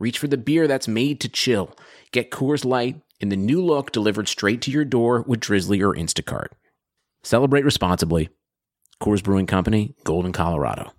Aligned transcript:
reach 0.00 0.18
for 0.18 0.26
the 0.26 0.36
beer 0.36 0.66
that's 0.66 0.88
made 0.88 1.20
to 1.20 1.28
chill. 1.28 1.76
Get 2.10 2.32
Coors 2.32 2.64
Light 2.64 3.00
in 3.20 3.28
the 3.28 3.36
new 3.36 3.64
look 3.64 3.92
delivered 3.92 4.26
straight 4.26 4.62
to 4.62 4.70
your 4.72 4.84
door 4.84 5.22
with 5.28 5.40
Drizzly 5.40 5.80
or 5.82 5.94
Instacart. 5.94 6.48
Celebrate 7.22 7.64
responsibly. 7.64 8.30
Coors 9.00 9.22
Brewing 9.22 9.46
Company, 9.46 9.94
Golden, 10.04 10.32
Colorado. 10.32 10.92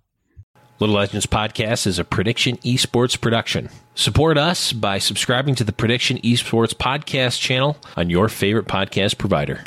Little 0.80 0.96
Legends 0.96 1.28
Podcast 1.28 1.86
is 1.86 2.00
a 2.00 2.04
Prediction 2.04 2.58
Esports 2.58 3.20
production. 3.20 3.70
Support 3.94 4.40
us 4.40 4.74
by 4.74 4.98
subscribing 4.98 5.54
to 5.56 5.64
the 5.64 5.72
Prediction 5.72 6.18
Esports 6.20 6.74
Podcast 6.74 7.40
channel 7.40 7.78
on 7.96 8.10
your 8.10 8.30
favorite 8.30 8.66
podcast 8.66 9.20
provider. 9.20 9.64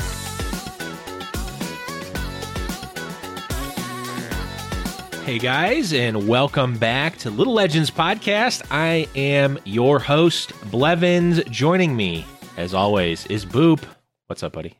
Hey 5.24 5.38
guys, 5.38 5.94
and 5.94 6.28
welcome 6.28 6.76
back 6.76 7.16
to 7.20 7.30
Little 7.30 7.54
Legends 7.54 7.90
Podcast. 7.90 8.62
I 8.70 9.08
am 9.16 9.58
your 9.64 9.98
host, 9.98 10.52
Blevins. 10.70 11.42
Joining 11.44 11.96
me, 11.96 12.26
as 12.58 12.74
always, 12.74 13.24
is 13.28 13.46
Boop. 13.46 13.82
What's 14.26 14.42
up, 14.42 14.52
buddy? 14.52 14.74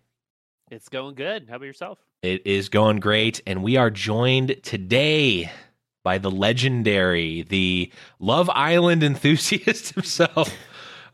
It's 0.70 0.90
going 0.90 1.14
good. 1.14 1.46
How 1.48 1.56
about 1.56 1.64
yourself? 1.64 1.98
It 2.20 2.46
is 2.46 2.68
going 2.68 3.00
great, 3.00 3.40
and 3.46 3.62
we 3.62 3.78
are 3.78 3.88
joined 3.88 4.62
today 4.62 5.50
by 6.02 6.18
the 6.18 6.30
legendary, 6.30 7.40
the 7.40 7.90
Love 8.18 8.50
Island 8.50 9.02
enthusiast 9.02 9.90
himself. 9.94 10.52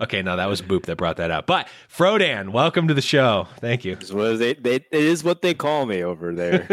Okay, 0.01 0.23
no, 0.23 0.37
that 0.39 0.47
was 0.47 0.61
Boop 0.61 0.87
that 0.87 0.97
brought 0.97 1.19
that 1.19 1.31
up. 1.31 1.47
But 1.47 1.69
Frodan, 1.89 2.49
welcome 2.51 2.89
to 2.89 2.95
the 2.95 3.01
show. 3.01 3.47
Thank 3.61 3.85
you. 3.85 3.93
It's 3.93 4.11
what 4.11 4.41
they, 4.41 4.55
they, 4.55 4.75
it 4.75 4.89
is 4.91 5.23
what 5.23 5.41
they 5.41 5.55
call 5.55 5.87
me 5.87 6.03
over 6.03 6.35
there. 6.35 6.67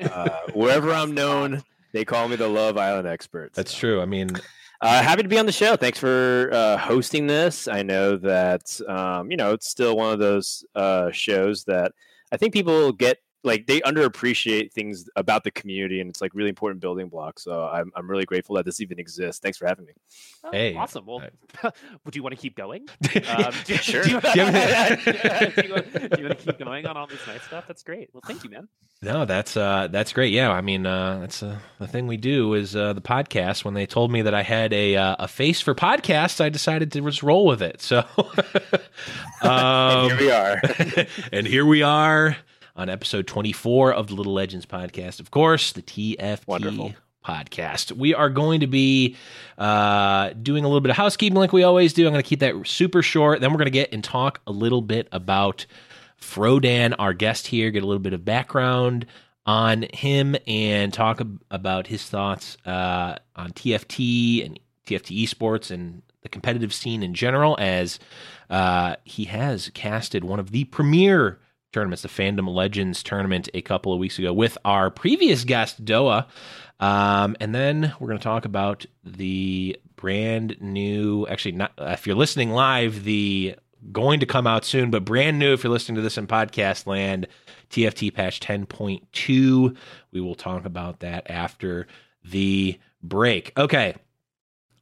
uh, 0.10 0.38
wherever 0.54 0.90
I'm 0.90 1.12
known, 1.12 1.62
they 1.92 2.04
call 2.04 2.28
me 2.28 2.36
the 2.36 2.48
Love 2.48 2.76
Island 2.76 3.08
expert. 3.08 3.52
That's 3.54 3.76
true. 3.76 4.00
I 4.00 4.04
mean, 4.04 4.30
uh, 4.80 5.02
happy 5.02 5.22
to 5.22 5.28
be 5.28 5.38
on 5.38 5.46
the 5.46 5.52
show. 5.52 5.76
Thanks 5.76 5.98
for 5.98 6.50
uh, 6.52 6.76
hosting 6.76 7.26
this. 7.26 7.68
I 7.68 7.82
know 7.82 8.16
that 8.16 8.80
um, 8.88 9.30
you 9.30 9.36
know 9.36 9.52
it's 9.52 9.68
still 9.68 9.96
one 9.96 10.12
of 10.12 10.18
those 10.18 10.64
uh, 10.74 11.10
shows 11.10 11.64
that 11.64 11.92
I 12.32 12.36
think 12.36 12.52
people 12.52 12.92
get 12.92 13.18
like 13.44 13.66
they 13.66 13.80
underappreciate 13.82 14.72
things 14.72 15.08
about 15.14 15.44
the 15.44 15.50
community 15.50 16.00
and 16.00 16.10
it's 16.10 16.20
like 16.20 16.34
really 16.34 16.48
important 16.48 16.80
building 16.80 17.08
blocks 17.08 17.44
so 17.44 17.62
i'm, 17.72 17.92
I'm 17.94 18.10
really 18.10 18.24
grateful 18.24 18.56
that 18.56 18.64
this 18.64 18.80
even 18.80 18.98
exists 18.98 19.40
thanks 19.40 19.56
for 19.58 19.66
having 19.66 19.84
me 19.86 19.92
Oh, 20.44 20.50
Hey. 20.52 20.76
awesome. 20.76 21.04
Well, 21.04 21.20
would 22.04 22.14
you 22.14 22.22
want 22.22 22.32
to 22.34 22.40
keep 22.40 22.56
going? 22.56 22.86
Um, 23.16 23.22
Um, 23.48 23.52
do, 23.64 23.74
Sure. 23.74 24.02
Do 24.04 24.10
you, 24.10 24.20
Do 24.34 24.40
you 24.40 24.46
do 24.46 25.62
you 25.66 25.74
want, 25.74 25.92
do 25.92 26.20
you 26.20 26.26
want 26.28 26.38
to 26.38 26.44
keep 26.44 26.58
going 26.60 26.86
on 26.86 26.96
all 26.96 27.08
this 27.08 27.26
nice 27.26 27.42
stuff? 27.42 27.64
That's 27.66 27.82
great. 27.82 28.10
Well, 28.12 28.22
thank 28.24 28.44
you, 28.44 28.50
man. 28.50 28.68
no, 29.02 29.24
that's 29.24 29.56
uh, 29.56 29.88
that's 29.90 30.12
great. 30.12 30.32
Yeah, 30.32 30.52
I 30.52 30.60
mean, 30.60 30.86
uh, 30.86 31.18
that's 31.18 31.42
uh, 31.42 31.58
the 31.80 31.88
thing 31.88 32.06
we 32.06 32.16
do 32.18 32.54
is 32.54 32.76
uh, 32.76 32.92
the 32.92 33.00
podcast. 33.00 33.64
When 33.64 33.74
they 33.74 33.84
told 33.84 34.12
me 34.12 34.22
that 34.22 34.32
I 34.34 34.42
had 34.44 34.72
a 34.72 34.94
uh, 34.96 35.16
a 35.18 35.28
face 35.28 35.60
for 35.60 35.74
podcasts, 35.74 36.40
I 36.40 36.48
decided 36.50 36.92
to 36.92 37.00
just 37.00 37.24
roll 37.24 37.44
with 37.44 37.60
it. 37.60 37.82
So, 37.82 38.04
um, 39.42 40.10
and 40.10 40.12
here 40.12 40.18
we 40.20 40.30
are 40.30 40.60
and 41.32 41.46
here 41.46 41.66
we 41.66 41.82
are 41.82 42.36
on 42.78 42.88
episode 42.88 43.26
24 43.26 43.92
of 43.92 44.06
the 44.06 44.14
Little 44.14 44.32
Legends 44.32 44.64
podcast. 44.64 45.18
Of 45.18 45.32
course, 45.32 45.72
the 45.72 45.82
TFT 45.82 46.46
Wonderful. 46.46 46.94
podcast. 47.26 47.92
We 47.92 48.14
are 48.14 48.30
going 48.30 48.60
to 48.60 48.68
be 48.68 49.16
uh, 49.58 50.30
doing 50.40 50.64
a 50.64 50.68
little 50.68 50.80
bit 50.80 50.90
of 50.90 50.96
housekeeping 50.96 51.36
like 51.36 51.52
we 51.52 51.64
always 51.64 51.92
do. 51.92 52.06
I'm 52.06 52.12
going 52.12 52.22
to 52.22 52.28
keep 52.28 52.38
that 52.40 52.54
super 52.66 53.02
short. 53.02 53.40
Then 53.40 53.50
we're 53.50 53.58
going 53.58 53.66
to 53.66 53.72
get 53.72 53.92
and 53.92 54.02
talk 54.02 54.40
a 54.46 54.52
little 54.52 54.80
bit 54.80 55.08
about 55.10 55.66
Frodan, 56.20 56.94
our 56.98 57.12
guest 57.12 57.48
here, 57.48 57.70
get 57.70 57.82
a 57.82 57.86
little 57.86 57.98
bit 58.02 58.12
of 58.12 58.24
background 58.24 59.06
on 59.44 59.86
him 59.92 60.36
and 60.46 60.92
talk 60.94 61.20
ab- 61.20 61.42
about 61.50 61.88
his 61.88 62.04
thoughts 62.04 62.56
uh, 62.64 63.16
on 63.34 63.50
TFT 63.52 64.46
and 64.46 64.60
TFT 64.86 65.24
esports 65.24 65.70
and 65.72 66.02
the 66.22 66.28
competitive 66.28 66.72
scene 66.72 67.02
in 67.02 67.14
general, 67.14 67.56
as 67.58 67.98
uh, 68.50 68.96
he 69.04 69.24
has 69.24 69.70
casted 69.74 70.22
one 70.22 70.38
of 70.38 70.50
the 70.52 70.64
premier 70.64 71.38
tournaments, 71.72 72.02
the 72.02 72.08
Fandom 72.08 72.52
Legends 72.52 73.02
tournament, 73.02 73.48
a 73.54 73.62
couple 73.62 73.92
of 73.92 73.98
weeks 73.98 74.18
ago 74.18 74.32
with 74.32 74.56
our 74.64 74.90
previous 74.90 75.44
guest, 75.44 75.84
Doa. 75.84 76.26
Um, 76.80 77.36
and 77.40 77.54
then 77.54 77.94
we're 77.98 78.08
going 78.08 78.18
to 78.18 78.24
talk 78.24 78.44
about 78.44 78.86
the 79.04 79.78
brand 79.96 80.56
new, 80.60 81.26
actually, 81.26 81.52
not 81.52 81.72
if 81.78 82.06
you're 82.06 82.16
listening 82.16 82.50
live, 82.50 83.04
the 83.04 83.56
going 83.92 84.20
to 84.20 84.26
come 84.26 84.46
out 84.46 84.64
soon, 84.64 84.90
but 84.90 85.04
brand 85.04 85.38
new 85.38 85.52
if 85.52 85.62
you're 85.62 85.72
listening 85.72 85.96
to 85.96 86.02
this 86.02 86.18
in 86.18 86.26
podcast 86.26 86.86
land, 86.86 87.26
TFT 87.70 88.12
patch 88.12 88.40
10.2. 88.40 89.76
We 90.12 90.20
will 90.20 90.34
talk 90.34 90.64
about 90.64 91.00
that 91.00 91.30
after 91.30 91.86
the 92.24 92.78
break. 93.02 93.52
Okay. 93.56 93.94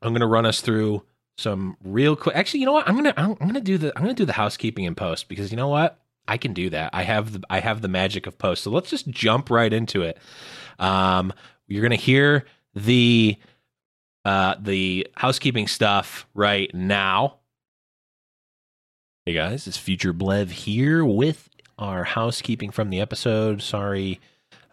I'm 0.02 0.12
going 0.12 0.20
to 0.20 0.26
run 0.26 0.46
us 0.46 0.60
through 0.60 1.02
some 1.36 1.76
real 1.82 2.16
quick. 2.16 2.36
Actually, 2.36 2.60
you 2.60 2.66
know 2.66 2.72
what? 2.72 2.88
I'm 2.88 2.94
going 2.94 3.12
to 3.12 3.18
I'm 3.20 3.34
going 3.34 3.54
to 3.54 3.60
do 3.60 3.78
the 3.78 3.92
I'm 3.96 4.02
going 4.02 4.14
to 4.14 4.22
do 4.22 4.26
the 4.26 4.32
housekeeping 4.32 4.84
in 4.84 4.94
post 4.94 5.28
because 5.28 5.50
you 5.50 5.56
know 5.56 5.68
what? 5.68 5.98
I 6.28 6.38
can 6.38 6.52
do 6.52 6.70
that. 6.70 6.90
I 6.92 7.02
have 7.02 7.32
the 7.32 7.42
I 7.48 7.60
have 7.60 7.82
the 7.82 7.88
magic 7.88 8.26
of 8.26 8.38
post. 8.38 8.62
So 8.62 8.70
let's 8.70 8.90
just 8.90 9.08
jump 9.08 9.50
right 9.50 9.72
into 9.72 10.02
it. 10.02 10.18
Um, 10.78 11.32
you're 11.66 11.82
to 11.88 11.96
hear 11.96 12.44
the 12.74 13.36
uh, 14.24 14.56
the 14.60 15.06
housekeeping 15.16 15.68
stuff 15.68 16.26
right 16.34 16.72
now. 16.74 17.38
Hey 19.24 19.34
guys, 19.34 19.66
it's 19.66 19.76
Future 19.76 20.12
Blev 20.12 20.50
here 20.50 21.04
with 21.04 21.48
our 21.78 22.04
housekeeping 22.04 22.70
from 22.70 22.90
the 22.90 23.00
episode. 23.00 23.62
Sorry 23.62 24.20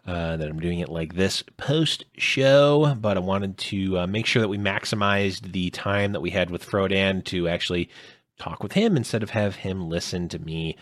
uh, 0.06 0.36
that 0.36 0.48
I'm 0.48 0.60
doing 0.60 0.80
it 0.80 0.88
like 0.88 1.14
this 1.14 1.42
post 1.56 2.04
show, 2.16 2.94
but 3.00 3.16
I 3.16 3.20
wanted 3.20 3.58
to 3.58 4.00
uh, 4.00 4.06
make 4.06 4.26
sure 4.26 4.42
that 4.42 4.48
we 4.48 4.58
maximized 4.58 5.52
the 5.52 5.70
time 5.70 6.12
that 6.12 6.20
we 6.20 6.30
had 6.30 6.50
with 6.50 6.64
Frodan 6.68 7.24
to 7.24 7.48
actually 7.48 7.88
talk 8.38 8.62
with 8.62 8.72
him 8.72 8.96
instead 8.96 9.22
of 9.22 9.30
have 9.30 9.56
him 9.56 9.88
listen 9.88 10.28
to 10.28 10.38
me 10.38 10.76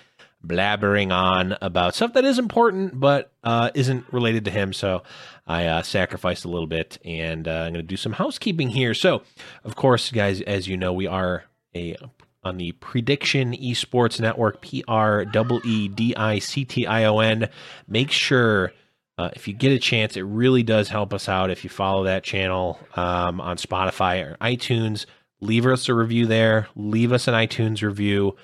blabbering 0.47 1.13
on 1.13 1.57
about 1.61 1.95
stuff 1.95 2.15
that 2.15 2.25
is 2.25 2.39
important 2.39 2.99
but 2.99 3.33
uh, 3.45 3.71
isn't 3.75 4.05
related 4.13 4.45
to 4.45 4.51
him. 4.51 4.73
So 4.73 5.03
I 5.47 5.67
uh, 5.67 5.83
sacrificed 5.83 6.45
a 6.45 6.49
little 6.49 6.67
bit, 6.67 6.99
and 7.05 7.49
uh, 7.49 7.51
I'm 7.51 7.73
going 7.73 7.75
to 7.75 7.83
do 7.83 7.97
some 7.97 8.13
housekeeping 8.13 8.69
here. 8.69 8.95
So, 8.95 9.23
of 9.65 9.77
course, 9.77 10.11
guys, 10.11 10.41
as 10.41 10.69
you 10.69 10.77
know, 10.77 10.93
we 10.93 11.07
are 11.07 11.45
a 11.75 11.97
on 12.45 12.57
the 12.57 12.73
Prediction 12.73 13.53
Esports 13.53 14.21
Network, 14.21 14.61
P 14.61 14.85
R 14.89 15.25
E 15.65 15.89
D 15.89 16.17
I 16.17 16.39
C 16.39 16.65
T 16.65 16.87
I 16.87 17.05
O 17.05 17.19
N. 17.19 17.49
Make 17.89 18.11
sure. 18.11 18.73
Uh, 19.19 19.29
if 19.37 19.47
you 19.47 19.53
get 19.53 19.71
a 19.71 19.79
chance, 19.79 20.17
it 20.17 20.23
really 20.23 20.63
does 20.63 20.89
help 20.89 21.13
us 21.13 21.29
out 21.29 21.51
if 21.51 21.65
you 21.65 21.71
follow 21.71 22.05
that 22.05 22.25
channel 22.25 22.81
um, 22.95 23.43
on 23.43 23.59
Spotify 23.59 24.25
or 24.25 24.37
iTunes. 24.39 25.05
leave 25.41 25.67
us 25.67 25.89
a 25.91 25.95
review 25.95 26.25
there. 26.25 26.67
Leave 26.75 27.13
us 27.13 27.29
an 27.29 27.35
iTunes 27.35 27.83
review 27.83 28.35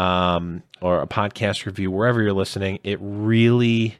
um, 0.00 0.62
or 0.80 1.02
a 1.02 1.06
podcast 1.06 1.66
review 1.66 1.90
wherever 1.90 2.22
you're 2.22 2.32
listening. 2.32 2.78
It 2.82 2.98
really, 3.02 3.98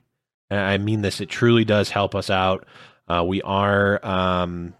I 0.50 0.78
mean 0.78 1.02
this, 1.02 1.20
it 1.20 1.28
truly 1.28 1.66
does 1.66 1.90
help 1.90 2.14
us 2.14 2.30
out. 2.30 2.66
Uh, 3.06 3.22
we 3.22 3.42
are, 3.42 4.04
um, 4.04 4.74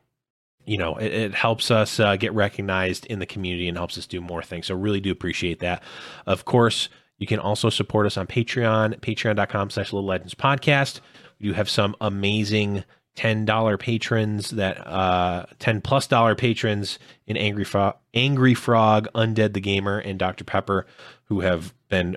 you 0.65 0.79
know, 0.79 0.97
it, 0.97 1.13
it 1.13 1.35
helps 1.35 1.71
us 1.71 2.01
uh, 2.01 2.17
get 2.17 2.33
recognized 2.33 3.05
in 3.07 3.19
the 3.19 3.27
community 3.27 3.69
and 3.69 3.77
helps 3.77 3.99
us 3.99 4.07
do 4.07 4.23
more 4.23 4.43
things. 4.43 4.69
So 4.69 4.75
really 4.75 5.01
do 5.01 5.11
appreciate 5.11 5.59
that. 5.59 5.83
Of 6.27 6.47
course, 6.47 6.89
you 7.19 7.27
can 7.27 7.39
also 7.39 7.69
support 7.69 8.07
us 8.07 8.17
on 8.17 8.27
Patreon, 8.27 9.01
patreon.com 9.01 9.69
slash 9.69 9.93
little 9.93 10.07
legends 10.07 10.35
podcast. 10.35 11.01
We 11.39 11.49
do 11.49 11.53
have 11.53 11.69
some 11.69 11.97
amazing 12.01 12.85
$10 13.17 13.79
patrons 13.79 14.51
that 14.51 14.87
uh 14.87 15.45
10 15.59 15.81
plus 15.81 16.07
dollar 16.07 16.35
patrons 16.35 16.99
in 17.27 17.37
Angry 17.37 17.65
Frog, 17.65 17.97
Angry 18.15 18.55
Frog, 18.55 19.09
Undead 19.15 19.53
the 19.53 19.61
Gamer 19.61 19.99
and 19.99 20.19
Dr. 20.19 20.45
Pepper 20.45 20.87
who 21.25 21.41
have 21.41 21.75
been 21.89 22.17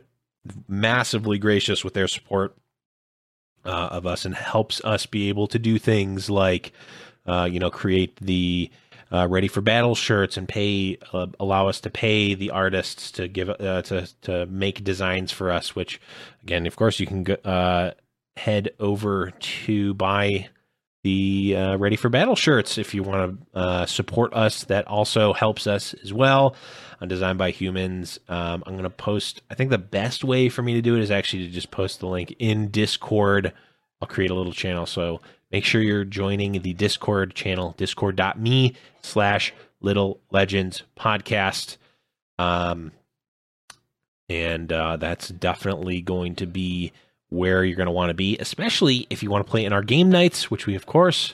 massively 0.68 1.38
gracious 1.38 1.84
with 1.84 1.94
their 1.94 2.08
support 2.08 2.56
uh, 3.66 3.90
of 3.92 4.06
us 4.06 4.26
and 4.26 4.36
helps 4.36 4.84
us 4.84 5.06
be 5.06 5.30
able 5.30 5.48
to 5.48 5.60
do 5.60 5.80
things 5.80 6.30
like 6.30 6.74
uh, 7.26 7.48
you 7.50 7.60
know 7.60 7.70
create 7.70 8.16
the 8.20 8.70
uh, 9.12 9.28
ready 9.30 9.48
for 9.48 9.62
battle 9.62 9.96
shirts 9.96 10.38
and 10.38 10.48
pay 10.48 10.98
uh, 11.14 11.28
allow 11.40 11.68
us 11.68 11.80
to 11.80 11.90
pay 11.90 12.34
the 12.34 12.52
artists 12.52 13.12
to 13.12 13.28
give 13.28 13.50
uh, 13.50 13.82
to 13.84 14.08
to 14.22 14.46
make 14.48 14.84
designs 14.84 15.32
for 15.32 15.52
us 15.52 15.76
which 15.76 16.02
again 16.42 16.66
of 16.66 16.76
course 16.76 17.00
you 17.00 17.08
can 17.08 17.24
go, 17.24 17.36
uh, 17.46 17.92
head 18.36 18.70
over 18.80 19.32
to 19.40 19.94
buy 19.94 20.50
the 21.04 21.56
uh, 21.58 21.78
Ready 21.78 21.96
for 21.96 22.10
Battle 22.10 22.36
shirts 22.36 22.78
if 22.78 22.94
you 22.94 23.04
want 23.04 23.40
to 23.54 23.60
uh, 23.60 23.86
support 23.86 24.34
us. 24.34 24.64
That 24.66 24.88
also 24.88 25.34
helps 25.34 25.68
us 25.68 25.94
as 25.96 26.14
well. 26.14 26.56
On 27.02 27.08
Designed 27.08 27.38
by 27.38 27.52
Humans. 27.52 28.20
Um, 28.30 28.64
I'm 28.66 28.74
going 28.74 28.84
to 28.84 28.90
post, 28.90 29.42
I 29.52 29.56
think 29.56 29.70
the 29.70 29.78
best 29.78 30.24
way 30.24 30.48
for 30.48 30.62
me 30.62 30.74
to 30.76 30.82
do 30.82 30.96
it 30.96 31.02
is 31.02 31.12
actually 31.12 31.48
to 31.48 31.52
just 31.52 31.70
post 31.70 32.00
the 32.00 32.08
link 32.08 32.34
in 32.40 32.70
Discord. 32.70 33.52
I'll 34.02 34.08
create 34.08 34.32
a 34.32 34.36
little 34.36 34.54
channel. 34.54 34.86
So 34.86 35.20
make 35.52 35.66
sure 35.66 35.82
you're 35.82 36.06
joining 36.06 36.62
the 36.62 36.74
Discord 36.74 37.36
channel, 37.36 37.76
discord.me 37.78 38.76
slash 39.02 39.54
little 39.82 40.22
legends 40.32 40.84
podcast. 40.98 41.76
Um, 42.40 42.94
and 44.30 44.72
uh, 44.72 44.96
that's 44.98 45.28
definitely 45.28 46.02
going 46.02 46.36
to 46.36 46.46
be 46.46 46.94
where 47.34 47.64
you're 47.64 47.76
going 47.76 47.88
to 47.88 47.92
want 47.92 48.10
to 48.12 48.14
be, 48.14 48.38
especially 48.38 49.08
if 49.10 49.24
you 49.24 49.30
want 49.30 49.46
to 49.46 49.50
play 49.50 49.66
in 49.66 49.74
our 49.74 49.82
game 49.82 50.10
nights, 50.10 50.52
which 50.52 50.68
we 50.68 50.76
of 50.76 50.86
course, 50.86 51.34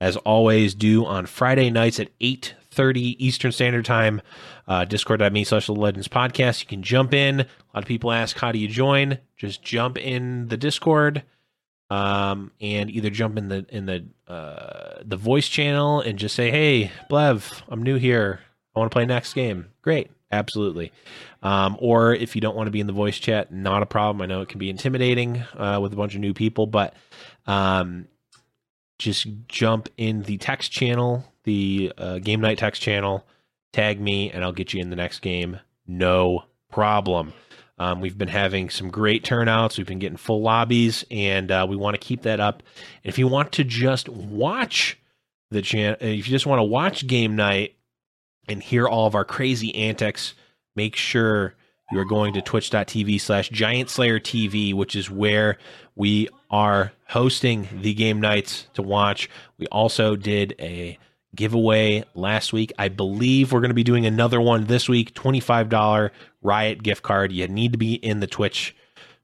as 0.00 0.16
always, 0.18 0.74
do 0.74 1.04
on 1.04 1.26
Friday 1.26 1.70
nights 1.70 2.00
at 2.00 2.08
8:30 2.20 3.16
Eastern 3.18 3.52
Standard 3.52 3.84
Time. 3.84 4.22
Uh, 4.66 4.84
Discord.me 4.84 5.44
slash 5.44 5.66
the 5.66 5.74
Legends 5.74 6.08
Podcast. 6.08 6.60
You 6.60 6.66
can 6.66 6.82
jump 6.82 7.12
in. 7.12 7.40
A 7.40 7.46
lot 7.74 7.82
of 7.82 7.86
people 7.86 8.12
ask, 8.12 8.38
how 8.38 8.52
do 8.52 8.58
you 8.58 8.68
join? 8.68 9.18
Just 9.36 9.62
jump 9.62 9.98
in 9.98 10.48
the 10.48 10.56
Discord. 10.56 11.24
Um, 11.90 12.52
and 12.60 12.88
either 12.88 13.10
jump 13.10 13.36
in 13.36 13.48
the 13.48 13.66
in 13.68 13.84
the 13.84 14.06
uh, 14.26 15.02
the 15.04 15.16
voice 15.16 15.46
channel 15.48 16.00
and 16.00 16.18
just 16.18 16.34
say, 16.34 16.50
"Hey, 16.50 16.90
Blev, 17.10 17.62
I'm 17.68 17.82
new 17.82 17.96
here. 17.96 18.40
I 18.74 18.78
want 18.78 18.90
to 18.90 18.94
play 18.94 19.04
next 19.04 19.34
game." 19.34 19.66
Great, 19.82 20.10
absolutely. 20.32 20.92
Um, 21.42 21.76
or 21.80 22.14
if 22.14 22.34
you 22.34 22.40
don't 22.40 22.56
want 22.56 22.66
to 22.66 22.70
be 22.70 22.80
in 22.80 22.86
the 22.86 22.92
voice 22.92 23.18
chat, 23.18 23.52
not 23.52 23.82
a 23.82 23.86
problem. 23.86 24.22
I 24.22 24.26
know 24.26 24.40
it 24.40 24.48
can 24.48 24.58
be 24.58 24.70
intimidating 24.70 25.44
uh, 25.56 25.78
with 25.80 25.92
a 25.92 25.96
bunch 25.96 26.14
of 26.14 26.20
new 26.20 26.34
people, 26.34 26.66
but 26.66 26.94
um, 27.46 28.06
just 28.98 29.26
jump 29.48 29.88
in 29.96 30.22
the 30.22 30.38
text 30.38 30.72
channel, 30.72 31.24
the 31.44 31.92
uh, 31.98 32.18
game 32.18 32.40
night 32.40 32.58
text 32.58 32.80
channel, 32.80 33.26
tag 33.72 34.00
me, 34.00 34.30
and 34.30 34.44
I'll 34.44 34.52
get 34.52 34.72
you 34.72 34.80
in 34.80 34.90
the 34.90 34.96
next 34.96 35.20
game. 35.20 35.58
No 35.86 36.44
problem. 36.70 37.32
Um, 37.78 38.00
we've 38.00 38.16
been 38.16 38.28
having 38.28 38.70
some 38.70 38.90
great 38.90 39.24
turnouts. 39.24 39.76
We've 39.76 39.86
been 39.86 39.98
getting 39.98 40.18
full 40.18 40.42
lobbies, 40.42 41.04
and 41.10 41.50
uh, 41.50 41.66
we 41.68 41.74
want 41.74 41.94
to 41.94 41.98
keep 41.98 42.22
that 42.22 42.38
up. 42.38 42.62
If 43.02 43.18
you 43.18 43.26
want 43.26 43.52
to 43.52 43.64
just 43.64 44.08
watch 44.08 44.98
the 45.50 45.62
channel, 45.62 45.96
if 46.00 46.28
you 46.28 46.32
just 46.32 46.46
want 46.46 46.60
to 46.60 46.64
watch 46.64 47.06
game 47.06 47.34
night 47.34 47.74
and 48.52 48.62
hear 48.62 48.86
all 48.86 49.06
of 49.06 49.14
our 49.14 49.24
crazy 49.24 49.74
antics, 49.74 50.34
make 50.76 50.94
sure 50.94 51.54
you 51.90 51.98
are 51.98 52.04
going 52.04 52.34
to 52.34 52.42
twitch.tv 52.42 53.20
slash 53.20 53.50
giant 53.50 53.90
slayer 53.90 54.18
tv 54.18 54.72
which 54.72 54.96
is 54.96 55.10
where 55.10 55.58
we 55.94 56.26
are 56.50 56.92
hosting 57.08 57.68
the 57.82 57.92
game 57.92 58.20
nights 58.20 58.66
to 58.74 58.82
watch. 58.82 59.28
We 59.58 59.66
also 59.66 60.16
did 60.16 60.54
a 60.58 60.98
giveaway 61.34 62.04
last 62.14 62.52
week. 62.52 62.72
I 62.78 62.88
believe 62.88 63.52
we're 63.52 63.60
going 63.60 63.70
to 63.70 63.74
be 63.74 63.84
doing 63.84 64.06
another 64.06 64.40
one 64.40 64.64
this 64.64 64.88
week 64.88 65.14
$25 65.14 66.10
riot 66.40 66.82
gift 66.82 67.02
card. 67.02 67.32
You 67.32 67.48
need 67.48 67.72
to 67.72 67.78
be 67.78 67.94
in 67.94 68.20
the 68.20 68.26
twitch 68.26 68.74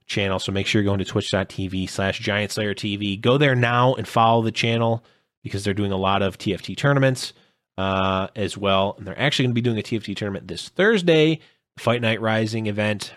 channel 0.05 0.39
so 0.39 0.51
make 0.51 0.65
sure 0.65 0.81
you're 0.81 0.89
going 0.89 0.99
to 0.99 1.05
twitch.tv 1.05 1.87
slash 1.87 2.19
giant 2.19 2.51
slayer 2.51 2.73
tv 2.73 3.21
go 3.21 3.37
there 3.37 3.53
now 3.53 3.93
and 3.93 4.07
follow 4.07 4.41
the 4.41 4.51
channel 4.51 5.03
because 5.43 5.63
they're 5.63 5.71
doing 5.71 5.91
a 5.91 5.97
lot 5.97 6.23
of 6.23 6.35
tft 6.35 6.75
tournaments 6.75 7.31
uh, 7.79 8.27
as 8.35 8.57
well. 8.57 8.95
And 8.97 9.07
they're 9.07 9.19
actually 9.19 9.45
going 9.45 9.55
to 9.55 9.61
be 9.61 9.61
doing 9.61 9.79
a 9.79 9.81
TFT 9.81 10.13
tournament 10.13 10.49
this 10.49 10.67
Thursday, 10.67 11.39
Fight 11.77 12.01
Night 12.01 12.19
Rising 12.19 12.67
event, 12.67 13.13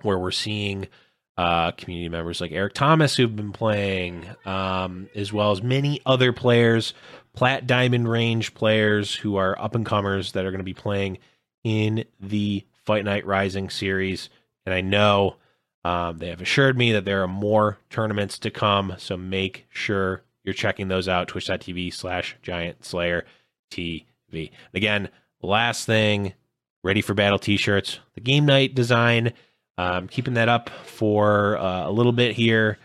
where 0.00 0.18
we're 0.18 0.30
seeing 0.30 0.88
uh, 1.36 1.72
community 1.72 2.08
members 2.08 2.40
like 2.40 2.50
Eric 2.50 2.72
Thomas 2.72 3.14
who've 3.14 3.36
been 3.36 3.52
playing, 3.52 4.24
um, 4.46 5.10
as 5.14 5.34
well 5.34 5.50
as 5.50 5.62
many 5.62 6.00
other 6.06 6.32
players, 6.32 6.94
plat 7.34 7.66
diamond 7.66 8.08
range 8.08 8.54
players 8.54 9.14
who 9.14 9.36
are 9.36 9.60
up 9.60 9.74
and 9.74 9.84
comers 9.84 10.32
that 10.32 10.46
are 10.46 10.50
going 10.50 10.60
to 10.60 10.64
be 10.64 10.72
playing 10.72 11.18
in 11.62 12.06
the 12.18 12.64
Fight 12.86 13.04
Night 13.04 13.26
Rising 13.26 13.68
series. 13.68 14.30
And 14.64 14.74
I 14.74 14.80
know 14.80 15.36
um, 15.84 16.16
they 16.16 16.30
have 16.30 16.40
assured 16.40 16.78
me 16.78 16.92
that 16.92 17.04
there 17.04 17.22
are 17.22 17.28
more 17.28 17.76
tournaments 17.90 18.38
to 18.38 18.50
come. 18.50 18.94
So 18.96 19.18
make 19.18 19.66
sure 19.68 20.22
you're 20.42 20.54
checking 20.54 20.88
those 20.88 21.06
out. 21.06 21.28
Twitch.tv 21.28 21.92
slash 21.92 22.34
Giant 22.40 22.82
Slayer. 22.82 23.26
TV. 23.70 24.50
Again, 24.74 25.08
last 25.42 25.86
thing, 25.86 26.34
ready 26.82 27.00
for 27.00 27.14
battle 27.14 27.38
t-shirts. 27.38 27.98
The 28.14 28.20
game 28.20 28.46
night 28.46 28.74
design, 28.74 29.32
um, 29.76 30.08
keeping 30.08 30.34
that 30.34 30.48
up 30.48 30.70
for 30.70 31.56
uh, 31.58 31.88
a 31.88 31.92
little 31.92 32.12
bit 32.12 32.34
here. 32.34 32.78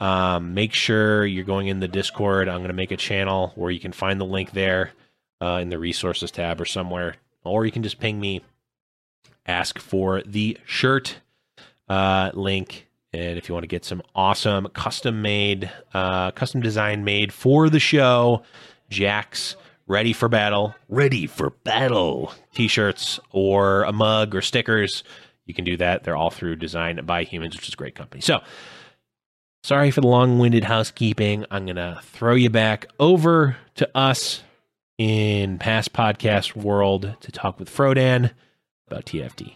Um, 0.00 0.54
make 0.54 0.72
sure 0.72 1.26
you're 1.26 1.44
going 1.44 1.66
in 1.66 1.80
the 1.80 1.88
Discord. 1.88 2.48
I'm 2.48 2.58
going 2.58 2.68
to 2.68 2.74
make 2.74 2.92
a 2.92 2.96
channel 2.96 3.52
where 3.56 3.70
you 3.70 3.80
can 3.80 3.92
find 3.92 4.20
the 4.20 4.24
link 4.24 4.52
there 4.52 4.92
uh, 5.42 5.58
in 5.60 5.70
the 5.70 5.78
resources 5.78 6.30
tab 6.30 6.60
or 6.60 6.64
somewhere, 6.64 7.16
or 7.44 7.64
you 7.66 7.72
can 7.72 7.82
just 7.82 7.98
ping 7.98 8.20
me, 8.20 8.42
ask 9.46 9.78
for 9.78 10.22
the 10.22 10.56
shirt 10.64 11.16
uh, 11.88 12.30
link. 12.34 12.86
And 13.12 13.38
if 13.38 13.48
you 13.48 13.54
want 13.54 13.64
to 13.64 13.68
get 13.68 13.84
some 13.84 14.02
awesome 14.14 14.68
custom 14.74 15.22
made, 15.22 15.70
uh, 15.94 16.30
custom 16.32 16.60
design 16.60 17.04
made 17.04 17.32
for 17.32 17.70
the 17.70 17.80
show, 17.80 18.42
Jack's 18.90 19.56
ready 19.88 20.12
for 20.12 20.28
battle, 20.28 20.74
ready 20.88 21.26
for 21.26 21.50
battle 21.64 22.32
t-shirts 22.54 23.18
or 23.30 23.82
a 23.84 23.92
mug 23.92 24.34
or 24.34 24.42
stickers. 24.42 25.02
You 25.46 25.54
can 25.54 25.64
do 25.64 25.78
that. 25.78 26.04
They're 26.04 26.16
all 26.16 26.30
through 26.30 26.56
Design 26.56 27.04
by 27.04 27.24
Humans, 27.24 27.56
which 27.56 27.68
is 27.68 27.74
a 27.74 27.78
great 27.78 27.94
company. 27.94 28.20
So, 28.20 28.40
sorry 29.62 29.90
for 29.90 30.02
the 30.02 30.06
long-winded 30.06 30.64
housekeeping. 30.64 31.46
I'm 31.50 31.64
going 31.64 31.76
to 31.76 32.00
throw 32.02 32.34
you 32.34 32.50
back 32.50 32.86
over 33.00 33.56
to 33.76 33.88
us 33.96 34.42
in 34.98 35.58
past 35.58 35.92
podcast 35.92 36.54
world 36.54 37.16
to 37.20 37.32
talk 37.32 37.58
with 37.58 37.74
Frodan 37.74 38.32
about 38.88 39.06
TFT. 39.06 39.54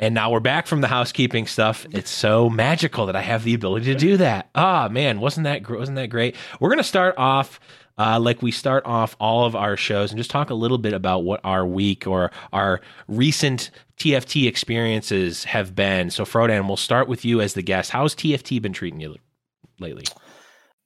And 0.00 0.14
now 0.14 0.30
we're 0.30 0.40
back 0.40 0.68
from 0.68 0.80
the 0.80 0.86
housekeeping 0.86 1.46
stuff. 1.46 1.84
It's 1.90 2.10
so 2.10 2.48
magical 2.48 3.06
that 3.06 3.16
I 3.16 3.22
have 3.22 3.42
the 3.42 3.54
ability 3.54 3.86
to 3.86 3.96
do 3.96 4.16
that. 4.18 4.48
Ah, 4.54 4.86
oh, 4.86 4.88
man, 4.88 5.18
wasn't 5.18 5.44
that 5.44 5.68
wasn't 5.68 5.96
that 5.96 6.06
great? 6.06 6.36
We're 6.60 6.68
going 6.68 6.78
to 6.78 6.84
start 6.84 7.16
off 7.18 7.58
uh, 7.98 8.18
like 8.20 8.42
we 8.42 8.50
start 8.50 8.84
off 8.86 9.16
all 9.20 9.44
of 9.44 9.56
our 9.56 9.76
shows 9.76 10.10
and 10.10 10.18
just 10.18 10.30
talk 10.30 10.50
a 10.50 10.54
little 10.54 10.78
bit 10.78 10.92
about 10.92 11.24
what 11.24 11.40
our 11.44 11.66
week 11.66 12.06
or 12.06 12.30
our 12.52 12.80
recent 13.08 13.70
TFT 13.96 14.46
experiences 14.46 15.44
have 15.44 15.74
been. 15.74 16.10
So, 16.10 16.24
Frodan, 16.24 16.66
we'll 16.66 16.76
start 16.76 17.08
with 17.08 17.24
you 17.24 17.40
as 17.40 17.54
the 17.54 17.62
guest. 17.62 17.90
How's 17.90 18.14
TFT 18.14 18.62
been 18.62 18.72
treating 18.72 19.00
you 19.00 19.16
lately? 19.80 20.04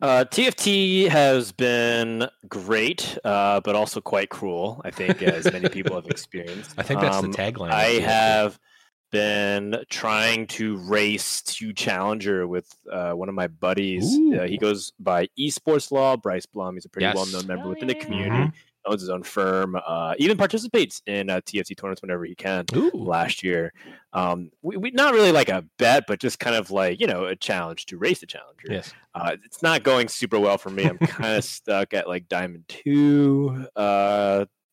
Uh, 0.01 0.25
TFT 0.25 1.09
has 1.09 1.53
been 1.53 2.29
great, 2.49 3.17
uh, 3.25 3.61
but 3.61 3.77
also 3.77 4.01
quite 4.01 4.31
cruel. 4.31 4.81
I 4.85 4.91
think, 4.91 5.23
as 5.23 5.51
many 5.53 5.69
people 5.69 5.95
have 5.95 6.07
experienced. 6.11 6.75
I 6.77 6.83
think 6.83 7.01
that's 7.01 7.19
um, 7.19 7.31
the 7.31 7.37
tagline. 7.37 7.71
I 7.71 8.01
have 8.01 8.59
been 9.13 9.85
trying 9.89 10.49
to 10.49 10.77
race 10.79 11.43
to 11.43 11.73
challenger 11.73 12.49
with 12.49 12.75
uh, 12.91 13.13
one 13.13 13.29
of 13.29 13.35
my 13.37 13.47
buddies. 13.47 14.05
Uh, 14.37 14.43
he 14.45 14.59
goes 14.59 14.93
by 14.99 15.29
Esports 15.39 15.93
Law, 15.93 16.17
Bryce 16.17 16.47
Blum. 16.47 16.75
He's 16.75 16.85
a 16.85 16.89
pretty 16.89 17.05
Yes. 17.05 17.15
well 17.15 17.27
known 17.27 17.47
member 17.47 17.67
Oh, 17.67 17.69
within 17.71 17.87
the 17.89 17.95
yeah. 17.95 18.05
community. 18.05 18.53
owns 18.85 19.01
his 19.01 19.11
own 19.11 19.23
firm, 19.23 19.77
uh, 19.87 20.13
even 20.19 20.37
participates 20.37 21.03
in 21.07 21.31
uh, 21.31 21.41
TFT 21.43 21.77
tournaments 21.77 22.03
whenever 22.03 22.25
he 22.25 22.35
can. 22.35 22.65
Ooh. 22.75 22.91
Last 22.93 23.45
year, 23.45 23.73
um, 24.13 24.51
we, 24.61 24.77
we 24.77 24.91
not 24.91 25.15
really 25.15 25.31
like 25.31 25.49
a 25.49 25.65
bet, 25.79 26.03
but 26.09 26.19
just 26.19 26.41
kind 26.41 26.57
of 26.57 26.73
like 26.73 26.99
you 27.01 27.07
know 27.07 27.27
a 27.27 27.37
challenge 27.37 27.87
to 27.87 27.97
race 27.97 28.19
the 28.19 28.27
challenger. 28.27 28.67
Yes. 28.69 28.93
Uh, 29.15 29.37
it's 29.45 29.63
not 29.63 29.85
going 29.85 30.09
super 30.09 30.41
well 30.41 30.59
for 30.59 30.71
me. 30.71 30.83
I'm 30.85 30.99
kind 30.99 31.37
of 31.37 31.45
stuck 31.59 31.95
at 31.95 32.09
like 32.09 32.27
diamond 32.29 32.65
two. 32.67 33.69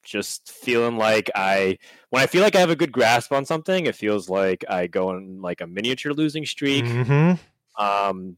Just 0.03 0.51
feeling 0.51 0.97
like 0.97 1.29
I, 1.35 1.77
when 2.09 2.23
I 2.23 2.27
feel 2.27 2.41
like 2.41 2.55
I 2.55 2.59
have 2.59 2.69
a 2.69 2.75
good 2.75 2.91
grasp 2.91 3.31
on 3.31 3.45
something, 3.45 3.85
it 3.85 3.95
feels 3.95 4.29
like 4.29 4.63
I 4.69 4.87
go 4.87 5.09
on 5.09 5.41
like 5.41 5.61
a 5.61 5.67
miniature 5.67 6.13
losing 6.13 6.45
streak. 6.45 6.85
hmm 6.85 7.33
Um, 7.77 8.37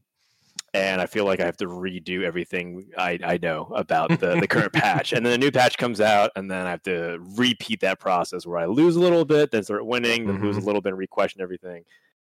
and 0.74 1.02
I 1.02 1.06
feel 1.06 1.26
like 1.26 1.40
I 1.40 1.44
have 1.44 1.58
to 1.58 1.66
redo 1.66 2.22
everything 2.22 2.88
I, 2.96 3.18
I 3.22 3.38
know 3.42 3.70
about 3.74 4.08
the, 4.20 4.36
the 4.40 4.48
current 4.48 4.72
patch. 4.72 5.12
And 5.12 5.24
then 5.24 5.34
a 5.34 5.38
new 5.38 5.50
patch 5.50 5.76
comes 5.76 6.00
out, 6.00 6.30
and 6.34 6.50
then 6.50 6.66
I 6.66 6.70
have 6.70 6.82
to 6.84 7.18
repeat 7.36 7.80
that 7.80 7.98
process 7.98 8.46
where 8.46 8.58
I 8.58 8.64
lose 8.66 8.96
a 8.96 9.00
little 9.00 9.24
bit, 9.24 9.50
then 9.50 9.64
start 9.64 9.84
winning, 9.84 10.26
then 10.26 10.40
lose 10.40 10.56
a 10.56 10.60
little 10.60 10.80
bit, 10.80 10.90
and 10.90 10.98
re-question 10.98 11.42
everything, 11.42 11.84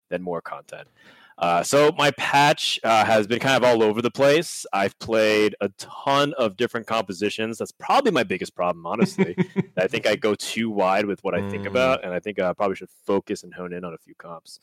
then 0.10 0.24
more 0.24 0.42
content. 0.42 0.88
Uh, 1.38 1.64
so 1.64 1.92
my 1.98 2.12
patch 2.12 2.80
uh, 2.84 3.04
has 3.06 3.28
been 3.28 3.40
kind 3.40 3.56
of 3.62 3.68
all 3.70 3.84
over 3.84 4.02
the 4.02 4.12
place. 4.12 4.66
I've 4.72 4.98
played 5.00 5.56
a 5.62 5.70
ton 5.78 6.34
of 6.38 6.56
different 6.58 6.88
compositions. 6.88 7.58
That's 7.58 7.72
probably 7.72 8.12
my 8.12 8.24
biggest 8.24 8.56
problem, 8.56 8.86
honestly. 8.86 9.36
I 9.78 9.88
think 9.88 10.06
I 10.06 10.16
go 10.16 10.36
too 10.36 10.70
wide 10.70 11.06
with 11.06 11.24
what 11.24 11.34
I 11.34 11.42
think 11.50 11.64
Mm. 11.64 11.68
about, 11.68 12.04
and 12.04 12.14
I 12.14 12.20
think 12.20 12.40
I 12.40 12.54
probably 12.54 12.76
should 12.76 12.90
focus 13.06 13.44
and 13.44 13.54
hone 13.54 13.74
in 13.74 13.84
on 13.84 13.94
a 13.94 13.98
few 13.98 14.16
comps. 14.16 14.60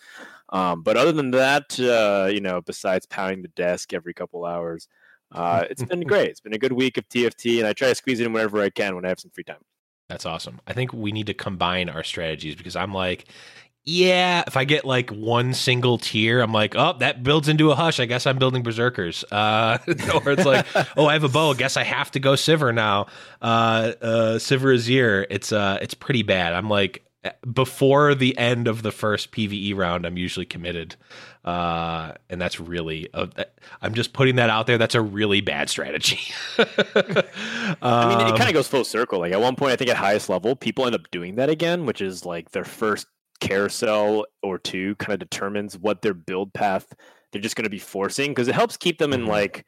Um, 0.50 0.82
but 0.82 0.96
other 0.96 1.12
than 1.12 1.30
that, 1.32 1.78
uh, 1.80 2.28
you 2.30 2.40
know, 2.40 2.60
besides 2.60 3.06
pounding 3.06 3.42
the 3.42 3.48
desk 3.48 3.92
every 3.92 4.14
couple 4.14 4.44
hours, 4.44 4.88
uh, 5.32 5.64
it's 5.70 5.82
been 5.84 6.00
great. 6.06 6.30
It's 6.30 6.40
been 6.40 6.54
a 6.54 6.58
good 6.58 6.72
week 6.72 6.96
of 6.98 7.08
TFT, 7.08 7.58
and 7.58 7.66
I 7.66 7.72
try 7.72 7.88
to 7.88 7.94
squeeze 7.94 8.20
it 8.20 8.26
in 8.26 8.32
whenever 8.32 8.60
I 8.60 8.70
can 8.70 8.94
when 8.94 9.04
I 9.04 9.08
have 9.08 9.20
some 9.20 9.30
free 9.30 9.44
time. 9.44 9.64
That's 10.08 10.26
awesome. 10.26 10.60
I 10.66 10.72
think 10.72 10.92
we 10.92 11.12
need 11.12 11.26
to 11.28 11.34
combine 11.34 11.88
our 11.88 12.02
strategies 12.02 12.56
because 12.56 12.74
I'm 12.74 12.92
like, 12.92 13.26
yeah, 13.84 14.44
if 14.46 14.56
I 14.56 14.64
get 14.64 14.84
like 14.84 15.10
one 15.10 15.54
single 15.54 15.98
tier, 15.98 16.40
I'm 16.40 16.52
like, 16.52 16.74
oh, 16.76 16.94
that 16.98 17.22
builds 17.22 17.48
into 17.48 17.70
a 17.70 17.74
hush. 17.74 17.98
I 18.00 18.06
guess 18.06 18.26
I'm 18.26 18.38
building 18.38 18.62
berserkers. 18.62 19.24
Uh, 19.30 19.78
or 20.14 20.32
it's 20.32 20.44
like, 20.44 20.66
oh, 20.96 21.06
I 21.06 21.14
have 21.14 21.24
a 21.24 21.28
bow. 21.28 21.52
I 21.52 21.54
guess 21.54 21.76
I 21.76 21.84
have 21.84 22.10
to 22.12 22.20
go 22.20 22.32
Sivir 22.34 22.74
now. 22.74 23.06
Uh, 23.40 23.92
uh, 24.02 24.38
Sivir 24.38 24.74
Azir. 24.74 25.26
It's 25.30 25.52
uh, 25.52 25.78
it's 25.80 25.94
pretty 25.94 26.22
bad. 26.22 26.52
I'm 26.52 26.68
like, 26.68 27.04
before 27.52 28.14
the 28.14 28.36
end 28.38 28.68
of 28.68 28.82
the 28.82 28.92
first 28.92 29.30
PVE 29.32 29.76
round, 29.76 30.06
I'm 30.06 30.16
usually 30.16 30.46
committed. 30.46 30.96
Uh, 31.44 32.12
and 32.28 32.40
that's 32.40 32.60
really, 32.60 33.08
uh, 33.14 33.26
I'm 33.80 33.94
just 33.94 34.12
putting 34.12 34.36
that 34.36 34.50
out 34.50 34.66
there. 34.66 34.76
That's 34.78 34.94
a 34.94 35.00
really 35.00 35.40
bad 35.40 35.70
strategy. 35.70 36.18
I 36.58 36.64
mean, 36.64 38.20
it 38.20 38.32
Um, 38.32 38.36
kind 38.36 38.48
of 38.48 38.52
goes 38.52 38.68
full 38.68 38.84
circle. 38.84 39.20
Like 39.20 39.32
at 39.32 39.40
one 39.40 39.56
point, 39.56 39.72
I 39.72 39.76
think 39.76 39.90
at 39.90 39.96
highest 39.96 40.28
level, 40.28 40.54
people 40.54 40.86
end 40.86 40.94
up 40.94 41.10
doing 41.10 41.36
that 41.36 41.48
again, 41.48 41.86
which 41.86 42.00
is 42.00 42.24
like 42.26 42.50
their 42.52 42.64
first 42.64 43.06
carousel 43.40 44.26
or 44.42 44.58
two 44.58 44.94
kind 44.96 45.14
of 45.22 45.28
determines 45.28 45.78
what 45.78 46.02
their 46.02 46.14
build 46.14 46.52
path 46.52 46.92
they're 47.32 47.40
just 47.40 47.54
going 47.56 47.64
to 47.64 47.70
be 47.70 47.78
forcing 47.78 48.32
because 48.32 48.48
it 48.48 48.54
helps 48.54 48.76
keep 48.76 48.98
them 48.98 49.12
in 49.12 49.22
Mhm. 49.22 49.28
like 49.28 49.64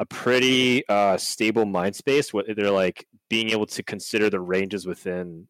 a 0.00 0.04
pretty 0.06 0.86
uh, 0.88 1.16
stable 1.16 1.64
mind 1.64 1.94
space. 1.94 2.32
What 2.34 2.46
they're 2.56 2.70
like 2.72 3.06
being 3.30 3.50
able 3.50 3.66
to 3.66 3.82
consider 3.84 4.28
the 4.28 4.40
ranges 4.40 4.84
within 4.84 5.46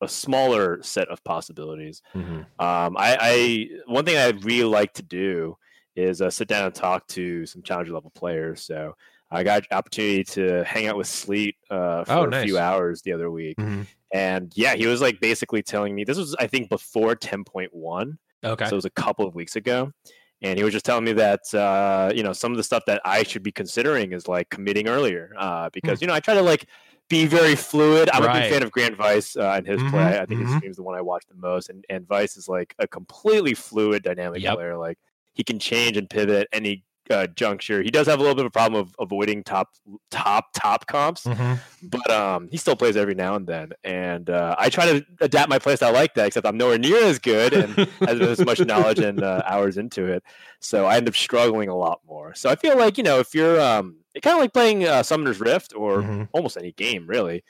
a 0.00 0.06
smaller 0.06 0.80
set 0.82 1.08
of 1.08 1.22
possibilities. 1.24 2.02
mhm. 2.14 2.46
Um, 2.60 2.96
I, 2.96 3.18
I 3.20 3.68
one 3.86 4.04
thing 4.04 4.16
I 4.16 4.28
really 4.44 4.62
like 4.70 4.92
to 4.94 5.02
do 5.02 5.56
is 5.96 6.22
uh, 6.22 6.30
sit 6.30 6.46
down 6.46 6.66
and 6.66 6.74
talk 6.74 7.08
to 7.08 7.44
some 7.46 7.62
challenger 7.62 7.92
level 7.92 8.12
players. 8.14 8.62
So 8.62 8.94
I 9.30 9.44
got 9.44 9.64
opportunity 9.70 10.24
to 10.24 10.64
hang 10.64 10.86
out 10.86 10.96
with 10.96 11.06
Sleet 11.06 11.56
uh, 11.70 12.04
for 12.04 12.28
Oh, 12.28 12.28
a 12.28 12.32
few 12.32 12.58
hours 12.58 13.02
the 13.02 13.12
other 13.12 13.30
week, 13.30 13.58
Mhm. 13.58 13.88
and 14.12 14.52
yeah, 14.56 14.74
he 14.74 14.86
was 14.86 15.00
like 15.00 15.20
basically 15.20 15.62
telling 15.62 15.94
me 15.94 16.04
this 16.04 16.18
was 16.18 16.34
I 16.38 16.46
think 16.46 16.68
before 16.70 17.14
ten 17.14 17.44
point 17.44 17.74
one, 17.74 18.18
Okay. 18.44 18.64
so 18.68 18.74
it 18.74 18.78
was 18.78 18.84
a 18.86 18.90
couple 18.90 19.26
of 19.26 19.34
weeks 19.34 19.56
ago. 19.56 19.92
And 20.40 20.56
he 20.56 20.62
was 20.64 20.72
just 20.72 20.84
telling 20.86 21.04
me 21.04 21.12
that 21.14 21.52
uh, 21.54 22.12
you 22.14 22.22
know 22.22 22.32
some 22.32 22.52
of 22.52 22.56
the 22.58 22.62
stuff 22.62 22.84
that 22.86 23.00
I 23.04 23.22
should 23.24 23.42
be 23.42 23.50
considering 23.52 24.12
is 24.12 24.28
like 24.28 24.50
committing 24.50 24.88
earlier 24.88 25.34
uh, 25.36 25.68
because 25.70 26.00
you 26.00 26.06
know 26.06 26.14
I 26.14 26.20
try 26.20 26.34
to 26.34 26.42
like 26.42 26.66
be 27.08 27.26
very 27.26 27.56
fluid. 27.56 28.08
I'm 28.12 28.22
a 28.22 28.28
Hmm. 28.28 28.32
Big 28.32 28.44
fan 28.44 28.62
of 28.62 28.70
Grand 28.70 28.96
Vice 28.96 29.36
uh, 29.36 29.54
and 29.56 29.66
his 29.66 29.82
Mhm, 29.82 29.84
play. 29.84 30.18
I 30.20 30.26
think 30.26 30.40
his 30.40 30.50
mhm. 30.50 30.52
stream's 30.52 30.76
the 30.76 30.82
one 30.84 30.96
I 30.96 31.00
watch 31.00 31.24
the 31.28 31.34
most, 31.34 31.70
and 31.70 31.84
and 31.90 32.06
Vice 32.06 32.36
is 32.36 32.48
like 32.48 32.74
a 32.78 32.86
completely 32.86 33.54
fluid, 33.54 34.02
dynamic 34.04 34.42
Yep. 34.42 34.54
player. 34.54 34.76
Like 34.78 34.98
he 35.34 35.42
can 35.44 35.58
change 35.58 35.96
and 35.96 36.08
pivot 36.08 36.48
any 36.52 36.84
uh, 37.10 37.26
juncture. 37.28 37.82
He 37.82 37.90
does 37.90 38.06
have 38.06 38.18
a 38.18 38.22
little 38.22 38.34
bit 38.34 38.44
of 38.44 38.48
a 38.48 38.50
problem 38.50 38.80
of 38.80 38.94
avoiding 38.98 39.42
top 39.44 39.70
top 40.10 40.52
top 40.54 40.86
comps, 40.86 41.24
Mhm. 41.24 41.58
but 41.82 42.10
um, 42.10 42.48
he 42.50 42.56
still 42.56 42.76
plays 42.76 42.96
every 42.96 43.14
now 43.14 43.34
and 43.34 43.46
then. 43.46 43.72
And 43.84 44.30
uh, 44.30 44.54
I 44.58 44.68
try 44.68 44.86
to 44.86 45.04
adapt 45.20 45.48
my 45.48 45.58
playstyle 45.58 45.92
like 45.92 46.14
that, 46.14 46.26
except 46.26 46.46
I'm 46.46 46.56
nowhere 46.56 46.78
near 46.78 47.02
as 47.04 47.18
good 47.18 47.52
and 47.54 47.76
as 48.06 48.40
much 48.44 48.64
knowledge 48.64 49.00
and 49.00 49.22
uh, 49.22 49.42
hours 49.46 49.78
into 49.78 50.04
it. 50.06 50.22
So 50.60 50.86
I 50.86 50.96
end 50.96 51.08
up 51.08 51.16
struggling 51.16 51.68
a 51.68 51.76
lot 51.76 52.00
more. 52.06 52.34
So 52.34 52.50
I 52.50 52.56
feel 52.56 52.76
like 52.76 52.98
you 52.98 53.04
know 53.04 53.18
if 53.18 53.34
you're 53.34 53.60
um, 53.60 53.96
kind 54.22 54.34
of 54.36 54.40
like 54.40 54.52
playing 54.52 54.84
uh, 54.86 55.02
Summoner's 55.02 55.40
Rift 55.40 55.72
or 55.74 56.02
Mhm. 56.02 56.28
almost 56.32 56.56
any 56.56 56.72
game 56.72 57.06
really. 57.06 57.44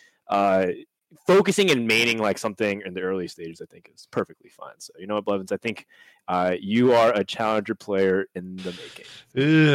Uh, 1.11 1.17
focusing 1.27 1.71
and 1.71 1.89
maining 1.89 2.19
like 2.19 2.39
something 2.39 2.83
in 2.85 2.95
the 2.95 3.01
early 3.03 3.29
stages, 3.29 3.61
I 3.61 3.67
think 3.67 3.91
is 3.95 4.07
perfectly 4.11 4.51
fine. 4.51 4.75
So 4.79 4.93
you 4.99 5.07
know 5.07 5.15
what, 5.17 5.25
Blevins, 5.25 5.53
I 5.53 5.57
think 5.57 5.87
uh, 6.27 6.55
you 6.61 6.93
are 6.93 7.13
a 7.15 7.25
challenger 7.25 7.75
player 7.75 8.27
in 8.35 8.57
the 8.57 8.73
making. 8.73 9.05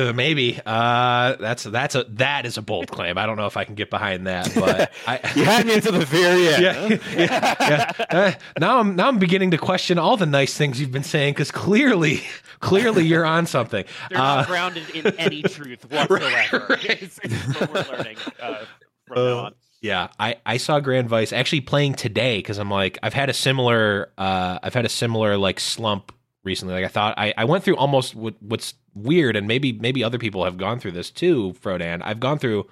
Ugh, 0.10 0.16
maybe. 0.16 0.60
Uh, 0.66 1.36
that's 1.40 1.64
that's 1.64 1.96
a 1.96 2.04
that 2.10 2.46
is 2.46 2.58
a 2.58 2.62
bold 2.62 2.92
claim. 2.92 3.18
I 3.18 3.26
don't 3.26 3.38
know 3.38 3.48
if 3.48 3.58
I 3.58 3.64
can 3.66 3.74
get 3.76 3.90
behind 3.90 4.28
that, 4.28 4.52
but 4.54 4.92
I, 5.08 5.20
You 5.36 5.46
had 5.46 5.66
me 5.66 5.74
until 5.76 5.94
the 5.94 6.06
very 6.06 6.50
end. 6.50 6.62
yeah, 6.64 6.74
huh? 6.74 6.98
yeah, 7.18 7.56
yeah. 8.00 8.06
Uh, 8.12 8.32
now 8.60 8.80
I'm 8.80 8.96
now 8.96 9.08
I'm 9.08 9.18
beginning 9.20 9.52
to 9.52 9.58
question 9.58 9.98
all 9.98 10.18
the 10.18 10.26
nice 10.28 10.56
things 10.56 10.80
you've 10.80 10.92
been 10.92 11.04
saying 11.04 11.34
because 11.34 11.50
clearly, 11.52 12.22
clearly 12.60 13.06
you're 13.06 13.26
on 13.26 13.46
something. 13.48 13.86
They're 14.10 14.18
not 14.20 14.40
Uh, 14.40 14.46
grounded 14.48 14.90
in 14.92 15.08
any 15.18 15.42
truth 15.44 15.90
whatsoever. 15.92 16.66
right. 16.70 17.02
It's, 17.02 17.20
it's 17.24 17.60
what 17.60 17.74
we're 17.74 17.98
learning 17.98 18.18
uh, 18.40 18.66
from 19.08 19.18
Uh, 19.18 19.24
now 19.24 19.38
on. 19.46 19.56
Yeah, 19.84 20.08
I, 20.18 20.38
I 20.46 20.58
saw 20.58 20.80
Grand 20.80 21.10
Vice 21.10 21.34
actually 21.34 21.60
playing 21.60 21.96
today 21.96 22.38
because 22.38 22.58
I'm 22.58 22.72
like 22.72 22.98
I've 23.04 23.14
had 23.14 23.30
a 23.30 23.34
similar 23.34 24.14
uh 24.18 24.58
I've 24.64 24.74
had 24.74 24.86
a 24.86 24.90
similar 24.90 25.38
like 25.38 25.60
slump 25.60 26.14
recently. 26.46 26.74
Like 26.74 26.86
I 26.86 26.88
thought 26.88 27.16
I, 27.18 27.34
I 27.36 27.44
went 27.44 27.66
through 27.66 27.76
almost 27.76 28.16
what, 28.16 28.36
what's 28.42 28.76
weird 28.96 29.36
and 29.36 29.46
maybe 29.46 29.74
maybe 29.74 30.02
other 30.02 30.18
people 30.18 30.46
have 30.46 30.56
gone 30.56 30.80
through 30.80 30.94
this 30.94 31.12
too, 31.12 31.54
Frodan. 31.62 32.02
I've 32.02 32.22
gone 32.22 32.40
through 32.40 32.66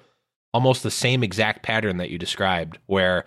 almost 0.54 0.82
the 0.82 0.90
same 0.90 1.22
exact 1.22 1.62
pattern 1.62 1.98
that 1.98 2.08
you 2.08 2.16
described 2.16 2.78
where 2.86 3.26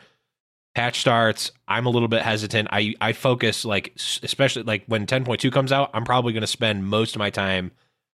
patch 0.73 0.99
starts, 0.99 1.51
I'm 1.67 1.85
a 1.85 1.91
little 1.91 2.07
bit 2.07 2.23
hesitant. 2.23 2.69
I 2.71 2.95
I 2.99 3.13
focus 3.13 3.65
like 3.65 3.93
especially 4.23 4.63
like 4.63 4.83
when 4.87 5.05
10.2 5.05 5.51
comes 5.51 5.71
out, 5.71 5.91
I'm 5.93 6.05
probably 6.05 6.33
going 6.33 6.41
to 6.41 6.47
spend 6.47 6.87
most 6.87 7.15
of 7.15 7.19
my 7.19 7.29
time 7.29 7.71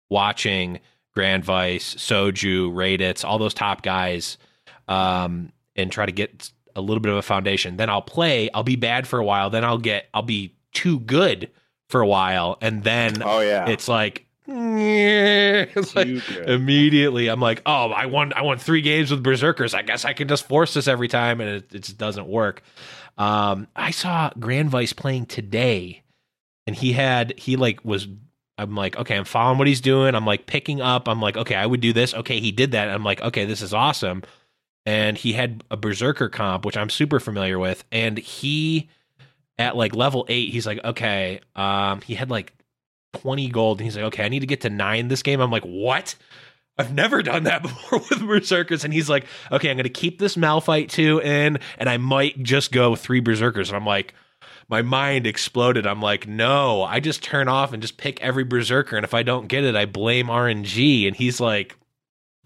watching 0.09 0.79
Grand 1.13 1.45
Vice, 1.45 1.93
Soju, 1.93 2.71
Raditz, 2.73 3.23
all 3.23 3.37
those 3.37 3.53
top 3.53 3.83
guys 3.83 4.39
um, 4.89 5.51
and 5.79 5.91
try 5.91 6.05
to 6.05 6.11
get 6.11 6.51
a 6.75 6.81
little 6.81 7.01
bit 7.01 7.11
of 7.11 7.17
a 7.17 7.21
foundation. 7.21 7.77
Then 7.77 7.89
I'll 7.89 8.01
play. 8.01 8.49
I'll 8.53 8.63
be 8.63 8.75
bad 8.75 9.07
for 9.07 9.19
a 9.19 9.25
while. 9.25 9.49
Then 9.49 9.65
I'll 9.65 9.77
get. 9.77 10.07
I'll 10.13 10.21
be 10.21 10.55
too 10.73 10.99
good 10.99 11.49
for 11.89 12.01
a 12.01 12.07
while, 12.07 12.57
and 12.61 12.83
then 12.83 13.21
Oh 13.23 13.39
yeah. 13.39 13.67
it's 13.69 13.87
like. 13.87 14.25
it's 14.51 15.95
like 15.95 16.07
immediately 16.47 17.27
I'm 17.27 17.39
like, 17.39 17.61
oh, 17.67 17.91
I 17.91 18.07
won 18.07 18.33
I 18.33 18.41
won 18.41 18.57
three 18.57 18.81
games 18.81 19.11
with 19.11 19.21
Berserkers. 19.21 19.75
I 19.75 19.83
guess 19.83 20.05
I 20.05 20.13
can 20.13 20.27
just 20.27 20.47
force 20.47 20.73
this 20.73 20.87
every 20.87 21.07
time 21.07 21.39
and 21.39 21.49
it, 21.49 21.73
it 21.75 21.83
just 21.83 21.99
doesn't 21.99 22.27
work. 22.27 22.63
Um, 23.19 23.67
I 23.75 23.91
saw 23.91 24.31
Grand 24.39 24.71
Vice 24.71 24.91
playing 24.91 25.27
today 25.27 26.01
and 26.65 26.75
he 26.75 26.93
had 26.93 27.37
he 27.37 27.57
like 27.57 27.85
was 27.85 28.07
I'm 28.57 28.75
like, 28.75 28.97
okay, 28.97 29.15
I'm 29.15 29.23
following 29.25 29.59
what 29.59 29.67
he's 29.67 29.81
doing. 29.81 30.15
I'm 30.15 30.25
like 30.25 30.47
picking 30.47 30.81
up. 30.81 31.07
I'm 31.07 31.21
like, 31.21 31.37
okay, 31.37 31.55
I 31.55 31.65
would 31.65 31.79
do 31.79 31.93
this. 31.93 32.13
Okay, 32.13 32.39
he 32.39 32.51
did 32.51 32.71
that. 32.71 32.89
I'm 32.89 33.03
like, 33.03 33.21
okay, 33.21 33.45
this 33.45 33.61
is 33.61 33.73
awesome. 33.73 34.23
And 34.85 35.17
he 35.17 35.33
had 35.33 35.63
a 35.69 35.77
berserker 35.77 36.29
comp, 36.29 36.65
which 36.65 36.77
I'm 36.77 36.89
super 36.89 37.19
familiar 37.19 37.59
with, 37.59 37.83
and 37.91 38.17
he 38.17 38.89
at 39.57 39.75
like 39.75 39.93
level 39.93 40.25
eight, 40.29 40.51
he's 40.51 40.65
like, 40.65 40.83
okay, 40.83 41.41
um, 41.55 42.01
he 42.01 42.15
had 42.15 42.29
like 42.29 42.53
20 43.13 43.49
gold, 43.49 43.79
and 43.79 43.85
he's 43.85 43.95
like, 43.95 44.05
okay, 44.05 44.23
I 44.23 44.29
need 44.29 44.39
to 44.39 44.47
get 44.47 44.61
to 44.61 44.69
nine 44.69 45.09
this 45.09 45.21
game. 45.21 45.41
I'm 45.41 45.51
like, 45.51 45.65
what? 45.65 46.15
I've 46.77 46.93
never 46.93 47.21
done 47.21 47.43
that 47.43 47.61
before 47.61 47.99
with 47.99 48.25
berserkers, 48.25 48.85
and 48.85 48.93
he's 48.93 49.09
like, 49.09 49.25
okay, 49.51 49.69
I'm 49.69 49.77
gonna 49.77 49.89
keep 49.89 50.17
this 50.17 50.35
Malphite 50.35 50.89
two 50.89 51.19
in, 51.19 51.59
and 51.77 51.89
I 51.89 51.97
might 51.97 52.41
just 52.41 52.71
go 52.71 52.95
three 52.95 53.19
berserkers, 53.19 53.69
and 53.69 53.75
I'm 53.75 53.85
like 53.85 54.13
my 54.69 54.83
mind 54.83 55.25
exploded. 55.25 55.87
I'm 55.87 56.01
like, 56.01 56.27
no, 56.27 56.83
I 56.83 56.99
just 56.99 57.23
turn 57.23 57.47
off 57.47 57.73
and 57.73 57.81
just 57.81 57.97
pick 57.97 58.21
every 58.21 58.43
berserker, 58.43 58.95
and 58.95 59.03
if 59.03 59.13
I 59.13 59.23
don't 59.23 59.47
get 59.47 59.63
it, 59.63 59.75
I 59.75 59.85
blame 59.85 60.27
RNG. 60.27 61.07
And 61.07 61.15
he's 61.15 61.41
like, 61.41 61.75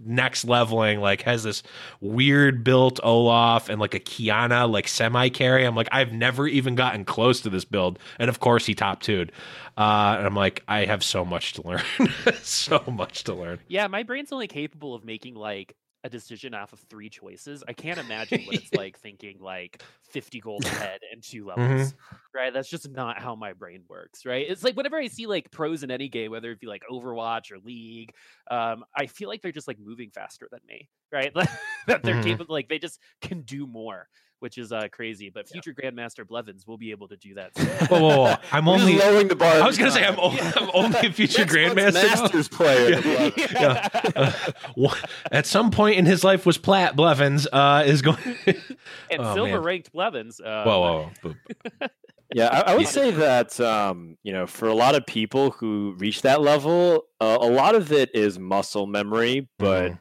next 0.06 0.46
leveling, 0.46 1.00
like 1.00 1.22
has 1.24 1.44
this 1.44 1.64
weird 2.02 2.64
built 2.64 3.00
Olaf 3.04 3.70
and 3.70 3.80
like 3.80 3.94
a 3.94 4.00
Qiyana 4.00 4.70
like 4.70 4.88
semi 4.88 5.30
carry. 5.30 5.66
I'm 5.66 5.76
like, 5.76 5.90
I've 5.92 6.14
never 6.14 6.48
even 6.48 6.76
gotten 6.76 7.06
close 7.06 7.42
to 7.42 7.50
this 7.50 7.66
build, 7.66 8.00
and 8.20 8.30
of 8.30 8.40
course 8.40 8.66
he 8.66 8.76
top 8.76 9.02
two'd. 9.02 9.32
Uh, 9.76 10.16
and 10.18 10.28
I'm 10.28 10.36
like, 10.36 10.64
I 10.68 10.86
have 10.86 11.04
so 11.04 11.26
much 11.26 11.54
to 11.54 11.68
learn, 11.68 11.84
so 12.42 12.84
much 12.88 13.24
to 13.26 13.34
learn. 13.34 13.60
Yeah, 13.68 13.88
my 13.88 14.04
brain's 14.04 14.32
only 14.32 14.48
capable 14.48 14.94
of 14.94 15.04
making 15.04 15.36
like 15.36 15.76
a 16.04 16.10
decision 16.10 16.54
off 16.54 16.74
of 16.74 16.80
three 16.90 17.10
choices. 17.10 17.64
I 17.68 17.74
can't 17.74 18.00
imagine 18.00 18.44
what 18.46 18.56
it's 18.58 18.72
like 18.74 19.00
thinking 19.00 19.40
like 19.40 19.82
50 20.04 20.40
goals 20.40 20.66
ahead 20.68 21.02
and 21.12 21.24
two 21.24 21.46
levels. 21.46 21.94
Right? 22.36 22.52
That's 22.52 22.70
just 22.70 22.90
not 22.90 23.22
how 23.22 23.36
my 23.36 23.54
brain 23.54 23.84
works, 23.88 24.26
right? 24.26 24.46
It's 24.50 24.64
like 24.64 24.76
whenever 24.76 24.98
I 24.98 25.06
see 25.08 25.28
like 25.28 25.52
pros 25.52 25.84
in 25.84 25.92
any 25.92 26.10
game, 26.10 26.32
whether 26.32 26.52
it 26.52 26.60
be 26.60 26.66
like 26.66 26.82
Overwatch 26.90 27.52
or 27.52 27.60
League, 27.60 28.12
um, 28.50 28.84
I 28.96 29.06
feel 29.06 29.30
like 29.30 29.42
they're 29.44 29.52
just 29.52 29.68
like 29.68 29.78
moving 29.80 30.10
faster 30.10 30.48
than 30.52 30.62
me, 30.68 30.90
right? 31.12 31.32
that 31.88 32.04
they're 32.04 32.16
Mhm. 32.16 32.18
capable 32.18 32.54
like 32.54 32.70
they 32.70 32.80
just 32.80 33.00
can 33.22 33.42
do 33.44 33.68
more, 33.68 34.10
which 34.44 34.58
is 34.58 34.72
uh 34.74 34.88
crazy. 34.92 35.30
But 35.34 35.48
future 35.50 35.74
Grandmaster 35.74 36.28
Blevins 36.28 36.68
will 36.68 36.78
be 36.78 36.92
able 36.92 37.08
to 37.08 37.16
do 37.16 37.34
that. 37.36 37.52
Whoa, 37.90 38.00
whoa, 38.00 38.18
whoa. 38.26 38.36
I'm 38.52 38.68
only. 38.68 38.98
lowering 38.98 39.30
the 39.30 39.36
bar. 39.36 39.56
I 39.62 39.66
was 39.66 39.78
gonna 39.78 39.90
say 39.92 40.06
I'm, 40.06 40.16
time. 40.16 40.24
o- 40.32 40.52
I'm 40.58 40.70
only 40.74 41.08
a 41.08 41.12
future 41.12 41.46
grandmaster. 41.46 41.94
Masters 41.94 42.48
player. 42.50 43.00
Yeah. 43.00 43.32
Yeah. 43.38 43.88
Uh, 44.16 44.32
wha- 44.76 44.96
at 45.32 45.46
some 45.46 45.72
point 45.72 45.98
in 45.98 46.06
his 46.06 46.24
life 46.24 46.46
was 46.46 46.58
Plat 46.58 46.96
Blevins 46.96 47.48
uh, 47.54 47.84
is 47.86 48.02
going. 48.02 48.18
and 48.46 49.20
Oh, 49.20 49.34
silver 49.34 49.52
man. 49.54 49.64
ranked 49.64 49.92
Blevins. 49.94 50.40
Uh, 50.42 50.64
whoa, 50.66 50.80
whoa, 51.24 51.34
whoa. 51.82 51.88
Yeah, 52.36 52.48
I, 52.48 52.72
I 52.72 52.76
would 52.76 52.88
say 52.88 53.12
that 53.12 53.60
um, 53.60 54.18
you 54.24 54.34
know, 54.34 54.48
for 54.48 54.68
a 54.68 54.74
lot 54.74 54.96
of 54.96 55.06
people 55.06 55.52
who 55.52 55.94
reach 56.00 56.24
that 56.24 56.42
level, 56.42 57.06
uh, 57.22 57.38
a 57.40 57.48
lot 57.48 57.76
of 57.76 57.92
it 57.92 58.10
is 58.16 58.40
muscle 58.40 58.88
memory, 58.88 59.48
but 59.60 59.92
Mhm. 59.92 60.00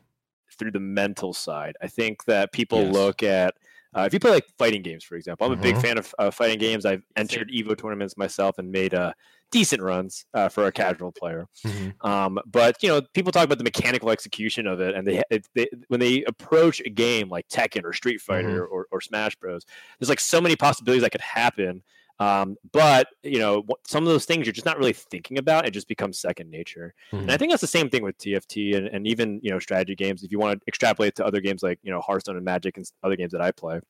through 0.58 0.70
the 0.70 0.80
mental 0.80 1.34
side, 1.34 1.76
I 1.82 1.88
think 1.88 2.24
that 2.24 2.52
people 2.52 2.84
Yes. 2.84 2.94
look 2.94 3.22
at 3.22 3.54
uh, 3.94 4.02
if 4.06 4.12
you 4.12 4.20
play 4.20 4.30
like 4.30 4.46
fighting 4.58 4.82
games, 4.82 5.04
for 5.04 5.16
example. 5.16 5.46
I'm 5.46 5.52
a 5.52 5.56
big 5.56 5.74
Mhm. 5.76 5.82
fan 5.82 5.98
of 5.98 6.14
uh, 6.18 6.30
fighting 6.30 6.58
games. 6.58 6.84
I've 6.86 7.02
entered 7.16 7.50
Evo 7.50 7.76
tournaments 7.76 8.16
myself 8.16 8.58
and 8.58 8.70
made 8.72 8.94
uh, 8.94 9.12
decent 9.50 9.82
runs 9.82 10.24
uh, 10.34 10.48
for 10.48 10.66
a 10.66 10.72
casual 10.72 11.12
player. 11.12 11.46
Mhm. 11.66 11.94
Um, 12.04 12.38
but 12.46 12.82
you 12.82 12.88
know, 12.88 13.02
people 13.14 13.32
talk 13.32 13.44
about 13.44 13.58
the 13.58 13.64
mechanical 13.64 14.10
execution 14.10 14.66
of 14.66 14.80
it, 14.80 14.94
and 14.94 15.06
they, 15.06 15.22
it, 15.30 15.46
they 15.54 15.68
when 15.88 16.00
they 16.00 16.24
approach 16.24 16.80
a 16.80 16.90
game 16.90 17.28
like 17.28 17.48
Tekken 17.48 17.84
or 17.84 17.92
Street 17.92 18.20
Fighter 18.20 18.64
or, 18.66 18.86
or 18.90 19.00
Smash 19.00 19.36
Bros, 19.36 19.64
there's 19.98 20.08
like 20.08 20.20
so 20.20 20.40
many 20.40 20.56
possibilities 20.56 21.02
that 21.02 21.12
could 21.12 21.20
happen. 21.20 21.82
Um, 22.22 22.56
but 22.72 23.08
you 23.22 23.38
know, 23.38 23.64
some 23.86 24.02
of 24.04 24.08
those 24.08 24.24
things 24.24 24.46
you're 24.46 24.52
just 24.52 24.66
not 24.66 24.78
really 24.78 24.92
thinking 24.92 25.38
about. 25.38 25.66
It 25.66 25.72
just 25.72 25.88
becomes 25.88 26.20
second 26.20 26.50
nature. 26.50 26.94
And 27.10 27.30
I 27.30 27.36
think 27.36 27.50
that's 27.50 27.60
the 27.60 27.66
same 27.66 27.88
thing 27.90 28.02
with 28.02 28.16
TFT 28.18 28.76
and, 28.76 28.86
and 28.88 29.06
even 29.06 29.40
you 29.42 29.50
know 29.50 29.58
strategy 29.58 29.94
games. 29.94 30.22
If 30.22 30.30
you 30.32 30.38
want 30.38 30.60
to 30.60 30.64
extrapolate 30.68 31.14
to 31.16 31.26
other 31.26 31.40
games 31.40 31.62
like 31.62 31.78
you 31.82 31.90
know 31.92 32.00
Hearthstone 32.00 32.36
and 32.36 32.44
Magic 32.44 32.76
and 32.76 32.86
other 33.02 33.16
games 33.16 33.32
that 33.32 33.40
I 33.40 33.50
play. 33.52 33.80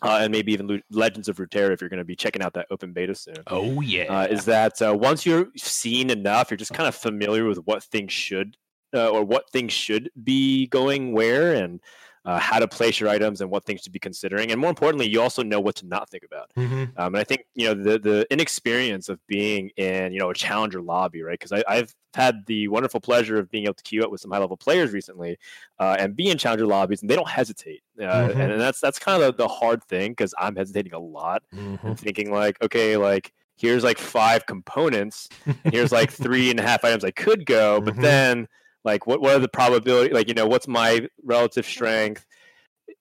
Uh, 0.00 0.20
and 0.22 0.30
maybe 0.30 0.52
even 0.52 0.80
Legends 0.92 1.28
of 1.28 1.38
Runeterra 1.38 1.72
if 1.72 1.80
you're 1.80 1.90
going 1.90 1.98
to 1.98 2.04
be 2.04 2.14
checking 2.14 2.40
out 2.40 2.52
that 2.54 2.66
open 2.70 2.92
beta 2.92 3.16
soon 3.16 3.34
Oh 3.48 3.80
yeah. 3.80 4.04
uh, 4.04 4.26
is 4.26 4.44
that 4.44 4.80
uh, 4.80 4.94
once 4.96 5.26
you're 5.26 5.48
seen 5.56 6.10
enough, 6.10 6.52
you're 6.52 6.56
just 6.56 6.72
kind 6.72 6.86
of 6.86 6.94
familiar 6.94 7.44
with 7.46 7.58
what 7.64 7.82
things 7.82 8.12
should 8.12 8.56
uh, 8.94 9.08
or 9.08 9.24
what 9.24 9.50
things 9.50 9.72
should 9.72 10.08
be 10.22 10.68
going 10.68 11.12
where 11.12 11.52
and 11.54 11.80
uh, 12.28 12.38
how 12.38 12.58
to 12.58 12.68
place 12.68 13.00
your 13.00 13.08
items 13.08 13.40
and 13.40 13.50
what 13.50 13.64
things 13.64 13.80
to 13.82 13.90
be 13.90 13.98
considering. 13.98 14.50
And 14.52 14.60
more 14.60 14.68
importantly, 14.70 15.08
you 15.08 15.20
also 15.26 15.42
know 15.42 15.60
what 15.66 15.76
to 15.76 15.86
not 15.86 16.10
think 16.10 16.24
about. 16.30 16.48
Mhm. 16.56 16.84
Um, 16.98 17.14
and 17.14 17.16
I 17.16 17.24
think 17.24 17.40
you 17.54 17.66
know 17.66 17.74
the 17.86 17.98
the 17.98 18.26
inexperience 18.30 19.08
of 19.08 19.18
being 19.26 19.70
in 19.76 20.12
you 20.12 20.20
know 20.20 20.30
a 20.30 20.34
challenger 20.34 20.80
lobby, 20.82 21.22
right? 21.22 21.38
Because 21.38 21.52
I've 21.66 21.94
had 22.14 22.34
the 22.46 22.68
wonderful 22.68 23.00
pleasure 23.00 23.38
of 23.38 23.50
being 23.50 23.64
able 23.64 23.74
to 23.80 23.82
queue 23.88 24.02
up 24.04 24.10
with 24.10 24.20
some 24.20 24.30
high 24.32 24.38
level 24.38 24.56
players 24.56 24.92
recently, 24.92 25.38
uh, 25.78 25.96
and 25.98 26.16
be 26.16 26.28
in 26.30 26.36
challenger 26.38 26.66
lobbies, 26.66 27.00
and 27.02 27.08
they 27.10 27.16
don't 27.16 27.28
hesitate. 27.40 27.82
Uh, 27.98 28.02
Mhm. 28.04 28.30
and, 28.42 28.52
and 28.52 28.60
that's 28.60 28.80
that's 28.80 28.98
kind 28.98 29.22
of 29.22 29.36
the, 29.36 29.44
the 29.44 29.48
hard 29.48 29.82
thing 29.84 30.12
because 30.12 30.34
I'm 30.38 30.56
hesitating 30.56 30.92
a 30.94 30.98
lot 30.98 31.42
Mhm. 31.54 31.78
and 31.84 31.98
thinking 31.98 32.30
like, 32.30 32.60
okay, 32.62 32.96
like 32.96 33.32
here's 33.56 33.84
like 33.84 33.98
five 33.98 34.44
components, 34.46 35.28
and 35.64 35.72
here's 35.74 35.92
like 35.92 36.10
three 36.24 36.50
and 36.50 36.60
a 36.60 36.62
half 36.62 36.84
items 36.84 37.04
I 37.04 37.10
could 37.10 37.46
go, 37.46 37.80
but 37.80 37.94
Mhm. 37.94 38.02
then 38.02 38.48
like 38.88 39.06
what 39.06 39.20
what 39.20 39.36
are 39.36 39.38
the 39.38 39.48
probability? 39.48 40.12
Like 40.12 40.28
you 40.28 40.34
know, 40.34 40.46
what's 40.46 40.66
my 40.66 41.08
relative 41.22 41.66
strength? 41.66 42.26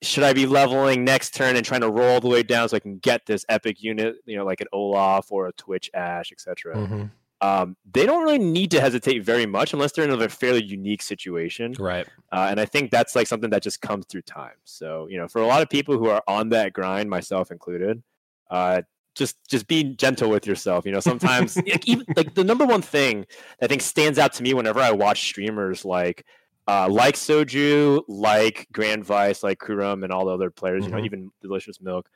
Should 0.01 0.23
I 0.23 0.33
be 0.33 0.45
leveling 0.45 1.03
next 1.03 1.33
turn 1.33 1.55
and 1.55 1.65
trying 1.65 1.81
to 1.81 1.89
roll 1.89 2.15
all 2.15 2.19
the 2.19 2.27
way 2.27 2.43
down 2.43 2.69
so 2.69 2.75
I 2.75 2.79
can 2.79 2.97
get 2.97 3.25
this 3.25 3.45
epic 3.49 3.81
unit, 3.81 4.17
you 4.25 4.35
know, 4.37 4.45
like 4.45 4.61
an 4.61 4.67
Olaf 4.73 5.31
or 5.31 5.47
a 5.47 5.53
Twitch 5.53 5.89
Ashe, 5.93 6.31
etc. 6.31 6.75
Mhm. 6.75 7.11
Um, 7.39 7.77
they 7.91 8.05
don't 8.05 8.23
really 8.23 8.39
need 8.39 8.71
to 8.71 8.81
hesitate 8.81 9.23
very 9.23 9.45
much 9.45 9.71
unless 9.71 9.91
they're 9.91 10.09
in 10.09 10.21
a 10.21 10.29
fairly 10.29 10.63
unique 10.63 11.03
situation. 11.03 11.73
Right. 11.79 12.07
Uh, 12.31 12.47
and 12.49 12.59
I 12.59 12.65
think 12.65 12.89
that's 12.91 13.15
like 13.15 13.27
something 13.27 13.51
that 13.51 13.61
just 13.61 13.79
comes 13.79 14.05
through 14.07 14.23
time. 14.23 14.55
So, 14.63 15.07
you 15.07 15.17
know, 15.17 15.27
for 15.27 15.41
a 15.41 15.47
lot 15.47 15.61
of 15.61 15.69
people 15.69 15.97
who 15.97 16.09
are 16.09 16.23
on 16.27 16.49
that 16.49 16.73
grind, 16.73 17.09
myself 17.09 17.51
included, 17.51 18.01
uh, 18.49 18.81
just 19.17 19.37
just 19.49 19.67
be 19.67 19.83
gentle 19.95 20.29
with 20.29 20.45
yourself. 20.47 20.85
You 20.85 20.91
know, 20.91 20.99
sometimes 20.99 21.55
like, 21.67 21.87
even 21.87 22.05
like 22.15 22.33
the 22.35 22.43
number 22.43 22.65
one 22.65 22.81
thing 22.81 23.25
that 23.59 23.65
I 23.65 23.67
think 23.67 23.81
stands 23.81 24.17
out 24.19 24.33
to 24.33 24.43
me 24.43 24.53
whenever 24.53 24.79
I 24.79 24.91
watch 24.91 25.21
streamers 25.27 25.83
like 25.85 26.25
uh, 26.67 26.87
like 26.89 27.15
Soju, 27.15 28.03
like 28.07 28.67
Grand 28.73 29.05
Vice, 29.05 29.41
like 29.41 29.59
Kurum, 29.59 30.03
and 30.03 30.11
all 30.11 30.25
the 30.25 30.33
other 30.33 30.49
players. 30.51 30.85
You 30.85 30.91
know, 30.91 30.97
Mhm. 30.97 31.05
even 31.05 31.31
Delicious 31.41 31.79
Milk. 31.81 32.09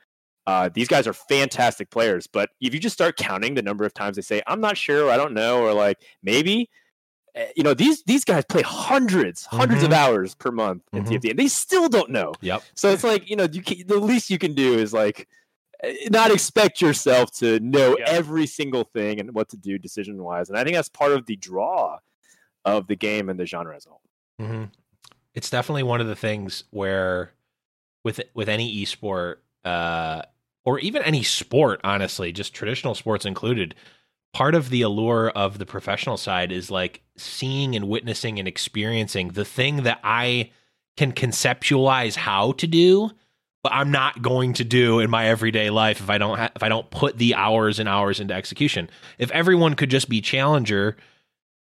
Uh, 0.46 0.68
these 0.74 0.88
guys 0.88 1.06
are 1.06 1.12
fantastic 1.12 1.88
players, 1.90 2.26
but 2.26 2.50
if 2.60 2.74
you 2.74 2.80
just 2.80 2.94
start 2.94 3.16
counting 3.16 3.54
the 3.54 3.62
number 3.62 3.84
of 3.84 3.94
times 3.94 4.16
they 4.16 4.22
say, 4.22 4.42
"I'm 4.46 4.60
not 4.60 4.76
sure," 4.76 5.06
or 5.06 5.10
"I 5.10 5.16
don't 5.16 5.32
know," 5.34 5.62
or 5.62 5.72
like 5.72 5.98
maybe, 6.22 6.68
eh, 7.34 7.46
you 7.56 7.62
know, 7.62 7.74
these 7.74 8.02
these 8.04 8.24
guys 8.24 8.44
play 8.48 8.62
hundreds, 8.62 9.46
100s 9.46 9.84
of 9.84 9.90
Mhm. 9.90 9.94
hours 9.94 10.34
per 10.34 10.50
month 10.50 10.82
in 10.92 11.04
Mhm. 11.04 11.08
TFT, 11.08 11.30
and 11.30 11.38
they 11.38 11.48
still 11.48 11.88
don't 11.88 12.10
know. 12.10 12.32
Yep. 12.40 12.62
So 12.74 12.90
it's 12.90 13.04
like 13.04 13.30
you 13.30 13.36
know, 13.36 13.46
you 13.50 13.62
can, 13.62 13.86
the 13.86 13.98
least 13.98 14.30
you 14.30 14.38
can 14.38 14.52
do 14.54 14.74
is 14.78 14.92
like 14.92 15.28
not 16.10 16.30
expect 16.30 16.80
yourself 16.80 17.32
to 17.32 17.58
know 17.60 17.96
Yeah. 17.98 18.04
every 18.06 18.46
single 18.46 18.84
thing 18.84 19.20
and 19.20 19.34
what 19.34 19.48
to 19.50 19.56
do 19.56 19.78
decision 19.78 20.22
wise, 20.22 20.48
and 20.48 20.58
I 20.58 20.64
think 20.64 20.76
that's 20.76 20.88
part 20.88 21.12
of 21.12 21.26
the 21.26 21.36
draw 21.36 21.98
of 22.64 22.86
the 22.86 22.96
game 22.96 23.28
and 23.28 23.38
the 23.38 23.46
genre 23.46 23.74
as 23.74 23.86
a 23.86 23.90
whole. 23.90 24.00
hmm 24.38 24.64
It's 25.34 25.50
definitely 25.50 25.82
one 25.82 26.00
of 26.00 26.06
the 26.06 26.16
things 26.16 26.64
where, 26.70 27.32
with 28.04 28.20
with 28.34 28.48
any 28.48 28.84
esport, 28.84 29.36
uh, 29.64 30.22
or 30.64 30.78
even 30.78 31.02
any 31.02 31.22
sport, 31.22 31.80
honestly, 31.82 32.32
just 32.32 32.54
traditional 32.54 32.94
sports 32.94 33.24
included, 33.26 33.74
part 34.32 34.54
of 34.54 34.70
the 34.70 34.82
allure 34.82 35.30
of 35.30 35.58
the 35.58 35.66
professional 35.66 36.16
side 36.16 36.52
is 36.52 36.70
like 36.70 37.02
seeing 37.16 37.74
and 37.74 37.88
witnessing 37.88 38.38
and 38.38 38.46
experiencing 38.46 39.28
the 39.28 39.44
thing 39.44 39.82
that 39.82 40.00
I 40.04 40.50
can 40.96 41.12
conceptualize 41.12 42.14
how 42.16 42.52
to 42.52 42.66
do, 42.66 43.10
but 43.62 43.72
I'm 43.72 43.90
not 43.90 44.22
going 44.22 44.54
to 44.54 44.64
do 44.64 44.98
in 45.00 45.10
my 45.10 45.28
everyday 45.28 45.70
life 45.70 46.00
if 46.00 46.10
I 46.10 46.18
don't 46.18 46.38
ha- 46.38 46.50
if 46.54 46.62
I 46.62 46.68
don't 46.68 46.90
put 46.90 47.18
the 47.18 47.34
hours 47.34 47.78
and 47.78 47.88
hours 47.88 48.20
into 48.20 48.34
execution. 48.34 48.90
If 49.18 49.30
everyone 49.30 49.74
could 49.74 49.90
just 49.90 50.08
be 50.08 50.20
challenger 50.20 50.96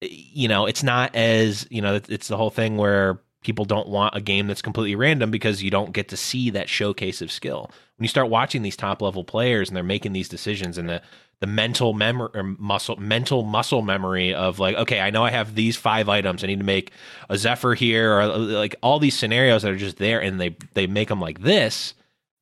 eh, 0.00 0.08
you 0.10 0.48
know, 0.48 0.66
it's 0.66 0.82
not 0.82 1.14
as, 1.14 1.66
you 1.70 1.82
know, 1.82 2.00
it's 2.08 2.28
the 2.28 2.36
whole 2.36 2.50
thing 2.50 2.76
where 2.76 3.20
people 3.42 3.64
don't 3.64 3.88
want 3.88 4.14
a 4.14 4.20
game 4.20 4.46
that's 4.46 4.62
completely 4.62 4.94
random 4.94 5.30
because 5.30 5.62
you 5.62 5.70
don't 5.70 5.92
get 5.92 6.08
to 6.08 6.16
see 6.16 6.50
that 6.50 6.68
showcase 6.68 7.20
of 7.20 7.32
skill. 7.32 7.70
When 7.96 8.04
you 8.04 8.08
start 8.08 8.30
watching 8.30 8.62
these 8.62 8.76
top 8.76 9.02
level 9.02 9.24
players 9.24 9.68
and 9.68 9.76
they're 9.76 9.82
making 9.82 10.12
these 10.12 10.28
decisions 10.28 10.78
and 10.78 10.88
the 10.88 11.02
the 11.42 11.48
mental 11.48 11.92
memory 11.92 12.28
or 12.34 12.44
muscle 12.44 12.94
mental 12.96 13.42
muscle 13.42 13.82
memory 13.82 14.32
of 14.32 14.60
like, 14.60 14.76
okay, 14.76 15.00
I 15.00 15.10
know 15.10 15.24
I 15.24 15.30
have 15.32 15.56
these 15.56 15.76
five 15.76 16.08
items. 16.08 16.44
I 16.44 16.46
need 16.46 16.60
to 16.60 16.64
make 16.64 16.92
a 17.28 17.36
Zephyr 17.36 17.74
here 17.74 18.16
or 18.16 18.28
like 18.28 18.76
all 18.80 19.00
these 19.00 19.18
scenarios 19.18 19.62
that 19.62 19.72
are 19.72 19.76
just 19.76 19.96
there 19.96 20.22
and 20.22 20.40
they 20.40 20.56
they 20.74 20.86
make 20.86 21.08
them 21.08 21.20
like 21.20 21.40
this. 21.40 21.94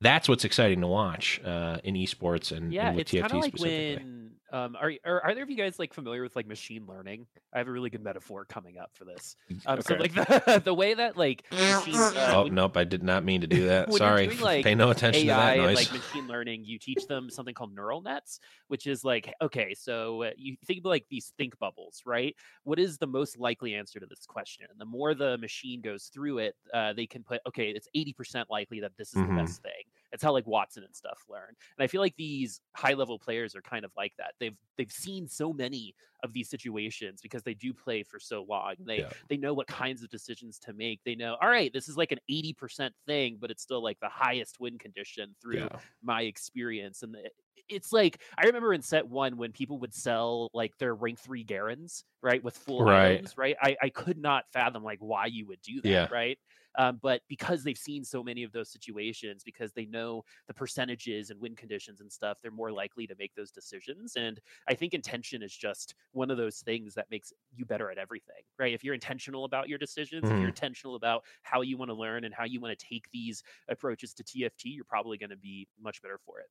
That's 0.03 0.29
what's 0.29 0.45
exciting 0.45 0.83
to 0.83 0.87
watch 0.87 1.41
uh, 1.47 1.79
in 1.83 1.95
esports 1.95 2.55
and, 2.55 2.75
yeah, 2.75 2.89
and 2.89 2.97
with 2.97 3.03
it's 3.03 3.13
TFT 3.13 3.21
kind 3.23 3.33
of 3.33 3.39
like 3.41 3.57
specifically. 3.57 4.05
when 4.05 4.20
um, 4.53 4.77
are 4.77 4.93
are 5.05 5.27
either 5.31 5.43
of 5.43 5.51
you 5.51 5.57
guys 5.57 5.79
like 5.79 5.93
familiar 5.95 6.23
with 6.23 6.35
like 6.37 6.47
machine 6.47 6.87
learning? 6.87 7.27
I 7.53 7.59
have 7.59 7.69
a 7.69 7.71
really 7.71 7.91
good 7.91 8.03
metaphor 8.03 8.45
coming 8.45 8.79
up 8.79 8.91
for 8.95 9.05
this. 9.05 9.37
Um, 9.67 9.81
So 9.83 9.95
like 9.95 10.13
the 10.15 10.63
the 10.65 10.75
way 10.75 10.95
that 10.95 11.17
like 11.17 11.45
machine, 11.53 11.95
uh, 11.97 12.31
Oh 12.35 12.45
when- 12.45 12.55
nope, 12.55 12.77
I 12.77 12.85
did 12.85 13.03
not 13.03 13.25
mean 13.25 13.41
to 13.43 13.47
do 13.47 13.67
that. 13.67 13.93
Sorry. 13.93 14.27
doing, 14.27 14.41
like, 14.41 14.65
Pay 14.65 14.75
no 14.75 14.91
attention 14.91 15.29
AI 15.29 15.33
to 15.33 15.37
that 15.37 15.53
and 15.59 15.63
noise. 15.67 15.77
like 15.77 15.93
machine 15.93 16.27
learning, 16.27 16.65
you 16.65 16.79
teach 16.79 17.07
them 17.07 17.31
something 17.31 17.55
called 17.55 17.75
neural 17.75 18.01
nets, 18.03 18.41
which 18.69 18.87
is 18.87 19.05
like, 19.05 19.33
okay, 19.43 19.75
so 19.75 20.23
uh, 20.25 20.31
you 20.37 20.57
think 20.67 20.81
about 20.81 20.91
like 20.91 21.07
these 21.11 21.33
think 21.39 21.59
bubbles, 21.59 22.03
right? 22.07 22.35
What 22.65 22.79
is 22.79 22.99
the 22.99 23.07
most 23.07 23.39
likely 23.39 23.75
answer 23.75 24.01
to 24.01 24.07
this 24.07 24.27
question? 24.27 24.67
And 24.71 24.81
the 24.81 24.85
more 24.87 25.15
the 25.15 25.39
machine 25.39 25.81
goes 25.81 26.05
through 26.13 26.39
it, 26.39 26.55
uh, 26.75 26.93
they 26.93 27.07
can 27.07 27.23
put, 27.23 27.41
okay, 27.47 27.71
it's 27.71 27.89
80% 27.97 28.45
likely 28.51 28.81
that 28.81 28.93
this 28.99 29.15
is 29.15 29.23
Mhm. 29.23 29.29
the 29.29 29.43
best 29.43 29.63
thing. 29.63 29.85
It's 30.13 30.23
how 30.23 30.33
like 30.33 30.47
Watson 30.47 30.83
and 30.85 30.95
stuff 30.95 31.25
learn. 31.29 31.49
And 31.79 31.85
I 31.85 31.87
feel 31.87 32.01
like 32.01 32.17
these 32.17 32.61
high 32.77 32.95
level 32.95 33.19
players 33.19 33.55
are 33.55 33.63
kind 33.63 33.85
of 33.85 33.93
like 33.97 34.13
that. 34.19 34.35
They've 34.41 34.57
they've 34.77 34.91
seen 34.91 35.29
so 35.29 35.53
many 35.53 35.95
of 36.23 36.33
these 36.33 36.51
situations 36.51 37.21
because 37.23 37.43
they 37.43 37.55
do 37.55 37.73
play 37.73 38.03
for 38.03 38.19
so 38.19 38.43
long. 38.49 38.75
They 38.81 38.99
Yeah. 39.01 39.11
they 39.29 39.37
know 39.37 39.55
what 39.55 39.67
kinds 39.69 40.03
of 40.03 40.11
decisions 40.11 40.59
to 40.61 40.73
make. 40.73 41.01
They 41.05 41.15
know, 41.15 41.37
all 41.41 41.49
right, 41.49 41.73
this 41.73 41.89
is 41.89 41.97
like 41.97 42.13
an 42.13 42.19
80% 42.31 42.91
thing, 43.07 43.39
but 43.41 43.51
it's 43.51 43.63
still 43.63 43.83
like 43.83 43.99
the 44.01 44.09
highest 44.09 44.59
win 44.61 44.79
condition 44.79 45.35
through 45.41 45.59
yeah. 45.61 45.79
my 46.03 46.23
experience. 46.23 47.03
And 47.03 47.15
it- 47.17 47.33
it's 47.69 47.93
like 47.93 48.21
I 48.37 48.47
remember 48.47 48.75
in 48.75 48.83
set 48.83 49.07
one 49.07 49.37
when 49.37 49.53
people 49.53 49.79
would 49.79 49.95
sell 49.95 50.49
like 50.53 50.77
their 50.79 50.93
rank 50.93 51.21
three 51.21 51.45
Garens, 51.45 52.03
right, 52.21 52.43
with 52.43 52.57
full 52.57 52.83
Right. 52.83 53.13
items, 53.13 53.39
right? 53.39 53.57
I, 53.63 53.77
I 53.81 53.89
could 53.91 54.19
not 54.19 54.45
fathom 54.53 54.83
like 54.83 54.99
why 54.99 55.27
you 55.27 55.47
would 55.47 55.63
do 55.63 55.81
that, 55.83 55.89
Yeah. 55.89 56.09
right? 56.11 56.37
Um, 56.79 56.99
but 57.03 57.23
because 57.29 57.65
they've 57.65 57.77
seen 57.77 58.05
so 58.05 58.23
many 58.23 58.43
of 58.43 58.53
those 58.53 58.71
situations, 58.71 59.43
because 59.45 59.73
they 59.73 59.87
know 59.87 60.25
the 60.47 60.55
percentages 60.55 61.31
and 61.31 61.41
win 61.41 61.57
conditions 61.57 62.01
and 62.01 62.11
stuff, 62.11 62.39
they're 62.43 62.51
more 62.51 62.73
likely 62.73 63.07
to 63.07 63.15
make 63.19 63.35
those 63.35 63.51
decisions. 63.51 64.17
And 64.17 64.41
I 64.69 64.75
think 64.75 64.95
intention 64.95 65.43
is 65.43 65.55
just 65.55 65.95
one 66.13 66.31
of 66.31 66.37
those 66.37 66.59
things 66.59 66.95
that 66.95 67.11
makes 67.11 67.33
you 67.55 67.65
better 67.65 67.91
at 67.91 67.99
everything, 67.99 68.43
right? 68.59 68.73
If 68.73 68.85
you're 68.85 68.95
intentional 68.95 69.45
about 69.45 69.69
your 69.69 69.79
decisions, 69.79 70.23
mm-hmm. 70.23 70.33
if 70.33 70.39
you're 70.39 70.41
mm-hmm. 70.41 70.49
intentional 70.49 70.97
about 70.97 71.25
how 71.43 71.63
you 71.63 71.77
want 71.77 71.91
to 71.91 71.95
learn 71.97 72.25
and 72.25 72.35
how 72.35 72.45
you 72.45 72.61
want 72.61 72.79
to 72.79 72.87
take 72.87 73.05
these 73.13 73.43
approaches 73.69 74.15
to 74.15 74.25
TFT, 74.25 74.67
you're 74.67 74.85
probably 74.85 75.19
going 75.19 75.31
to 75.31 75.37
be 75.37 75.67
much 75.83 76.03
better 76.03 76.19
for 76.25 76.41
it. 76.41 76.47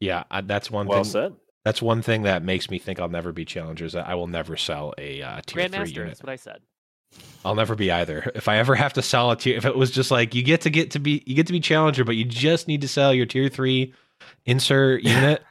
Yeah, 0.00 0.24
that's 0.44 0.70
one 0.70 0.86
well 0.86 1.04
thing. 1.04 1.12
said. 1.12 1.32
That's 1.64 1.82
one 1.82 2.00
thing 2.00 2.22
that 2.22 2.42
makes 2.42 2.70
me 2.70 2.78
think 2.78 2.98
I'll 2.98 3.08
never 3.08 3.32
be 3.32 3.44
challengers. 3.44 3.94
I 3.94 4.14
will 4.14 4.26
never 4.26 4.56
sell 4.56 4.94
a 4.96 5.20
uh, 5.20 5.40
tier 5.44 5.68
Grandmaster, 5.68 5.84
three 5.84 5.92
unit. 5.92 6.08
That's 6.08 6.22
what 6.22 6.30
I 6.30 6.36
said. 6.36 6.60
I'll 7.44 7.54
never 7.54 7.74
be 7.74 7.90
either. 7.90 8.30
If 8.34 8.48
I 8.48 8.58
ever 8.58 8.74
have 8.74 8.92
to 8.94 9.02
sell 9.02 9.30
a 9.30 9.36
tier, 9.36 9.56
if 9.56 9.64
it 9.64 9.76
was 9.76 9.90
just 9.90 10.10
like 10.10 10.34
you 10.34 10.42
get 10.42 10.62
to 10.62 10.70
get 10.70 10.92
to 10.92 10.98
be 10.98 11.22
you 11.26 11.34
get 11.34 11.46
to 11.46 11.52
be 11.52 11.60
challenger, 11.60 12.04
but 12.04 12.16
you 12.16 12.24
just 12.24 12.68
need 12.68 12.82
to 12.82 12.88
sell 12.88 13.14
your 13.14 13.26
tier 13.26 13.48
three 13.48 13.94
insert 14.44 15.02
unit. 15.04 15.42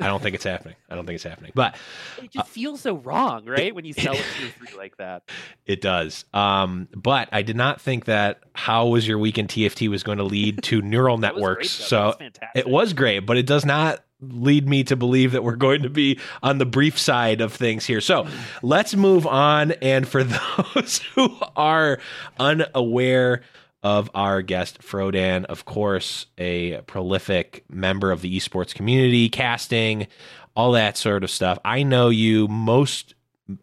I 0.00 0.06
don't 0.06 0.22
think 0.22 0.36
it's 0.36 0.44
happening. 0.44 0.76
I 0.88 0.94
don't 0.94 1.06
think 1.06 1.16
it's 1.16 1.24
happening. 1.24 1.50
But 1.56 1.76
it 2.18 2.30
just 2.30 2.38
uh, 2.38 2.42
feels 2.44 2.82
so 2.82 2.96
wrong, 2.98 3.46
right? 3.46 3.74
When 3.74 3.84
you 3.84 3.92
sell 3.92 4.12
a 4.12 4.16
tier 4.38 4.50
three 4.56 4.78
like 4.78 4.96
that. 4.98 5.28
It 5.66 5.80
does. 5.80 6.24
Um, 6.32 6.88
but 6.94 7.28
I 7.32 7.42
did 7.42 7.56
not 7.56 7.80
think 7.80 8.04
that 8.04 8.40
how 8.52 8.86
was 8.86 9.08
your 9.08 9.18
week 9.18 9.38
in 9.38 9.48
TFT 9.48 9.88
was 9.88 10.04
going 10.04 10.18
to 10.18 10.24
lead 10.24 10.62
to 10.64 10.82
neural 10.82 11.18
networks. 11.18 11.78
Great, 11.78 11.88
so 11.88 12.14
it 12.54 12.68
was 12.68 12.92
great, 12.92 13.20
but 13.20 13.36
it 13.36 13.46
does 13.46 13.64
not 13.64 14.04
lead 14.20 14.68
me 14.68 14.84
to 14.84 14.96
believe 14.96 15.32
that 15.32 15.44
we're 15.44 15.56
going 15.56 15.82
to 15.82 15.90
be 15.90 16.18
on 16.42 16.58
the 16.58 16.66
brief 16.66 16.98
side 16.98 17.40
of 17.40 17.52
things 17.52 17.86
here. 17.86 18.00
So 18.00 18.26
let's 18.62 18.94
move 18.94 19.26
on. 19.26 19.72
And 19.72 20.06
for 20.08 20.24
those 20.74 20.98
who 21.14 21.36
are 21.56 21.98
unaware 22.38 23.42
of 23.82 24.10
our 24.14 24.42
guest, 24.42 24.80
Frodan, 24.80 25.44
of 25.44 25.64
course, 25.64 26.26
a 26.36 26.80
prolific 26.82 27.64
member 27.68 28.10
of 28.10 28.22
the 28.22 28.36
esports 28.36 28.74
community, 28.74 29.28
casting, 29.28 30.08
all 30.56 30.72
that 30.72 30.96
sort 30.96 31.22
of 31.22 31.30
stuff. 31.30 31.58
I 31.64 31.84
know 31.84 32.08
you 32.08 32.48
most 32.48 33.14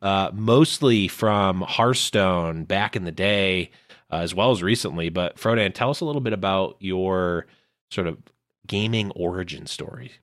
uh, 0.02 0.32
mostly 0.34 1.08
from 1.08 1.62
Hearthstone 1.62 2.63
back 2.63 2.96
in 2.96 3.04
the 3.04 3.12
day, 3.12 3.72
uh, 4.12 4.18
as 4.18 4.34
well 4.34 4.52
as 4.52 4.63
recently. 4.63 5.10
But 5.10 5.36
Frodan, 5.38 5.74
tell 5.74 5.89
us 5.89 6.00
a 6.00 6.06
little 6.06 6.22
bit 6.22 6.34
about 6.34 6.78
your 6.80 7.46
sort 7.91 8.08
of 8.08 8.18
gaming 8.65 9.12
origin 9.12 9.68
story. 9.68 10.13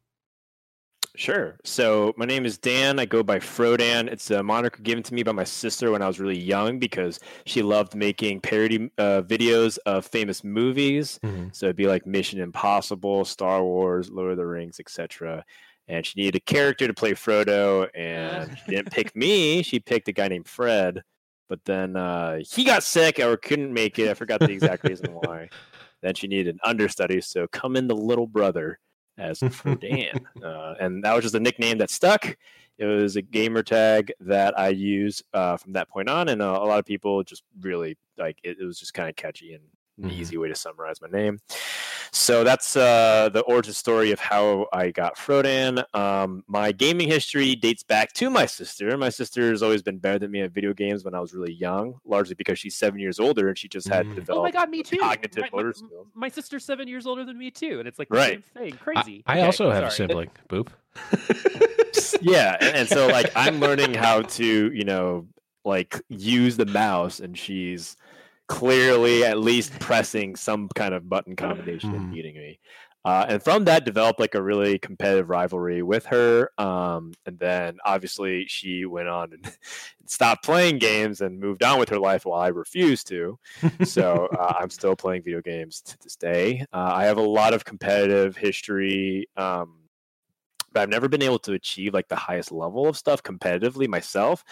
Sure. 1.15 1.59
So 1.63 2.15
my 2.17 2.25
name 2.25 2.47
is 2.47 2.57
Dan. 2.57 2.99
I 2.99 3.05
go 3.05 3.23
by 3.23 3.39
Frodan. 3.39 4.09
It's 4.09 4.31
a 4.31 4.43
moniker 4.43 4.83
given 4.83 5.03
to 5.05 5.15
me 5.15 5.23
by 5.23 5.33
my 5.33 5.45
sister 5.45 5.91
when 5.91 6.01
I 6.01 6.07
was 6.07 6.19
really 6.19 6.39
young 6.39 6.79
because 6.79 7.21
she 7.45 7.61
loved 7.63 7.95
making 7.95 8.41
parody 8.41 8.91
uh, 8.97 9.21
videos 9.23 9.79
of 9.85 10.07
famous 10.07 10.43
movies. 10.43 11.21
Mm-hmm. 11.23 11.49
So 11.53 11.67
it'd 11.67 11.77
be 11.77 11.87
like 11.87 12.07
Mission 12.07 12.41
Impossible, 12.41 13.27
Star 13.27 13.63
Wars, 13.63 14.11
Lord 14.11 14.31
of 14.31 14.39
the 14.39 14.47
Rings, 14.47 14.81
etc. 14.81 15.45
And 15.87 16.07
she 16.07 16.19
needed 16.19 16.37
a 16.37 16.41
character 16.41 16.87
to 16.87 16.95
play 16.95 17.13
Frodo, 17.13 17.89
and 17.95 18.57
she 18.65 18.77
didn't 18.77 18.93
pick 18.93 19.15
me. 19.17 19.63
She 19.63 19.81
picked 19.81 20.09
a 20.09 20.13
guy 20.13 20.29
named 20.29 20.49
Fred. 20.49 21.03
But 21.47 21.63
then 21.67 21.95
uh, 21.95 22.39
he 22.51 22.65
got 22.65 22.83
sick 22.83 23.19
or 23.19 23.37
couldn't 23.37 23.75
make 23.75 23.99
it. 23.99 24.09
I 24.09 24.15
forgot 24.15 24.41
the 24.41 24.51
exact 24.51 24.85
reason 24.85 25.13
why. 25.13 25.51
Then 26.03 26.17
she 26.17 26.27
needed 26.27 26.53
an 26.53 26.59
understudy, 26.65 27.21
so 27.21 27.47
come 27.47 27.77
in 27.77 27.87
the 27.87 27.95
little 27.95 28.27
brother 28.27 28.81
as 29.19 29.41
Frodan. 29.41 30.25
uh, 30.43 30.75
and 30.81 31.05
that 31.05 31.15
was 31.15 31.25
just 31.25 31.35
a 31.35 31.41
nickname 31.41 31.79
that 31.79 31.91
stuck. 31.91 32.37
It 32.79 32.87
was 32.87 33.17
a 33.17 33.23
gamer 33.23 33.63
tag 33.63 34.13
that 34.21 34.59
I 34.59 34.69
use 34.69 35.23
uh, 35.35 35.57
from 35.57 35.75
that 35.75 35.89
point 35.89 36.09
on, 36.09 36.29
and 36.29 36.43
uh, 36.43 36.59
a 36.61 36.65
lot 36.65 36.79
of 36.79 36.85
people 36.85 37.23
just 37.23 37.43
really 37.61 37.97
like 38.17 38.39
it. 38.43 38.57
It 38.61 38.65
was 38.65 38.79
just 38.79 38.95
kind 38.95 39.09
of 39.09 39.17
catchy 39.17 39.53
and 39.55 39.65
an 39.99 40.05
mm-hmm. 40.05 40.21
easy 40.21 40.37
way 40.37 40.49
to 40.49 40.55
summarize 40.55 41.01
my 41.01 41.09
name. 41.09 41.39
So 42.15 42.45
that's 42.45 42.77
uh, 42.77 43.31
the 43.33 43.41
origin 43.41 43.73
story 43.73 44.13
of 44.13 44.21
how 44.21 44.67
I 44.71 44.91
got 44.91 45.17
Frodan. 45.17 45.83
Um, 45.95 46.45
my 46.47 46.71
gaming 46.71 47.09
history 47.09 47.57
dates 47.57 47.83
back 47.83 48.13
to 48.15 48.29
my 48.29 48.45
sister. 48.45 48.99
My 48.99 49.09
sister 49.09 49.49
has 49.49 49.63
always 49.63 49.83
been 49.83 49.97
better 49.97 50.19
than 50.19 50.31
me 50.31 50.43
at 50.43 50.53
video 50.53 50.75
games 50.75 51.05
when 51.05 51.15
I 51.15 51.21
was 51.21 51.33
really 51.33 51.55
young, 51.55 51.99
largely 52.05 52.35
because 52.35 52.59
she's 52.59 52.77
seven 52.77 53.01
years 53.01 53.19
older 53.19 53.49
and 53.49 53.57
she 53.57 53.67
just 53.67 53.89
had 53.89 54.05
mm. 54.05 54.15
developed. 54.15 54.41
Oh 54.41 54.43
my 54.43 54.51
god, 54.51 54.69
me 54.69 54.83
too. 54.83 54.99
Cognitive 54.99 55.45
my, 55.45 55.49
motor 55.57 55.73
skills. 55.73 56.07
My 56.15 56.29
sister's 56.29 56.67
seven 56.67 56.87
years 56.87 57.07
older 57.07 57.25
than 57.25 57.39
me 57.39 57.51
too, 57.51 57.79
and 57.79 57.89
it's 57.89 57.99
like 57.99 58.09
right. 58.11 58.45
thing. 58.45 58.73
Crazy. 58.73 59.23
I, 59.27 59.33
I 59.33 59.37
okay, 59.39 59.47
also 59.47 59.71
have 59.71 59.79
sorry. 59.79 59.89
a 59.89 59.91
sibling. 59.91 60.31
Boop. 60.51 60.69
yeah, 62.21 62.59
and, 62.61 62.77
and 62.77 62.89
so 62.91 63.07
like 63.07 63.33
I'm 63.35 63.59
learning 63.59 63.95
how 63.95 64.21
to, 64.21 64.71
you 64.73 64.85
know, 64.85 65.27
like 65.65 65.99
use 66.09 66.59
the 66.59 66.67
mouse, 66.67 67.21
and 67.21 67.39
she's 67.39 67.97
clearly 68.49 69.25
at 69.25 69.39
least 69.39 69.79
pressing 69.79 70.37
some 70.37 70.69
kind 70.75 70.95
of 70.95 71.09
button 71.09 71.37
combination 71.37 71.91
and 71.91 72.01
mm-hmm. 72.03 72.13
beating 72.13 72.35
me. 72.35 72.59
Uh, 73.05 73.27
and 73.29 73.43
from 73.43 73.65
that 73.65 73.85
developed 73.85 74.21
like 74.21 74.37
a 74.37 74.43
really 74.43 74.79
competitive 74.79 75.29
rivalry 75.29 75.83
with 75.83 76.07
her. 76.07 76.51
Um, 76.57 77.13
and 77.27 77.37
then 77.39 77.79
obviously 77.85 78.47
she 78.47 78.85
went 78.85 79.09
on 79.09 79.33
and 79.33 79.57
stopped 80.07 80.45
playing 80.45 80.79
games 80.79 81.21
and 81.21 81.41
moved 81.41 81.65
on 81.65 81.81
with 81.81 81.89
her 81.89 81.99
life 81.99 82.25
while 82.25 82.41
I 82.41 82.49
refused 82.49 83.09
to. 83.09 83.39
so 83.85 84.29
uh, 84.39 84.55
I'm 84.61 84.71
still 84.71 84.95
playing 84.95 85.25
video 85.25 85.41
games 85.41 85.81
to 85.83 85.99
this 85.99 86.15
day. 86.15 86.65
Uh, 86.73 86.93
I 86.95 87.05
have 87.05 87.19
a 87.19 87.23
lot 87.23 87.55
of 87.55 87.65
competitive 87.65 88.37
history. 88.37 89.29
Um, 89.37 89.79
but 90.73 90.81
I've 90.81 90.89
never 90.89 91.09
been 91.09 91.23
able 91.23 91.41
to 91.41 91.53
achieve 91.53 91.93
like 91.93 92.09
the 92.09 92.17
highest 92.17 92.51
level 92.51 92.89
of 92.89 92.97
stuff 92.97 93.23
competitively 93.23 93.89
myself 93.89 94.45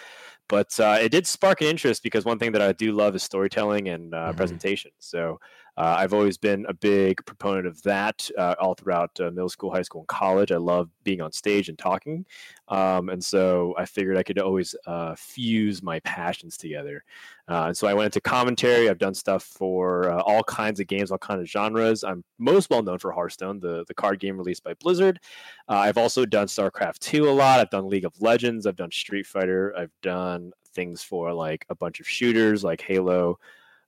but 0.50 0.78
uh, 0.80 0.98
it 1.00 1.10
did 1.10 1.26
spark 1.28 1.60
an 1.60 1.68
interest 1.68 2.02
because 2.02 2.24
one 2.24 2.38
thing 2.38 2.50
that 2.52 2.60
I 2.60 2.72
do 2.72 2.90
love 2.90 3.14
is 3.14 3.22
storytelling 3.22 3.88
and 3.88 4.12
uh, 4.12 4.18
mm-hmm. 4.18 4.36
presentation. 4.36 4.90
So 4.98 5.38
uh, 5.76 5.96
I've 5.98 6.12
always 6.12 6.36
been 6.36 6.66
a 6.68 6.74
big 6.74 7.24
proponent 7.26 7.66
of 7.66 7.82
that 7.82 8.28
uh, 8.36 8.54
all 8.60 8.74
throughout 8.74 9.18
uh, 9.20 9.30
middle 9.30 9.48
school, 9.48 9.72
high 9.72 9.82
school, 9.82 10.02
and 10.02 10.08
college. 10.08 10.52
I 10.52 10.56
love 10.56 10.90
being 11.04 11.20
on 11.20 11.32
stage 11.32 11.68
and 11.68 11.78
talking. 11.78 12.26
Um, 12.68 13.08
and 13.08 13.22
so 13.22 13.74
I 13.78 13.84
figured 13.84 14.16
I 14.16 14.22
could 14.22 14.38
always 14.38 14.74
uh, 14.86 15.14
fuse 15.16 15.82
my 15.82 16.00
passions 16.00 16.56
together. 16.56 17.04
Uh, 17.48 17.64
and 17.68 17.76
so 17.76 17.88
I 17.88 17.94
went 17.94 18.06
into 18.06 18.20
commentary. 18.20 18.88
I've 18.88 18.98
done 18.98 19.14
stuff 19.14 19.42
for 19.42 20.10
uh, 20.10 20.20
all 20.22 20.42
kinds 20.44 20.80
of 20.80 20.86
games, 20.86 21.10
all 21.10 21.18
kinds 21.18 21.40
of 21.40 21.48
genres. 21.48 22.04
I'm 22.04 22.24
most 22.38 22.70
well 22.70 22.82
known 22.82 22.98
for 22.98 23.12
Hearthstone, 23.12 23.58
the, 23.58 23.84
the 23.88 23.94
card 23.94 24.20
game 24.20 24.36
released 24.36 24.62
by 24.62 24.74
Blizzard. 24.74 25.20
I've 25.68 25.98
also 25.98 26.26
done 26.26 26.48
StarCraft 26.48 26.98
2 26.98 27.28
a 27.28 27.30
lot. 27.30 27.60
I've 27.60 27.70
done 27.70 27.88
League 27.88 28.04
of 28.04 28.20
Legends. 28.20 28.66
I've 28.66 28.76
done 28.76 28.90
Street 28.90 29.26
Fighter. 29.26 29.72
I've 29.76 29.92
done 30.02 30.52
things 30.74 31.02
for 31.02 31.32
like 31.32 31.64
a 31.68 31.74
bunch 31.74 32.00
of 32.00 32.08
shooters 32.08 32.64
like 32.64 32.80
Halo 32.80 33.38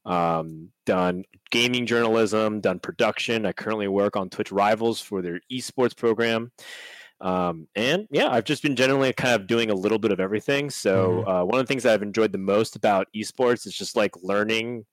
um, 0.05 0.71
done 0.87 1.25
gaming 1.51 1.87
journalism, 1.87 2.61
done 2.61 2.81
production. 2.81 3.47
I 3.47 3.53
currently 3.53 3.89
work 3.89 4.17
on 4.17 4.31
Twitch 4.31 4.53
Rivals 4.53 5.01
for 5.01 5.23
their 5.23 5.41
esports 5.51 5.97
program. 5.97 6.51
Um, 7.21 7.69
and 7.77 8.09
yeah, 8.11 8.29
I've 8.29 8.45
just 8.45 8.65
been 8.65 8.75
generally 8.75 9.13
kind 9.13 9.41
of 9.41 9.47
doing 9.47 9.71
a 9.71 9.75
little 9.75 9.99
bit 9.99 10.11
of 10.11 10.19
everything. 10.19 10.71
So 10.71 11.09
mm-hmm. 11.09 11.29
uh, 11.29 11.45
one 11.45 11.61
of 11.61 11.67
the 11.67 11.69
things 11.69 11.85
that 11.85 11.95
I've 11.95 12.03
enjoyed 12.03 12.33
the 12.33 12.39
most 12.39 12.75
about 12.75 13.07
esports 13.15 13.65
is 13.67 13.75
just 13.75 13.97
like 13.97 14.13
learning 14.23 14.85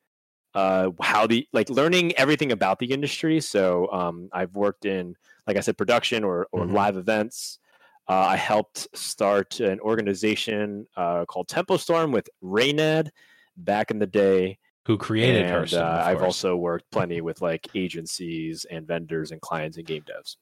uh, 0.53 0.91
how 1.01 1.27
the 1.27 1.47
like 1.53 1.69
learning 1.69 2.13
everything 2.13 2.51
about 2.51 2.79
the 2.79 2.91
industry. 2.91 3.39
So 3.39 3.91
um, 3.91 4.29
I've 4.31 4.53
worked 4.53 4.85
in, 4.85 5.15
like 5.47 5.57
I 5.57 5.61
said, 5.61 5.77
production 5.77 6.23
or 6.23 6.47
or 6.51 6.65
mm-hmm. 6.65 6.75
live 6.75 6.97
events. 6.97 7.59
Uh, 8.07 8.25
I 8.29 8.35
helped 8.37 8.87
start 8.97 9.59
an 9.59 9.79
organization 9.79 10.87
uh, 10.97 11.25
called 11.25 11.47
Tempo 11.47 11.77
Storm 11.77 12.11
with 12.11 12.27
Reynad 12.43 13.09
back 13.55 13.91
in 13.91 13.99
the 13.99 14.07
day 14.07 14.57
who 14.89 14.97
created 14.97 15.43
and, 15.43 15.51
Hearthstone. 15.51 15.83
Uh, 15.83 16.03
I've 16.03 16.23
also 16.23 16.55
worked 16.55 16.89
plenty 16.91 17.21
with 17.21 17.43
like 17.43 17.67
agencies 17.75 18.65
and 18.71 18.87
vendors 18.87 19.29
and 19.29 19.39
clients 19.39 19.77
and 19.77 19.85
game 19.85 20.01
devs. 20.01 20.37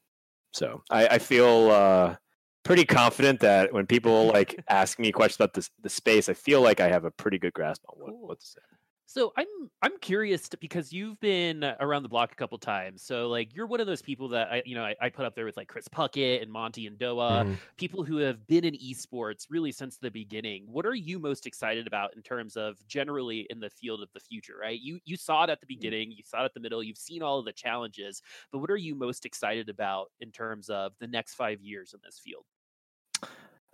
So 0.54 0.84
I, 0.90 1.06
I 1.08 1.18
feel 1.18 1.70
uh, 1.70 2.16
pretty 2.64 2.86
confident 2.86 3.42
that 3.42 3.74
when 3.74 3.86
people 3.86 4.28
like 4.28 4.58
ask 4.70 5.00
me 5.00 5.12
questions 5.12 5.36
about 5.36 5.54
this 5.54 5.70
the 5.84 5.90
space, 5.90 6.30
I 6.30 6.34
feel 6.34 6.62
like 6.62 6.80
I 6.80 6.88
have 6.88 7.04
a 7.04 7.12
pretty 7.12 7.38
good 7.38 7.52
grasp 7.52 7.82
on 7.90 8.00
what, 8.00 8.16
what 8.16 8.40
to 8.40 8.46
say. 8.46 8.62
So 9.10 9.32
I'm 9.38 9.48
I'm 9.82 9.98
curious 10.02 10.50
to, 10.50 10.58
because 10.58 10.92
you've 10.92 11.18
been 11.22 11.64
around 11.80 12.04
the 12.04 12.10
block 12.10 12.34
a 12.34 12.36
couple 12.36 12.58
times. 12.58 13.02
So 13.02 13.30
like 13.30 13.56
you're 13.56 13.66
one 13.66 13.80
of 13.80 13.88
those 13.88 14.02
people 14.02 14.28
that 14.30 14.50
I 14.52 14.64
you 14.66 14.76
know 14.76 14.84
I, 14.84 14.96
I 15.00 15.08
put 15.08 15.24
up 15.24 15.34
there 15.34 15.46
with 15.46 15.56
like 15.56 15.70
Chris 15.70 15.88
Puckett 15.88 16.44
and 16.44 16.52
Monty 16.52 16.88
and 16.88 17.00
Doa, 17.00 17.44
mm-hmm. 17.44 17.54
people 17.78 18.04
who 18.04 18.18
have 18.18 18.46
been 18.48 18.66
in 18.66 18.74
esports 18.74 19.46
really 19.50 19.72
since 19.72 19.98
the 19.98 20.12
beginning. 20.12 20.66
What 20.68 20.86
are 20.86 20.94
you 20.94 21.20
most 21.20 21.48
excited 21.48 21.88
about 21.88 22.18
in 22.18 22.22
terms 22.22 22.58
of 22.58 22.86
generally 22.86 23.48
in 23.50 23.62
the 23.62 23.70
field 23.70 24.04
of 24.04 24.10
the 24.14 24.20
future? 24.20 24.56
Right, 24.62 24.78
you 24.78 25.00
you 25.06 25.16
saw 25.16 25.46
it 25.46 25.50
at 25.50 25.62
the 25.62 25.66
mm. 25.66 25.80
beginning, 25.80 26.12
you 26.12 26.24
saw 26.26 26.42
it 26.42 26.46
at 26.46 26.54
the 26.54 26.60
middle, 26.60 26.84
you've 26.84 26.98
seen 26.98 27.24
all 27.24 27.40
of 27.40 27.46
the 27.46 27.54
challenges, 27.54 28.22
but 28.52 28.60
what 28.60 28.70
are 28.70 28.76
you 28.76 28.94
most 28.94 29.26
excited 29.26 29.70
about 29.70 30.08
in 30.20 30.32
terms 30.32 30.70
of 30.70 30.92
the 31.00 31.08
next 31.08 31.36
five 31.36 31.62
years 31.62 31.94
in 31.94 32.02
this 32.04 32.20
field? 32.20 32.44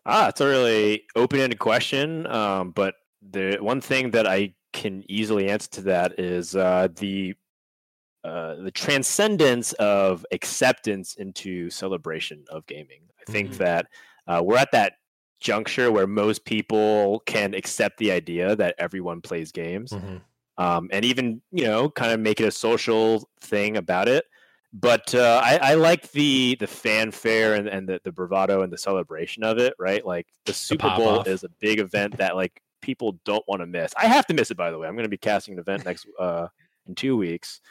Ah, 0.05 0.27
it's 0.27 0.41
a 0.41 0.47
really 0.47 1.05
open-ended 1.15 1.57
question, 1.57 2.27
um, 2.27 2.69
but 2.69 2.93
the 3.31 3.57
one 3.61 3.81
thing 3.81 4.11
that 4.11 4.27
I 4.27 4.53
can 4.73 5.03
easily 5.07 5.49
answer 5.49 5.69
to 5.71 5.81
that 5.83 6.19
is 6.19 6.55
uh, 6.55 6.89
the 6.95 7.35
uh, 8.23 8.55
the 8.55 8.71
transcendence 8.71 9.73
of 9.73 10.25
acceptance 10.31 11.15
into 11.15 11.69
celebration 11.69 12.45
of 12.49 12.65
gaming. 12.67 13.01
I 13.19 13.31
think 13.31 13.49
mm-hmm. 13.49 13.63
that 13.63 13.87
uh, 14.27 14.41
we're 14.43 14.57
at 14.57 14.71
that 14.71 14.93
juncture 15.39 15.91
where 15.91 16.07
most 16.07 16.45
people 16.45 17.21
can 17.25 17.53
accept 17.53 17.97
the 17.97 18.11
idea 18.11 18.55
that 18.55 18.75
everyone 18.77 19.21
plays 19.21 19.51
games. 19.51 19.91
Mm-hmm. 19.91 20.17
um, 20.57 20.89
and 20.91 21.03
even 21.05 21.41
you 21.51 21.65
know 21.65 21.89
kind 21.89 22.11
of 22.11 22.19
make 22.19 22.39
it 22.39 22.47
a 22.47 22.51
social 22.51 23.29
thing 23.41 23.77
about 23.77 24.07
it. 24.07 24.25
But 24.75 25.13
uh, 25.13 25.39
I, 25.43 25.59
I 25.61 25.73
like 25.75 26.11
the 26.11 26.55
the 26.59 26.67
fanfare 26.67 27.53
and, 27.53 27.67
and 27.67 27.87
the, 27.87 28.01
the 28.03 28.11
bravado 28.11 28.63
and 28.63 28.73
the 28.73 28.77
celebration 28.77 29.43
of 29.43 29.59
it, 29.59 29.75
right? 29.77 30.03
Like 30.03 30.27
the 30.45 30.53
Super 30.53 30.89
Bowl 30.95 31.17
pop-off. 31.17 31.27
is 31.27 31.43
a 31.43 31.49
big 31.59 31.79
event 31.79 32.17
that 32.17 32.35
like 32.35 32.59
people 32.83 33.17
don't 33.25 33.43
want 33.47 33.61
to 33.61 33.65
miss. 33.65 33.91
I 33.97 34.05
have 34.05 34.27
to 34.27 34.33
miss 34.35 34.51
it, 34.51 34.57
by 34.57 34.69
the 34.69 34.77
way. 34.77 34.87
I'm 34.87 34.93
going 34.93 35.05
to 35.05 35.09
be 35.09 35.17
casting 35.17 35.55
an 35.55 35.59
event 35.59 35.85
next 35.85 36.05
uh, 36.19 36.47
in 36.87 36.93
two 36.93 37.17
weeks, 37.17 37.61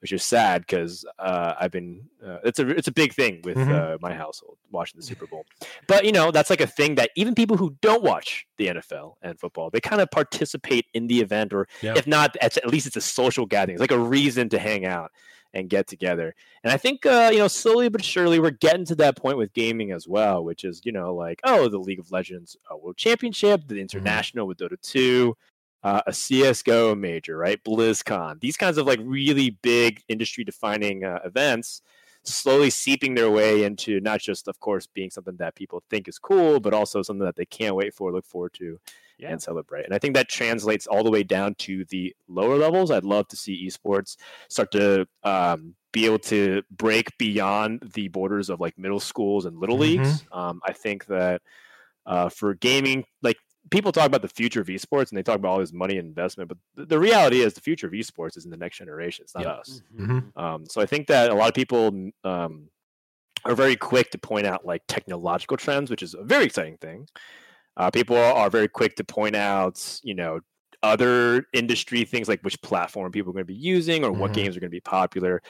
which 0.00 0.12
is 0.12 0.22
sad 0.22 0.60
because 0.62 1.06
uh, 1.18 1.54
I've 1.58 1.70
been 1.70 2.02
uh, 2.22 2.38
it's 2.44 2.58
a 2.58 2.68
it's 2.68 2.88
a 2.88 2.92
big 2.92 3.14
thing 3.14 3.40
with 3.44 3.56
Mhm. 3.56 3.94
uh, 3.94 3.98
my 4.02 4.12
household 4.12 4.58
watching 4.70 5.00
the 5.00 5.06
Super 5.06 5.26
Bowl. 5.26 5.46
But 5.88 6.04
you 6.04 6.12
know 6.12 6.30
that's 6.30 6.50
like 6.50 6.60
a 6.60 6.66
thing 6.66 6.96
that 6.96 7.10
even 7.16 7.34
people 7.34 7.56
who 7.56 7.74
don't 7.80 8.02
watch 8.02 8.46
the 8.58 8.66
NFL 8.66 9.14
and 9.22 9.40
football 9.40 9.70
they 9.70 9.80
kind 9.80 10.02
of 10.02 10.10
participate 10.10 10.84
in 10.92 11.06
the 11.06 11.20
event, 11.20 11.54
or 11.54 11.66
Yeah. 11.80 11.94
if 11.96 12.06
not, 12.06 12.36
at, 12.42 12.56
at 12.58 12.66
least 12.68 12.86
it's 12.86 12.96
a 12.96 13.00
social 13.00 13.46
gathering. 13.46 13.76
It's 13.76 13.80
like 13.80 13.90
a 13.92 13.98
reason 13.98 14.48
to 14.50 14.58
hang 14.58 14.84
out 14.84 15.12
and 15.56 15.70
get 15.70 15.86
together. 15.86 16.34
And 16.62 16.72
I 16.72 16.76
think 16.76 17.06
uh, 17.06 17.30
you 17.32 17.38
know 17.38 17.48
slowly 17.48 17.88
but 17.88 18.04
surely 18.04 18.38
we're 18.38 18.50
getting 18.50 18.84
to 18.86 18.94
that 18.96 19.16
point 19.16 19.38
with 19.38 19.54
gaming 19.54 19.90
as 19.90 20.06
well, 20.06 20.44
which 20.44 20.64
is 20.64 20.82
you 20.84 20.92
know 20.92 21.14
like 21.14 21.40
oh 21.44 21.68
the 21.68 21.78
League 21.78 21.98
of 21.98 22.12
Legends 22.12 22.56
uh, 22.70 22.76
World 22.76 22.96
Championship, 22.96 23.62
the 23.66 23.80
international 23.80 24.46
with 24.46 24.58
Dota 24.58 24.80
two. 24.80 25.36
Uh, 25.82 26.00
a 26.08 26.12
CS:GO 26.12 26.96
major, 26.96 27.36
right? 27.36 27.62
BlizzCon. 27.62 28.40
These 28.40 28.56
kinds 28.56 28.76
of 28.76 28.86
like 28.86 28.98
really 29.04 29.50
big 29.62 30.02
industry-defining 30.08 31.04
uh, 31.04 31.20
events, 31.24 31.80
slowly 32.26 32.70
seeping 32.70 33.14
their 33.14 33.30
way 33.30 33.64
into 33.64 34.00
not 34.00 34.20
just, 34.20 34.48
of 34.48 34.60
course, 34.60 34.86
being 34.86 35.10
something 35.10 35.36
that 35.36 35.54
people 35.54 35.82
think 35.90 36.08
is 36.08 36.18
cool, 36.18 36.60
but 36.60 36.74
also 36.74 37.02
something 37.02 37.24
that 37.24 37.36
they 37.36 37.46
can't 37.46 37.76
wait 37.76 37.94
for, 37.94 38.12
look 38.12 38.26
forward 38.26 38.52
to, 38.54 38.78
Yeah. 39.18 39.30
and 39.30 39.40
celebrate. 39.42 39.84
And 39.86 39.94
I 39.94 39.98
think 39.98 40.14
that 40.14 40.28
translates 40.28 40.86
all 40.86 41.02
the 41.04 41.10
way 41.10 41.22
down 41.22 41.54
to 41.56 41.84
the 41.86 42.14
lower 42.28 42.56
levels. 42.56 42.90
I'd 42.90 43.04
love 43.04 43.28
to 43.28 43.36
see 43.36 43.66
esports 43.66 44.16
start 44.48 44.72
to 44.72 45.06
um, 45.22 45.74
be 45.92 46.04
able 46.04 46.18
to 46.18 46.62
break 46.70 47.16
beyond 47.18 47.92
the 47.94 48.08
borders 48.08 48.50
of 48.50 48.60
like 48.60 48.76
middle 48.76 49.00
schools 49.00 49.46
and 49.46 49.58
little 49.58 49.78
leagues. 49.78 50.24
Um, 50.32 50.60
I 50.66 50.72
think 50.72 51.06
that 51.06 51.40
uh, 52.04 52.28
for 52.28 52.54
gaming, 52.54 53.04
like 53.22 53.36
people 53.70 53.92
talk 53.92 54.06
about 54.06 54.22
the 54.22 54.28
future 54.28 54.60
of 54.60 54.68
esports 54.68 55.10
and 55.10 55.18
they 55.18 55.22
talk 55.22 55.36
about 55.36 55.48
all 55.50 55.58
this 55.58 55.72
money 55.72 55.98
and 55.98 56.06
investment, 56.08 56.48
but 56.48 56.58
th- 56.76 56.88
the 56.88 56.98
reality 56.98 57.40
is 57.40 57.54
the 57.54 57.60
future 57.60 57.86
of 57.86 57.92
esports 57.92 58.36
is 58.36 58.44
in 58.44 58.50
the 58.50 58.56
next 58.56 58.78
generation. 58.78 59.22
It's 59.24 59.34
not 59.34 59.44
Yeah. 59.44 59.52
us. 59.52 59.82
Mhm. 59.98 60.36
Um, 60.36 60.66
so 60.66 60.80
I 60.80 60.86
think 60.86 61.06
that 61.08 61.30
a 61.30 61.34
lot 61.34 61.48
of 61.48 61.54
people 61.54 62.10
um, 62.24 62.70
are 63.44 63.54
very 63.54 63.76
quick 63.76 64.10
to 64.10 64.18
point 64.18 64.46
out 64.46 64.64
like 64.64 64.82
technological 64.88 65.56
trends, 65.56 65.90
which 65.90 66.02
is 66.02 66.14
a 66.14 66.22
very 66.22 66.44
exciting 66.44 66.76
thing. 66.78 67.08
Uh, 67.76 67.90
people 67.90 68.16
are, 68.16 68.32
are 68.32 68.50
very 68.50 68.68
quick 68.68 68.96
to 68.96 69.04
point 69.04 69.36
out, 69.36 70.00
you 70.02 70.14
know, 70.14 70.40
other 70.82 71.46
industry 71.52 72.04
things 72.04 72.28
like 72.28 72.40
which 72.42 72.60
platform 72.62 73.10
people 73.10 73.30
are 73.30 73.32
going 73.32 73.42
to 73.46 73.52
be 73.52 73.54
using 73.54 74.04
or 74.04 74.12
what 74.12 74.30
Mhm. 74.30 74.34
games 74.34 74.56
are 74.56 74.60
going 74.60 74.70
to 74.70 74.74
be 74.76 74.80
popular. 74.80 75.42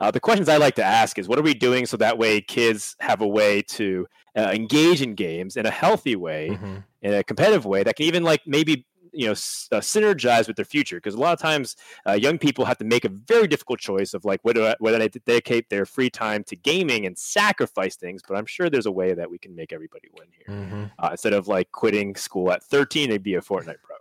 Uh, 0.00 0.10
the 0.10 0.20
questions 0.20 0.48
I 0.48 0.56
like 0.58 0.74
to 0.76 0.84
ask 0.84 1.18
is, 1.18 1.26
what 1.26 1.38
are 1.38 1.42
we 1.42 1.54
doing 1.54 1.86
so 1.86 1.96
that 1.96 2.18
way 2.18 2.40
kids 2.40 2.94
have 3.00 3.20
a 3.22 3.26
way 3.26 3.62
to 3.62 4.06
uh, 4.36 4.50
engage 4.52 5.00
in 5.00 5.14
games 5.14 5.56
in 5.56 5.64
a 5.66 5.70
healthy 5.70 6.16
way 6.16 6.50
Mhm. 6.50 6.82
In 7.04 7.14
a 7.14 7.22
competitive 7.22 7.64
way 7.64 7.82
that 7.84 7.94
can 7.96 8.06
even 8.06 8.22
like 8.24 8.42
maybe 8.46 8.84
you 9.12 9.26
know 9.26 9.32
s- 9.32 9.68
uh, 9.70 9.76
synergize 9.78 10.48
with 10.48 10.56
their 10.56 10.64
future 10.64 10.96
because 10.96 11.14
a 11.14 11.20
lot 11.20 11.32
of 11.32 11.38
times 11.38 11.76
uh, 12.08 12.12
young 12.14 12.36
people 12.36 12.64
have 12.64 12.78
to 12.78 12.84
make 12.84 13.04
a 13.04 13.08
very 13.08 13.46
difficult 13.46 13.78
choice 13.78 14.12
of 14.14 14.24
like 14.24 14.40
whether 14.42 14.62
I- 14.70 14.76
whether 14.80 14.98
they 14.98 15.08
dedicate 15.08 15.68
their 15.70 15.86
free 15.86 16.10
time 16.10 16.42
to 16.50 16.56
gaming 16.56 17.06
and 17.06 17.16
sacrifice 17.16 17.94
things 17.94 18.22
but 18.26 18.36
i'm 18.36 18.46
sure 18.46 18.68
there's 18.68 18.86
a 18.86 18.96
way 19.00 19.14
that 19.14 19.30
we 19.30 19.38
can 19.38 19.54
make 19.54 19.72
everybody 19.72 20.08
win 20.18 20.28
here. 20.38 20.48
Mhm. 20.56 20.90
uh, 20.98 21.08
instead 21.12 21.32
of 21.32 21.46
like 21.46 21.70
quitting 21.70 22.16
school 22.16 22.50
at 22.50 22.64
13 22.64 23.12
and 23.12 23.22
be 23.22 23.34
a 23.36 23.40
fortnite 23.40 23.82
pro. 23.86 23.96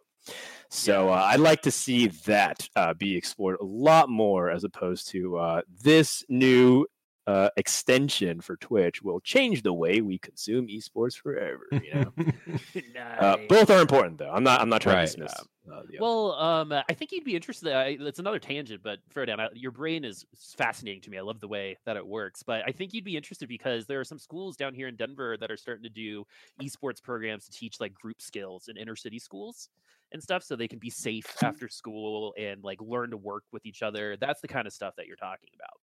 So 0.69 1.09
uh, 1.09 1.27
i'd 1.31 1.39
like 1.51 1.61
to 1.63 1.71
see 1.71 2.07
that 2.31 2.67
uh, 2.75 2.93
be 2.95 3.15
explored 3.15 3.57
a 3.61 3.65
lot 3.65 4.09
more 4.09 4.49
as 4.49 4.63
opposed 4.63 5.09
to 5.09 5.37
uh, 5.37 5.61
this 5.83 6.23
new 6.29 6.87
uh, 7.27 7.49
extension 7.57 8.41
for 8.41 8.57
twitch 8.57 9.01
will 9.01 9.19
change 9.21 9.61
the 9.61 9.73
way 9.73 10.01
we 10.01 10.17
consume 10.17 10.67
esports 10.67 11.15
forever 11.17 11.67
you 11.71 11.93
know 11.93 12.13
uh, 13.19 13.37
both 13.47 13.69
are 13.69 13.81
important, 13.81 14.17
though. 14.17 14.31
I'm 14.31 14.43
not. 14.43 14.61
I'm 14.61 14.69
not 14.69 14.81
trying 14.81 14.97
Right. 14.97 15.07
to 15.09 15.17
dismiss. 15.17 15.33
Uh, 15.71 15.81
the. 15.89 15.97
Well, 15.99 16.33
um, 16.33 16.71
I 16.73 16.93
think 16.93 17.11
you'd 17.11 17.23
be 17.23 17.35
interested. 17.35 17.73
I, 17.73 17.97
it's 17.99 18.19
another 18.19 18.39
tangent, 18.39 18.81
but 18.83 18.99
Frodan, 19.13 19.39
I, 19.39 19.49
your 19.53 19.71
brain 19.71 20.03
is 20.03 20.25
fascinating 20.57 21.01
to 21.01 21.09
me. 21.09 21.17
I 21.17 21.21
love 21.21 21.39
the 21.39 21.47
way 21.47 21.77
that 21.85 21.95
it 21.97 22.05
works. 22.05 22.43
But 22.43 22.63
I 22.67 22.71
think 22.71 22.93
you'd 22.93 23.03
be 23.05 23.15
interested 23.15 23.47
because 23.47 23.85
there 23.85 23.99
are 23.99 24.03
some 24.05 24.19
schools 24.19 24.57
down 24.57 24.73
here 24.73 24.87
in 24.87 24.95
Denver 24.95 25.37
that 25.37 25.51
are 25.51 25.57
starting 25.57 25.83
to 25.83 25.89
do 25.89 26.25
esports 26.61 27.01
programs 27.01 27.45
to 27.45 27.51
teach 27.51 27.79
like 27.79 27.93
group 27.93 28.21
skills 28.21 28.67
in 28.67 28.77
inner 28.77 28.95
city 28.95 29.19
schools 29.19 29.69
and 30.11 30.21
stuff, 30.21 30.43
so 30.43 30.55
they 30.55 30.67
can 30.67 30.79
be 30.79 30.89
safe 30.89 31.25
after 31.43 31.67
school 31.69 32.33
and 32.37 32.63
like 32.63 32.81
learn 32.81 33.11
to 33.11 33.17
work 33.17 33.43
with 33.51 33.65
each 33.65 33.81
other. 33.81 34.17
That's 34.17 34.41
the 34.41 34.47
kind 34.47 34.67
of 34.67 34.73
stuff 34.73 34.95
that 34.97 35.07
you're 35.07 35.15
talking 35.15 35.49
about. 35.55 35.79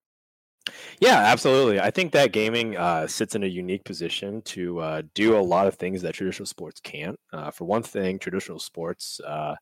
Yeah, 1.01 1.17
absolutely. 1.19 1.81
I 1.81 1.91
think 1.91 2.13
that 2.13 2.33
gaming 2.33 2.77
uh, 2.77 3.07
sits 3.07 3.35
in 3.35 3.43
a 3.43 3.47
unique 3.47 3.85
position 3.85 4.43
to 4.43 4.79
uh, 4.81 5.03
do 5.15 5.37
a 5.37 5.41
lot 5.41 5.67
of 5.67 5.75
things 5.75 6.03
that 6.03 6.15
traditional 6.15 6.47
sports 6.47 6.81
can't. 6.81 7.19
Uh, 7.33 7.51
for 7.51 7.65
one 7.65 7.83
thing, 7.83 8.19
traditional 8.19 8.59
sports. 8.59 9.21
Uh, 9.21 9.57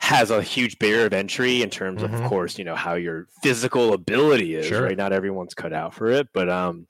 has 0.00 0.30
a 0.30 0.42
huge 0.42 0.78
barrier 0.78 1.06
of 1.06 1.12
entry 1.12 1.62
in 1.62 1.70
terms 1.70 2.02
of, 2.02 2.10
Mhm. 2.10 2.14
of 2.22 2.22
course, 2.28 2.58
you 2.58 2.64
know 2.64 2.74
how 2.74 2.94
your 2.94 3.26
physical 3.42 3.92
ability 3.94 4.54
is. 4.54 4.66
Sure. 4.66 4.82
Right, 4.82 4.96
not 4.96 5.12
everyone's 5.12 5.54
cut 5.54 5.72
out 5.72 5.94
for 5.94 6.10
it, 6.10 6.28
but 6.32 6.48
um, 6.48 6.86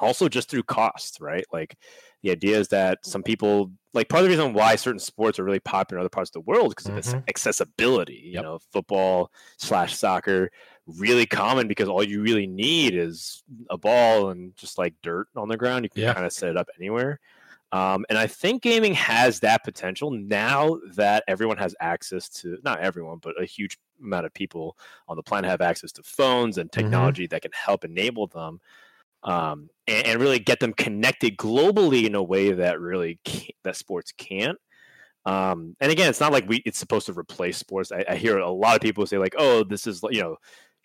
also 0.00 0.28
just 0.28 0.50
through 0.50 0.64
cost. 0.64 1.20
Right, 1.20 1.44
like 1.52 1.76
the 2.22 2.30
idea 2.32 2.58
is 2.58 2.68
that 2.68 3.04
some 3.06 3.22
people 3.22 3.72
like 3.94 4.08
part 4.08 4.20
of 4.20 4.24
the 4.24 4.30
reason 4.36 4.54
why 4.54 4.76
certain 4.76 4.98
sports 5.00 5.38
are 5.38 5.44
really 5.44 5.60
popular 5.60 5.98
in 5.98 6.02
other 6.02 6.10
parts 6.10 6.30
of 6.30 6.34
the 6.34 6.40
world 6.40 6.70
because 6.70 6.88
of 6.88 6.96
its 6.96 7.14
accessibility. 7.28 8.22
You 8.32 8.34
Yep. 8.34 8.42
know, 8.42 8.58
football 8.72 9.32
slash 9.58 9.96
soccer 9.96 10.50
really 10.96 11.26
common 11.26 11.68
because 11.68 11.88
all 11.88 12.02
you 12.02 12.22
really 12.22 12.46
need 12.46 12.94
is 12.94 13.42
a 13.70 13.78
ball 13.78 14.30
and 14.30 14.56
just 14.56 14.78
like 14.78 14.94
dirt 15.02 15.28
on 15.36 15.48
the 15.48 15.56
ground. 15.56 15.84
You 15.84 15.90
can 15.90 16.02
Yeah. 16.02 16.14
kind 16.14 16.26
of 16.26 16.32
set 16.32 16.50
it 16.50 16.56
up 16.56 16.68
anywhere. 16.78 17.20
Um, 17.72 18.06
and 18.08 18.18
I 18.18 18.26
think 18.26 18.62
gaming 18.62 18.94
has 18.94 19.40
that 19.40 19.62
potential 19.64 20.10
now 20.10 20.80
that 20.94 21.24
everyone 21.28 21.58
has 21.58 21.74
access 21.80 22.28
to 22.40 22.58
not 22.64 22.80
everyone, 22.80 23.18
but 23.18 23.40
a 23.40 23.44
huge 23.44 23.78
amount 24.02 24.24
of 24.26 24.32
people 24.32 24.78
on 25.06 25.16
the 25.16 25.22
planet 25.22 25.50
have 25.50 25.60
access 25.60 25.92
to 25.92 26.02
phones 26.02 26.56
and 26.58 26.72
technology 26.72 27.26
that 27.26 27.42
can 27.42 27.52
help 27.52 27.84
enable 27.84 28.26
them 28.26 28.60
um, 29.24 29.68
and, 29.86 30.06
and 30.06 30.20
really 30.20 30.38
get 30.38 30.60
them 30.60 30.72
connected 30.72 31.36
globally 31.36 32.06
in 32.06 32.14
a 32.14 32.22
way 32.22 32.52
that 32.52 32.80
really 32.80 33.20
that 33.64 33.76
sports 33.76 34.12
can't. 34.12 34.58
Um, 35.24 35.76
and 35.80 35.92
again, 35.92 36.08
it's 36.08 36.20
not 36.20 36.32
like 36.32 36.48
we 36.48 36.58
it's 36.64 36.78
supposed 36.78 37.06
to 37.06 37.12
replace 37.18 37.58
sports. 37.58 37.92
I, 37.92 38.04
I 38.08 38.16
hear 38.16 38.38
a 38.38 38.50
lot 38.50 38.76
of 38.76 38.82
people 38.82 39.06
say 39.06 39.18
like, 39.18 39.34
"Oh, 39.38 39.64
this 39.64 39.86
is 39.86 40.02
you 40.10 40.22
know, 40.22 40.36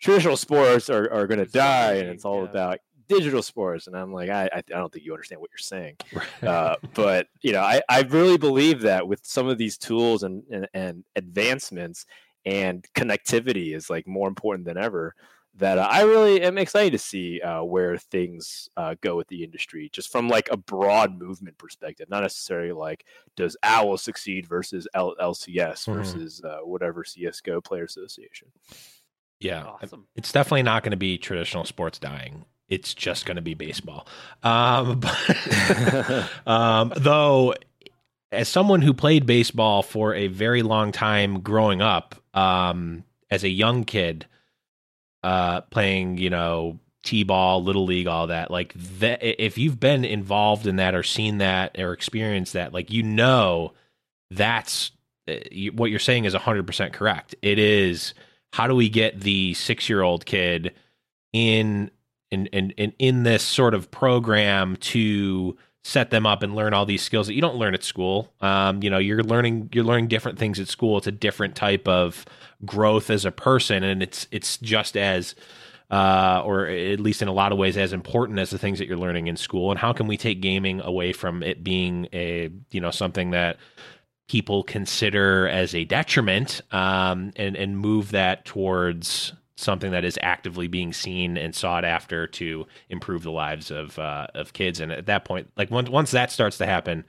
traditional 0.04 0.36
sports 0.36 0.90
are, 0.90 1.10
are 1.10 1.26
going 1.26 1.38
to 1.38 1.50
die, 1.50 1.94
and 1.94 2.10
it's 2.10 2.26
all 2.26 2.44
yeah. 2.44 2.50
about 2.50 2.78
digital 3.08 3.42
sports." 3.42 3.86
And 3.86 3.96
I'm 3.96 4.12
like, 4.12 4.28
I 4.28 4.50
I, 4.52 4.62
don't 4.68 4.92
think 4.92 5.04
you 5.04 5.12
understand 5.12 5.40
what 5.40 5.50
you're 5.50 5.58
saying. 5.58 5.96
Uh, 6.42 6.76
but 6.92 7.28
you 7.40 7.52
know, 7.52 7.62
I, 7.62 7.80
I 7.88 8.02
really 8.02 8.36
believe 8.36 8.82
that 8.82 9.08
with 9.08 9.24
some 9.24 9.48
of 9.48 9.56
these 9.56 9.78
tools 9.78 10.22
and, 10.24 10.42
and 10.50 10.68
and 10.74 11.04
advancements 11.16 12.04
and 12.44 12.86
connectivity 12.94 13.74
is 13.74 13.88
like 13.88 14.06
more 14.06 14.28
important 14.28 14.66
than 14.66 14.76
ever. 14.76 15.14
That 15.56 15.78
uh, 15.78 15.88
I 15.88 16.02
really 16.02 16.42
am 16.42 16.58
excited 16.58 16.90
to 16.92 16.98
see 16.98 17.40
uh, 17.40 17.62
where 17.62 17.96
things 17.96 18.68
uh, 18.76 18.96
go 19.00 19.16
with 19.16 19.28
the 19.28 19.44
industry, 19.44 19.88
just 19.92 20.10
from 20.10 20.28
like 20.28 20.48
a 20.50 20.56
broad 20.56 21.16
movement 21.16 21.56
perspective, 21.58 22.10
not 22.10 22.24
necessarily 22.24 22.72
like 22.72 23.06
does 23.36 23.56
OWL 23.62 23.96
succeed 23.96 24.46
versus 24.48 24.88
L- 24.94 25.14
LCS 25.20 25.86
Mhm. 25.86 25.94
versus 25.94 26.42
uh, 26.44 26.58
whatever 26.64 27.04
CS:GO 27.04 27.60
Player 27.60 27.84
Association. 27.84 28.48
Yeah. 29.44 29.64
Awesome. 29.64 30.06
It's 30.16 30.32
definitely 30.32 30.62
not 30.62 30.82
going 30.82 30.92
to 30.92 30.96
be 30.96 31.18
traditional 31.18 31.64
sports 31.66 31.98
dying. 31.98 32.46
It's 32.68 32.94
just 32.94 33.26
going 33.26 33.36
to 33.36 33.42
be 33.42 33.52
baseball. 33.52 34.06
Um, 34.42 35.00
but, 35.00 36.30
um, 36.46 36.94
though, 36.96 37.54
as 38.32 38.48
someone 38.48 38.80
who 38.80 38.94
played 38.94 39.26
baseball 39.26 39.82
for 39.82 40.14
a 40.14 40.28
very 40.28 40.62
long 40.62 40.92
time 40.92 41.40
growing 41.40 41.82
up, 41.82 42.14
um, 42.32 43.04
as 43.30 43.44
a 43.44 43.48
young 43.48 43.84
kid, 43.84 44.26
uh, 45.22 45.60
playing, 45.62 46.16
you 46.16 46.30
know, 46.30 46.78
t-ball, 47.02 47.62
little 47.62 47.84
league, 47.84 48.06
all 48.06 48.28
that, 48.28 48.50
like 48.50 48.72
that. 48.98 49.18
If 49.22 49.58
you've 49.58 49.78
been 49.78 50.06
involved 50.06 50.66
in 50.66 50.76
that 50.76 50.94
or 50.94 51.02
seen 51.02 51.38
that 51.38 51.78
or 51.78 51.92
experienced 51.92 52.54
that, 52.54 52.72
like 52.72 52.90
you 52.90 53.02
know, 53.02 53.74
that's 54.30 54.90
uh, 55.28 55.34
you, 55.50 55.72
what 55.72 55.90
you're 55.90 55.98
saying 55.98 56.24
is 56.24 56.34
100% 56.34 56.92
correct. 56.94 57.34
It 57.42 57.58
is 57.58 58.14
how 58.54 58.68
do 58.68 58.74
we 58.76 58.88
get 58.88 59.20
the 59.20 59.52
six 59.54 59.88
year 59.88 60.00
old 60.00 60.24
kid 60.24 60.72
in 61.32 61.90
in, 62.30 62.46
in 62.46 62.70
in 62.76 62.92
in 63.00 63.22
this 63.24 63.42
sort 63.42 63.74
of 63.74 63.90
program 63.90 64.76
to 64.76 65.56
set 65.82 66.10
them 66.10 66.24
up 66.24 66.44
and 66.44 66.54
learn 66.54 66.72
all 66.72 66.86
these 66.86 67.02
skills 67.02 67.26
that 67.26 67.34
you 67.34 67.40
don't 67.40 67.56
learn 67.56 67.74
at 67.74 67.82
school. 67.82 68.32
Um, 68.40 68.80
you 68.80 68.90
know, 68.90 68.98
you're 68.98 69.24
learning 69.24 69.70
you're 69.72 69.82
learning 69.82 70.06
different 70.06 70.38
things 70.38 70.60
at 70.60 70.68
school. 70.68 70.98
It's 70.98 71.08
a 71.08 71.12
different 71.12 71.56
type 71.56 71.88
of 71.88 72.24
growth 72.64 73.10
as 73.10 73.24
a 73.24 73.32
person, 73.32 73.82
and 73.82 74.04
it's 74.04 74.28
it's 74.30 74.56
just 74.58 74.96
as 74.96 75.34
uh, 75.90 76.40
or 76.44 76.66
at 76.66 77.00
least 77.00 77.22
in 77.22 77.26
a 77.28 77.32
lot 77.32 77.50
of 77.50 77.58
ways 77.58 77.76
as 77.76 77.92
important 77.92 78.38
as 78.38 78.50
the 78.50 78.58
things 78.58 78.78
that 78.78 78.86
you're 78.86 78.96
learning 78.96 79.26
in 79.26 79.36
school. 79.36 79.72
And 79.72 79.80
how 79.80 79.92
can 79.92 80.06
we 80.06 80.16
take 80.16 80.40
gaming 80.40 80.80
away 80.80 81.12
from 81.12 81.42
it 81.42 81.64
being 81.64 82.06
a 82.12 82.50
you 82.70 82.80
know 82.80 82.92
something 82.92 83.32
that 83.32 83.56
people 84.28 84.62
consider 84.62 85.48
as 85.48 85.74
a 85.74 85.84
detriment 85.84 86.60
um, 86.72 87.32
and 87.36 87.56
and 87.56 87.78
move 87.78 88.10
that 88.10 88.44
towards 88.44 89.32
something 89.56 89.92
that 89.92 90.04
is 90.04 90.18
actively 90.22 90.66
being 90.66 90.92
seen 90.92 91.36
and 91.36 91.54
sought 91.54 91.84
after 91.84 92.26
to 92.26 92.66
improve 92.88 93.22
the 93.22 93.30
lives 93.30 93.70
of 93.70 93.98
uh, 93.98 94.26
of 94.34 94.52
kids. 94.52 94.80
And 94.80 94.92
at 94.92 95.06
that 95.06 95.24
point 95.24 95.50
like 95.56 95.70
once 95.70 95.88
once 95.88 96.10
that 96.12 96.30
starts 96.30 96.58
to 96.58 96.66
happen 96.66 97.04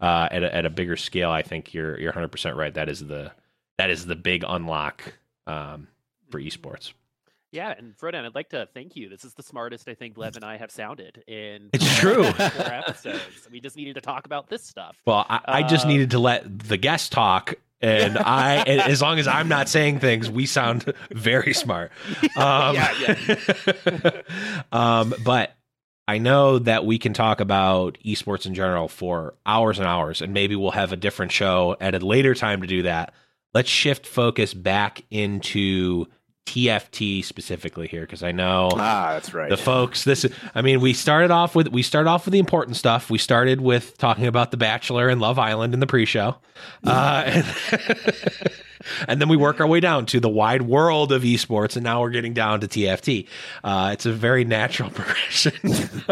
uh, 0.00 0.28
at 0.30 0.42
a, 0.42 0.54
at 0.54 0.66
a 0.66 0.70
bigger 0.70 0.96
scale 0.96 1.30
I 1.30 1.42
think 1.42 1.74
you're 1.74 1.98
you're 1.98 2.12
100% 2.12 2.56
right. 2.56 2.74
That 2.74 2.88
is 2.88 3.06
the 3.06 3.32
that 3.78 3.90
is 3.90 4.06
the 4.06 4.16
big 4.16 4.44
unlock 4.46 5.14
um, 5.46 5.88
for 6.30 6.40
esports 6.40 6.92
Yeah, 7.52 7.74
and 7.76 7.96
Frodan, 7.96 8.24
I'd 8.24 8.34
like 8.34 8.50
to 8.50 8.68
thank 8.74 8.94
you. 8.94 9.08
This 9.08 9.24
is 9.24 9.34
the 9.34 9.42
smartest 9.42 9.88
I 9.88 9.94
think 9.94 10.16
Lev 10.16 10.36
and 10.36 10.44
I 10.44 10.56
have 10.56 10.70
sounded 10.70 11.24
in 11.26 11.70
It's 11.72 11.98
true. 11.98 12.24
four 12.24 12.32
episodes. 12.72 13.48
We 13.50 13.60
just 13.60 13.76
needed 13.76 13.94
to 13.94 14.00
talk 14.00 14.24
about 14.26 14.48
this 14.48 14.62
stuff. 14.62 14.96
Well, 15.04 15.26
I, 15.28 15.40
I 15.46 15.62
just 15.64 15.84
Uh, 15.84 15.88
needed 15.88 16.12
to 16.12 16.20
let 16.20 16.58
the 16.60 16.76
guest 16.76 17.10
talk, 17.10 17.54
and 17.80 18.16
I, 18.24 18.62
and 18.66 18.80
as 18.80 19.02
long 19.02 19.18
as 19.18 19.26
I'm 19.26 19.48
not 19.48 19.68
saying 19.68 19.98
things, 19.98 20.30
we 20.30 20.46
sound 20.46 20.92
very 21.10 21.52
smart. 21.54 21.90
Um, 22.36 22.76
yeah, 22.76 23.14
um, 24.72 25.14
but 25.24 25.56
I 26.06 26.18
know 26.18 26.58
that 26.60 26.84
we 26.84 26.98
can 26.98 27.12
talk 27.12 27.40
about 27.40 27.98
esports 28.04 28.46
in 28.46 28.54
general 28.54 28.88
for 28.88 29.34
hours 29.44 29.78
and 29.78 29.86
hours, 29.88 30.22
and 30.22 30.32
maybe 30.32 30.54
we'll 30.56 30.70
have 30.70 30.92
a 30.92 30.96
different 30.96 31.32
show 31.32 31.76
at 31.80 31.94
a 31.94 31.98
later 31.98 32.34
time 32.34 32.60
to 32.60 32.66
do 32.66 32.82
that. 32.82 33.12
Let's 33.54 33.68
shift 33.68 34.06
focus 34.06 34.54
back 34.54 35.02
into 35.10 36.06
TFT 36.46 37.24
specifically 37.24 37.86
here, 37.86 38.00
because 38.02 38.22
I 38.22 38.32
know 38.32 38.70
Ah, 38.72 39.10
that's 39.12 39.32
right. 39.32 39.48
the 39.48 39.56
folks 39.56 40.02
this 40.04 40.24
is 40.24 40.32
i 40.54 40.62
mean 40.62 40.80
we 40.80 40.92
started 40.92 41.30
off 41.30 41.54
with 41.54 41.68
we 41.68 41.82
started 41.82 42.10
off 42.10 42.24
with 42.24 42.32
the 42.32 42.40
important 42.40 42.76
stuff 42.76 43.08
we 43.08 43.18
started 43.18 43.60
with 43.60 43.96
talking 43.98 44.26
about 44.26 44.50
the 44.50 44.56
bachelor 44.56 45.08
and 45.08 45.20
love 45.20 45.38
island 45.38 45.74
in 45.74 45.80
the 45.80 45.86
pre-show 45.86 46.34
uh, 46.86 47.22
and, 47.26 47.46
and 49.08 49.20
then 49.20 49.28
we 49.28 49.36
work 49.36 49.60
our 49.60 49.66
way 49.66 49.80
down 49.80 50.06
to 50.06 50.20
the 50.20 50.28
wide 50.28 50.62
world 50.62 51.12
of 51.12 51.22
esports 51.22 51.76
and 51.76 51.84
now 51.84 52.00
we're 52.00 52.10
getting 52.10 52.32
down 52.32 52.60
to 52.60 52.68
tft 52.68 53.26
uh, 53.64 53.90
it's 53.92 54.06
a 54.06 54.12
very 54.12 54.44
natural 54.44 54.90
progression. 54.94 55.52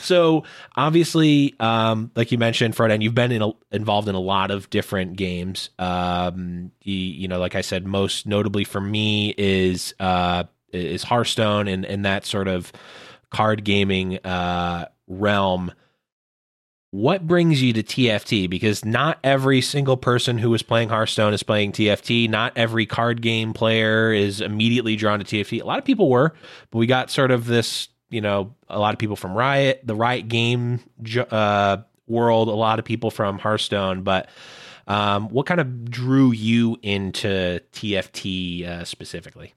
So 0.00 0.44
obviously 0.76 1.54
um, 1.58 2.12
like 2.14 2.30
you 2.30 2.38
mentioned 2.38 2.76
Frodan 2.76 3.02
you've 3.02 3.14
been 3.14 3.32
in 3.32 3.42
a, 3.42 3.50
involved 3.72 4.08
in 4.08 4.14
a 4.14 4.20
lot 4.20 4.52
of 4.52 4.70
different 4.70 5.16
games. 5.16 5.70
Um, 5.80 6.70
you, 6.82 6.94
you 6.94 7.28
know 7.28 7.40
like 7.40 7.54
i 7.54 7.60
said 7.60 7.84
most 7.86 8.26
notably 8.26 8.62
for 8.64 8.80
me 8.80 9.34
is 9.36 9.94
uh, 9.98 10.44
is 10.72 11.02
Hearthstone 11.02 11.68
and, 11.68 11.84
and 11.84 12.04
that 12.04 12.26
sort 12.26 12.48
of 12.48 12.72
card 13.30 13.64
gaming 13.64 14.18
uh, 14.18 14.86
realm. 15.06 15.72
What 16.94 17.26
brings 17.26 17.60
you 17.60 17.72
to 17.72 17.82
TFT? 17.82 18.48
Because 18.48 18.84
not 18.84 19.18
every 19.24 19.60
single 19.62 19.96
person 19.96 20.38
who 20.38 20.54
is 20.54 20.62
playing 20.62 20.90
Hearthstone 20.90 21.34
is 21.34 21.42
playing 21.42 21.72
TFT. 21.72 22.30
Not 22.30 22.52
every 22.54 22.86
card 22.86 23.20
game 23.20 23.52
player 23.52 24.12
is 24.12 24.40
immediately 24.40 24.94
drawn 24.94 25.18
to 25.18 25.24
TFT. 25.24 25.60
A 25.60 25.64
lot 25.64 25.80
of 25.80 25.84
people 25.84 26.08
were, 26.08 26.34
but 26.70 26.78
we 26.78 26.86
got 26.86 27.10
sort 27.10 27.32
of 27.32 27.46
this, 27.46 27.88
you 28.10 28.20
know, 28.20 28.54
a 28.68 28.78
lot 28.78 28.94
of 28.94 29.00
people 29.00 29.16
from 29.16 29.34
Riot, 29.34 29.80
the 29.82 29.96
Riot 29.96 30.28
game 30.28 30.78
uh, 31.32 31.78
world, 32.06 32.46
a 32.46 32.52
lot 32.52 32.78
of 32.78 32.84
people 32.84 33.10
from 33.10 33.40
Hearthstone. 33.40 34.02
But 34.02 34.28
um, 34.86 35.30
what 35.30 35.46
kind 35.46 35.60
of 35.60 35.90
drew 35.90 36.30
you 36.30 36.78
into 36.80 37.58
TFT 37.72 38.68
uh, 38.68 38.84
specifically? 38.84 39.52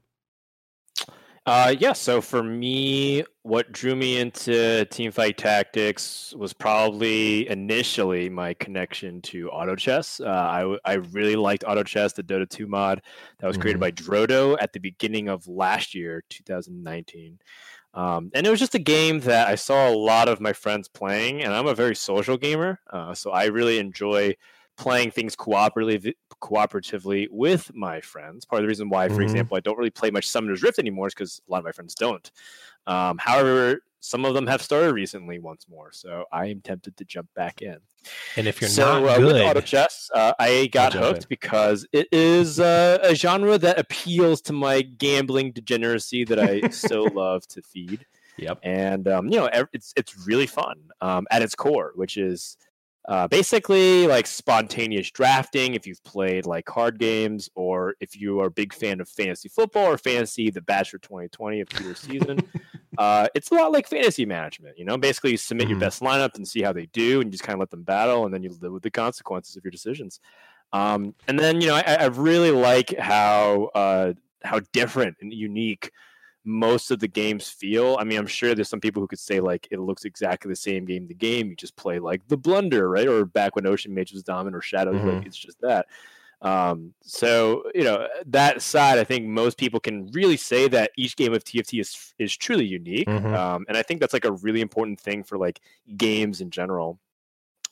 Uh, 1.47 1.73
yeah. 1.79 1.93
So 1.93 2.19
for 2.19 2.43
me, 2.43 3.23
what 3.43 3.71
drew 3.71 3.95
me 3.95 4.19
into 4.19 4.51
Teamfight 4.91 5.37
Tactics 5.37 6.33
was 6.35 6.51
probably 6.51 7.47
initially 7.49 8.29
my 8.29 8.53
connection 8.55 9.21
to 9.23 9.49
Auto 9.49 9.77
Chess. 9.77 10.19
Uh, 10.19 10.25
I 10.27 10.77
I 10.83 10.93
really 10.95 11.37
liked 11.37 11.63
Auto 11.65 11.83
Chess, 11.83 12.11
the 12.11 12.23
Dota 12.23 12.49
2 12.49 12.67
mod 12.67 13.01
that 13.39 13.47
was 13.47 13.55
created 13.55 13.79
Mhm. 13.79 13.79
by 13.79 13.91
Drodo 13.91 14.57
at 14.59 14.73
the 14.73 14.79
beginning 14.81 15.29
of 15.29 15.47
last 15.47 15.95
year, 15.95 16.23
2019. 16.29 17.39
Um, 17.93 18.29
and 18.35 18.45
it 18.45 18.49
was 18.49 18.59
just 18.59 18.75
a 18.75 18.79
game 18.79 19.21
that 19.21 19.47
I 19.47 19.55
saw 19.55 19.89
a 19.89 19.95
lot 19.95 20.27
of 20.27 20.41
my 20.41 20.53
friends 20.53 20.89
playing, 20.89 21.43
and 21.43 21.53
I'm 21.53 21.67
a 21.67 21.73
very 21.75 21.95
social 21.95 22.37
gamer, 22.37 22.81
uh, 22.91 23.13
so 23.13 23.31
I 23.31 23.45
really 23.45 23.79
enjoy 23.79 24.35
playing 24.77 25.11
things 25.11 25.35
cooperatively 25.35 26.13
cooperatively 26.41 27.27
with 27.31 27.73
my 27.73 27.99
friends. 27.99 28.45
Part 28.45 28.59
of 28.59 28.63
the 28.63 28.67
reason 28.67 28.89
why, 28.89 29.07
for 29.09 29.15
Mhm. 29.15 29.23
example, 29.23 29.57
I 29.57 29.59
don't 29.59 29.77
really 29.77 29.89
play 29.89 30.11
much 30.11 30.27
Summoner's 30.29 30.61
Rift 30.61 30.77
anymore 30.77 31.07
is 31.07 31.15
because 31.15 31.41
a 31.47 31.51
lot 31.51 31.59
of 31.59 31.65
my 31.65 31.71
friends 31.71 31.95
don't. 31.95 32.29
Um, 32.85 33.17
however, 33.17 33.81
some 33.99 34.23
of 34.23 34.35
them 34.35 34.45
have 34.45 34.61
started 34.61 34.93
recently 34.93 35.39
once 35.39 35.67
more, 35.67 35.91
so 35.91 36.25
I 36.31 36.45
am 36.45 36.61
tempted 36.61 36.95
to 36.97 37.05
jump 37.05 37.33
back 37.33 37.61
in. 37.61 37.77
And 38.37 38.47
if 38.47 38.61
you're 38.61 38.69
so 38.69 39.01
not 39.01 39.17
uh, 39.17 39.19
with 39.19 39.35
good, 39.35 39.41
auto 39.41 39.61
chess, 39.61 40.09
uh, 40.13 40.33
I 40.39 40.67
got 40.67 40.93
hooked 40.93 41.23
in. 41.23 41.27
because 41.27 41.85
it 41.91 42.07
is 42.11 42.59
uh, 42.59 42.99
a 43.01 43.15
genre 43.15 43.57
that 43.57 43.79
appeals 43.79 44.41
to 44.43 44.53
my 44.53 44.83
gambling 44.83 45.51
degeneracy 45.51 46.23
that 46.25 46.39
I 46.39 46.69
so 46.69 47.05
love 47.13 47.47
to 47.47 47.61
feed 47.63 48.05
yep. 48.37 48.59
and 48.63 49.07
um, 49.07 49.27
you 49.27 49.37
know 49.37 49.49
it's 49.73 49.93
it's 49.97 50.27
really 50.27 50.47
fun 50.47 50.79
um, 51.01 51.27
at 51.31 51.41
its 51.41 51.55
core, 51.55 51.91
which 51.95 52.17
is 52.17 52.57
uh, 53.07 53.27
basically 53.27 54.07
like 54.07 54.27
spontaneous 54.27 55.09
drafting. 55.11 55.73
If 55.75 55.87
you've 55.87 56.03
played 56.03 56.45
like 56.45 56.65
card 56.65 56.99
games, 56.99 57.49
or 57.55 57.95
if 58.01 58.19
you 58.19 58.39
are 58.41 58.47
a 58.47 58.51
big 58.51 58.73
fan 58.73 58.99
of 58.99 59.07
fantasy 59.09 59.49
football 59.49 59.85
or 59.85 59.97
fantasy 59.97 60.49
The 60.49 60.61
Bachelor 60.61 60.99
2020 60.99 61.61
of 61.61 61.69
Peter's 61.69 62.01
season, 62.01 62.43
uh, 62.97 63.27
it's 63.35 63.51
a 63.51 63.55
lot 63.55 63.71
like 63.71 63.87
fantasy 63.87 64.25
management. 64.25 64.77
You 64.77 64.85
know, 64.85 64.97
basically 64.97 65.31
you 65.31 65.37
submit 65.37 65.69
your 65.69 65.77
Mhm. 65.77 65.79
best 65.79 66.01
lineup 66.01 66.35
and 66.35 66.47
see 66.47 66.61
how 66.61 66.73
they 66.73 66.87
do, 66.87 67.21
and 67.21 67.27
you 67.27 67.31
just 67.31 67.43
kind 67.43 67.55
of 67.55 67.59
let 67.61 67.69
them 67.71 67.83
battle, 67.83 68.25
and 68.25 68.33
then 68.33 68.43
you 68.43 68.49
live 68.61 68.73
with 68.73 68.83
the 68.83 68.91
consequences 68.91 69.55
of 69.55 69.63
your 69.63 69.71
decisions. 69.71 70.19
Um, 70.73 71.15
and 71.27 71.39
then 71.39 71.61
you 71.61 71.67
know, 71.67 71.75
I, 71.75 71.81
I 72.01 72.05
really 72.07 72.51
like 72.51 72.97
how 72.97 73.69
uh, 73.75 74.13
how 74.43 74.59
different 74.73 75.17
and 75.21 75.33
unique 75.33 75.91
most 76.47 76.91
of 76.91 76.99
the 76.99 77.07
games 77.09 77.49
feel. 77.49 77.97
I 77.99 78.05
mean, 78.05 78.17
I'm 78.17 78.25
sure 78.25 78.55
there's 78.55 78.69
some 78.69 78.79
people 78.79 79.01
who 79.01 79.07
could 79.07 79.19
say 79.19 79.41
like 79.41 79.67
it 79.69 79.79
looks 79.79 80.05
exactly 80.05 80.49
the 80.49 80.55
same 80.55 80.85
game 80.85 81.07
to 81.09 81.13
game. 81.13 81.49
You 81.49 81.55
just 81.55 81.75
play 81.75 81.99
like 81.99 82.25
the 82.29 82.37
Blunder, 82.37 82.89
right? 82.89 83.07
Or 83.07 83.25
back 83.25 83.55
when 83.55 83.67
Ocean 83.67 83.93
Mage 83.93 84.13
was 84.13 84.23
dominant, 84.23 84.55
or 84.55 84.61
Shadows, 84.61 85.01
Mhm. 85.01 85.15
like 85.17 85.25
it's 85.25 85.37
just 85.37 85.59
that. 85.61 85.87
Um, 86.41 86.93
so 87.01 87.63
you 87.75 87.83
know 87.83 88.07
that 88.27 88.61
side, 88.61 88.97
I 88.97 89.03
think 89.03 89.25
most 89.25 89.57
people 89.57 89.79
can 89.79 90.07
really 90.11 90.37
say 90.37 90.67
that 90.69 90.91
each 90.95 91.17
game 91.17 91.33
of 91.33 91.43
TFT 91.43 91.79
is 91.81 92.13
is 92.17 92.35
truly 92.37 92.65
unique, 92.65 93.07
Mhm. 93.09 93.33
um, 93.35 93.65
and 93.67 93.75
I 93.75 93.83
think 93.83 93.99
that's 93.99 94.13
like 94.13 94.25
a 94.25 94.31
really 94.31 94.61
important 94.61 95.01
thing 95.01 95.23
for 95.23 95.37
like 95.37 95.59
games 95.97 96.39
in 96.39 96.49
general 96.49 96.99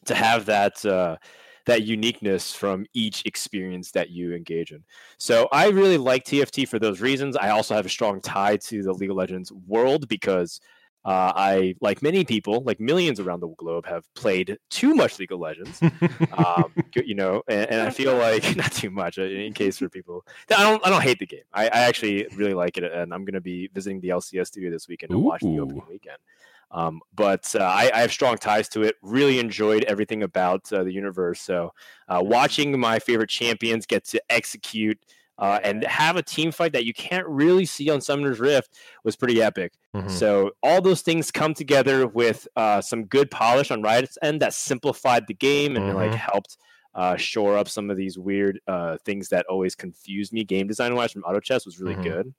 to 0.05 0.15
have 0.15 0.45
that 0.47 0.85
uh, 0.85 1.17
that 1.65 1.83
uniqueness 1.83 2.53
from 2.53 2.85
each 2.93 3.25
experience 3.25 3.91
that 3.91 4.09
you 4.09 4.33
engage 4.33 4.71
in. 4.71 4.83
So 5.17 5.47
I 5.51 5.69
really 5.69 5.97
like 5.97 6.23
TFT 6.23 6.67
for 6.67 6.79
those 6.79 7.01
reasons. 7.01 7.35
I 7.35 7.49
also 7.49 7.75
have 7.75 7.85
a 7.85 7.89
strong 7.89 8.21
tie 8.21 8.57
to 8.57 8.83
the 8.83 8.93
League 8.93 9.09
of 9.09 9.15
Legends 9.15 9.51
world 9.51 10.07
because 10.07 10.59
uh, 11.05 11.31
I, 11.35 11.75
like 11.81 12.01
many 12.01 12.25
people, 12.25 12.63
like 12.65 12.79
millions 12.79 13.19
around 13.19 13.39
the 13.39 13.49
globe, 13.49 13.85
have 13.85 14.11
played 14.15 14.57
too 14.71 14.95
much 14.95 15.19
League 15.19 15.31
of 15.31 15.39
Legends. 15.39 15.79
um, 16.35 16.73
you 16.95 17.13
know, 17.13 17.43
and, 17.47 17.69
and 17.69 17.81
I 17.81 17.91
feel 17.91 18.15
like 18.17 18.55
not 18.57 18.71
too 18.71 18.89
much. 18.89 19.19
uh, 19.19 19.23
In 19.23 19.53
case 19.53 19.77
for 19.77 19.87
people, 19.87 20.25
I 20.49 20.63
don't, 20.63 20.85
I 20.85 20.89
don't 20.89 21.03
hate 21.03 21.19
the 21.19 21.27
game. 21.27 21.43
I, 21.53 21.65
I 21.65 21.81
actually 21.81 22.27
really 22.35 22.55
like 22.55 22.77
it, 22.77 22.91
and 22.91 23.13
I'm 23.13 23.23
going 23.23 23.33
to 23.33 23.41
be 23.41 23.69
visiting 23.71 24.01
the 24.01 24.09
LCS 24.09 24.47
studio 24.47 24.71
this 24.71 24.87
weekend 24.87 25.11
and 25.11 25.21
watch 25.21 25.41
the 25.41 25.59
opening 25.59 25.83
weekend. 25.87 26.17
Um, 26.71 27.01
but 27.13 27.53
uh, 27.55 27.63
I, 27.63 27.91
I 27.93 27.99
have 28.01 28.11
strong 28.11 28.37
ties 28.37 28.67
to 28.69 28.81
it. 28.83 28.95
Really 29.01 29.39
enjoyed 29.39 29.83
everything 29.85 30.23
about 30.23 30.71
uh, 30.73 30.83
the 30.83 30.91
universe. 30.93 31.41
So 31.41 31.73
uh, 32.07 32.21
watching 32.23 32.77
my 32.79 32.99
favorite 32.99 33.29
champions 33.29 33.85
get 33.85 34.03
to 34.05 34.21
execute 34.29 34.99
uh, 35.37 35.59
and 35.63 35.83
have 35.85 36.15
a 36.15 36.23
team 36.23 36.51
fight 36.51 36.73
that 36.73 36.85
you 36.85 36.93
can't 36.93 37.27
really 37.27 37.65
see 37.65 37.89
on 37.89 38.01
Summoner's 38.01 38.39
Rift 38.39 38.77
was 39.03 39.15
pretty 39.15 39.41
epic. 39.41 39.73
Mhm. 39.93 40.21
So 40.21 40.51
all 40.61 40.81
those 40.81 41.01
things 41.01 41.31
come 41.31 41.53
together 41.53 42.07
with 42.07 42.47
uh, 42.55 42.81
some 42.81 43.05
good 43.05 43.31
polish 43.31 43.71
on 43.71 43.81
Riot's 43.81 44.17
end 44.21 44.41
that 44.41 44.53
simplified 44.53 45.27
the 45.27 45.33
game 45.33 45.75
and 45.75 45.93
like 45.93 46.13
Mhm. 46.13 46.15
helped 46.15 46.57
uh, 46.93 47.17
shore 47.17 47.57
up 47.57 47.67
some 47.67 47.89
of 47.89 47.97
these 47.97 48.17
weird 48.17 48.59
uh, 48.67 48.97
things 49.03 49.29
that 49.29 49.45
always 49.47 49.75
confused 49.75 50.31
me 50.31 50.43
game 50.43 50.67
design 50.67 50.95
wise 50.95 51.11
from 51.11 51.23
Auto 51.23 51.39
Chess 51.39 51.65
was 51.65 51.79
really 51.79 51.95
Mhm. 51.95 51.95
good. 51.97 52.33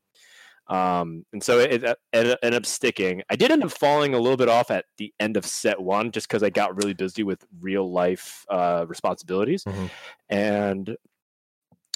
Um, 0.68 1.24
and 1.33 1.42
so 1.42 1.61
it, 1.61 1.85
it, 1.85 1.98
it 2.12 2.38
ended 2.42 2.55
up 2.55 2.66
sticking. 2.66 3.22
I 3.31 3.37
did 3.37 3.50
end 3.50 3.62
up 3.62 3.70
falling 3.70 4.14
a 4.14 4.18
little 4.18 4.37
bit 4.37 4.48
off 4.48 4.70
at 4.70 4.87
the 4.98 5.12
end 5.20 5.37
of 5.37 5.46
set 5.46 5.81
one 5.81 6.11
just 6.11 6.29
because 6.29 6.42
I 6.42 6.50
got 6.50 6.76
really 6.76 6.94
busy 6.94 7.22
with 7.22 7.44
real 7.61 7.90
life 7.90 8.44
uh, 8.50 8.85
responsibilities. 8.88 9.64
Mhm. 9.64 9.90
And 10.29 10.96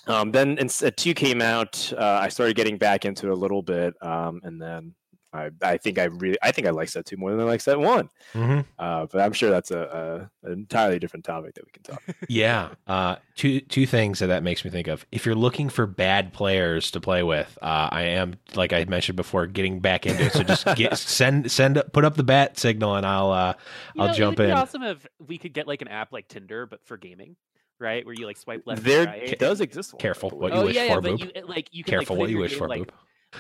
um, 0.07 0.33
then 0.33 0.59
in 0.59 0.69
set 0.69 0.97
two 0.97 1.15
came 1.15 1.43
out, 1.43 1.93
uh, 1.97 2.21
I 2.23 2.29
started 2.29 2.57
getting 2.57 2.79
back 2.79 3.05
into 3.05 3.27
it 3.27 3.33
a 3.33 3.37
little 3.37 3.63
bit. 3.63 3.95
Um, 4.03 4.41
and 4.45 4.61
then 4.61 4.95
I, 5.33 5.51
I 5.63 5.77
think 5.77 5.99
I 5.99 6.05
really, 6.05 6.37
I 6.43 6.51
think 6.51 6.67
I 6.67 6.71
like 6.71 6.89
set 6.89 7.07
two 7.07 7.17
more 7.17 7.31
than 7.31 7.41
I 7.41 7.45
like 7.45 7.61
set 7.61 7.79
one. 7.79 8.11
Mhm. 8.35 8.65
Uh, 8.79 9.07
but 9.07 9.21
I'm 9.21 9.33
sure 9.33 9.49
that's 9.51 9.71
a, 9.71 10.29
a 10.45 10.47
an 10.49 10.53
entirely 10.59 10.99
different 10.99 11.25
topic 11.25 11.55
that 11.55 11.65
we 11.65 11.71
can 11.71 11.83
talk. 11.85 12.03
Yeah. 12.29 12.71
Uh, 12.89 13.17
two 13.37 13.61
two 13.61 13.87
things 13.87 14.19
that 14.19 14.27
that 14.27 14.43
makes 14.43 14.65
me 14.65 14.71
think 14.73 14.89
of. 14.89 15.07
If 15.13 15.25
you're 15.27 15.37
looking 15.37 15.69
for 15.69 15.87
bad 15.87 16.33
players 16.33 16.91
to 16.91 17.01
play 17.01 17.23
with, 17.23 17.57
uh, 17.63 17.89
I 17.93 18.03
am 18.03 18.35
like 18.55 18.73
I 18.73 18.85
mentioned 18.87 19.17
before, 19.17 19.47
getting 19.47 19.79
back 19.79 20.05
into 20.05 20.25
it. 20.25 20.33
So 20.33 20.43
just 20.43 20.65
get 20.77 20.99
send 20.99 21.51
send 21.51 21.81
put 21.93 22.05
up 22.05 22.17
the 22.17 22.25
bat 22.25 22.59
signal, 22.59 22.97
and 22.97 23.07
I'll 23.07 23.31
uh, 23.31 23.55
I'll 23.99 24.07
know, 24.09 24.13
it 24.13 24.17
jump 24.17 24.39
would 24.39 24.47
be 24.47 24.51
in. 24.51 24.57
awesome 24.57 24.83
if 24.83 25.07
we 25.25 25.39
could 25.39 25.53
get 25.53 25.69
like 25.69 25.81
an 25.83 25.89
app 25.89 26.13
like 26.13 26.27
Tinder, 26.27 26.67
but 26.67 26.85
for 26.87 26.97
gaming. 26.97 27.37
right? 27.79 28.05
Where 28.05 28.15
you 28.15 28.27
like 28.27 28.37
swipe 28.37 28.63
left. 28.67 28.83
There 28.83 29.07
right. 29.07 29.39
does 29.39 29.61
exist. 29.61 29.93
one, 29.95 30.01
Careful 30.01 30.31
what 30.31 30.53
you 30.53 30.59
oh 30.59 30.65
wish 30.67 30.75
yeah, 30.75 30.85
yeah, 30.87 30.95
for, 30.97 31.01
but 31.03 31.13
Boop. 31.13 31.37
you 31.37 31.43
like 31.47 31.69
you 31.73 31.85
can 31.85 31.93
Careful 31.93 32.17
put 32.17 32.21
what 32.21 32.31
you 32.31 32.39
wish 32.39 32.51
game, 32.51 32.59
for, 32.59 32.69
like, 32.69 32.83
Boop. 32.83 32.91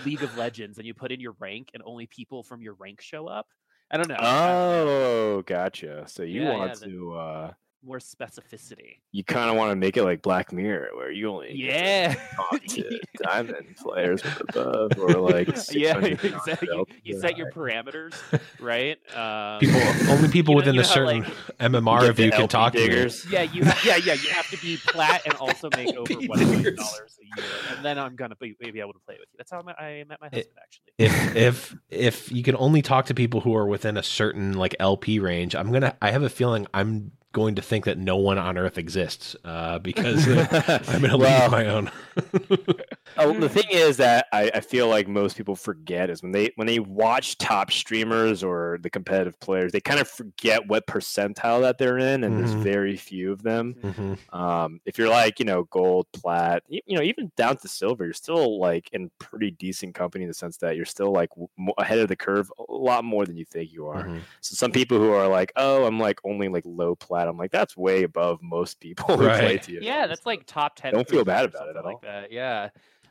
League 0.04 0.22
of 0.22 0.36
Legends, 0.36 0.78
and 0.78 0.86
you 0.86 0.94
put 0.94 1.12
in 1.12 1.20
your 1.20 1.36
rank, 1.38 1.70
and 1.74 1.82
only 1.84 2.06
people 2.06 2.42
from 2.42 2.62
your 2.62 2.74
rank 2.74 3.00
show 3.00 3.26
up. 3.26 3.48
I 3.90 3.96
don't 3.96 4.08
know. 4.08 4.16
I 4.18 4.48
don't 4.48 4.86
know. 4.86 4.92
Oh, 4.92 5.42
gotcha. 5.46 6.04
So 6.06 6.22
you 6.22 6.42
Yeah, 6.42 6.56
want 6.56 6.80
yeah, 6.80 6.86
to, 6.86 7.12
uh, 7.14 7.52
More 7.82 7.98
specificity. 7.98 8.98
you 9.10 9.24
kind 9.24 9.48
of 9.50 9.56
want 9.56 9.70
to 9.70 9.76
make 9.76 9.96
it 9.96 10.04
like 10.04 10.20
Black 10.20 10.52
Mirror, 10.52 10.90
where 10.94 11.10
you 11.10 11.30
only 11.30 11.52
Yeah. 11.54 12.14
talk 12.36 12.62
to 12.64 13.00
diamond 13.22 13.74
players 13.78 14.22
above, 14.48 14.92
or 14.98 15.12
like 15.14 15.48
yeah, 15.72 15.96
exactly. 15.96 16.68
You, 16.70 16.84
you 17.04 17.20
set 17.20 17.38
your 17.38 17.50
parameters, 17.50 18.12
right? 18.60 18.98
Um, 19.16 19.60
People, 19.60 19.80
only 20.10 20.28
people 20.28 20.52
you 20.54 20.56
know- 20.56 20.56
within 20.56 20.74
a 20.74 20.82
know 20.82 20.82
how, 20.82 20.94
certain 20.94 21.22
like, 21.22 21.32
MMR 21.58 22.00
get 22.00 22.08
review 22.08 22.24
the 22.26 22.30
can 22.32 22.40
LP 22.42 22.48
talk 22.52 22.72
to 22.74 22.78
me. 22.80 22.86
diggers. 22.88 23.26
Yeah, 23.30 23.42
you 23.42 23.62
yeah 23.84 23.96
yeah 23.96 24.12
you 24.14 24.28
have 24.30 24.48
to 24.50 24.58
be 24.58 24.76
plat 24.76 25.22
and 25.24 25.34
also 25.36 25.70
make 25.74 25.88
over 25.96 26.00
LP 26.12 26.28
one 26.28 26.38
million 26.38 26.62
diggers. 26.62 26.78
dollars 26.78 27.18
a 27.22 27.40
year, 27.40 27.46
and 27.76 27.84
then 27.84 27.98
I'm 27.98 28.14
gonna 28.14 28.36
be, 28.36 28.54
be 28.60 28.80
able 28.80 28.92
to 28.92 28.98
play 29.06 29.14
with 29.18 29.28
you. 29.32 29.38
That's 29.38 29.50
how 29.50 29.60
I 29.60 29.62
met, 29.62 29.80
I 29.80 30.04
met 30.06 30.20
my 30.20 30.26
husband 30.28 30.56
actually. 30.62 30.92
if 30.98 31.36
if 31.36 31.76
if 31.88 32.32
you 32.32 32.42
can 32.42 32.56
only 32.56 32.82
talk 32.82 33.06
to 33.06 33.14
people 33.14 33.40
who 33.40 33.54
are 33.56 33.66
within 33.66 33.96
a 33.96 34.02
certain 34.02 34.52
like 34.52 34.76
LP 34.78 35.18
range, 35.18 35.54
I'm 35.56 35.72
gonna. 35.72 35.96
I 36.02 36.10
have 36.10 36.22
a 36.22 36.28
feeling 36.28 36.66
I'm 36.74 37.12
going 37.32 37.54
to 37.54 37.62
think 37.62 37.84
that 37.84 37.96
no 37.98 38.16
one 38.16 38.38
on 38.38 38.58
Earth 38.58 38.76
exists 38.78 39.36
uh, 39.44 39.78
because 39.78 40.26
I'm 40.88 41.02
gonna 41.02 41.16
Well, 41.16 41.42
leave 41.42 41.50
my 41.52 41.66
own. 41.66 41.90
Oh, 43.16 43.32
the 43.38 43.48
thing 43.48 43.64
is 43.70 43.96
that 43.98 44.26
I, 44.32 44.50
I 44.54 44.60
feel 44.60 44.88
like 44.88 45.08
most 45.08 45.36
people 45.36 45.56
forget 45.56 46.10
is 46.10 46.22
when 46.22 46.32
they 46.32 46.50
when 46.56 46.66
they 46.66 46.78
watch 46.78 47.36
top 47.38 47.70
streamers 47.70 48.42
or 48.42 48.78
the 48.82 48.90
competitive 48.90 49.38
players, 49.40 49.72
they 49.72 49.80
kind 49.80 50.00
of 50.00 50.08
forget 50.08 50.66
what 50.68 50.86
percentile 50.86 51.60
that 51.62 51.78
they're 51.78 51.98
in, 51.98 52.24
and 52.24 52.34
Mhm. 52.34 52.38
there's 52.38 52.52
very 52.54 52.96
few 52.96 53.32
of 53.32 53.42
them. 53.42 53.74
Mhm. 53.82 54.34
Um, 54.34 54.80
if 54.86 54.96
you're 54.98 55.08
like 55.08 55.38
you 55.38 55.44
know 55.44 55.64
gold, 55.64 56.06
plat, 56.12 56.62
you, 56.68 56.80
you 56.86 56.96
know 56.96 57.02
even 57.02 57.30
down 57.36 57.56
to 57.58 57.68
silver, 57.68 58.04
you're 58.04 58.12
still 58.14 58.58
like 58.60 58.88
in 58.92 59.10
pretty 59.18 59.50
decent 59.50 59.94
company 59.94 60.24
in 60.24 60.28
the 60.28 60.34
sense 60.34 60.56
that 60.58 60.76
you're 60.76 60.84
still 60.84 61.12
like 61.12 61.30
w- 61.30 61.48
ahead 61.78 61.98
of 61.98 62.08
the 62.08 62.16
curve 62.16 62.50
a 62.58 62.72
lot 62.72 63.04
more 63.04 63.26
than 63.26 63.36
you 63.36 63.44
think 63.44 63.72
you 63.72 63.86
are. 63.88 64.04
Mhm. 64.04 64.22
So 64.40 64.54
some 64.54 64.72
people 64.72 64.98
who 64.98 65.10
are 65.12 65.28
like, 65.28 65.52
oh, 65.56 65.84
I'm 65.84 65.98
like 65.98 66.20
only 66.24 66.48
like 66.48 66.64
low 66.66 66.94
plat, 66.94 67.28
I'm 67.28 67.36
like 67.36 67.50
that's 67.50 67.76
way 67.76 68.02
above 68.04 68.40
most 68.42 68.80
people 68.80 69.16
who 69.16 69.24
play 69.28 69.58
to 69.58 69.72
you. 69.72 69.80
Yeah, 69.82 70.06
that's 70.06 70.26
like 70.26 70.46
top 70.46 70.76
ten. 70.76 70.92
Don't 70.92 71.08
feel 71.08 71.24
bad 71.24 71.44
about 71.46 71.68
it 71.68 71.74
something 71.74 71.76
at 71.78 71.84
like 71.84 71.94
all. 71.94 72.00
That. 72.02 72.32
Yeah. 72.32 72.70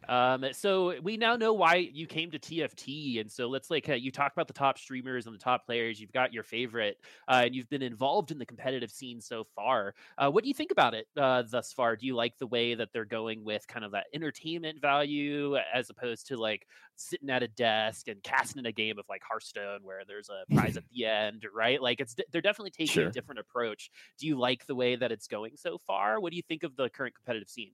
Um, 0.09 0.45
so 0.53 0.99
we 1.01 1.17
now 1.17 1.35
know 1.35 1.53
why 1.53 1.75
you 1.75 2.07
came 2.07 2.31
to 2.31 2.39
TFT, 2.39 3.21
and 3.21 3.31
so 3.31 3.47
let's 3.47 3.69
like 3.69 3.87
uh, 3.87 3.93
you 3.93 4.11
talk 4.11 4.33
about 4.33 4.47
the 4.47 4.53
top 4.53 4.79
streamers 4.79 5.27
and 5.27 5.35
the 5.35 5.39
top 5.39 5.65
players. 5.65 6.01
You've 6.01 6.11
got 6.11 6.33
your 6.33 6.41
favorite, 6.43 6.97
uh, 7.27 7.43
and 7.45 7.53
you've 7.55 7.69
been 7.69 7.83
involved 7.83 8.31
in 8.31 8.39
the 8.39 8.45
competitive 8.45 8.89
scene 8.89 9.21
so 9.21 9.43
far. 9.55 9.93
Uh, 10.17 10.31
what 10.31 10.43
do 10.43 10.47
you 10.47 10.53
think 10.55 10.71
about 10.71 10.95
it 10.95 11.07
uh, 11.15 11.43
thus 11.43 11.71
far? 11.71 11.95
Do 11.95 12.07
you 12.07 12.15
like 12.15 12.37
the 12.39 12.47
way 12.47 12.73
that 12.73 12.89
they're 12.91 13.05
going 13.05 13.43
with 13.43 13.67
kind 13.67 13.85
of 13.85 13.91
that 13.91 14.07
entertainment 14.13 14.81
value 14.81 15.55
as 15.73 15.91
opposed 15.91 16.25
to 16.27 16.37
like 16.37 16.65
sitting 16.95 17.29
at 17.29 17.43
a 17.43 17.47
desk 17.47 18.07
and 18.07 18.21
casting 18.23 18.59
in 18.59 18.65
a 18.65 18.71
game 18.71 18.97
of 18.97 19.05
like 19.09 19.21
Hearthstone 19.23 19.81
where 19.83 20.01
there's 20.07 20.29
a 20.29 20.43
prize 20.55 20.75
at 20.75 20.83
the 20.91 21.05
end, 21.05 21.45
right? 21.53 21.79
Like 21.81 21.99
it's 21.99 22.15
they're 22.31 22.41
definitely 22.41 22.71
taking 22.71 22.87
Sure. 22.87 23.07
a 23.07 23.11
different 23.11 23.39
approach. 23.39 23.91
Do 24.17 24.25
you 24.25 24.39
like 24.39 24.65
the 24.65 24.75
way 24.75 24.95
that 24.95 25.11
it's 25.11 25.27
going 25.27 25.55
so 25.55 25.77
far? 25.77 26.19
What 26.19 26.31
do 26.31 26.37
you 26.37 26.43
think 26.43 26.63
of 26.63 26.75
the 26.75 26.89
current 26.89 27.13
competitive 27.13 27.47
scene? 27.49 27.73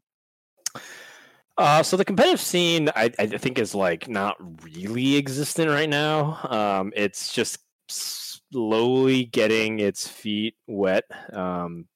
Uh, 1.58 1.82
so 1.82 1.96
the 1.96 2.06
competitive 2.06 2.42
scene, 2.42 2.90
I, 2.96 3.12
I 3.18 3.28
think, 3.28 3.58
is 3.60 3.74
like 3.74 4.10
not 4.10 4.36
really 4.64 5.16
existent 5.16 5.70
right 5.70 5.90
now. 5.90 6.40
Um, 6.50 6.92
it's 6.96 7.32
just 7.34 7.60
slowly 7.88 9.26
getting 9.26 9.80
its 9.80 10.08
feet 10.08 10.56
wet 10.68 11.06
um, 11.34 11.88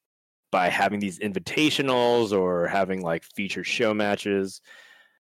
by 0.51 0.69
having 0.69 0.99
these 0.99 1.19
invitationals 1.19 2.31
or 2.31 2.67
having 2.67 3.01
like 3.01 3.23
feature 3.35 3.63
show 3.63 3.93
matches. 3.93 4.61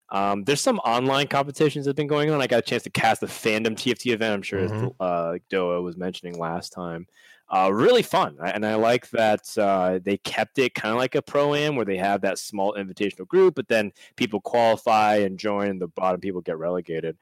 Um, 0.09 0.43
there's 0.43 0.61
some 0.61 0.77
online 0.79 1.27
competitions 1.27 1.85
that 1.85 1.89
have 1.89 1.95
been 1.97 2.07
going 2.07 2.29
on. 2.29 2.39
I 2.39 2.47
got 2.47 2.59
a 2.59 2.61
chance 2.61 2.83
to 2.83 2.89
cast 2.89 3.21
the 3.21 3.27
fandom 3.27 3.75
TFT 3.75 4.13
event. 4.13 4.33
I'm 4.35 4.41
sure 4.41 4.69
Mhm. 4.69 4.95
uh, 4.99 5.37
Doa 5.51 5.83
was 5.83 5.97
mentioning 5.97 6.37
last 6.37 6.69
time. 6.71 7.07
Uh, 7.49 7.71
really 7.73 8.01
fun, 8.01 8.35
and 8.43 8.65
I 8.65 8.75
like 8.75 9.09
that 9.11 9.57
uh, 9.57 9.99
they 10.03 10.17
kept 10.17 10.59
it 10.59 10.75
kind 10.75 10.91
of 10.91 10.97
like 10.97 11.15
a 11.15 11.21
pro 11.21 11.55
am, 11.55 11.77
where 11.77 11.85
they 11.85 11.95
have 11.95 12.19
that 12.21 12.39
small 12.39 12.73
invitational 12.73 13.25
group, 13.25 13.55
but 13.55 13.69
then 13.69 13.93
people 14.17 14.41
qualify 14.41 15.15
and 15.17 15.39
join, 15.39 15.69
and 15.69 15.81
the 15.81 15.87
bottom 15.87 16.19
people 16.19 16.41
get 16.41 16.57
relegated. 16.57 17.17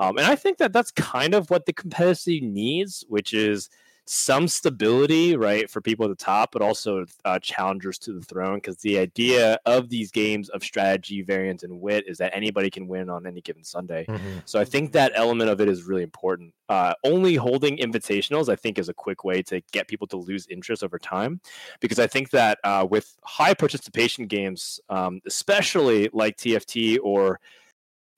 Um, 0.00 0.18
and 0.18 0.26
I 0.26 0.34
think 0.34 0.58
that 0.58 0.72
that's 0.72 0.90
kind 0.90 1.34
of 1.34 1.50
what 1.50 1.66
the 1.66 1.72
competitive 1.72 2.42
needs, 2.42 3.04
which 3.08 3.32
is 3.32 3.70
some 4.06 4.48
stability, 4.48 5.36
right, 5.36 5.70
for 5.70 5.80
people 5.80 6.04
at 6.04 6.08
the 6.08 6.24
top, 6.24 6.50
but 6.52 6.62
also 6.62 7.04
uh, 7.24 7.38
challengers 7.38 7.98
to 7.98 8.12
the 8.12 8.22
throne. 8.22 8.56
Because 8.56 8.78
the 8.78 8.98
idea 8.98 9.58
of 9.66 9.88
these 9.88 10.10
games 10.10 10.48
of 10.48 10.62
strategy, 10.64 11.22
variance, 11.22 11.62
and 11.62 11.80
wit 11.80 12.04
is 12.08 12.18
that 12.18 12.34
anybody 12.34 12.70
can 12.70 12.88
win 12.88 13.08
on 13.08 13.26
any 13.26 13.40
given 13.40 13.62
Sunday. 13.62 14.06
Mhm. 14.08 14.42
So 14.44 14.58
I 14.58 14.64
think 14.64 14.92
that 14.92 15.12
element 15.14 15.50
of 15.50 15.60
it 15.60 15.68
is 15.68 15.84
really 15.84 16.02
important. 16.02 16.54
Uh, 16.68 16.94
only 17.04 17.34
holding 17.34 17.78
invitationals, 17.78 18.48
I 18.48 18.56
think, 18.56 18.78
is 18.78 18.88
a 18.88 18.94
quick 18.94 19.24
way 19.24 19.42
to 19.42 19.60
get 19.72 19.88
people 19.88 20.06
to 20.08 20.16
lose 20.16 20.46
interest 20.48 20.84
over 20.84 20.98
time, 20.98 21.40
because 21.80 21.98
I 21.98 22.06
think 22.06 22.30
that 22.30 22.58
uh, 22.64 22.86
with 22.88 23.16
high 23.24 23.54
participation 23.54 24.26
games, 24.26 24.80
um, 24.88 25.20
especially 25.26 26.08
like 26.12 26.36
TFT 26.36 26.98
or 27.02 27.40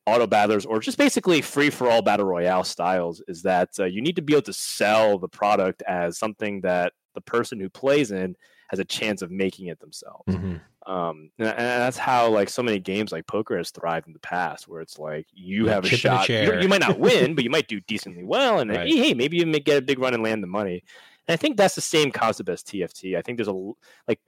auto 0.07 0.27
battlers 0.27 0.67
or 0.67 0.81
just 0.81 0.99
basically 0.99 1.41
free 1.43 1.71
for 1.71 1.89
all 1.89 2.03
battle 2.03 2.27
royale 2.27 2.65
styles, 2.65 3.23
is 3.29 3.43
that 3.43 3.71
uh, 3.79 3.85
you 3.85 4.01
need 4.03 4.17
to 4.17 4.23
be 4.23 4.33
able 4.35 4.43
to 4.43 4.53
sell 4.53 5.19
the 5.19 5.29
product 5.29 5.83
as 5.87 6.19
something 6.19 6.61
that 6.63 6.93
the 7.15 7.21
person 7.21 7.61
who 7.61 7.69
plays 7.69 8.11
in 8.11 8.37
has 8.69 8.79
a 8.79 8.85
chance 8.85 9.23
of 9.23 9.31
making 9.31 9.67
it 9.67 9.79
themselves. 9.81 10.25
Mhm. 10.35 10.61
um 10.87 11.31
and, 11.39 11.49
and 11.49 11.57
that's 11.59 11.99
how 11.99 12.29
like 12.29 12.49
so 12.49 12.63
many 12.63 12.79
games 12.81 13.13
like 13.13 13.27
poker 13.27 13.57
has 13.57 13.71
thrived 13.71 14.07
in 14.09 14.13
the 14.13 14.19
past 14.19 14.67
where 14.67 14.81
it's 14.81 14.99
like 14.99 15.27
you 15.33 15.67
Yeah, 15.67 15.75
have 15.75 15.85
a 15.85 15.89
shot. 15.89 16.29
You, 16.29 16.61
you 16.61 16.69
might 16.69 16.81
not 16.81 16.99
win 16.99 17.35
but 17.37 17.45
you 17.45 17.51
might 17.51 17.69
do 17.69 17.79
decently 17.81 18.25
well 18.25 18.59
and 18.59 18.69
Right. 18.71 18.89
hey, 18.89 18.97
hey 18.97 19.15
maybe 19.15 19.37
you 19.37 19.47
may 19.47 19.61
get 19.61 19.79
a 19.79 19.83
big 19.83 19.99
run 20.01 20.15
and 20.15 20.23
land 20.25 20.43
the 20.43 20.49
money. 20.49 20.83
And 21.29 21.35
i 21.35 21.37
think 21.37 21.57
that's 21.57 21.77
the 21.77 21.81
same 21.81 22.11
concept 22.11 22.49
as 22.49 22.63
tft 22.65 23.17
i 23.17 23.23
think 23.23 23.39
there's 23.39 23.47
a 23.49 23.73
like 24.09 24.21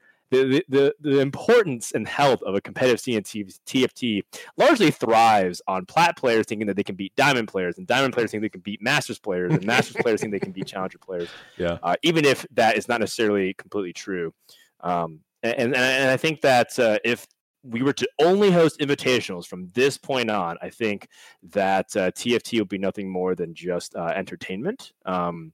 the, 0.42 0.64
the, 0.68 0.94
the, 1.00 1.20
importance 1.20 1.92
and 1.92 2.06
health 2.06 2.42
of 2.42 2.54
a 2.54 2.60
competitive 2.60 3.00
scene 3.00 3.16
in 3.16 3.22
TFT 3.22 4.22
largely 4.56 4.90
thrives 4.90 5.62
on 5.68 5.86
plat 5.86 6.16
players 6.16 6.46
thinking 6.46 6.66
that 6.66 6.76
they 6.76 6.82
can 6.82 6.94
beat 6.94 7.14
diamond 7.16 7.48
players, 7.48 7.78
and 7.78 7.86
diamond 7.86 8.12
players 8.14 8.30
think 8.30 8.42
they 8.42 8.48
can 8.48 8.60
beat 8.60 8.82
masters 8.82 9.18
players, 9.18 9.52
and 9.52 9.64
masters 9.64 9.96
players 10.00 10.20
think 10.20 10.32
they 10.32 10.40
can 10.40 10.52
beat 10.52 10.66
challenger 10.66 10.98
players 10.98 11.28
Yeah. 11.56 11.78
uh, 11.82 11.96
even 12.02 12.24
if 12.24 12.46
that 12.52 12.76
is 12.76 12.88
not 12.88 13.00
necessarily 13.00 13.54
completely 13.54 13.92
true. 13.92 14.32
Um, 14.80 15.20
and, 15.42 15.54
and, 15.58 15.76
and 15.76 16.10
I 16.10 16.16
think 16.16 16.40
that 16.40 16.78
uh, 16.78 16.98
if 17.04 17.26
we 17.62 17.82
were 17.82 17.92
to 17.94 18.08
only 18.20 18.50
host 18.50 18.78
invitationals 18.80 19.46
from 19.46 19.70
this 19.74 19.96
point 19.96 20.30
on, 20.30 20.56
I 20.60 20.68
think 20.70 21.08
that 21.50 21.96
uh, 21.96 22.10
TFT 22.10 22.58
will 22.58 22.66
be 22.66 22.78
nothing 22.78 23.10
more 23.10 23.34
than 23.34 23.54
just 23.54 23.96
uh, 23.96 24.12
entertainment. 24.14 24.92
Um, 25.06 25.52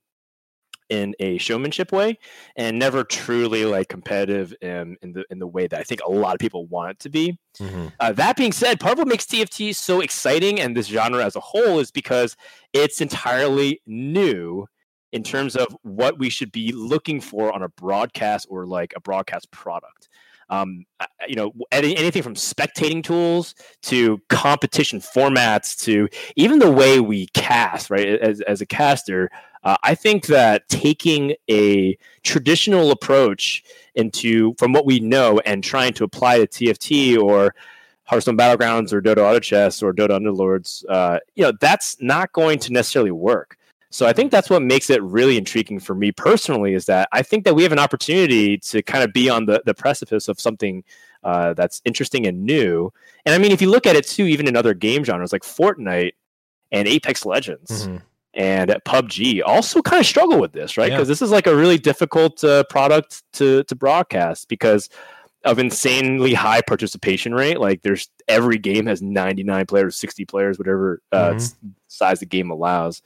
in 0.91 1.15
a 1.21 1.39
showmanship 1.39 1.93
way, 1.93 2.19
and 2.57 2.79
never 2.79 3.05
truly 3.05 3.65
like 3.65 3.89
competitive 3.89 4.53
in, 4.61 4.97
in 5.01 5.13
the 5.13 5.25
in 5.31 5.39
the 5.39 5.47
way 5.47 5.67
that 5.67 5.81
I 5.81 5.85
think 5.85 6.03
a 6.05 6.11
lot 6.11 6.35
of 6.35 6.41
people 6.41 6.67
want 6.67 6.91
it 6.91 6.99
to 7.01 7.09
be. 7.09 7.39
Mhm. 7.59 7.93
Uh, 7.99 8.13
that 8.13 8.37
being 8.37 8.53
said, 8.53 8.81
part 8.81 8.93
of 8.93 8.99
what 8.99 9.09
makes 9.09 9.25
TFT 9.25 9.75
so 9.75 10.01
exciting 10.01 10.61
and 10.61 10.77
this 10.77 10.89
genre 10.89 11.25
as 11.25 11.37
a 11.37 11.41
whole 11.41 11.79
is 11.79 11.91
because 11.91 12.37
it's 12.73 13.01
entirely 13.01 13.81
new 13.87 14.67
in 15.13 15.23
terms 15.23 15.57
of 15.57 15.69
what 15.83 16.19
we 16.19 16.29
should 16.29 16.53
be 16.53 16.73
looking 16.73 17.21
for 17.21 17.53
on 17.53 17.63
a 17.63 17.69
broadcast 17.69 18.47
or 18.51 18.67
like 18.67 18.93
a 18.97 19.01
broadcast 19.01 19.51
product. 19.51 20.09
Um, 20.49 20.85
you 21.29 21.37
know, 21.37 21.53
any, 21.71 21.97
anything 21.97 22.25
from 22.25 22.35
spectating 22.35 23.05
tools 23.05 23.55
to 23.83 24.21
competition 24.29 24.99
formats 24.99 25.79
to 25.85 26.09
even 26.35 26.59
the 26.59 26.71
way 26.71 26.99
we 26.99 27.29
cast, 27.35 27.89
right? 27.89 28.09
As, 28.09 28.41
as 28.41 28.61
a 28.61 28.67
caster, 28.67 29.31
uh, 29.65 29.77
I 29.83 29.95
think 29.95 30.27
that 30.27 30.69
taking 30.69 31.35
a 31.51 31.97
traditional 32.23 32.91
approach 32.91 33.63
into 33.95 34.55
from 34.59 34.73
what 34.73 34.87
we 34.87 35.01
know 35.01 35.41
and 35.45 35.63
trying 35.63 35.93
to 35.95 36.05
apply 36.05 36.39
to 36.39 36.47
TFT 36.47 37.19
or 37.21 37.55
Hearthstone 38.05 38.37
Battlegrounds 38.37 38.93
or 38.93 39.01
Dota 39.01 39.19
Auto 39.19 39.39
Chess 39.41 39.83
or 39.83 39.93
Dota 39.93 40.11
Underlords, 40.11 40.85
uh, 40.89 41.19
you 41.35 41.45
know, 41.45 41.53
that's 41.61 42.01
not 42.01 42.33
going 42.33 42.59
to 42.61 42.73
necessarily 42.73 43.11
work. 43.13 43.57
So 43.91 44.07
I 44.07 44.13
think 44.13 44.31
that's 44.31 44.49
what 44.49 44.63
makes 44.63 44.89
it 44.89 45.03
really 45.03 45.37
intriguing 45.37 45.81
for 45.81 45.95
me 45.95 46.13
personally 46.13 46.75
is 46.75 46.87
that 46.87 47.09
I 47.13 47.23
think 47.23 47.45
that 47.45 47.55
we 47.55 47.63
have 47.65 47.73
an 47.73 47.79
opportunity 47.79 48.57
to 48.59 48.83
kind 48.83 49.03
of 49.03 49.13
be 49.13 49.29
on 49.29 49.47
the, 49.47 49.63
the 49.67 49.75
precipice 49.75 50.29
of 50.29 50.41
something 50.41 50.85
uh, 51.25 51.55
that's 51.55 51.83
interesting 51.85 52.27
and 52.27 52.45
new. 52.45 52.93
And 53.27 53.35
I 53.35 53.39
mean, 53.39 53.51
if 53.53 53.61
you 53.61 53.69
look 53.69 53.87
at 53.87 53.97
it 53.97 54.07
too, 54.07 54.25
even 54.27 54.47
in 54.47 54.57
other 54.57 54.75
game 54.75 55.05
genres 55.05 55.33
like 55.33 55.43
Fortnite 55.43 56.13
and 56.73 56.87
Apex 56.89 57.27
Legends, 57.27 57.89
Mhm. 57.89 58.03
And 58.35 58.71
PUBG 58.87 59.43
also 59.45 59.83
kind 59.83 60.01
of 60.01 60.07
struggle 60.07 60.39
with 60.41 60.53
this, 60.53 60.77
right? 60.77 60.91
Yeah. 60.91 60.97
Because 60.97 61.09
this 61.09 61.21
is 61.23 61.31
like 61.31 61.47
a 61.47 61.55
really 61.57 61.79
difficult 61.79 62.43
uh, 62.45 62.65
product 62.71 63.23
to 63.35 63.65
to 63.65 63.75
broadcast 63.75 64.49
because 64.49 64.89
of 65.45 65.59
insanely 65.59 66.35
high 66.35 66.61
participation 66.61 67.35
rate. 67.35 67.59
Like 67.59 67.83
there's 67.83 68.09
every 68.29 68.59
game 68.59 68.87
has 68.87 69.01
99 69.03 69.67
players, 69.67 69.97
60 69.97 70.25
players, 70.27 70.59
whatever 70.59 71.01
uh, 71.13 71.31
Mhm. 71.33 71.55
size 71.89 72.21
the 72.21 72.27
game 72.27 72.51
allows. 72.51 73.01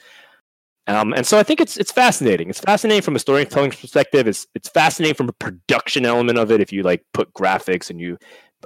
Um, 0.87 1.15
and 1.15 1.27
so 1.27 1.39
I 1.39 1.43
think 1.43 1.61
it's 1.61 1.77
it's 1.79 1.91
fascinating. 1.93 2.51
It's 2.51 2.61
fascinating 2.61 3.03
from 3.03 3.17
a 3.17 3.19
storytelling 3.19 3.71
perspective. 3.71 4.27
It's 4.29 4.47
it's 4.55 4.69
fascinating 4.69 5.15
from 5.15 5.29
a 5.31 5.33
production 5.33 6.05
element 6.05 6.39
of 6.39 6.51
it. 6.51 6.61
If 6.61 6.73
you 6.73 6.83
like 6.83 7.03
put 7.15 7.33
graphics 7.33 7.89
and 7.89 7.99
you 7.99 8.19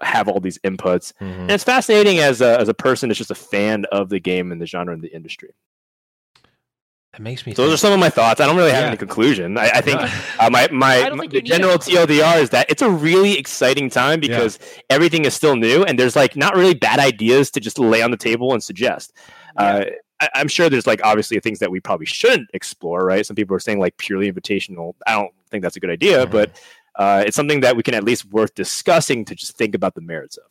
have 0.02 0.26
all 0.28 0.40
these 0.40 0.58
inputs, 0.64 1.12
Mhm. 1.20 1.38
and 1.42 1.50
it's 1.52 1.62
fascinating 1.64 2.18
as 2.18 2.40
a 2.40 2.58
as 2.58 2.68
a 2.68 2.74
person 2.74 3.08
that's 3.08 3.18
just 3.18 3.30
a 3.30 3.36
fan 3.36 3.84
of 3.92 4.08
the 4.08 4.18
game 4.18 4.50
and 4.50 4.60
the 4.60 4.66
genre 4.66 4.92
and 4.94 5.02
the 5.02 5.14
industry. 5.14 5.50
That 7.18 7.24
makes 7.24 7.44
me. 7.46 7.52
So 7.54 7.62
those 7.64 7.74
are 7.74 7.76
some 7.76 7.92
of 7.92 7.98
my 7.98 8.10
thoughts. 8.10 8.40
I 8.40 8.46
don't 8.46 8.56
really 8.56 8.70
have 8.70 8.82
Yeah. 8.82 8.88
any 8.88 8.96
conclusion. 8.96 9.58
I, 9.58 9.70
I 9.74 9.80
think 9.80 10.00
uh, 10.00 10.48
my 10.50 10.68
my, 10.70 11.00
don't 11.08 11.18
my 11.18 11.26
the 11.26 11.36
you 11.36 11.42
need 11.42 11.46
general 11.46 11.76
TLDR 11.76 12.40
is 12.40 12.50
that 12.50 12.70
it's 12.70 12.80
a 12.80 12.88
really 12.88 13.36
exciting 13.36 13.90
time 13.90 14.20
because 14.20 14.58
everything 14.88 15.24
is 15.24 15.34
still 15.34 15.56
new 15.56 15.82
and 15.82 15.98
there's 15.98 16.14
like 16.14 16.36
not 16.36 16.54
really 16.54 16.74
bad 16.74 17.00
ideas 17.00 17.50
to 17.52 17.60
just 17.60 17.78
lay 17.78 18.02
on 18.02 18.12
the 18.12 18.16
table 18.16 18.52
and 18.52 18.62
suggest. 18.62 19.12
Uh, 19.56 19.86
I, 20.20 20.28
I'm 20.34 20.46
sure 20.46 20.70
there's 20.70 20.86
like 20.86 21.00
obviously 21.02 21.40
things 21.40 21.58
that 21.58 21.70
we 21.72 21.80
probably 21.80 22.06
shouldn't 22.06 22.48
explore, 22.54 23.04
right? 23.04 23.26
Some 23.26 23.34
people 23.34 23.56
are 23.56 23.60
saying 23.60 23.80
like 23.80 23.96
purely 23.98 24.30
invitational. 24.30 24.94
I 25.06 25.14
don't 25.14 25.32
think 25.50 25.62
that's 25.64 25.76
a 25.76 25.80
good 25.80 25.90
idea, 25.90 26.24
Mhm. 26.26 26.30
but 26.30 26.50
uh, 26.96 27.24
it's 27.26 27.34
something 27.36 27.60
that 27.62 27.76
we 27.76 27.82
can 27.82 27.94
at 27.94 28.04
least 28.04 28.26
worth 28.26 28.54
discussing 28.54 29.24
to 29.24 29.34
just 29.34 29.56
think 29.56 29.74
about 29.74 29.94
the 29.96 30.00
merits 30.00 30.36
of. 30.36 30.44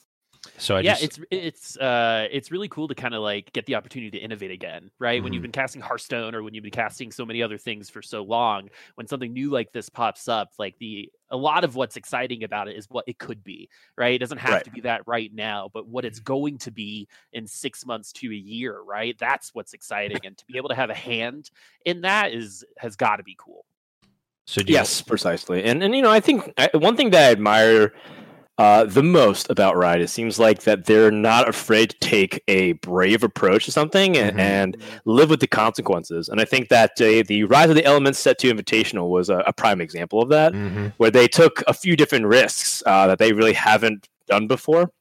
So 0.57 0.75
I 0.75 0.81
yeah, 0.81 0.93
just, 0.93 1.03
it's 1.03 1.19
it's 1.31 1.77
uh 1.77 2.27
it's 2.31 2.51
really 2.51 2.67
cool 2.67 2.87
to 2.87 2.95
kind 2.95 3.13
of 3.13 3.21
like 3.21 3.51
get 3.53 3.65
the 3.65 3.75
opportunity 3.75 4.11
to 4.11 4.17
innovate 4.23 4.51
again, 4.51 4.91
right? 4.99 5.21
When 5.23 5.33
you've 5.33 5.41
Mhm. 5.41 5.43
been 5.43 5.51
casting 5.51 5.81
Hearthstone 5.81 6.33
or 6.35 6.43
when 6.43 6.53
you've 6.53 6.63
been 6.63 6.71
casting 6.71 7.11
so 7.11 7.25
many 7.25 7.43
other 7.43 7.57
things 7.57 7.89
for 7.89 8.01
so 8.01 8.23
long, 8.23 8.69
when 8.95 9.07
something 9.07 9.33
new 9.33 9.49
like 9.49 9.71
this 9.71 9.89
pops 9.89 10.27
up, 10.27 10.51
like 10.57 10.77
the 10.79 11.11
a 11.29 11.37
lot 11.37 11.63
of 11.63 11.75
what's 11.75 11.97
exciting 11.97 12.43
about 12.43 12.67
it 12.69 12.77
is 12.77 12.89
what 12.89 13.03
it 13.07 13.17
could 13.19 13.43
be, 13.43 13.69
right? 13.97 14.13
It 14.15 14.19
doesn't 14.19 14.37
have 14.37 14.53
Right. 14.53 14.63
to 14.63 14.71
be 14.71 14.81
that 14.81 15.01
right 15.07 15.33
now, 15.33 15.69
but 15.73 15.87
what 15.87 16.05
it's 16.05 16.19
going 16.19 16.57
to 16.59 16.71
be 16.71 17.07
in 17.33 17.45
six 17.47 17.85
months 17.85 18.11
to 18.13 18.31
a 18.31 18.35
year, 18.35 18.79
right? 18.79 19.17
That's 19.19 19.53
what's 19.53 19.73
exciting, 19.73 20.19
and 20.25 20.37
to 20.37 20.45
be 20.45 20.57
able 20.57 20.69
to 20.69 20.75
have 20.75 20.89
a 20.89 20.95
hand 20.95 21.51
in 21.85 22.01
that 22.01 22.33
is 22.33 22.63
has 22.77 22.95
got 22.95 23.17
to 23.17 23.23
be 23.23 23.35
cool. 23.37 23.65
so 24.45 24.61
do 24.61 24.71
you- 24.71 24.75
Yes, 24.75 25.01
precisely. 25.01 25.63
And 25.63 25.83
and 25.83 25.95
you 25.95 26.01
know, 26.01 26.11
I 26.11 26.19
think 26.21 26.53
I, 26.57 26.69
one 26.73 26.95
thing 26.95 27.09
that 27.11 27.27
I 27.27 27.31
admire 27.31 27.93
uh, 28.57 28.85
the 28.85 29.03
most 29.03 29.49
about 29.49 29.77
Riot, 29.77 30.01
it 30.01 30.09
seems 30.09 30.39
like 30.39 30.63
that 30.63 30.85
they're 30.85 31.11
not 31.11 31.47
afraid 31.47 31.91
to 31.91 31.97
take 31.99 32.43
a 32.47 32.73
brave 32.73 33.23
approach 33.23 33.65
to 33.65 33.71
something 33.71 34.17
and, 34.17 34.35
Mhm. 34.35 34.39
and 34.39 34.77
live 35.05 35.29
with 35.29 35.39
the 35.41 35.47
consequences. 35.47 36.27
And 36.27 36.41
I 36.41 36.45
think 36.45 36.69
that 36.69 36.91
uh, 36.99 37.23
the 37.27 37.43
Rise 37.43 37.69
of 37.69 37.75
the 37.75 37.85
Elements 37.85 38.17
Set 38.19 38.39
Two 38.39 38.51
Invitational 38.53 39.09
was 39.09 39.29
a, 39.29 39.37
a 39.39 39.53
prime 39.53 39.79
example 39.81 40.21
of 40.21 40.29
that, 40.29 40.53
Mhm. 40.53 40.93
where 40.97 41.11
they 41.11 41.27
took 41.27 41.63
a 41.67 41.73
few 41.73 41.95
different 41.95 42.25
risks 42.25 42.81
uh, 42.85 43.07
that 43.07 43.19
they 43.19 43.31
really 43.33 43.53
haven't 43.53 44.07
done 44.27 44.47
before. 44.47 44.91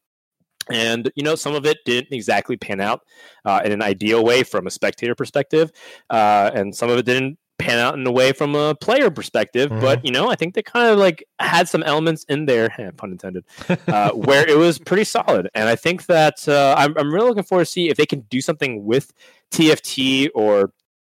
And 0.69 1.09
you 1.15 1.23
know, 1.23 1.35
some 1.35 1.55
of 1.55 1.65
it 1.65 1.77
didn't 1.85 2.13
exactly 2.13 2.57
pan 2.57 2.81
out 2.81 3.01
uh, 3.45 3.61
in 3.63 3.71
an 3.71 3.81
ideal 3.81 4.23
way 4.23 4.43
from 4.43 4.67
a 4.67 4.69
spectator 4.71 5.15
perspective, 5.15 5.71
uh, 6.09 6.51
and 6.53 6.75
some 6.75 6.89
of 6.89 6.97
it 6.97 7.05
didn't 7.05 7.37
pan 7.57 7.79
out 7.79 7.95
in 7.95 8.05
a 8.05 8.11
way 8.11 8.31
from 8.31 8.55
a 8.55 8.75
player 8.75 9.09
perspective. 9.09 9.69
But 9.69 10.05
you 10.05 10.11
know, 10.11 10.29
I 10.29 10.35
think 10.35 10.53
they 10.53 10.61
kind 10.61 10.89
of 10.89 10.97
like 10.97 11.23
had 11.39 11.67
some 11.67 11.83
elements 11.83 12.23
in 12.25 12.45
there, 12.45 12.73
eh, 12.79 12.91
pun 12.95 13.11
intended, 13.11 13.45
uh, 13.87 14.11
where 14.11 14.47
it 14.47 14.57
was 14.57 14.79
pretty 14.79 15.03
solid. 15.03 15.49
And 15.55 15.67
I 15.67 15.75
think 15.75 16.05
that 16.05 16.47
uh, 16.47 16.75
I'm, 16.77 16.97
I'm 16.97 17.13
really 17.13 17.27
looking 17.27 17.43
forward 17.43 17.65
to 17.65 17.71
see 17.71 17.89
if 17.89 17.97
they 17.97 18.05
can 18.05 18.21
do 18.21 18.41
something 18.41 18.85
with 18.85 19.13
TFT 19.51 20.29
or 20.35 20.71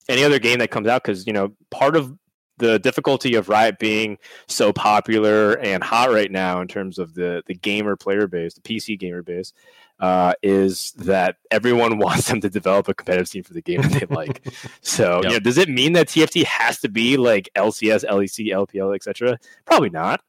any 0.10 0.24
other 0.24 0.40
game 0.40 0.60
that 0.60 0.72
comes 0.72 0.88
out. 0.88 1.04
Because 1.04 1.26
you 1.26 1.34
know, 1.34 1.54
part 1.70 1.96
of 1.96 2.18
the 2.58 2.80
difficulty 2.80 3.36
of 3.36 3.50
Riot 3.50 3.80
being 3.80 4.18
so 4.48 4.72
popular 4.72 5.54
and 5.60 5.84
hot 5.84 6.12
right 6.12 6.32
now 6.32 6.62
in 6.62 6.68
terms 6.68 7.00
of 7.00 7.14
the 7.14 7.44
the 7.48 7.56
gamer 7.56 7.96
player 7.96 8.28
base, 8.28 8.54
the 8.54 8.62
PC 8.62 9.00
gamer 9.00 9.24
base, 9.24 9.54
uh, 10.04 10.34
is 10.44 10.92
that 10.98 11.38
everyone 11.50 11.98
wants 12.06 12.28
them 12.28 12.42
to 12.42 12.50
develop 12.50 12.90
a 12.90 12.94
competitive 12.94 13.28
scene 13.30 13.44
for 13.44 13.54
the 13.54 13.62
game 13.62 13.82
that 13.82 13.92
they 14.00 14.06
like. 14.14 14.46
So, 14.82 15.06
Yep. 15.16 15.24
you 15.24 15.30
know, 15.30 15.40
does 15.40 15.58
it 15.58 15.70
mean 15.70 15.94
that 15.94 16.08
TFT 16.10 16.44
has 16.44 16.80
to 16.82 16.90
be 16.90 17.16
like 17.16 17.50
LCS, 17.56 18.04
LEC, 18.04 18.52
LPL, 18.52 18.94
etc.? 18.96 19.40
Probably 19.66 19.90
not. 19.90 20.22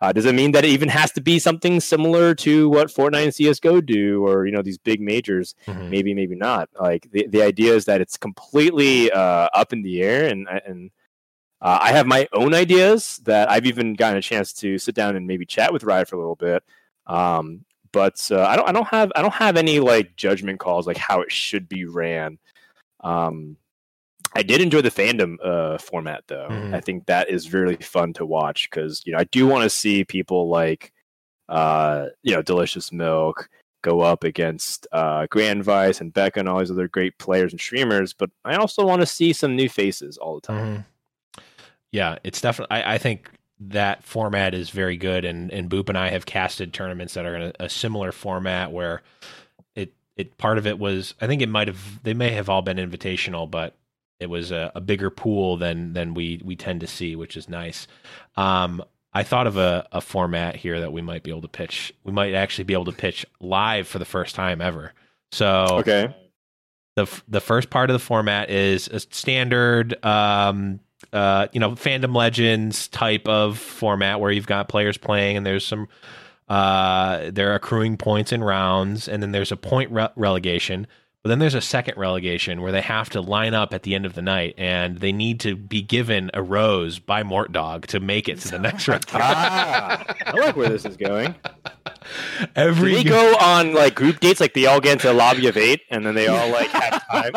Uh, 0.00 0.12
does 0.12 0.26
it 0.26 0.34
mean 0.34 0.52
that 0.52 0.64
it 0.64 0.68
even 0.68 0.88
has 0.90 1.10
to 1.12 1.20
be 1.20 1.38
something 1.40 1.80
similar 1.80 2.34
to 2.34 2.68
what 2.68 2.88
Fortnite 2.88 3.24
and 3.24 3.34
CS:GO 3.34 3.80
do, 3.80 4.24
or 4.26 4.46
you 4.46 4.52
know 4.52 4.62
these 4.62 4.78
big 4.78 5.00
majors? 5.00 5.54
Mhm. 5.66 5.88
Maybe, 5.88 6.14
maybe 6.14 6.36
not. 6.36 6.68
Like 6.78 7.10
the, 7.10 7.26
the 7.26 7.42
idea 7.42 7.74
is 7.74 7.86
that 7.86 8.00
it's 8.02 8.16
completely 8.18 9.10
uh, 9.10 9.48
up 9.54 9.72
in 9.72 9.82
the 9.82 10.02
air, 10.02 10.28
and 10.28 10.46
and 10.66 10.90
uh, 11.62 11.78
I 11.80 11.92
have 11.92 12.06
my 12.06 12.28
own 12.34 12.52
ideas 12.54 13.16
that 13.24 13.50
I've 13.50 13.64
even 13.66 13.94
gotten 13.94 14.18
a 14.18 14.22
chance 14.22 14.52
to 14.60 14.76
sit 14.78 14.94
down 14.94 15.16
and 15.16 15.26
maybe 15.26 15.46
chat 15.46 15.72
with 15.72 15.82
Riot 15.82 16.08
for 16.08 16.16
a 16.16 16.20
little 16.20 16.36
bit. 16.36 16.62
Um, 17.06 17.64
but 17.96 18.28
uh, 18.30 18.44
I 18.44 18.56
don't 18.56 18.68
I 18.68 18.72
don't 18.72 18.86
have 18.88 19.10
I 19.16 19.22
don't 19.22 19.32
have 19.34 19.56
any 19.56 19.80
like 19.80 20.14
judgment 20.16 20.60
calls 20.60 20.86
like 20.86 20.98
how 20.98 21.22
it 21.22 21.32
should 21.32 21.66
be 21.66 21.86
ran. 21.86 22.38
Um, 23.00 23.56
I 24.34 24.42
did 24.42 24.60
enjoy 24.60 24.82
the 24.82 24.90
fandom 24.90 25.36
uh, 25.42 25.78
format 25.78 26.24
though. 26.26 26.48
Mhm. 26.50 26.74
I 26.74 26.80
think 26.80 27.06
that 27.06 27.30
is 27.30 27.54
really 27.54 27.76
fun 27.76 28.12
to 28.14 28.26
watch 28.26 28.68
because 28.68 29.02
you 29.06 29.12
know 29.12 29.18
I 29.18 29.24
do 29.24 29.46
want 29.46 29.62
to 29.62 29.70
see 29.70 30.04
people 30.04 30.50
like 30.50 30.92
uh, 31.48 32.08
you 32.22 32.34
know 32.34 32.42
Delicious 32.42 32.92
Milk 32.92 33.48
go 33.82 34.00
up 34.02 34.24
against 34.24 34.86
uh, 34.92 35.26
Grand 35.30 35.64
Vice 35.64 36.02
and 36.02 36.12
Becca 36.12 36.40
and 36.40 36.48
all 36.50 36.58
these 36.58 36.70
other 36.70 36.88
great 36.88 37.16
players 37.18 37.52
and 37.52 37.60
streamers. 37.60 38.12
But 38.12 38.28
I 38.44 38.56
also 38.56 38.84
want 38.84 39.00
to 39.00 39.06
see 39.06 39.32
some 39.32 39.56
new 39.56 39.68
faces 39.70 40.18
all 40.18 40.34
the 40.34 40.46
time. 40.46 40.66
Mhm. 40.66 41.42
Yeah, 41.92 42.18
it's 42.24 42.42
definitely. 42.42 42.76
I, 42.76 42.94
I 42.94 42.98
think 42.98 43.30
that 43.58 44.04
format 44.04 44.54
is 44.54 44.70
very 44.70 44.96
good, 44.96 45.24
and 45.24 45.50
and 45.52 45.70
Boop 45.70 45.88
and 45.88 45.96
I 45.98 46.10
have 46.10 46.26
casted 46.26 46.72
tournaments 46.72 47.14
that 47.14 47.24
are 47.26 47.36
in 47.36 47.42
a, 47.42 47.52
a 47.64 47.68
similar 47.68 48.12
format 48.12 48.72
where 48.72 49.02
it 49.74 49.94
it 50.16 50.36
part 50.38 50.58
of 50.58 50.66
it 50.66 50.78
was. 50.78 51.14
I 51.20 51.26
think 51.26 51.42
it 51.42 51.48
might 51.48 51.68
have 51.68 52.02
they 52.02 52.14
may 52.14 52.30
have 52.32 52.48
all 52.48 52.62
been 52.62 52.76
invitational, 52.76 53.50
but 53.50 53.74
it 54.20 54.30
was 54.30 54.50
a, 54.50 54.72
a 54.74 54.80
bigger 54.80 55.10
pool 55.10 55.56
than 55.56 55.92
than 55.94 56.14
we 56.14 56.40
we 56.44 56.56
tend 56.56 56.80
to 56.80 56.86
see, 56.86 57.16
which 57.16 57.36
is 57.36 57.48
nice. 57.48 57.86
Um, 58.36 58.82
I 59.12 59.22
thought 59.22 59.46
of 59.46 59.56
a, 59.56 59.86
a 59.92 60.02
format 60.02 60.56
here 60.56 60.80
that 60.80 60.92
we 60.92 61.00
might 61.00 61.22
be 61.22 61.30
able 61.30 61.40
to 61.42 61.48
pitch. 61.48 61.92
We 62.04 62.12
might 62.12 62.34
actually 62.34 62.64
be 62.64 62.74
able 62.74 62.84
to 62.86 62.92
pitch 62.92 63.24
live 63.40 63.88
for 63.88 63.98
the 63.98 64.04
first 64.04 64.34
time 64.34 64.60
ever. 64.60 64.92
So 65.32 65.66
Okay. 65.78 66.14
the 66.96 67.02
f- 67.02 67.24
the 67.26 67.40
first 67.40 67.70
part 67.70 67.88
of 67.88 67.94
the 67.94 67.98
format 68.04 68.50
is 68.50 68.88
a 68.88 69.00
standard 69.00 70.04
um 70.04 70.80
uh 71.12 71.46
you 71.52 71.60
know 71.60 71.72
fandom 71.72 72.14
legends 72.14 72.88
type 72.88 73.28
of 73.28 73.58
format 73.58 74.18
where 74.20 74.30
you've 74.30 74.46
got 74.46 74.68
players 74.68 74.96
playing 74.96 75.36
and 75.36 75.44
there's 75.44 75.64
some 75.64 75.88
uh 76.48 77.30
they're 77.32 77.54
accruing 77.54 77.96
points 77.96 78.32
in 78.32 78.42
rounds 78.42 79.08
and 79.08 79.22
then 79.22 79.32
there's 79.32 79.52
a 79.52 79.56
point 79.56 79.90
re- 79.90 80.08
relegation 80.16 80.86
but 81.22 81.30
then 81.30 81.40
there's 81.40 81.54
a 81.56 81.60
second 81.60 81.98
relegation 81.98 82.62
where 82.62 82.70
they 82.70 82.80
have 82.80 83.10
to 83.10 83.20
line 83.20 83.52
up 83.52 83.74
at 83.74 83.82
the 83.82 83.96
end 83.96 84.06
of 84.06 84.14
the 84.14 84.22
night 84.22 84.54
and 84.56 84.98
they 84.98 85.10
need 85.10 85.40
to 85.40 85.56
be 85.56 85.82
given 85.82 86.30
a 86.34 86.40
rose 86.40 87.00
by 87.00 87.24
Mort 87.24 87.50
Dog 87.50 87.88
to 87.88 87.98
make 87.98 88.28
it 88.28 88.38
to 88.42 88.48
the 88.48 88.58
next 88.60 88.86
round. 88.86 89.04
Ah, 89.12 90.04
I 90.24 90.36
like 90.36 90.54
where 90.54 90.68
this 90.68 90.84
is 90.84 90.96
going. 90.96 91.34
Do 91.86 92.46
Every 92.56 92.94
they 92.94 93.04
go 93.04 93.36
on 93.36 93.72
like 93.74 93.94
group 93.94 94.20
dates? 94.20 94.40
Like 94.40 94.54
they 94.54 94.66
all 94.66 94.80
get 94.80 94.92
into 94.94 95.10
a 95.10 95.14
lobby 95.14 95.46
of 95.46 95.56
eight, 95.56 95.82
and 95.90 96.04
then 96.06 96.14
they 96.14 96.26
all 96.26 96.50
like 96.50 96.68
have 96.68 97.06
time 97.10 97.32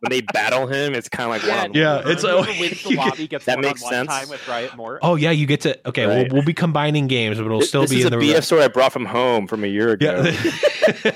when 0.00 0.10
they 0.10 0.20
battle 0.20 0.66
him. 0.66 0.94
It's 0.94 1.08
kind 1.08 1.24
of 1.24 1.30
like 1.42 1.42
one 1.50 1.70
on 1.70 1.74
Yeah, 1.74 2.02
one. 2.02 2.10
it's 2.12 2.22
whoever 2.22 2.50
a- 2.50 2.60
wins 2.60 2.82
the 2.82 2.94
lobby 2.96 3.26
gets 3.28 3.44
that 3.46 3.56
one 3.56 3.62
makes 3.66 3.82
on 3.82 3.90
sense. 3.90 4.08
time 4.08 4.28
with 4.28 4.46
Riot 4.48 4.76
Mort. 4.76 5.00
Oh 5.02 5.16
yeah, 5.16 5.30
you 5.30 5.46
get 5.46 5.62
to 5.62 5.88
okay. 5.88 6.06
Right. 6.06 6.26
We'll, 6.28 6.36
we'll 6.38 6.44
be 6.46 6.54
combining 6.54 7.06
games, 7.06 7.38
but 7.38 7.46
it'll 7.46 7.60
This, 7.60 7.68
still 7.68 7.82
this 7.82 7.90
be 7.90 8.00
is 8.00 8.06
in 8.06 8.14
a 8.14 8.18
the 8.18 8.22
BF 8.32 8.44
story 8.44 8.62
I 8.62 8.68
brought 8.68 8.92
from 8.92 9.06
home 9.06 9.46
from 9.46 9.64
a 9.64 9.68
year 9.68 9.90
ago. 9.92 10.22
Yeah. 10.24 11.10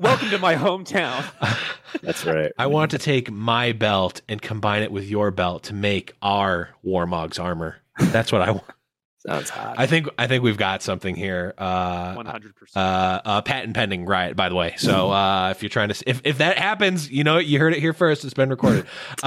Welcome 0.00 0.30
to 0.30 0.38
my 0.38 0.54
hometown. 0.56 1.24
That's 2.02 2.24
right. 2.24 2.50
I 2.58 2.66
want 2.66 2.90
to 2.92 2.98
take 2.98 3.30
my 3.30 3.72
belt 3.72 4.20
and 4.28 4.40
combine 4.40 4.82
it 4.82 4.90
with 4.92 5.04
your 5.08 5.30
belt 5.30 5.64
to 5.64 5.74
make 5.74 6.14
our 6.22 6.70
Warmog's 6.82 7.38
armor. 7.38 7.76
That's 7.98 8.32
what 8.32 8.42
I 8.42 8.50
want. 8.52 8.64
Sounds 9.26 9.50
hot. 9.50 9.74
I 9.78 9.86
think 9.86 10.08
I 10.18 10.26
think 10.26 10.42
we've 10.42 10.56
got 10.56 10.82
something 10.82 11.14
here. 11.14 11.52
Uh, 11.58 12.14
One 12.14 12.26
hundred 12.26 12.52
uh, 12.52 12.58
percent. 12.58 13.22
uh, 13.26 13.42
patent 13.42 13.74
pending, 13.74 14.06
riot, 14.06 14.34
By 14.34 14.48
the 14.48 14.54
way, 14.54 14.74
so 14.78 15.10
uh, 15.10 15.50
if 15.50 15.62
you're 15.62 15.68
trying 15.68 15.90
to, 15.90 16.04
if 16.08 16.22
if 16.24 16.38
that 16.38 16.56
happens, 16.58 17.10
you 17.10 17.22
know, 17.22 17.36
you 17.38 17.58
heard 17.58 17.74
it 17.74 17.80
here 17.80 17.92
first. 17.92 18.24
It's 18.24 18.34
been 18.34 18.50
recorded. 18.50 18.86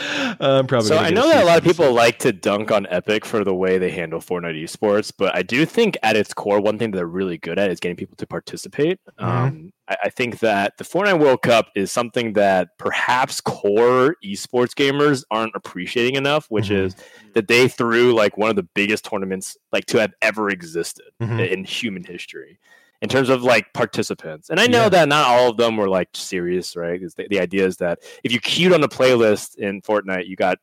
Um, 0.00 0.36
I'm 0.40 0.66
probably. 0.68 0.88
so 0.88 0.96
I 0.96 1.10
know 1.10 1.26
that 1.28 1.42
a 1.42 1.44
lot 1.44 1.58
of 1.58 1.64
cease 1.64 1.70
and 1.70 1.76
people 1.78 1.92
like 1.92 2.20
to 2.20 2.32
dunk 2.32 2.70
on 2.70 2.86
Epic 2.88 3.24
for 3.24 3.42
the 3.42 3.52
way 3.52 3.78
they 3.78 3.90
handle 3.90 4.20
Fortnite 4.20 4.62
esports, 4.62 5.12
but 5.16 5.34
I 5.34 5.42
do 5.42 5.66
think 5.66 5.96
at 6.04 6.14
its 6.14 6.32
core, 6.32 6.60
one 6.60 6.78
thing 6.78 6.92
that 6.92 6.98
they're 6.98 7.06
really 7.06 7.36
good 7.36 7.58
at 7.58 7.68
is 7.72 7.80
getting 7.80 7.96
people 7.96 8.14
to 8.18 8.26
participate. 8.26 9.00
Mhm. 9.20 9.24
Um, 9.24 9.72
I, 9.88 9.96
I 10.04 10.08
think 10.10 10.40
that 10.40 10.76
the 10.78 10.84
Fortnite 10.84 11.18
World 11.20 11.42
Cup 11.42 11.68
is 11.74 11.90
something 11.90 12.34
that 12.34 12.68
perhaps 12.78 13.40
core 13.40 14.16
esports 14.24 14.74
gamers 14.74 15.24
aren't 15.30 15.54
appreciating 15.54 16.14
enough, 16.16 16.46
which 16.48 16.68
Mhm. 16.68 16.84
is 16.86 16.96
that 17.34 17.48
they 17.48 17.68
threw 17.68 18.12
like 18.14 18.36
one 18.36 18.50
of 18.50 18.56
the 18.56 18.62
biggest 18.74 19.04
tournaments 19.04 19.56
like 19.72 19.86
to 19.86 19.98
have 20.00 20.12
ever 20.22 20.50
existed 20.50 21.06
Mhm. 21.20 21.48
in 21.50 21.64
human 21.64 22.04
history 22.04 22.58
in 23.00 23.08
terms 23.08 23.28
of 23.28 23.42
like 23.44 23.72
participants. 23.74 24.50
And 24.50 24.58
I 24.58 24.66
know 24.66 24.82
Yeah. 24.84 24.88
that 24.90 25.08
not 25.08 25.26
all 25.26 25.50
of 25.50 25.56
them 25.56 25.76
were 25.76 25.88
like 25.88 26.08
serious, 26.14 26.74
right? 26.76 27.00
The, 27.16 27.26
the 27.30 27.40
idea 27.40 27.64
is 27.64 27.76
that 27.78 28.00
if 28.24 28.32
you 28.32 28.40
queued 28.40 28.72
on 28.72 28.82
a 28.82 28.88
playlist 28.88 29.56
in 29.56 29.82
Fortnite, 29.82 30.26
you 30.26 30.36
got 30.36 30.58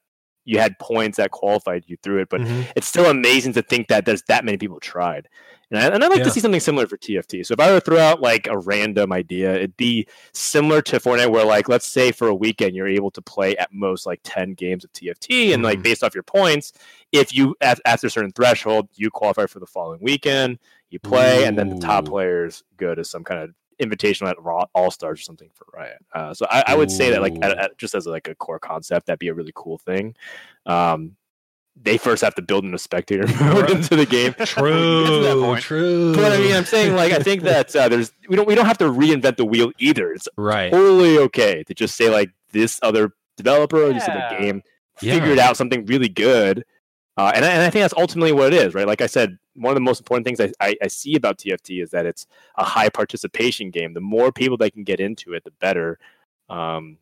you 0.48 0.60
had 0.60 0.78
points 0.78 1.18
that 1.18 1.32
qualified 1.32 1.84
you 1.88 1.98
through 2.04 2.20
it, 2.22 2.28
but 2.30 2.40
Mhm. 2.40 2.66
it's 2.76 2.86
still 2.88 3.10
amazing 3.10 3.52
to 3.54 3.64
think 3.64 3.88
that 3.88 4.06
there's 4.06 4.22
that 4.28 4.46
many 4.46 4.58
people 4.60 4.80
tried. 4.80 5.28
And, 5.72 5.80
I, 5.80 5.88
and 5.88 6.04
I'd 6.04 6.10
like 6.10 6.20
Yeah. 6.20 6.26
to 6.26 6.32
see 6.32 6.40
something 6.40 6.60
similar 6.60 6.88
for 6.88 6.98
TFT. 6.98 7.44
So 7.46 7.54
if 7.54 7.60
I 7.60 7.72
were 7.72 7.80
to 7.80 7.86
throw 7.86 7.98
out 8.00 8.22
like 8.22 8.48
a 8.48 8.58
random 8.58 9.12
idea, 9.12 9.56
it'd 9.56 9.78
be 9.78 10.08
similar 10.32 10.82
to 10.84 11.00
Fortnite, 11.00 11.32
where 11.32 11.46
like 11.46 11.68
let's 11.68 11.88
say 11.88 12.12
for 12.12 12.28
a 12.28 12.36
weekend 12.36 12.76
you're 12.76 12.88
able 12.88 13.12
to 13.12 13.22
play 13.22 13.58
at 13.58 13.74
most 13.74 14.06
like 14.06 14.20
ten 14.24 14.54
games 14.54 14.84
of 14.84 14.94
TFT, 14.94 15.54
and 15.54 15.64
like 15.64 15.80
Mhm. 15.80 15.84
based 15.84 16.04
off 16.04 16.14
your 16.14 16.24
points, 16.24 16.74
if 17.12 17.34
you 17.34 17.56
at, 17.62 17.80
after 17.86 18.08
a 18.08 18.10
certain 18.10 18.32
threshold 18.32 18.90
you 18.96 19.10
qualify 19.10 19.46
for 19.48 19.60
the 19.60 19.66
following 19.66 20.00
weekend, 20.02 20.60
you 20.90 21.00
play, 21.00 21.46
and 21.46 21.58
then 21.58 21.70
the 21.70 21.80
top 21.80 22.06
players 22.06 22.64
go 22.78 22.94
to 22.94 23.04
some 23.04 23.24
kind 23.24 23.42
of 23.42 23.54
invitational 23.82 24.30
at 24.30 24.42
Raw 24.42 24.66
All 24.74 24.90
Stars 24.92 25.20
or 25.20 25.24
something 25.24 25.50
for 25.54 25.66
Riot. 25.74 25.98
Uh, 26.14 26.34
so 26.34 26.46
I, 26.50 26.64
I 26.68 26.76
would 26.76 26.90
say 26.90 27.10
that 27.12 27.22
like 27.22 27.38
at, 27.42 27.58
at, 27.58 27.78
just 27.78 27.94
as 27.94 28.06
like 28.06 28.28
a 28.30 28.36
core 28.36 28.60
concept, 28.60 29.08
that'd 29.08 29.20
be 29.20 29.28
a 29.28 29.34
really 29.34 29.52
cool 29.54 29.78
thing. 29.80 30.16
Um, 30.66 31.18
they 31.82 31.98
first 31.98 32.24
have 32.24 32.34
to 32.36 32.42
build 32.42 32.64
in 32.66 32.74
a 32.74 32.78
spectator 32.78 33.28
mode 33.40 33.70
into 33.70 33.96
the 33.96 34.06
game. 34.06 34.34
True, 34.46 35.58
true. 35.60 36.16
But 36.16 36.32
I 36.32 36.38
mean, 36.38 36.56
I'm 36.56 36.66
saying 36.66 36.96
like 36.96 37.12
I 37.12 37.20
think 37.20 37.44
that 37.44 37.76
uh, 37.76 37.90
there's 37.90 38.12
we 38.28 38.36
don't 38.36 38.48
we 38.48 38.56
don't 38.56 38.66
have 38.66 38.78
to 38.80 38.86
reinvent 38.86 39.38
the 39.38 39.46
wheel 39.46 39.72
either. 39.78 40.12
It's 40.12 40.28
right. 40.38 40.72
totally 40.72 41.18
okay 41.20 41.64
to 41.64 41.74
just 41.74 41.96
say 41.96 42.10
like 42.10 42.30
this 42.52 42.80
other 42.82 43.12
developer 43.38 43.84
or 43.84 43.94
this 43.94 44.08
other 44.08 44.26
Yeah. 44.32 44.40
game 44.40 44.64
Yeah. 45.02 45.14
figured 45.16 45.40
out 45.40 45.58
something 45.58 45.86
really 45.86 46.10
good. 46.10 46.66
Uh, 47.18 47.32
and, 47.34 47.46
I, 47.46 47.50
and 47.52 47.62
I 47.62 47.70
think 47.70 47.84
that's 47.84 47.94
ultimately 47.96 48.34
what 48.34 48.54
it 48.54 48.66
is, 48.66 48.74
right? 48.74 48.86
Like 48.88 49.00
I 49.02 49.08
said, 49.08 49.38
one 49.56 49.72
of 49.72 49.76
the 49.76 49.80
most 49.82 50.02
important 50.02 50.26
things 50.26 50.42
I, 50.42 50.52
I, 50.60 50.76
I 50.84 50.88
see 50.88 51.16
about 51.16 51.38
TFT 51.38 51.82
is 51.82 51.92
that 51.92 52.06
it's 52.06 52.28
a 52.58 52.64
high 52.66 52.90
participation 52.90 53.70
game. 53.72 53.94
The 53.94 54.02
more 54.02 54.34
people 54.34 54.58
that 54.58 54.74
can 54.74 54.84
get 54.84 55.00
into 55.00 55.34
it, 55.34 55.46
the 55.46 55.52
better. 55.52 55.98
Um, 56.50 56.98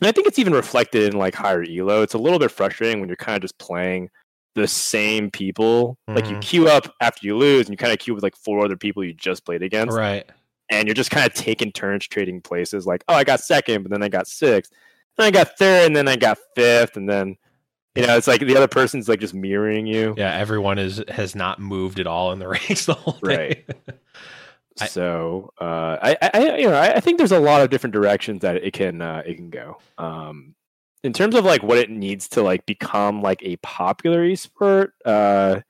and 0.00 0.08
I 0.08 0.12
think 0.12 0.26
it's 0.26 0.38
even 0.38 0.52
reflected 0.52 1.12
in 1.12 1.18
like 1.18 1.34
higher 1.34 1.62
elo. 1.64 2.02
It's 2.02 2.14
a 2.14 2.18
little 2.18 2.38
bit 2.38 2.50
frustrating 2.50 3.00
when 3.00 3.08
you're 3.08 3.16
kind 3.16 3.36
of 3.36 3.42
just 3.42 3.58
playing 3.58 4.10
the 4.54 4.66
same 4.68 5.30
people. 5.30 5.96
Like 6.08 6.28
you 6.28 6.36
Mhm. 6.36 6.40
queue 6.40 6.68
up 6.68 6.92
after 7.00 7.26
you 7.26 7.36
lose, 7.36 7.66
and 7.66 7.72
you 7.72 7.76
kind 7.76 7.92
of 7.92 7.98
queue 7.98 8.14
with 8.14 8.22
like 8.22 8.36
four 8.36 8.64
other 8.64 8.76
people 8.76 9.04
you 9.04 9.12
just 9.14 9.44
played 9.44 9.62
against 9.62 9.96
Right. 9.96 10.24
and 10.70 10.86
you're 10.88 10.94
just 10.94 11.10
kind 11.10 11.26
of 11.26 11.34
taking 11.34 11.70
turns 11.72 12.06
trading 12.08 12.40
places. 12.40 12.86
Like, 12.86 13.04
oh, 13.08 13.14
I 13.14 13.24
got 13.24 13.40
second, 13.40 13.82
but 13.82 13.90
then 13.92 14.02
I 14.02 14.08
got 14.08 14.26
sixth, 14.26 14.72
then 15.16 15.26
I 15.26 15.30
got 15.30 15.56
third, 15.58 15.86
and 15.86 15.96
then 15.96 16.08
I 16.08 16.16
got 16.16 16.38
fifth, 16.54 16.96
and 16.96 17.08
then 17.08 17.36
you 17.94 18.06
know, 18.06 18.16
it's 18.16 18.28
like 18.28 18.40
the 18.42 18.56
other 18.56 18.68
person's 18.68 19.08
like 19.08 19.18
just 19.18 19.34
mirroring 19.34 19.86
you. 19.86 20.14
Yeah, 20.16 20.32
everyone 20.32 20.78
is 20.78 21.02
has 21.08 21.34
not 21.34 21.58
moved 21.58 21.98
at 21.98 22.06
all 22.06 22.30
in 22.32 22.38
the 22.38 22.46
ranks 22.48 22.86
the 22.86 22.94
whole 22.94 23.18
day. 23.24 23.64
I- 24.82 24.86
So 24.86 25.52
uh, 25.60 25.96
I, 26.02 26.16
I, 26.34 26.56
you 26.56 26.68
know, 26.68 26.78
I, 26.78 27.00
think 27.00 27.18
there's 27.18 27.32
a 27.32 27.40
lot 27.40 27.62
of 27.62 27.70
different 27.70 27.94
directions 27.94 28.42
that 28.42 28.56
it 28.56 28.72
can 28.72 29.02
uh, 29.02 29.22
it 29.24 29.36
can 29.36 29.50
go. 29.50 29.78
Um, 29.96 30.54
in 31.04 31.12
terms 31.12 31.34
of 31.34 31.44
like 31.44 31.62
what 31.62 31.78
it 31.78 31.90
needs 31.90 32.28
to 32.30 32.42
like 32.42 32.66
become 32.66 33.22
like 33.22 33.42
a 33.42 33.56
popular 33.56 34.26
esport, 34.26 34.90
uh, 35.04 35.60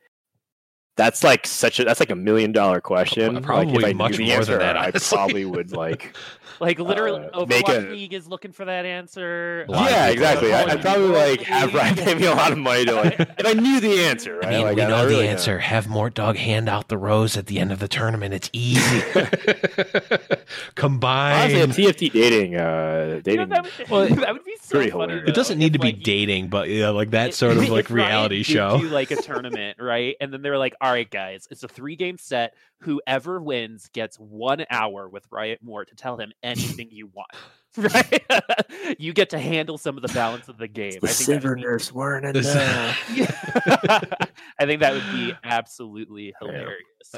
that's 0.99 1.25
like 1.25 1.47
such 1.47 1.81
a 1.81 1.85
that's 1.85 2.01
like 2.01 2.11
a 2.11 2.15
million 2.17 2.53
dollar 2.53 2.83
question. 2.83 3.37
Like, 3.37 3.43
Probably 3.45 3.75
if 3.79 3.85
I 3.85 3.93
knew 3.93 3.99
much 3.99 4.17
the 4.19 4.25
more 4.25 4.29
than 4.33 4.39
answer, 4.41 4.59
that, 4.59 4.77
I 4.77 4.89
honestly. 4.89 5.17
probably 5.17 5.45
would 5.47 5.73
like 5.73 6.15
Like 6.61 6.81
literally, 6.81 7.25
Uh, 7.33 7.47
Overwatch 7.47 7.87
a- 7.87 7.91
League 7.93 8.13
is 8.13 8.27
looking 8.27 8.51
for 8.51 8.65
that 8.65 8.85
answer. 8.85 9.65
A 9.69 9.71
lot 9.71 9.85
of 9.87 9.91
yeah, 9.93 10.09
exactly. 10.09 10.53
I, 10.53 10.65
are 10.65 10.71
I'd 10.71 10.81
probably 10.83 11.07
like 11.07 11.41
have 11.43 11.73
Riot 11.73 11.97
pay 12.05 12.15
me 12.17 12.27
a 12.27 12.35
lot 12.35 12.51
of 12.51 12.59
money 12.59 12.85
to 12.85 12.95
like 12.97 13.21
if 13.21 13.47
I 13.47 13.53
knew 13.53 13.79
the 13.79 14.01
answer. 14.07 14.39
Right? 14.41 14.47
I 14.47 14.51
mean, 14.51 14.63
like, 14.63 14.75
we 14.77 14.83
I 14.83 14.89
know 14.89 14.97
don't 14.97 15.07
the 15.09 15.15
really 15.15 15.29
answer. 15.29 15.61
Have 15.61 15.87
Mort 15.89 16.15
Dog 16.15 16.35
hand 16.37 16.69
out 16.69 16.89
the 16.89 16.99
rose 16.99 17.37
at 17.37 17.47
the 17.47 17.61
end 17.61 17.71
of 17.71 17.79
the 17.79 17.87
tournament. 17.87 18.35
It's 18.35 18.51
easy. 18.53 19.03
Combine. 20.75 21.55
Honestly, 21.57 21.85
a 21.87 21.93
TFT 21.93 22.13
dating, 22.13 22.57
uh, 22.57 22.59
You 22.59 23.15
know, 23.15 23.21
dating. 23.21 23.49
that, 23.51 23.63
would, 23.65 23.89
Well, 23.91 24.09
that 24.09 24.33
would 24.33 24.45
be 24.45 24.57
so 24.61 24.77
pretty 24.79 24.91
funny. 24.91 25.03
hilarious. 25.13 25.29
it 25.29 25.35
doesn't 25.35 25.59
though, 25.59 25.65
need 25.65 25.73
to 25.75 25.79
be 25.79 25.89
like, 25.93 26.03
dating, 26.03 26.49
but 26.49 26.69
yeah, 26.69 26.89
like 26.91 27.11
that 27.11 27.29
if- 27.31 27.35
sort 27.35 27.57
of 27.57 27.69
like 27.69 27.89
reality 27.91 28.39
did 28.39 28.47
show. 28.47 28.79
do, 28.81 28.89
like 28.89 29.11
a 29.11 29.17
tournament, 29.23 29.79
right? 29.81 30.17
And 30.21 30.33
then 30.33 30.43
they're 30.43 30.59
like, 30.59 30.75
"All 30.89 30.95
right, 30.95 31.11
guys, 31.11 31.47
it's 31.51 31.63
a 31.63 31.69
three-game 31.69 32.17
set. 32.17 32.55
Whoever 32.81 33.43
wins 33.43 33.91
gets 33.93 34.17
one 34.17 34.65
hour 34.71 35.07
with 35.07 35.27
Riot 35.31 35.59
Mort 35.63 35.91
to 35.91 35.95
tell 35.95 36.17
him 36.17 36.33
anything 36.43 36.89
you 36.91 37.09
want." 37.09 37.31
Right? 37.77 38.25
you 38.99 39.13
get 39.13 39.31
to 39.31 39.39
handle 39.39 39.79
some 39.79 39.97
of 39.97 40.03
the 40.03 40.13
balance 40.13 40.49
of 40.49 40.57
the 40.57 40.67
game. 40.67 40.99
I 41.05 41.09
think 41.09 41.43
that 41.43 41.45
would 41.45 41.57
be- 41.59 41.95
weren't 41.95 42.35
This- 42.35 42.57
I 44.59 44.67
think 44.67 44.81
that 44.81 44.95
would 44.95 45.13
be 45.13 45.35
absolutely 45.45 46.35
hilarious. 46.41 46.73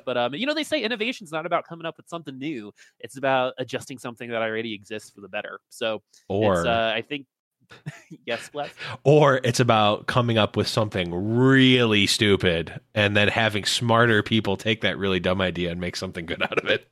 But 0.05 0.19
um, 0.19 0.35
you 0.35 0.47
know, 0.47 0.53
they 0.53 0.65
say 0.65 0.83
innovation 0.83 1.25
is 1.25 1.33
not 1.33 1.47
about 1.47 1.67
coming 1.67 1.87
up 1.87 1.97
with 1.97 2.09
something 2.09 2.37
new; 2.37 2.73
it's 2.99 3.17
about 3.17 3.55
adjusting 3.59 3.97
something 3.99 4.29
that 4.29 4.43
already 4.43 4.75
exists 4.75 5.11
for 5.11 5.21
the 5.21 5.29
better. 5.29 5.61
So, 5.71 6.03
or 6.29 6.59
it's, 6.59 6.67
uh, 6.67 6.93
I 6.95 7.03
think, 7.03 7.27
yes, 8.27 8.49
Bless. 8.51 8.71
or 9.05 9.41
it's 9.45 9.61
about 9.61 10.07
coming 10.07 10.39
up 10.39 10.57
with 10.57 10.69
something 10.69 11.13
really 11.15 12.07
stupid 12.07 12.81
and 12.95 13.17
then 13.17 13.29
having 13.29 13.65
smarter 13.65 14.23
people 14.23 14.57
take 14.57 14.81
that 14.83 14.99
really 14.99 15.21
dumb 15.21 15.41
idea 15.41 15.71
and 15.71 15.81
make 15.81 15.97
something 15.97 16.27
good 16.27 16.43
out 16.43 16.59
of 16.59 16.69
it. 16.69 16.87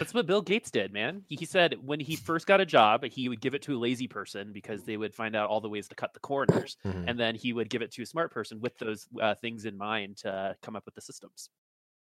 That's 0.00 0.12
what 0.12 0.26
Bill 0.26 0.42
Gates 0.42 0.70
did, 0.70 0.92
man. 0.92 1.22
He, 1.28 1.44
said 1.46 1.76
when 1.84 2.00
he 2.00 2.16
first 2.16 2.46
got 2.46 2.60
a 2.60 2.66
job, 2.66 3.04
he 3.04 3.28
would 3.28 3.40
give 3.40 3.54
it 3.54 3.62
to 3.62 3.76
a 3.76 3.78
lazy 3.78 4.08
person 4.08 4.52
because 4.52 4.82
they 4.82 4.96
would 4.96 5.14
find 5.14 5.36
out 5.36 5.48
all 5.48 5.60
the 5.60 5.68
ways 5.68 5.86
to 5.88 5.94
cut 5.94 6.12
the 6.12 6.20
corners, 6.20 6.76
Mhm. 6.84 7.04
and 7.06 7.18
then 7.18 7.34
he 7.36 7.52
would 7.52 7.70
give 7.70 7.82
it 7.82 7.92
to 7.92 8.02
a 8.02 8.06
smart 8.06 8.32
person 8.32 8.60
with 8.60 8.76
those 8.78 9.06
uh, 9.20 9.34
things 9.36 9.64
in 9.64 9.78
mind 9.78 10.16
to 10.18 10.56
come 10.60 10.74
up 10.74 10.84
with 10.86 10.96
the 10.96 11.00
systems. 11.00 11.50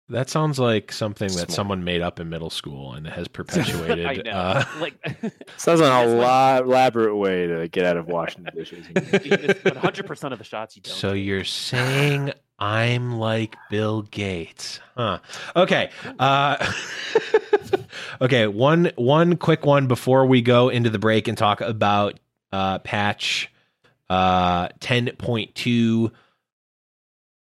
That 0.08 0.28
sounds 0.28 0.58
like 0.58 0.92
something 0.92 1.28
that 1.36 1.50
someone 1.50 1.84
made 1.84 2.02
up 2.02 2.20
in 2.20 2.28
middle 2.28 2.50
school 2.50 2.92
and 2.92 3.06
has 3.06 3.28
perpetuated. 3.28 4.04
I 4.06 4.14
know, 4.16 4.30
uh, 4.30 4.64
like 4.80 4.94
Sounds 5.56 5.80
like 5.80 5.90
a 5.90 6.04
It's 6.04 6.12
like- 6.14 6.64
elaborate 6.64 7.16
way 7.16 7.46
to 7.46 7.68
get 7.68 7.84
out 7.86 7.96
of 7.96 8.08
washing 8.08 8.44
the 8.44 8.50
dishes. 8.50 8.86
one 9.64 9.76
hundred 9.76 10.06
percent 10.06 10.32
of 10.32 10.38
the 10.38 10.44
shots 10.44 10.76
you 10.76 10.82
don't. 10.82 10.92
So 10.94 11.14
take. 11.14 11.24
you're 11.24 11.44
saying 11.44 12.32
I'm 12.58 13.18
like 13.18 13.56
Bill 13.70 14.02
Gates, 14.02 14.80
huh? 14.96 15.20
Okay. 15.56 15.90
Uh, 16.18 16.72
okay. 18.20 18.46
One 18.46 18.92
one 18.96 19.36
quick 19.36 19.64
one 19.64 19.86
before 19.86 20.26
we 20.26 20.42
go 20.42 20.68
into 20.68 20.90
the 20.90 20.98
break 20.98 21.26
and 21.28 21.38
talk 21.38 21.60
about 21.60 22.20
uh, 22.52 22.78
patch 22.80 23.50
uh, 24.10 24.68
ten 24.80 25.10
point 25.16 25.54
two. 25.54 26.12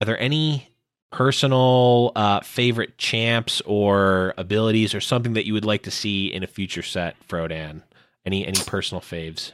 Are 0.00 0.04
there 0.04 0.18
any 0.18 0.68
personal 1.16 2.12
uh, 2.14 2.40
favorite 2.40 2.98
champs 2.98 3.62
or 3.62 4.34
abilities 4.36 4.94
or 4.94 5.00
something 5.00 5.32
that 5.32 5.46
you 5.46 5.54
would 5.54 5.64
like 5.64 5.82
to 5.82 5.90
see 5.90 6.26
in 6.26 6.42
a 6.42 6.46
future 6.46 6.82
set, 6.82 7.16
Frodan? 7.26 7.80
Any 8.26 8.46
any 8.46 8.60
personal 8.66 9.00
faves? 9.00 9.52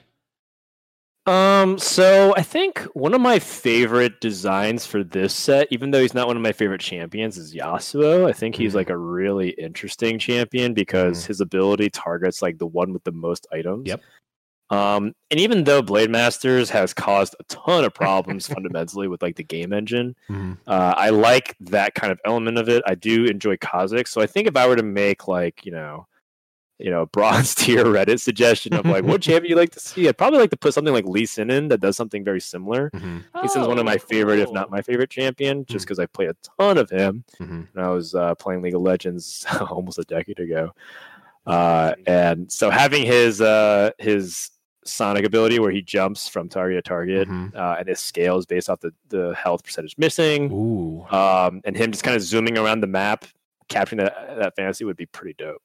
Um, 1.25 1.79
so 1.79 2.35
I 2.37 2.43
think 2.43 2.81
one 2.95 3.15
of 3.15 3.21
my 3.21 3.39
favorite 3.39 4.21
designs 4.21 4.85
for 4.87 5.05
this 5.05 5.33
set, 5.33 5.69
even 5.71 5.93
though 5.93 6.01
he's 6.01 6.15
not 6.15 6.27
one 6.27 6.37
of 6.37 6.43
my 6.43 6.51
favorite 6.51 6.81
champions, 6.81 7.39
is 7.39 7.55
Yasuo. 7.55 8.29
I 8.29 8.33
think 8.33 8.57
he's 8.57 8.75
like 8.75 8.91
a 8.91 8.97
really 8.97 9.51
interesting 9.51 10.19
champion 10.19 10.75
because 10.75 11.23
Mhm. 11.23 11.27
his 11.29 11.41
ability 11.41 11.91
targets 11.91 12.43
like 12.43 12.59
the 12.59 12.67
one 12.67 12.93
with 12.93 13.05
the 13.05 13.13
most 13.13 13.47
items. 13.53 13.87
Yep. 13.87 14.03
Um, 14.73 15.15
and 15.31 15.39
even 15.39 15.65
though 15.65 15.83
Blade 15.83 16.09
Masters 16.11 16.71
has 16.71 16.95
caused 16.95 17.37
a 17.39 17.45
ton 17.45 17.85
of 17.85 17.93
problems 17.93 18.47
fundamentally 18.55 19.07
with 19.07 19.21
like 19.21 19.37
the 19.37 19.45
game 19.45 19.73
engine, 19.73 20.17
Mhm. 20.31 20.57
uh, 20.67 20.95
I 20.97 21.11
like 21.11 21.55
that 21.61 21.95
kind 21.95 22.11
of 22.11 22.19
element 22.25 22.57
of 22.57 22.69
it. 22.71 22.83
I 22.87 22.95
do 22.95 23.27
enjoy 23.27 23.57
Kha'Zix, 23.59 24.09
so 24.09 24.21
I 24.23 24.27
think 24.27 24.49
if 24.49 24.57
I 24.57 24.67
were 24.67 24.77
to 24.77 24.83
make 24.83 25.29
like 25.29 25.67
you 25.67 25.73
know, 25.73 26.07
you 26.79 26.91
know, 26.91 27.05
bronze 27.07 27.55
tier 27.61 27.85
Reddit 27.85 28.19
suggestion 28.21 28.73
of 28.73 28.87
like 28.87 29.05
what 29.05 29.21
champion 29.29 29.51
you 29.51 29.57
like 29.57 29.73
to 29.73 29.81
see, 29.81 30.09
I'd 30.09 30.17
probably 30.17 30.39
like 30.39 30.51
to 30.51 30.57
put 30.57 30.73
something 30.73 30.95
like 30.95 31.05
Lee 31.05 31.27
Sin 31.27 31.51
in 31.51 31.69
that 31.69 31.81
does 31.81 31.97
something 31.99 32.25
very 32.25 32.41
similar. 32.41 32.91
Mhm. 32.95 33.25
Lee 33.43 33.49
Sin's 33.49 33.69
one 33.69 33.79
of 33.79 33.85
my 33.85 33.97
Oh, 33.97 34.07
favorite, 34.09 34.39
if 34.39 34.51
not 34.53 34.71
my 34.71 34.81
favorite 34.81 35.11
champion, 35.11 35.59
Hmm. 35.59 35.65
just 35.73 35.85
because 35.85 35.99
I 35.99 36.07
played 36.07 36.31
a 36.31 36.37
ton 36.59 36.79
of 36.79 36.89
him 36.89 37.25
Mhm. 37.39 37.69
when 37.75 37.85
I 37.85 37.91
was 37.91 38.15
uh, 38.15 38.35
playing 38.37 38.63
League 38.63 38.75
of 38.75 38.81
Legends 38.81 39.45
almost 39.71 39.99
a 39.99 40.05
decade 40.05 40.41
ago. 40.41 40.73
Uh, 41.47 41.93
and 42.07 42.51
so 42.51 42.71
having 42.71 43.05
his 43.05 43.41
uh, 43.41 43.91
his 43.99 44.49
Sonic 44.85 45.25
ability 45.25 45.59
where 45.61 45.71
he 45.71 45.81
jumps 45.83 46.29
from 46.29 46.49
target 46.49 46.83
to 46.85 46.89
target, 46.89 47.29
Mhm. 47.29 47.55
uh, 47.55 47.77
and 47.79 47.89
his 47.89 48.01
scale 48.01 48.37
is 48.39 48.47
based 48.47 48.69
off 48.69 48.81
the, 48.81 48.93
the 49.09 49.35
health 49.35 49.63
percentage 49.65 49.97
missing 49.99 50.51
Ooh. 50.53 51.05
um, 51.15 51.61
and 51.65 51.77
him 51.77 51.93
just 51.93 52.03
kind 52.05 52.17
of 52.17 52.23
zooming 52.23 52.59
around 52.59 52.81
the 52.81 52.87
map, 52.89 53.25
capturing 53.69 53.99
that 53.99 54.37
that 54.39 54.57
fantasy 54.57 54.85
would 54.85 54.97
be 54.97 55.07
pretty 55.07 55.35
dope. 55.39 55.63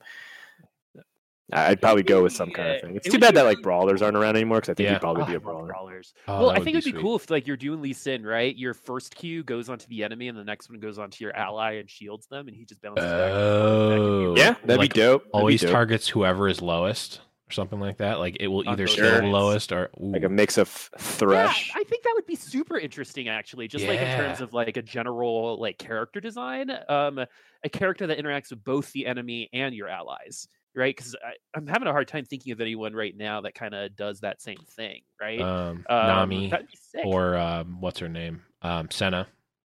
I'd 1.53 1.79
probably 1.81 2.03
go 2.03 2.21
with 2.23 2.33
some 2.33 2.51
kind 2.51 2.71
of 2.75 2.81
thing. 2.81 2.97
It's 2.97 3.07
it 3.07 3.11
too 3.11 3.19
bad 3.19 3.33
that 3.35 3.43
like 3.43 3.61
brawlers 3.61 4.01
aren't 4.01 4.17
around 4.17 4.35
anymore 4.35 4.57
because 4.57 4.69
I 4.69 4.73
think 4.73 4.87
Yeah. 4.87 4.93
he'd 4.95 4.99
probably 5.01 5.23
Oh, 5.23 5.27
be 5.27 5.31
a 5.31 5.35
love 5.37 5.43
brawler. 5.43 5.67
brawlers. 5.67 6.13
Oh, 6.27 6.39
well, 6.41 6.49
I 6.49 6.55
think 6.55 6.75
it'd 6.75 6.83
be 6.83 6.91
sweet. 6.91 7.01
cool 7.01 7.15
if 7.15 7.29
like 7.29 7.47
you're 7.47 7.55
doing 7.55 7.81
Lee 7.81 7.93
Sin, 7.93 8.25
right? 8.25 8.53
Your 8.53 8.73
first 8.73 9.15
Q 9.15 9.43
goes 9.45 9.69
onto 9.69 9.87
the 9.87 10.03
enemy, 10.03 10.27
and 10.27 10.37
the 10.37 10.43
next 10.43 10.69
one 10.69 10.77
goes 10.81 10.99
onto 10.99 11.23
your 11.23 11.33
ally 11.37 11.75
and 11.75 11.89
shields 11.89 12.27
them, 12.27 12.49
and 12.49 12.57
he 12.57 12.65
just 12.65 12.81
bounces 12.81 13.05
back. 13.05 13.31
and. 13.31 13.33
That 13.33 13.37
be 13.37 13.45
Oh. 13.45 14.35
Yeah, 14.35 14.55
that'd 14.65 14.77
Like, 14.77 14.93
be 14.93 14.99
dope. 14.99 15.21
That'd 15.21 15.31
be 15.31 15.37
always 15.39 15.61
dope. 15.61 15.71
targets 15.71 16.09
whoever 16.09 16.49
is 16.49 16.61
lowest 16.61 17.21
or 17.49 17.51
something 17.53 17.79
like 17.79 17.97
that. 17.97 18.19
Like 18.19 18.37
it 18.39 18.47
will 18.47 18.59
On 18.67 18.69
either 18.69 18.85
both 18.85 18.95
kill 18.95 19.21
the 19.21 19.27
lowest 19.27 19.71
or 19.71 19.89
ooh. 20.01 20.11
like 20.11 20.23
a 20.23 20.29
mix 20.29 20.57
of 20.57 20.67
thresh. 20.97 21.69
Yeah, 21.69 21.81
I 21.81 21.83
think 21.85 22.03
that 22.03 22.11
would 22.15 22.25
be 22.25 22.35
super 22.35 22.77
interesting, 22.77 23.27
actually. 23.29 23.67
Just 23.67 23.85
like 23.85 23.99
in 23.99 24.17
terms 24.17 24.41
of 24.41 24.53
like 24.53 24.77
a 24.77 24.81
general 24.81 25.59
like 25.59 25.77
character 25.77 26.19
design, 26.19 26.71
um, 26.89 27.19
a 27.63 27.69
character 27.69 28.07
that 28.07 28.17
interacts 28.17 28.49
with 28.49 28.63
both 28.63 28.91
the 28.91 29.05
enemy 29.05 29.49
and 29.53 29.73
your 29.73 29.87
allies, 29.87 30.47
right? 30.75 30.95
Because 30.95 31.15
I'm 31.55 31.67
having 31.67 31.87
a 31.87 31.91
hard 31.91 32.07
time 32.07 32.25
thinking 32.25 32.51
of 32.51 32.61
anyone 32.61 32.93
right 32.93 33.15
now 33.15 33.41
that 33.41 33.55
kind 33.55 33.73
of 33.73 33.95
does 33.95 34.19
that 34.21 34.41
same 34.41 34.59
thing, 34.75 35.01
right? 35.21 35.41
um, 35.41 35.85
Um, 35.89 36.07
Nami 36.07 36.49
that'd 36.49 36.67
be 36.67 36.77
sick. 36.79 37.05
or 37.05 37.35
um, 37.35 37.79
what's 37.79 37.99
her 37.99 38.09
name? 38.09 38.43
Um, 38.61 38.89
Senna 38.91 39.27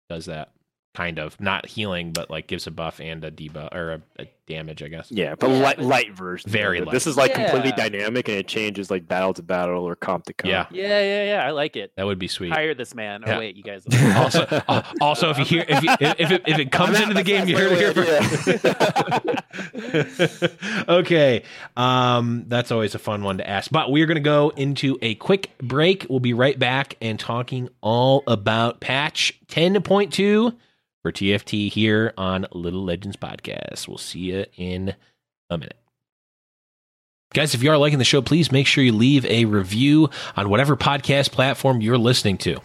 does 0.10 0.26
that 0.26 0.52
kind 1.00 1.18
of 1.18 1.40
not 1.40 1.66
healing, 1.66 2.12
but 2.12 2.30
like 2.30 2.46
gives 2.48 2.68
a 2.68 2.72
buff 2.72 3.00
and 3.00 3.24
a 3.24 3.32
debuff 3.32 3.74
or 3.74 3.92
a, 3.94 4.02
a 4.20 4.28
damage, 4.48 4.84
I 4.84 4.90
guess. 4.90 5.10
Yeah, 5.10 5.36
but 5.36 5.50
Yeah, 5.50 5.60
light, 5.60 5.78
but- 5.78 5.86
light 5.86 6.12
version. 6.12 6.52
Very 6.52 6.82
light. 6.82 6.92
This 6.92 7.08
is 7.08 7.16
like 7.16 7.34
completely 7.34 7.72
dynamic 7.72 8.28
and 8.28 8.36
it 8.38 8.50
changes 8.50 8.92
like 8.92 9.08
battle 9.08 9.34
to 9.36 9.42
battle 9.42 9.86
or 9.88 9.96
comp 9.96 10.26
to 10.26 10.34
comp. 10.34 10.52
Yeah. 10.52 10.66
Yeah, 10.72 11.00
yeah, 11.02 11.24
yeah. 11.24 11.48
I 11.48 11.52
like 11.52 11.78
it. 11.78 11.94
That 11.96 12.06
would 12.06 12.20
be 12.20 12.28
sweet. 12.28 12.52
Hire 12.52 12.74
this 12.74 12.94
man. 12.94 13.24
Yeah. 13.26 13.38
Oh 13.38 13.40
wait, 13.40 13.56
you 13.56 13.64
guys. 13.64 13.86
also, 14.18 14.46
uh, 14.68 14.84
also, 15.00 15.30
if 15.30 15.38
you 15.40 15.46
hear 15.46 15.66
if 15.70 15.84
you, 15.84 15.96
if 16.02 16.32
it, 16.32 16.44
if 16.46 16.60
it 16.60 16.70
comes 16.74 16.98
I'm 16.98 17.04
into 17.04 17.14
the 17.16 17.24
game, 17.24 17.48
you 17.48 17.56
That's 17.56 18.46
heard 18.46 18.58
it 18.58 18.76
here 18.76 18.92
first. 20.42 20.90
okay, 20.90 21.44
um, 21.78 22.44
that's 22.48 22.72
always 22.72 22.94
a 22.94 23.00
fun 23.00 23.24
one 23.24 23.38
to 23.38 23.50
ask. 23.50 23.72
But 23.72 23.90
we 23.90 24.02
are 24.02 24.06
going 24.06 24.16
to 24.16 24.22
go 24.22 24.50
into 24.50 24.98
a 25.02 25.16
quick 25.16 25.58
break. 25.60 26.08
We'll 26.10 26.20
be 26.20 26.34
right 26.34 26.60
back 26.60 26.98
and 27.00 27.18
talking 27.18 27.70
all 27.80 28.24
about 28.28 28.82
patch 28.82 29.40
ten 29.48 29.82
point 29.82 30.12
two 30.12 30.54
for 31.02 31.12
TFT 31.12 31.72
here 31.72 32.14
on 32.18 32.48
Little 32.52 32.84
Legends 32.84 33.18
Podcast. 33.18 33.88
We'll 33.88 33.98
see 33.98 34.20
you 34.20 34.46
in 34.58 34.96
a 35.50 35.58
minute. 35.58 35.78
Guys, 37.34 37.54
if 37.54 37.62
you 37.62 37.70
are 37.70 37.78
liking 37.78 38.00
the 38.00 38.06
show, 38.06 38.22
please 38.22 38.52
make 38.52 38.66
sure 38.66 38.84
you 38.84 38.92
leave 38.92 39.24
a 39.26 39.46
review 39.46 40.10
on 40.36 40.50
whatever 40.50 40.76
podcast 40.76 41.32
platform 41.32 41.80
you're 41.80 41.98
listening 41.98 42.40
to. 42.40 42.60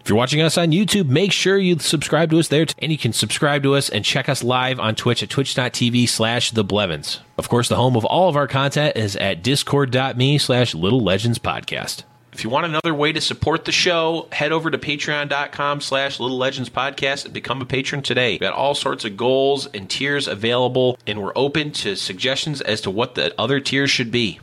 If 0.00 0.08
you're 0.10 0.18
watching 0.18 0.42
us 0.42 0.58
on 0.58 0.70
YouTube, 0.70 1.08
make 1.08 1.32
sure 1.32 1.56
you 1.56 1.78
subscribe 1.78 2.30
to 2.30 2.38
us 2.38 2.48
there. 2.48 2.66
And 2.78 2.92
you 2.92 2.98
can 2.98 3.14
subscribe 3.14 3.62
to 3.62 3.74
us 3.74 3.88
and 3.88 4.04
check 4.04 4.28
us 4.28 4.44
live 4.44 4.78
on 4.78 4.94
Twitch 4.94 5.22
at 5.22 5.30
twitch.tv 5.30 6.08
slash 6.08 6.50
the 6.50 6.64
Blevins. 6.64 7.20
Of 7.38 7.48
course, 7.48 7.70
the 7.70 7.76
home 7.76 7.96
of 7.96 8.04
all 8.04 8.28
of 8.28 8.36
our 8.36 8.46
content 8.46 8.96
is 8.96 9.16
at 9.16 9.42
discord.me 9.42 10.38
slash 10.38 10.74
little 10.74 11.00
legends 11.00 11.38
podcast. 11.38 12.04
If 12.34 12.42
you 12.42 12.50
want 12.50 12.66
another 12.66 12.92
way 12.92 13.12
to 13.12 13.20
support 13.20 13.64
the 13.64 13.70
show, 13.70 14.26
head 14.32 14.50
over 14.50 14.68
to 14.68 14.76
patreon.com 14.76 15.80
slash 15.80 16.18
little 16.18 16.36
legends 16.36 16.68
podcast 16.68 17.24
and 17.24 17.32
become 17.32 17.62
a 17.62 17.64
patron 17.64 18.02
today. 18.02 18.32
We've 18.32 18.40
got 18.40 18.54
all 18.54 18.74
sorts 18.74 19.04
of 19.04 19.16
goals 19.16 19.66
and 19.66 19.88
tiers 19.88 20.26
available, 20.26 20.98
and 21.06 21.22
we're 21.22 21.32
open 21.36 21.70
to 21.70 21.94
suggestions 21.94 22.60
as 22.60 22.80
to 22.80 22.90
what 22.90 23.14
the 23.14 23.32
other 23.40 23.60
tiers 23.60 23.92
should 23.92 24.10
be. 24.10 24.40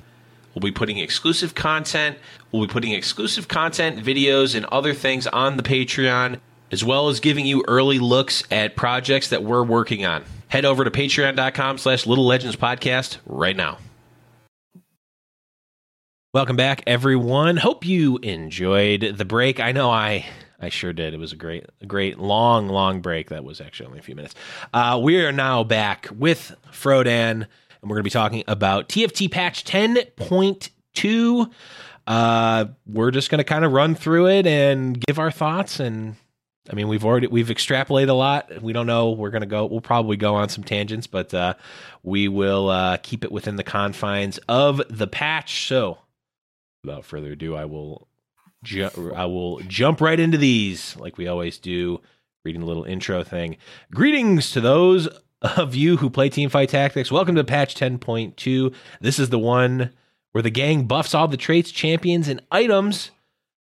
We'll 0.56 0.62
be 0.62 0.72
putting 0.72 1.00
exclusive 1.00 1.54
content. 1.54 2.18
We'll 2.54 2.66
be 2.66 2.72
putting 2.72 2.94
exclusive 2.94 3.50
content, 3.50 4.02
videos, 4.02 4.56
and 4.56 4.66
other 4.68 4.94
things 4.94 5.28
on 5.28 5.58
the 5.58 5.64
Patreon, 5.64 6.40
as 6.72 6.86
well 6.86 7.10
as 7.10 7.20
giving 7.20 7.46
you 7.46 7.66
early 7.68 8.00
looks 8.00 8.42
at 8.50 8.78
projects 8.78 9.28
that 9.28 9.44
we're 9.44 9.64
working 9.64 10.06
on. 10.06 10.24
Head 10.48 10.64
over 10.64 10.86
to 10.86 10.92
patreon.com 10.92 11.78
slash 11.78 12.08
little 12.08 12.26
legends 12.26 12.56
podcast 12.56 13.18
right 13.26 13.56
now. 13.56 13.80
Welcome 16.34 16.56
back, 16.56 16.82
everyone. 16.88 17.58
Hope 17.58 17.86
you 17.86 18.18
enjoyed 18.20 19.16
the 19.18 19.26
break. 19.26 19.60
I 19.60 19.74
know 19.74 19.92
I 19.92 20.26
I 20.62 20.70
sure 20.70 20.94
did. 20.94 21.14
It 21.14 21.20
was 21.20 21.34
a 21.34 21.36
great, 21.36 21.66
a 21.82 21.86
great 21.86 22.20
long, 22.20 22.70
long 22.70 23.02
break. 23.02 23.32
That 23.32 23.44
was 23.44 23.60
actually 23.60 23.88
only 23.88 24.00
a 24.00 24.02
few 24.02 24.16
minutes. 24.16 24.34
Uh, 24.74 24.98
we 25.04 25.22
are 25.26 25.34
now 25.34 25.66
back 25.66 26.08
with 26.18 26.56
Frodan, 26.72 27.32
and 27.42 27.48
we're 27.84 27.96
going 27.96 28.00
to 28.00 28.04
be 28.04 28.10
talking 28.12 28.46
about 28.48 28.88
TFT 28.88 29.30
patch 29.30 29.66
10.2. 29.66 31.52
Uh, 32.08 32.66
we're 32.86 33.12
just 33.12 33.30
going 33.30 33.40
to 33.40 33.44
kind 33.44 33.66
of 33.66 33.74
run 33.74 33.94
through 33.94 34.30
it 34.30 34.48
and 34.48 35.02
give 35.06 35.20
our 35.20 35.32
thoughts. 35.32 35.82
And 35.82 36.16
I 36.70 36.76
mean, 36.76 36.88
we've 36.88 37.04
already 37.04 37.28
we've 37.28 37.48
extrapolated 37.48 38.08
a 38.08 38.14
lot. 38.14 38.62
We 38.62 38.72
don't 38.72 38.88
know. 38.88 39.12
We're 39.12 39.32
going 39.32 39.42
to 39.42 39.48
go. 39.48 39.66
We'll 39.66 39.82
probably 39.82 40.16
go 40.16 40.36
on 40.36 40.48
some 40.48 40.64
tangents, 40.64 41.08
but 41.08 41.34
uh, 41.34 41.56
we 42.04 42.30
will 42.30 42.70
uh, 42.70 42.96
keep 43.04 43.26
it 43.26 43.34
within 43.34 43.58
the 43.58 43.66
confines 43.66 44.38
of 44.48 44.82
the 44.90 45.08
patch. 45.08 45.68
So, 45.68 45.98
without 46.84 47.06
further 47.06 47.34
ado, 47.34 47.56
I 47.56 47.66
will 47.66 48.08
ju- 48.64 49.14
I 49.16 49.26
will 49.26 49.60
jump 49.62 50.02
right 50.02 50.20
into 50.20 50.38
these 50.38 50.96
like 50.98 51.18
we 51.18 51.28
always 51.28 51.58
do. 51.58 52.02
Reading 52.44 52.64
a 52.64 52.66
little 52.66 52.86
intro 52.86 53.24
thing. 53.24 53.58
Greetings 53.92 54.50
to 54.52 54.62
those 54.62 55.08
of 55.44 55.76
you 55.76 55.98
who 55.98 56.10
play 56.10 56.28
Teamfight 56.28 56.70
Tactics. 56.70 57.12
Welcome 57.12 57.36
to 57.36 57.44
patch 57.44 57.76
10.2. 57.76 58.74
This 59.00 59.20
is 59.20 59.30
the 59.30 59.38
one 59.38 59.92
where 60.32 60.42
the 60.42 60.50
gang 60.50 60.86
buffs 60.86 61.14
all 61.14 61.28
the 61.28 61.38
traits, 61.38 61.72
champions, 61.72 62.28
and 62.28 62.42
items 62.50 63.12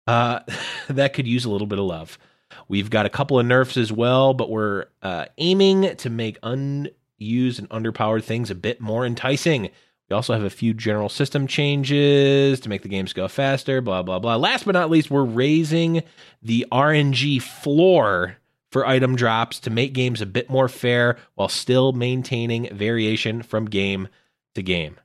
uh, 0.06 0.42
that 0.88 1.14
could 1.14 1.26
use 1.26 1.46
a 1.46 1.50
little 1.50 1.66
bit 1.66 1.80
of 1.80 1.86
love. 1.86 2.20
We've 2.68 2.92
got 2.92 3.08
a 3.08 3.10
couple 3.10 3.40
of 3.40 3.46
nerfs 3.48 3.76
as 3.76 3.92
well, 3.92 4.36
but 4.36 4.52
we're 4.52 4.86
uh, 5.02 5.26
aiming 5.40 5.96
to 5.96 6.12
make 6.12 6.38
unused 6.44 7.58
and 7.58 7.70
underpowered 7.70 8.24
things 8.24 8.52
a 8.52 8.56
bit 8.56 8.80
more 8.80 9.04
enticing. 9.04 9.72
We 10.10 10.16
also 10.16 10.34
have 10.34 10.44
a 10.44 10.50
few 10.50 10.74
general 10.74 11.08
system 11.08 11.46
changes 11.46 12.60
to 12.62 12.70
make 12.70 12.82
the 12.82 12.90
games 12.90 13.14
go 13.14 13.28
faster, 13.28 13.80
blah, 13.80 14.02
blah, 14.02 14.18
blah. 14.18 14.38
Last 14.38 14.66
but 14.66 14.72
not 14.72 14.90
least, 14.90 15.12
we're 15.12 15.24
raising 15.24 16.02
the 16.42 16.66
RNG 16.72 17.42
floor 17.42 18.38
for 18.72 18.88
item 18.88 19.16
drops 19.16 19.60
to 19.62 19.70
make 19.70 19.94
games 19.94 20.22
a 20.22 20.26
bit 20.26 20.50
more 20.50 20.68
fair 20.68 21.18
while 21.36 21.48
still 21.48 21.92
maintaining 21.92 22.76
variation 22.76 23.44
from 23.44 23.66
game 23.66 24.08
to 24.56 24.64
game. 24.64 25.00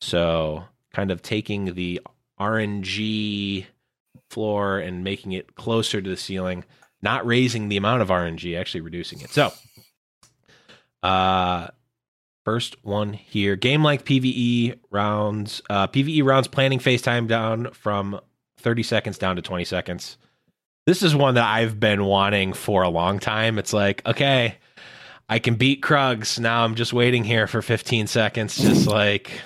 So, 0.00 0.64
kind 0.92 1.12
of 1.12 1.22
taking 1.22 1.74
the 1.74 2.00
RNG 2.40 3.66
floor 4.30 4.78
and 4.78 5.04
making 5.04 5.32
it 5.32 5.54
closer 5.54 6.00
to 6.00 6.10
the 6.10 6.16
ceiling, 6.16 6.64
not 7.02 7.24
raising 7.24 7.68
the 7.68 7.76
amount 7.76 8.02
of 8.02 8.08
RNG, 8.08 8.58
actually 8.58 8.80
reducing 8.80 9.20
it. 9.20 9.30
So, 9.30 9.52
uh, 11.02 11.68
first 12.44 12.76
one 12.84 13.12
here 13.12 13.56
game 13.56 13.82
like 13.82 14.04
PVE 14.04 14.78
rounds, 14.90 15.62
uh, 15.70 15.86
PVE 15.86 16.24
rounds 16.24 16.48
planning 16.48 16.78
phase 16.78 17.02
time 17.02 17.26
down 17.26 17.70
from 17.72 18.20
30 18.58 18.82
seconds 18.82 19.18
down 19.18 19.36
to 19.36 19.42
20 19.42 19.64
seconds. 19.64 20.16
This 20.86 21.02
is 21.02 21.14
one 21.14 21.34
that 21.34 21.46
I've 21.46 21.78
been 21.78 22.04
wanting 22.04 22.52
for 22.52 22.82
a 22.82 22.88
long 22.88 23.18
time. 23.18 23.58
It's 23.58 23.72
like, 23.72 24.04
okay, 24.06 24.56
I 25.28 25.38
can 25.38 25.54
beat 25.54 25.82
Krugs. 25.82 26.38
Now 26.40 26.64
I'm 26.64 26.74
just 26.74 26.92
waiting 26.92 27.22
here 27.22 27.46
for 27.46 27.62
15 27.62 28.06
seconds, 28.06 28.56
just 28.56 28.86
like, 28.86 29.40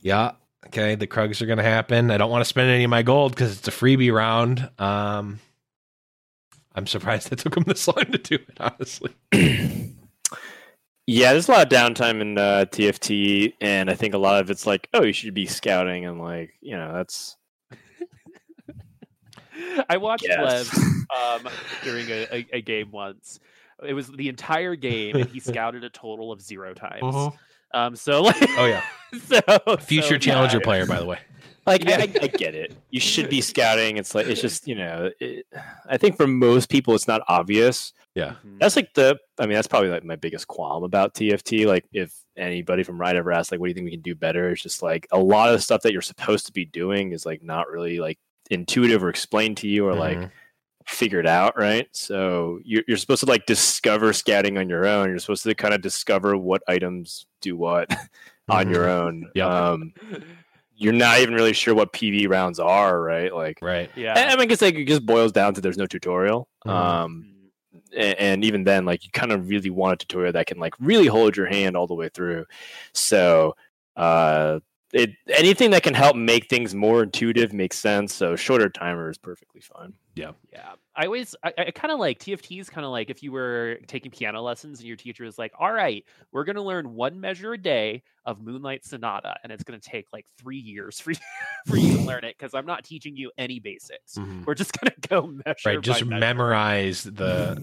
yeah, 0.00 0.32
okay, 0.66 0.94
the 0.94 1.06
Krugs 1.06 1.42
are 1.42 1.46
going 1.46 1.58
to 1.58 1.64
happen. 1.64 2.10
I 2.10 2.18
don't 2.18 2.30
want 2.30 2.42
to 2.42 2.48
spend 2.48 2.70
any 2.70 2.84
of 2.84 2.90
my 2.90 3.02
gold 3.02 3.32
because 3.32 3.58
it's 3.58 3.68
a 3.68 3.72
freebie 3.72 4.12
round. 4.12 4.70
Um, 4.78 5.40
I'm 6.74 6.86
surprised 6.86 7.32
it 7.32 7.38
took 7.40 7.54
them 7.54 7.64
this 7.66 7.88
long 7.88 8.04
to 8.04 8.18
do 8.18 8.36
it, 8.36 8.60
honestly. 8.60 9.14
Yeah, 11.12 11.32
there's 11.32 11.48
a 11.48 11.50
lot 11.50 11.62
of 11.66 11.68
downtime 11.76 12.20
in 12.20 12.38
uh, 12.38 12.66
TFT, 12.70 13.54
and 13.60 13.90
I 13.90 13.94
think 13.94 14.14
a 14.14 14.18
lot 14.18 14.40
of 14.40 14.48
it's 14.48 14.64
like, 14.64 14.88
oh, 14.94 15.02
you 15.02 15.12
should 15.12 15.34
be 15.34 15.44
scouting, 15.44 16.06
and 16.06 16.20
like, 16.20 16.52
you 16.60 16.76
know, 16.76 16.92
that's 16.92 17.36
I 19.88 19.96
watched 19.96 20.24
Yes. 20.28 20.72
Lev 20.72 20.84
um, 21.46 21.52
during 21.82 22.08
a, 22.10 22.28
a, 22.32 22.46
a 22.52 22.60
game 22.60 22.92
once. 22.92 23.40
It 23.82 23.92
was 23.92 24.06
the 24.06 24.28
entire 24.28 24.76
game, 24.76 25.16
and 25.16 25.28
he 25.28 25.40
scouted 25.40 25.82
a 25.82 25.90
total 25.90 26.30
of 26.30 26.40
zero 26.40 26.74
times. 26.74 27.34
Um, 27.74 27.96
so 27.96 28.22
like, 28.22 28.36
Oh, 28.56 28.66
yeah. 28.66 28.84
so 29.24 29.76
Future 29.78 30.10
so, 30.10 30.18
challenger 30.18 30.58
yeah. 30.58 30.64
player, 30.64 30.86
by 30.86 31.00
the 31.00 31.06
way. 31.06 31.18
like 31.66 31.84
Yeah. 31.84 31.96
I, 31.96 32.02
I 32.22 32.26
get 32.28 32.54
it. 32.54 32.72
You 32.90 33.00
should 33.00 33.28
be 33.28 33.40
scouting. 33.40 33.96
It's 33.96 34.14
like 34.14 34.26
it's 34.26 34.40
just 34.40 34.68
you 34.68 34.76
know, 34.76 35.10
it, 35.18 35.44
I 35.88 35.96
think 35.96 36.16
for 36.16 36.28
most 36.28 36.68
people 36.68 36.94
it's 36.94 37.08
not 37.08 37.22
obvious. 37.26 37.92
Yeah. 38.20 38.34
Mhm. 38.46 38.58
That's 38.60 38.76
like 38.76 38.94
the. 38.94 39.18
I 39.38 39.46
mean, 39.46 39.54
that's 39.54 39.66
probably 39.68 39.88
like 39.90 40.04
my 40.04 40.16
biggest 40.16 40.46
qualm 40.46 40.84
about 40.84 41.14
TFT. 41.14 41.66
Like, 41.66 41.84
if 41.92 42.12
anybody 42.36 42.82
from 42.82 43.00
Riot 43.00 43.16
ever 43.16 43.32
asks, 43.32 43.50
like, 43.50 43.60
what 43.60 43.66
do 43.66 43.70
you 43.70 43.74
think 43.74 43.84
we 43.86 43.90
can 43.90 44.00
do 44.02 44.14
better? 44.14 44.50
It's 44.50 44.62
just 44.62 44.82
like 44.82 45.06
a 45.12 45.18
lot 45.18 45.48
of 45.48 45.54
the 45.56 45.62
stuff 45.62 45.82
that 45.82 45.92
you're 45.92 46.02
supposed 46.02 46.46
to 46.46 46.52
be 46.52 46.64
doing 46.64 47.12
is 47.12 47.24
like 47.26 47.42
not 47.42 47.68
really 47.68 47.98
like 47.98 48.18
intuitive 48.50 49.02
or 49.04 49.08
explained 49.08 49.56
to 49.58 49.68
you 49.68 49.86
or 49.86 49.94
like 49.94 50.18
Mhm. 50.18 50.30
figured 50.86 51.26
out, 51.26 51.56
right? 51.58 51.88
So 51.92 52.58
you're, 52.64 52.82
you're 52.88 52.96
supposed 52.96 53.20
to 53.20 53.26
like 53.26 53.46
discover 53.46 54.12
scouting 54.12 54.58
on 54.58 54.68
your 54.68 54.86
own. 54.86 55.08
You're 55.08 55.18
supposed 55.20 55.44
to 55.44 55.54
kind 55.54 55.72
of 55.74 55.80
discover 55.82 56.36
what 56.36 56.62
items 56.68 57.26
do 57.40 57.56
what 57.56 57.88
on 58.48 58.70
your 58.70 58.88
own. 58.88 59.30
Yep. 59.34 59.46
Um, 59.46 59.94
you're 60.74 60.92
not 60.94 61.20
even 61.20 61.34
really 61.34 61.52
sure 61.52 61.74
what 61.74 61.92
PV 61.92 62.28
rounds 62.28 62.58
are, 62.58 63.00
right? 63.00 63.32
Like, 63.34 63.58
Right. 63.62 63.90
Yeah. 63.94 64.14
I, 64.16 64.24
I 64.24 64.30
mean, 64.30 64.40
I 64.40 64.44
guess 64.46 64.62
like 64.62 64.74
it 64.74 64.86
just 64.86 65.04
boils 65.06 65.30
down 65.32 65.54
to 65.54 65.60
there's 65.60 65.76
no 65.78 65.86
tutorial. 65.86 66.48
Mhm. 66.66 66.70
Um, 66.70 67.26
a- 67.26 67.39
and 67.96 68.44
even 68.44 68.64
then 68.64 68.84
like 68.84 69.04
you 69.04 69.10
kind 69.10 69.32
of 69.32 69.48
really 69.48 69.70
want 69.70 69.94
a 69.94 69.96
tutorial 70.06 70.32
that 70.32 70.46
can 70.46 70.58
like 70.58 70.74
really 70.80 71.06
hold 71.06 71.36
your 71.36 71.46
hand 71.46 71.76
all 71.76 71.86
the 71.86 71.94
way 71.94 72.08
through. 72.08 72.46
So 72.92 73.56
uh 73.96 74.60
it 74.92 75.10
anything 75.28 75.70
that 75.70 75.82
can 75.82 75.94
help 75.94 76.16
make 76.16 76.48
things 76.48 76.74
more 76.74 77.02
intuitive 77.02 77.52
makes 77.52 77.78
sense 77.78 78.12
so 78.14 78.34
shorter 78.36 78.68
timer 78.68 79.08
is 79.10 79.18
perfectly 79.18 79.60
fine 79.60 79.92
Yeah, 80.14 80.32
Yeah. 80.52 80.72
I 80.96 81.04
always, 81.06 81.34
I, 81.42 81.52
I 81.56 81.70
kind 81.70 81.92
of 81.92 81.98
like 81.98 82.18
TFT 82.18 82.60
is 82.60 82.68
kind 82.68 82.84
of 82.84 82.90
like 82.90 83.08
if 83.08 83.22
you 83.22 83.32
were 83.32 83.78
taking 83.86 84.10
piano 84.10 84.42
lessons 84.42 84.80
and 84.80 84.86
your 84.88 84.96
teacher 84.96 85.24
is 85.24 85.38
like, 85.38 85.52
"All 85.58 85.72
right, 85.72 86.04
we're 86.30 86.44
going 86.44 86.56
to 86.56 86.62
learn 86.62 86.92
one 86.94 87.18
measure 87.20 87.54
a 87.54 87.58
day 87.58 88.02
of 88.26 88.42
Moonlight 88.42 88.84
Sonata, 88.84 89.36
and 89.42 89.50
it's 89.50 89.62
going 89.64 89.80
to 89.80 89.88
take 89.88 90.12
like 90.12 90.26
three 90.36 90.58
years 90.58 91.00
for 91.00 91.12
you, 91.12 91.16
for 91.66 91.76
you 91.78 91.96
to 91.96 92.02
learn 92.02 92.24
it 92.24 92.36
because 92.36 92.52
I'm 92.52 92.66
not 92.66 92.84
teaching 92.84 93.16
you 93.16 93.30
any 93.38 93.60
basics. 93.60 94.16
Mhm. 94.16 94.44
We're 94.44 94.54
just 94.56 94.78
going 94.78 94.92
to 94.92 95.08
go 95.08 95.26
measure. 95.26 95.56
Right. 95.64 95.80
Just 95.80 96.04
measure." 96.04 96.20
memorize 96.20 97.04
the. 97.04 97.62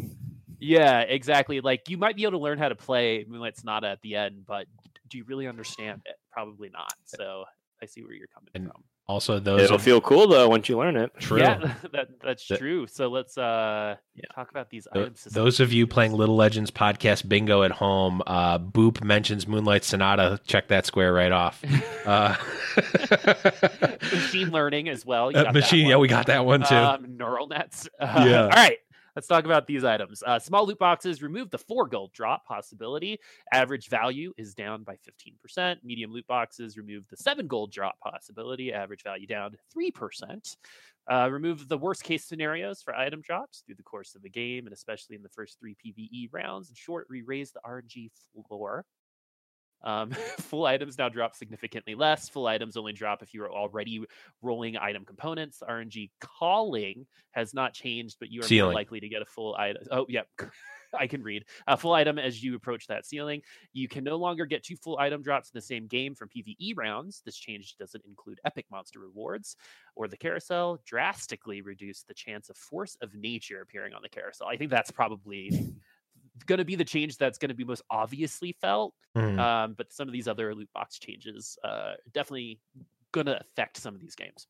Yeah, 0.60 1.02
exactly. 1.02 1.62
Like 1.62 1.90
you 1.90 1.98
might 1.98 2.16
be 2.16 2.24
able 2.24 2.40
to 2.40 2.44
learn 2.44 2.58
how 2.58 2.70
to 2.70 2.76
play 2.76 3.24
Moonlight 3.28 3.58
Sonata 3.58 3.88
at 3.90 4.02
the 4.02 4.16
end, 4.16 4.46
but 4.48 4.66
do 5.10 5.20
you 5.20 5.26
really 5.26 5.48
understand 5.48 6.02
it? 6.06 6.16
Probably 6.38 6.70
not. 6.70 6.94
So 7.06 7.46
I 7.82 7.86
see 7.88 8.04
where 8.04 8.14
you're 8.14 8.28
coming 8.28 8.50
And- 8.54 8.66
from. 8.72 8.84
Also, 9.10 9.40
those 9.40 9.62
It'll 9.62 9.78
of- 9.78 9.82
feel 9.82 10.02
cool 10.02 10.28
though 10.28 10.50
once 10.50 10.68
you 10.68 10.78
learn 10.78 10.98
it. 10.98 11.12
true. 11.18 11.40
Yeah, 11.40 11.60
that 11.94 12.10
that's 12.22 12.46
That- 12.50 12.60
true. 12.60 12.88
So 12.88 13.08
let's 13.08 13.38
uh 13.38 13.96
Yeah. 14.16 14.24
talk 14.36 14.52
about 14.52 14.70
these 14.70 14.86
Th- 14.94 15.02
item 15.06 15.16
systems. 15.16 15.34
Those 15.34 15.60
of 15.62 15.72
you 15.72 15.88
playing 15.88 16.12
Little 16.12 16.36
Legends 16.36 16.72
podcast 16.72 17.28
bingo 17.30 17.64
at 17.64 17.72
home, 17.72 18.22
uh, 18.28 18.60
Boop 18.60 19.02
mentions 19.02 19.48
Moonlight 19.48 19.86
Sonata. 19.86 20.42
Check 20.46 20.68
that 20.68 20.86
square 20.86 21.14
right 21.14 21.32
off. 21.32 21.64
Uh, 22.08 22.36
machine 24.14 24.50
learning 24.52 24.88
as 24.90 25.06
well. 25.06 25.30
You 25.32 25.40
uh, 25.40 25.52
machine, 25.52 25.88
yeah, 25.88 25.98
we 25.98 26.08
got 26.08 26.28
that 26.28 26.46
one 26.46 26.64
too. 26.64 26.74
Um, 26.76 27.18
neural 27.18 27.48
nets. 27.48 27.90
Uh, 28.00 28.24
Yeah. 28.28 28.44
All 28.44 28.50
right. 28.50 28.78
Let's 29.18 29.26
talk 29.26 29.46
about 29.46 29.66
these 29.66 29.84
items. 29.84 30.22
Uh, 30.22 30.38
small 30.38 30.68
loot 30.68 30.78
boxes 30.78 31.24
remove 31.24 31.50
the 31.50 31.58
four 31.58 31.88
gold 31.88 32.14
drop 32.14 32.46
possibility. 32.46 33.20
Average 33.52 33.90
value 33.90 34.32
is 34.38 34.54
down 34.54 34.84
by 34.84 34.96
15%. 35.58 35.78
Medium 35.84 36.12
loot 36.12 36.28
boxes 36.28 36.78
remove 36.78 37.04
the 37.10 37.18
seven 37.18 37.48
gold 37.48 37.72
drop 37.72 38.00
possibility. 38.00 38.72
Average 38.72 39.02
value 39.02 39.26
down 39.26 39.58
3%. 39.76 40.58
Uh, 41.12 41.30
remove 41.32 41.68
the 41.68 41.80
worst 41.80 42.04
case 42.04 42.26
scenarios 42.26 42.84
for 42.84 42.94
item 42.94 43.22
drops 43.22 43.64
through 43.66 43.74
the 43.74 43.82
course 43.82 44.14
of 44.14 44.22
the 44.22 44.30
game, 44.30 44.68
and 44.68 44.74
especially 44.74 45.16
in 45.16 45.24
the 45.24 45.30
first 45.30 45.58
three 45.60 45.76
PvE 45.84 46.30
rounds. 46.32 46.70
In 46.70 46.76
short, 46.76 47.08
we 47.10 47.24
raise 47.24 47.52
the 47.52 47.62
RNG 47.66 48.12
floor. 48.48 48.86
Um, 49.84 50.12
full 50.40 50.66
items 50.66 50.98
now 50.98 51.10
drop 51.10 51.36
significantly 51.36 51.96
less. 51.96 52.30
Full 52.30 52.48
items 52.48 52.78
only 52.78 52.94
drop 52.94 53.22
if 53.22 53.34
you 53.34 53.44
are 53.44 53.52
already 53.52 54.04
rolling 54.42 54.78
item 54.78 55.06
components. 55.06 55.62
RNG 55.68 56.10
calling 56.20 57.06
has 57.32 57.54
not 57.54 57.74
changed, 57.74 58.18
but 58.20 58.32
you 58.32 58.42
are 58.42 58.46
Ceiling. 58.46 58.72
more 58.72 58.74
likely 58.74 59.00
to 59.00 59.10
get 59.10 59.22
a 59.22 59.26
full 59.26 59.56
item. 59.56 59.84
Oh, 59.92 60.06
yep. 60.10 60.28
I 60.98 61.06
can 61.06 61.22
read 61.22 61.44
a 61.68 61.76
full 61.76 61.92
item 61.92 62.18
as 62.18 62.42
you 62.42 62.56
approach 62.56 62.88
that 62.88 63.06
ceiling. 63.06 63.42
You 63.74 63.90
can 63.90 64.06
no 64.06 64.16
longer 64.16 64.46
get 64.46 64.64
two 64.64 64.78
full 64.78 64.98
item 64.98 65.22
drops 65.22 65.50
in 65.50 65.58
the 65.58 65.62
same 65.62 65.86
game 65.86 66.16
from 66.16 66.30
PvE 66.30 66.74
rounds. 66.78 67.22
This 67.26 67.36
change 67.36 67.76
doesn't 67.78 68.06
include 68.06 68.40
epic 68.46 68.66
monster 68.72 69.00
rewards 69.00 69.58
or 69.96 70.08
the 70.08 70.16
carousel. 70.16 70.80
Drastically 70.86 71.62
reduce 71.62 72.04
the 72.04 72.14
chance 72.14 72.50
of 72.50 72.56
force 72.56 72.96
of 73.02 73.14
nature 73.16 73.62
appearing 73.62 73.94
on 73.94 74.02
the 74.02 74.10
carousel. 74.10 74.48
I 74.48 74.56
think 74.56 74.72
that's 74.72 74.90
probably 74.90 75.76
going 76.46 76.60
to 76.60 76.66
be 76.66 76.76
the 76.76 76.86
change 76.86 77.18
that's 77.18 77.38
going 77.38 77.50
to 77.50 77.56
be 77.56 77.64
most 77.64 77.84
obviously 77.90 78.56
felt. 78.62 78.94
Mhm. 79.16 79.40
Um, 79.40 79.74
but 79.78 79.92
some 79.92 80.08
of 80.08 80.14
these 80.14 80.28
other 80.28 80.54
loot 80.54 80.70
box 80.74 81.00
changes 81.00 81.58
uh, 81.64 81.94
definitely 82.14 82.60
going 83.12 83.26
to 83.26 83.40
affect 83.40 83.78
some 83.78 83.96
of 83.96 84.02
these 84.02 84.16
games. 84.16 84.48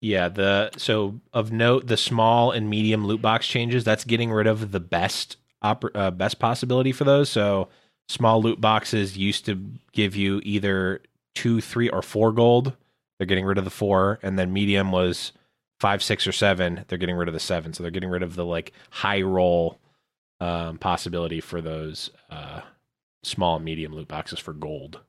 Yeah, 0.00 0.28
the 0.28 0.70
so 0.76 1.18
of 1.32 1.50
note, 1.50 1.86
the 1.86 1.96
small 1.96 2.50
and 2.50 2.68
medium 2.68 3.06
loot 3.06 3.22
box 3.22 3.46
changes. 3.46 3.84
That's 3.84 4.04
getting 4.04 4.30
rid 4.30 4.46
of 4.46 4.70
the 4.70 4.80
best 4.80 5.38
oper- 5.64 5.94
uh, 5.94 6.10
best 6.10 6.38
possibility 6.38 6.92
for 6.92 7.04
those. 7.04 7.30
So 7.30 7.68
small 8.08 8.42
loot 8.42 8.60
boxes 8.60 9.16
used 9.16 9.46
to 9.46 9.58
give 9.92 10.14
you 10.14 10.42
either 10.44 11.00
two, 11.34 11.62
three, 11.62 11.88
or 11.88 12.02
four 12.02 12.32
gold. 12.32 12.74
They're 13.18 13.26
getting 13.26 13.46
rid 13.46 13.56
of 13.56 13.64
the 13.64 13.70
four, 13.70 14.18
and 14.22 14.38
then 14.38 14.52
medium 14.52 14.92
was 14.92 15.32
five, 15.80 16.02
six, 16.02 16.26
or 16.26 16.32
seven. 16.32 16.84
They're 16.88 16.98
getting 16.98 17.16
rid 17.16 17.28
of 17.28 17.34
the 17.34 17.40
seven. 17.40 17.72
So 17.72 17.82
they're 17.82 17.90
getting 17.90 18.10
rid 18.10 18.22
of 18.22 18.36
the 18.36 18.44
like 18.44 18.72
high 18.90 19.22
roll 19.22 19.80
um, 20.44 20.78
possibility 20.78 21.40
for 21.40 21.60
those 21.62 22.10
uh, 22.30 22.60
small 23.22 23.56
and 23.56 23.64
medium 23.64 23.94
loot 23.94 24.08
boxes 24.08 24.38
for 24.38 24.52
gold. 24.52 25.00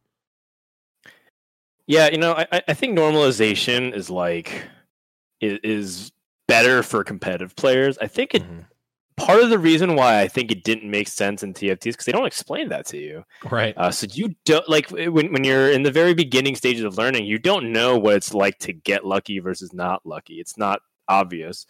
Yeah, 1.88 2.10
you 2.10 2.18
know, 2.18 2.34
I, 2.34 2.62
I- 2.68 2.74
think 2.74 2.98
normalization 2.98 3.94
is 3.96 4.10
like 4.10 4.64
is, 5.42 5.60
is 5.64 6.12
better 6.48 6.82
for 6.82 7.04
competitive 7.04 7.56
players. 7.56 7.98
I 8.00 8.08
think 8.08 8.34
it 8.34 8.44
Mhm. 8.44 8.66
part 9.18 9.42
of 9.44 9.50
the 9.50 9.60
reason 9.60 9.96
why 9.96 10.20
I 10.22 10.28
think 10.28 10.52
it 10.52 10.64
didn't 10.64 10.90
make 10.90 11.08
sense 11.08 11.44
in 11.44 11.54
TFTs 11.54 11.92
because 11.94 12.06
they 12.06 12.12
don't 12.12 12.26
explain 12.26 12.70
that 12.70 12.86
to 12.88 12.98
you. 12.98 13.24
Right. 13.50 13.74
Uh, 13.78 13.92
so 13.92 14.08
you 14.12 14.36
don't 14.46 14.68
like 14.68 14.90
when 14.90 15.32
when 15.32 15.44
you're 15.44 15.70
in 15.72 15.84
the 15.84 15.92
very 15.92 16.14
beginning 16.14 16.56
stages 16.56 16.84
of 16.84 16.98
learning, 16.98 17.26
you 17.26 17.38
don't 17.38 17.72
know 17.72 17.98
what 17.98 18.16
it's 18.16 18.34
like 18.34 18.58
to 18.60 18.74
get 18.74 19.06
lucky 19.06 19.40
versus 19.40 19.74
not 19.74 20.06
lucky. 20.06 20.36
It's 20.40 20.58
not 20.58 20.80
obvious. 21.08 21.66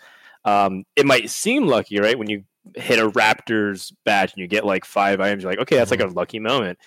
Um, 0.46 0.86
it 0.96 1.06
might 1.06 1.30
seem 1.30 1.68
lucky, 1.68 2.00
right? 2.00 2.18
When 2.18 2.30
you 2.30 2.44
hit 2.76 3.00
a 3.00 3.10
Raptors 3.10 3.94
badge 4.06 4.34
and 4.34 4.42
you 4.42 4.48
get 4.48 4.66
like 4.66 4.86
five 4.86 5.20
items, 5.20 5.44
you're 5.44 5.52
like, 5.52 5.60
okay, 5.60 5.76
that's 5.76 5.92
like 5.92 6.02
a 6.02 6.08
lucky 6.08 6.40
moment. 6.40 6.80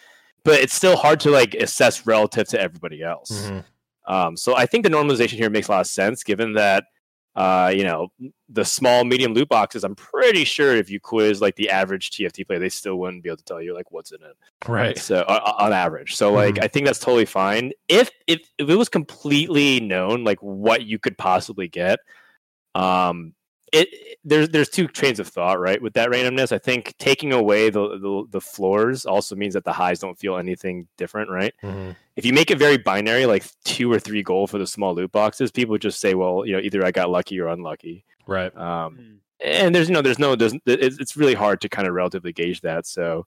But 0.45 0.61
it's 0.61 0.75
still 0.75 0.97
hard 0.97 1.21
to 1.21 1.31
like 1.31 1.55
assess 1.55 2.07
relative 2.07 2.49
to 2.49 2.61
everybody 2.61 3.03
else. 3.03 3.31
Mhm. 3.49 3.65
Um, 4.07 4.37
so 4.37 4.57
I 4.57 4.67
think 4.67 4.85
the 4.85 4.91
normalization 4.91 5.35
here 5.35 5.51
makes 5.51 5.69
a 5.69 5.73
lot 5.73 5.81
of 5.83 5.87
sense, 5.87 6.25
given 6.25 6.55
that 6.55 6.85
uh, 7.37 7.73
you 7.73 7.85
know 7.85 8.09
the 8.49 8.65
small, 8.65 9.05
medium 9.05 9.33
loot 9.33 9.49
boxes. 9.49 9.85
I'm 9.85 9.95
pretty 9.95 10.43
sure 10.45 10.75
if 10.75 10.91
you 10.91 10.99
quiz 10.99 11.41
like 11.41 11.55
the 11.55 11.71
average 11.71 12.11
TFT 12.11 12.45
player, 12.45 12.59
they 12.59 12.69
still 12.69 12.97
wouldn't 12.97 13.23
be 13.23 13.29
able 13.29 13.37
to 13.37 13.45
tell 13.45 13.63
you 13.63 13.75
like 13.75 13.93
what's 13.93 14.11
in 14.11 14.19
it. 14.23 14.37
Right. 14.67 14.99
So 14.99 15.21
uh, 15.21 15.53
on 15.59 15.73
average, 15.73 16.17
so 16.17 16.33
like 16.33 16.57
Mhm. 16.57 16.65
I 16.65 16.69
think 16.69 16.87
that's 16.87 16.99
totally 16.99 17.27
fine. 17.27 17.71
If 17.87 18.11
if 18.27 18.41
if 18.59 18.69
it 18.69 18.75
was 18.75 18.89
completely 18.89 19.79
known 19.79 20.25
like 20.25 20.39
what 20.41 20.83
you 20.87 20.99
could 20.99 21.17
possibly 21.17 21.69
get, 21.69 22.01
um, 22.75 23.35
it 23.73 23.89
it- 23.93 24.19
there's 24.25 24.49
there's 24.51 24.69
two 24.69 24.87
trains 24.89 25.21
of 25.21 25.29
thought 25.29 25.59
right 25.61 25.81
with 25.81 25.95
that 25.95 26.11
randomness. 26.11 26.53
I 26.53 26.59
think 26.59 26.95
taking 26.99 27.33
away 27.33 27.71
the 27.71 27.99
the, 27.99 28.25
the 28.31 28.41
floors 28.41 29.07
also 29.07 29.35
means 29.37 29.55
that 29.55 29.65
the 29.65 29.73
highs 29.73 30.01
don't 30.01 30.19
feel 30.19 30.37
anything 30.37 30.89
different, 30.97 31.31
right? 31.31 31.55
Mhm. 31.63 31.95
If 32.17 32.27
you 32.27 32.33
make 32.33 32.51
it 32.51 32.59
very 32.59 32.77
binary, 32.79 33.27
like 33.27 33.45
two 33.65 33.91
or 33.91 33.99
three 34.01 34.23
goal 34.23 34.47
for 34.47 34.59
the 34.59 34.67
small 34.67 34.95
loot 34.95 35.13
boxes, 35.13 35.51
people 35.53 35.79
just 35.79 36.01
say, 36.01 36.15
well, 36.15 36.45
you 36.45 36.53
know, 36.53 36.59
either 36.61 36.85
I 36.85 36.91
got 36.91 37.11
lucky 37.11 37.39
or 37.41 37.47
unlucky. 37.49 38.05
Right. 38.27 38.55
Um, 38.57 38.99
Mm. 38.99 39.17
and 39.41 39.75
there's 39.75 39.89
you 39.89 39.95
know 39.95 40.03
there's 40.03 40.19
no 40.19 40.35
there's 40.35 40.55
it's, 40.67 40.99
it's 40.99 41.17
really 41.17 41.35
hard 41.35 41.61
to 41.61 41.69
kind 41.69 41.87
of 41.87 41.95
relatively 41.95 42.33
gauge 42.33 42.61
that 42.63 42.87
so 42.87 43.25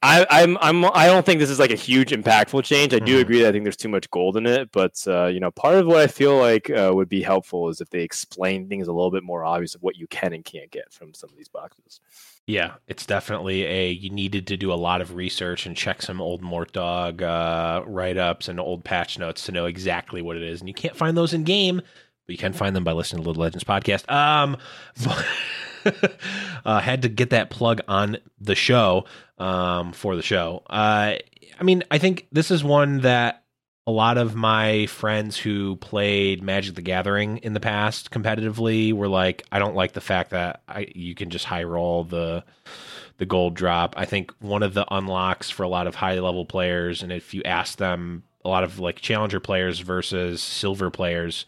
I, 0.00 0.24
I'm 0.30 0.56
I'm 0.60 0.84
I 0.84 1.06
don't 1.06 1.26
think 1.26 1.40
this 1.40 1.50
is 1.50 1.58
like 1.58 1.72
a 1.72 1.74
huge 1.76 2.10
impactful 2.12 2.62
change. 2.62 2.94
I 2.94 3.00
do 3.00 3.18
Mhm. 3.18 3.20
agree 3.20 3.40
that 3.40 3.48
I 3.48 3.52
think 3.52 3.64
there's 3.64 3.76
too 3.76 3.88
much 3.88 4.08
gold 4.10 4.36
in 4.36 4.46
it, 4.46 4.70
but 4.70 4.94
uh, 5.08 5.26
you 5.26 5.40
know, 5.40 5.50
part 5.50 5.74
of 5.74 5.86
what 5.86 5.96
I 5.98 6.06
feel 6.06 6.36
like 6.38 6.70
uh, 6.70 6.92
would 6.94 7.08
be 7.08 7.20
helpful 7.22 7.68
is 7.68 7.80
if 7.80 7.90
they 7.90 8.02
explain 8.02 8.68
things 8.68 8.86
a 8.86 8.92
little 8.92 9.10
bit 9.10 9.24
more 9.24 9.44
obvious 9.44 9.74
of 9.74 9.82
what 9.82 9.96
you 9.96 10.06
can 10.06 10.32
and 10.32 10.44
can't 10.44 10.70
get 10.70 10.92
from 10.92 11.14
some 11.14 11.30
of 11.30 11.36
these 11.36 11.48
boxes. 11.48 12.00
Yeah, 12.46 12.74
it's 12.86 13.04
definitely 13.04 13.64
a 13.64 13.90
you 13.90 14.08
needed 14.08 14.46
to 14.46 14.56
do 14.56 14.72
a 14.72 14.74
lot 14.74 15.02
of 15.02 15.14
research 15.14 15.66
and 15.66 15.76
check 15.76 16.00
some 16.00 16.18
old 16.20 16.40
Mort 16.40 16.72
Dog 16.72 17.22
uh, 17.22 17.82
write 17.86 18.16
ups 18.16 18.48
and 18.48 18.58
old 18.58 18.84
patch 18.84 19.18
notes 19.18 19.44
to 19.44 19.52
know 19.52 19.66
exactly 19.66 20.22
what 20.22 20.36
it 20.36 20.42
is. 20.42 20.60
And 20.60 20.68
you 20.68 20.74
can't 20.74 20.96
find 20.96 21.14
those 21.14 21.34
in 21.34 21.44
game, 21.44 21.82
but 22.28 22.32
you 22.32 22.38
can 22.38 22.52
find 22.52 22.76
them 22.76 22.84
by 22.84 22.92
listening 22.92 23.22
to 23.22 23.26
Little 23.28 23.42
Legends 23.42 23.64
podcast. 23.64 24.08
Um, 24.12 24.58
uh, 26.66 26.78
had 26.78 27.02
to 27.02 27.08
get 27.08 27.30
that 27.30 27.48
plug 27.48 27.80
on 27.88 28.18
the 28.38 28.54
show 28.54 29.06
um, 29.38 29.92
for 29.92 30.14
the 30.14 30.22
show. 30.22 30.62
Uh, 30.68 31.14
I 31.58 31.62
mean, 31.62 31.84
I 31.90 31.96
think 31.96 32.28
this 32.30 32.50
is 32.50 32.62
one 32.62 33.00
that 33.00 33.44
a 33.86 33.90
lot 33.90 34.18
of 34.18 34.34
my 34.34 34.84
friends 34.86 35.38
who 35.38 35.76
played 35.76 36.42
Magic 36.42 36.74
the 36.74 36.82
Gathering 36.82 37.38
in 37.38 37.54
the 37.54 37.60
past 37.60 38.10
competitively 38.10 38.92
were 38.92 39.08
like, 39.08 39.44
I 39.50 39.58
don't 39.58 39.74
like 39.74 39.94
the 39.94 40.02
fact 40.02 40.32
that 40.32 40.60
I 40.68 40.86
you 40.94 41.14
can 41.14 41.30
just 41.30 41.46
high 41.46 41.64
roll 41.64 42.04
the 42.04 42.44
the 43.16 43.24
gold 43.24 43.54
drop. 43.54 43.94
I 43.96 44.04
think 44.04 44.34
one 44.40 44.62
of 44.62 44.74
the 44.74 44.84
unlocks 44.94 45.48
for 45.48 45.62
a 45.62 45.68
lot 45.68 45.86
of 45.86 45.94
high 45.94 46.18
level 46.18 46.44
players, 46.44 47.02
and 47.02 47.10
if 47.10 47.32
you 47.32 47.42
ask 47.44 47.78
them, 47.78 48.24
a 48.44 48.50
lot 48.50 48.64
of 48.64 48.78
like 48.78 48.96
challenger 48.96 49.40
players 49.40 49.80
versus 49.80 50.42
silver 50.42 50.90
players, 50.90 51.46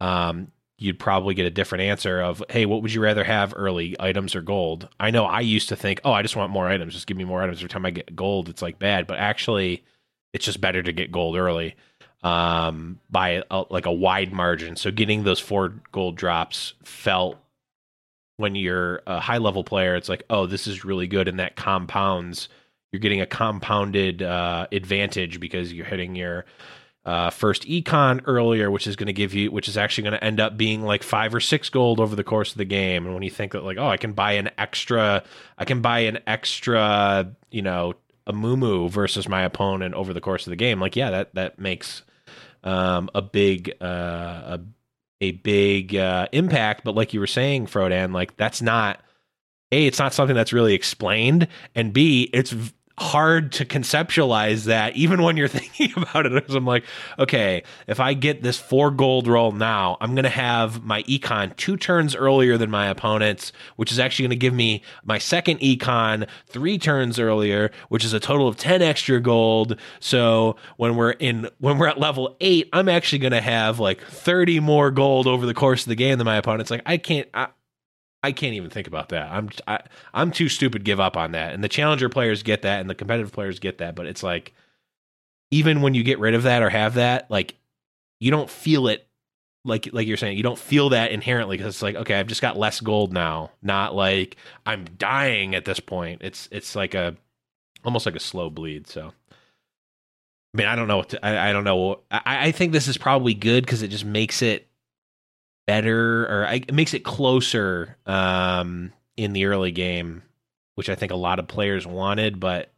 um, 0.00 0.48
you'd 0.78 0.98
probably 0.98 1.34
get 1.34 1.46
a 1.46 1.50
different 1.50 1.82
answer 1.82 2.20
of, 2.20 2.42
hey, 2.50 2.66
what 2.66 2.82
would 2.82 2.92
you 2.92 3.00
rather 3.00 3.24
have 3.24 3.54
early, 3.56 3.96
items 4.00 4.34
or 4.34 4.42
gold? 4.42 4.88
I 4.98 5.10
know 5.10 5.24
I 5.24 5.40
used 5.40 5.68
to 5.68 5.76
think, 5.76 6.00
oh, 6.04 6.12
I 6.12 6.22
just 6.22 6.36
want 6.36 6.52
more 6.52 6.68
items. 6.68 6.94
Just 6.94 7.06
give 7.06 7.16
me 7.16 7.24
more 7.24 7.42
items 7.42 7.58
every 7.58 7.68
time 7.68 7.86
I 7.86 7.90
get 7.90 8.16
gold. 8.16 8.48
It's 8.48 8.62
like 8.62 8.78
bad, 8.78 9.06
but 9.06 9.18
actually, 9.18 9.84
it's 10.32 10.44
just 10.44 10.60
better 10.60 10.82
to 10.82 10.92
get 10.92 11.12
gold 11.12 11.36
early 11.36 11.76
um, 12.24 12.98
by 13.10 13.42
a, 13.50 13.64
like 13.70 13.86
a 13.86 13.92
wide 13.92 14.32
margin. 14.32 14.76
So 14.76 14.90
getting 14.90 15.22
those 15.22 15.38
four 15.38 15.74
gold 15.92 16.16
drops 16.16 16.74
felt 16.82 17.38
when 18.36 18.56
you're 18.56 19.00
a 19.06 19.20
high 19.20 19.38
level 19.38 19.62
player, 19.62 19.94
it's 19.94 20.08
like, 20.08 20.24
oh, 20.28 20.46
this 20.46 20.66
is 20.66 20.84
really 20.84 21.06
good, 21.06 21.28
and 21.28 21.38
that 21.38 21.54
compounds. 21.54 22.48
You're 22.92 23.00
getting 23.00 23.20
a 23.20 23.26
compounded 23.26 24.22
uh, 24.22 24.66
advantage 24.72 25.38
because 25.38 25.72
you're 25.72 25.86
hitting 25.86 26.16
your 26.16 26.44
uh, 27.04 27.30
first 27.30 27.64
econ 27.64 28.22
earlier, 28.26 28.70
which 28.70 28.86
is 28.86 28.96
going 28.96 29.08
to 29.08 29.12
give 29.12 29.34
you, 29.34 29.50
which 29.50 29.68
is 29.68 29.76
actually 29.76 30.04
going 30.04 30.18
to 30.18 30.24
end 30.24 30.40
up 30.40 30.56
being 30.56 30.82
like 30.82 31.02
five 31.02 31.34
or 31.34 31.40
six 31.40 31.68
gold 31.68 32.00
over 32.00 32.16
the 32.16 32.24
course 32.24 32.52
of 32.52 32.58
the 32.58 32.64
game. 32.64 33.04
And 33.04 33.14
when 33.14 33.22
you 33.22 33.30
think 33.30 33.52
that, 33.52 33.62
like, 33.62 33.76
oh, 33.78 33.88
I 33.88 33.96
can 33.98 34.12
buy 34.12 34.32
an 34.32 34.50
extra, 34.56 35.22
I 35.58 35.64
can 35.64 35.82
buy 35.82 36.00
an 36.00 36.20
extra, 36.26 37.30
you 37.50 37.62
know, 37.62 37.94
Amumu 38.26 38.90
versus 38.90 39.28
my 39.28 39.42
opponent 39.42 39.94
over 39.94 40.14
the 40.14 40.20
course 40.20 40.46
of 40.46 40.50
the 40.50 40.56
game, 40.56 40.80
like, 40.80 40.96
yeah, 40.96 41.10
that 41.10 41.34
that 41.34 41.58
makes 41.58 42.02
um, 42.62 43.10
a 43.14 43.20
big 43.20 43.74
uh, 43.82 44.58
a 44.58 44.60
a 45.20 45.32
big 45.32 45.94
uh, 45.94 46.28
impact. 46.32 46.84
But 46.84 46.94
like 46.94 47.12
you 47.12 47.20
were 47.20 47.26
saying, 47.26 47.66
Frodan, 47.66 48.14
like 48.14 48.36
that's 48.38 48.62
not 48.62 49.00
a, 49.70 49.86
it's 49.86 49.98
not 49.98 50.14
something 50.14 50.34
that's 50.34 50.54
really 50.54 50.72
explained, 50.72 51.48
and 51.74 51.92
b, 51.92 52.30
it's 52.32 52.54
hard 52.96 53.50
to 53.50 53.64
conceptualize 53.64 54.64
that 54.66 54.94
even 54.94 55.22
when 55.22 55.36
you're 55.36 55.48
thinking 55.54 55.92
about 55.96 56.26
it. 56.26 56.32
Because 56.32 56.54
I'm 56.54 56.64
like, 56.64 56.84
okay, 57.18 57.62
if 57.86 58.00
I 58.00 58.14
get 58.14 58.42
this 58.42 58.58
four 58.58 58.90
gold 58.90 59.26
roll 59.26 59.52
now, 59.52 59.96
I'm 60.00 60.14
going 60.14 60.24
to 60.24 60.30
have 60.30 60.84
my 60.84 61.02
econ 61.04 61.56
two 61.56 61.76
turns 61.76 62.14
earlier 62.14 62.56
than 62.56 62.70
my 62.70 62.86
opponents, 62.86 63.52
which 63.76 63.90
is 63.90 63.98
actually 63.98 64.24
going 64.24 64.30
to 64.30 64.36
give 64.36 64.54
me 64.54 64.82
my 65.04 65.18
second 65.18 65.60
econ 65.60 66.28
three 66.46 66.78
turns 66.78 67.18
earlier, 67.18 67.70
which 67.88 68.04
is 68.04 68.12
a 68.12 68.20
total 68.20 68.46
of 68.46 68.56
10 68.56 68.82
extra 68.82 69.20
gold. 69.20 69.78
So 70.00 70.56
when 70.76 70.96
we're 70.96 71.12
in, 71.12 71.48
when 71.58 71.78
we're 71.78 71.88
at 71.88 71.98
level 71.98 72.36
eight, 72.40 72.68
I'm 72.72 72.88
actually 72.88 73.18
going 73.18 73.32
to 73.32 73.40
have 73.40 73.80
like 73.80 74.00
30 74.02 74.60
more 74.60 74.90
gold 74.90 75.26
over 75.26 75.46
the 75.46 75.54
course 75.54 75.82
of 75.82 75.88
the 75.88 75.94
game 75.96 76.18
than 76.18 76.24
my 76.24 76.36
opponents. 76.36 76.70
Like, 76.70 76.82
I 76.86 76.98
can't, 76.98 77.28
I, 77.34 77.48
I 78.24 78.32
can't 78.32 78.54
even 78.54 78.70
think 78.70 78.86
about 78.86 79.10
that. 79.10 79.30
I'm 79.30 79.50
I, 79.68 79.80
I'm 80.14 80.30
too 80.30 80.48
stupid 80.48 80.78
to 80.78 80.84
give 80.84 80.98
up 80.98 81.14
on 81.14 81.32
that. 81.32 81.52
And 81.52 81.62
the 81.62 81.68
challenger 81.68 82.08
players 82.08 82.42
get 82.42 82.62
that, 82.62 82.80
and 82.80 82.88
the 82.88 82.94
competitive 82.94 83.32
players 83.32 83.58
get 83.58 83.78
that. 83.78 83.94
But 83.94 84.06
it's 84.06 84.22
like, 84.22 84.54
even 85.50 85.82
when 85.82 85.92
you 85.92 86.02
get 86.02 86.18
rid 86.18 86.34
of 86.34 86.44
that 86.44 86.62
or 86.62 86.70
have 86.70 86.94
that, 86.94 87.30
like 87.30 87.54
you 88.20 88.30
don't 88.30 88.48
feel 88.48 88.88
it. 88.88 89.06
Like 89.66 89.90
like 89.92 90.06
you're 90.06 90.16
saying, 90.16 90.38
you 90.38 90.42
don't 90.42 90.58
feel 90.58 90.88
that 90.88 91.12
inherently 91.12 91.58
because 91.58 91.74
it's 91.74 91.82
like, 91.82 91.96
okay, 91.96 92.14
I've 92.14 92.26
just 92.26 92.40
got 92.40 92.56
less 92.56 92.80
gold 92.80 93.12
now. 93.12 93.50
Not 93.60 93.94
like 93.94 94.36
I'm 94.64 94.86
dying 94.96 95.54
at 95.54 95.66
this 95.66 95.80
point. 95.80 96.22
It's 96.24 96.48
it's 96.50 96.74
like 96.74 96.94
a 96.94 97.16
almost 97.84 98.06
like 98.06 98.16
a 98.16 98.20
slow 98.20 98.48
bleed. 98.48 98.86
So. 98.86 99.12
I 99.32 100.56
mean, 100.56 100.66
I 100.68 100.76
don't 100.76 100.86
know. 100.86 100.98
What 100.98 101.08
to, 101.08 101.26
I, 101.26 101.50
I 101.50 101.52
don't 101.52 101.64
know. 101.64 102.00
I, 102.12 102.46
I 102.46 102.52
think 102.52 102.72
this 102.72 102.86
is 102.86 102.96
probably 102.96 103.34
good 103.34 103.66
because 103.66 103.82
it 103.82 103.88
just 103.88 104.04
makes 104.04 104.40
it 104.40 104.68
better 105.66 106.24
or 106.26 106.44
it 106.44 106.72
makes 106.74 106.94
it 106.94 107.04
closer 107.04 107.96
um, 108.06 108.92
in 109.16 109.32
the 109.32 109.46
early 109.46 109.72
game, 109.72 110.22
which 110.74 110.88
I 110.88 110.94
think 110.94 111.12
a 111.12 111.16
lot 111.16 111.38
of 111.38 111.48
players 111.48 111.86
wanted, 111.86 112.40
but 112.40 112.70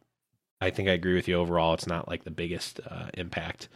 I 0.61 0.69
think 0.69 0.89
I 0.89 0.93
agree 0.93 1.15
with 1.15 1.27
you 1.27 1.35
overall. 1.35 1.73
It's 1.73 1.87
not 1.87 2.07
like 2.07 2.23
the 2.23 2.31
biggest 2.31 2.79
uh, 2.89 3.07
impact. 3.13 3.69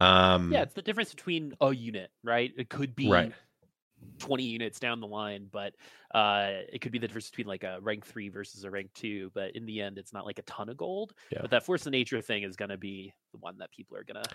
Um, 0.00 0.52
yeah, 0.52 0.62
it's 0.62 0.74
the 0.74 0.82
difference 0.82 1.14
between 1.14 1.54
a 1.60 1.72
unit, 1.74 2.10
right? 2.22 2.52
It 2.56 2.68
could 2.68 2.94
be 2.94 3.08
right. 3.08 3.32
20 4.18 4.44
units 4.44 4.78
down 4.78 5.00
the 5.00 5.06
line, 5.06 5.48
but 5.50 5.74
uh, 6.14 6.50
it 6.72 6.80
could 6.80 6.92
be 6.92 6.98
the 6.98 7.06
difference 7.06 7.30
between 7.30 7.46
like 7.46 7.64
a 7.64 7.78
rank 7.80 8.06
three 8.06 8.28
versus 8.28 8.64
a 8.64 8.70
rank 8.70 8.90
two. 8.94 9.30
But 9.34 9.56
in 9.56 9.66
the 9.66 9.80
end, 9.80 9.98
it's 9.98 10.12
not 10.12 10.26
like 10.26 10.38
a 10.38 10.42
ton 10.42 10.68
of 10.68 10.76
gold. 10.76 11.14
Yeah. 11.30 11.38
But 11.40 11.50
that 11.50 11.64
force 11.64 11.86
of 11.86 11.92
nature 11.92 12.20
thing 12.20 12.42
is 12.42 12.56
going 12.56 12.68
to 12.68 12.76
be 12.76 13.12
the 13.32 13.38
one 13.38 13.58
that 13.58 13.70
people 13.70 13.96
are 13.96 14.04
going 14.04 14.22
to 14.22 14.30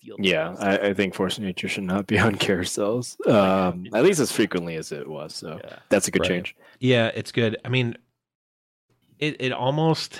feel. 0.00 0.16
Yeah. 0.18 0.54
I, 0.58 0.78
I 0.88 0.94
think 0.94 1.14
Force 1.14 1.38
of 1.38 1.44
Nature 1.44 1.68
should 1.68 1.84
not 1.84 2.06
be 2.06 2.18
on 2.26 2.36
carousels, 2.36 3.16
um, 3.28 3.86
at 3.94 4.02
least 4.04 4.20
as 4.20 4.32
frequently 4.32 4.76
as 4.76 4.92
it 4.92 5.08
was. 5.08 5.34
So 5.34 5.60
Yeah. 5.64 5.76
that's 5.88 6.08
a 6.08 6.10
good 6.10 6.20
Right. 6.22 6.28
change. 6.28 6.56
Yeah, 6.78 7.08
it's 7.14 7.32
good. 7.32 7.56
I 7.64 7.68
mean, 7.68 7.96
it 9.18 9.36
it 9.40 9.52
almost 9.52 10.18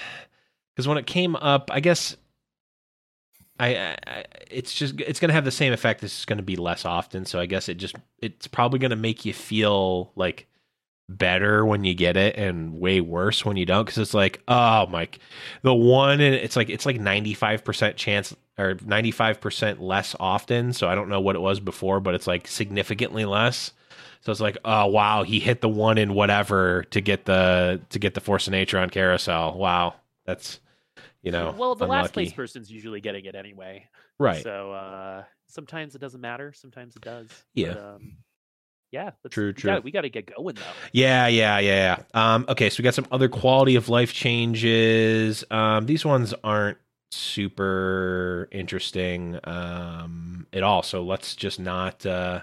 because 0.75 0.87
when 0.87 0.99
it 0.99 1.07
came 1.07 1.35
up, 1.37 1.71
I 1.73 1.81
guess 1.81 2.17
I, 3.59 3.77
I 3.77 3.97
I- 4.07 4.25
it's 4.51 4.75
just 4.75 5.01
it's 5.01 5.21
gonna 5.21 5.33
have 5.33 5.45
the 5.45 5.51
same 5.51 5.73
effect. 5.73 6.03
It's 6.03 6.15
just 6.15 6.27
gonna 6.27 6.43
be 6.43 6.57
less 6.57 6.85
often. 6.85 7.25
So 7.25 7.39
I 7.41 7.47
guess 7.47 7.69
it 7.69 7.75
just 7.77 7.95
it's 8.21 8.47
probably 8.47 8.79
gonna 8.79 8.97
make 8.97 9.25
you 9.25 9.33
feel 9.33 10.13
like 10.17 10.47
better 11.09 11.65
when 11.67 11.83
you 11.85 11.93
get 11.95 12.17
it 12.17 12.37
and 12.37 12.79
way 12.79 13.01
worse 13.01 13.45
when 13.45 13.57
you 13.57 13.67
don't 13.67 13.85
because 13.85 13.99
it's 13.99 14.15
like 14.15 14.41
oh 14.47 14.87
my 14.87 15.09
the 15.63 15.75
one 15.75 16.21
and 16.21 16.37
it's 16.37 16.55
like 16.55 16.71
it's 16.71 16.87
like 16.87 16.99
95% 16.99 17.97
chance 17.97 18.37
or 18.61 18.75
95% 18.77 19.81
less 19.81 20.15
often 20.21 20.73
so 20.73 20.89
i 20.89 20.95
don't 20.95 21.09
know 21.09 21.21
what 21.21 21.37
it 21.37 21.41
was 21.41 21.61
before 21.61 22.01
but 22.01 22.15
it's 22.15 22.27
like 22.27 22.47
significantly 22.47 23.25
less 23.25 23.73
so 24.23 24.31
it's 24.33 24.41
like, 24.41 24.59
oh 24.65 24.87
wow, 24.87 25.23
he 25.23 25.41
hit 25.41 25.61
the 25.61 25.69
one 25.69 25.97
in 25.97 26.13
whatever 26.13 26.85
to 26.91 27.01
get 27.01 27.25
the 27.25 27.81
to 27.91 27.99
get 27.99 28.15
the 28.15 28.21
force 28.21 28.47
of 28.47 28.53
nature 28.53 28.79
on 28.79 28.91
carousel. 28.91 29.57
Wow, 29.57 29.95
that's 30.27 30.61
you 31.23 31.33
know, 31.33 31.55
well, 31.57 31.75
the 31.75 31.87
last 31.87 32.13
place 32.13 32.33
person's 32.33 32.71
usually 32.71 33.01
getting 33.01 33.25
it 33.25 33.35
anyway. 33.35 33.89
right? 34.19 34.43
So 34.43 34.73
uh, 34.73 35.25
sometimes 35.49 35.95
it 35.95 36.01
doesn't 36.01 36.21
matter. 36.21 36.53
Sometimes 36.53 36.97
it 36.97 37.03
does. 37.03 37.29
Yeah. 37.55 37.75
But, 37.75 37.83
um, 37.83 38.17
yeah. 38.91 39.11
True, 39.31 39.49
we 39.49 39.53
true. 39.53 39.71
Gotta, 39.71 39.81
we 39.83 39.91
got 39.91 40.01
to 40.01 40.11
get 40.11 40.35
going 40.35 40.57
though. 40.57 40.63
Yeah, 40.93 41.27
yeah, 41.29 41.59
yeah, 41.59 41.97
yeah. 42.15 42.35
Um, 42.35 42.45
okay, 42.49 42.71
so 42.71 42.81
we 42.81 42.85
got 42.85 42.95
some 42.95 43.07
other 43.13 43.29
quality 43.29 43.77
of 43.77 43.89
life 43.89 44.13
changes. 44.13 45.45
Um, 45.51 45.87
these 45.87 46.05
ones 46.05 46.35
aren't 46.43 46.79
super 47.11 48.49
interesting 48.51 49.39
um, 49.45 50.47
at 50.53 50.63
all. 50.63 50.83
So 50.83 51.03
let's 51.03 51.35
just 51.37 51.61
not. 51.61 52.05
Uh, 52.05 52.41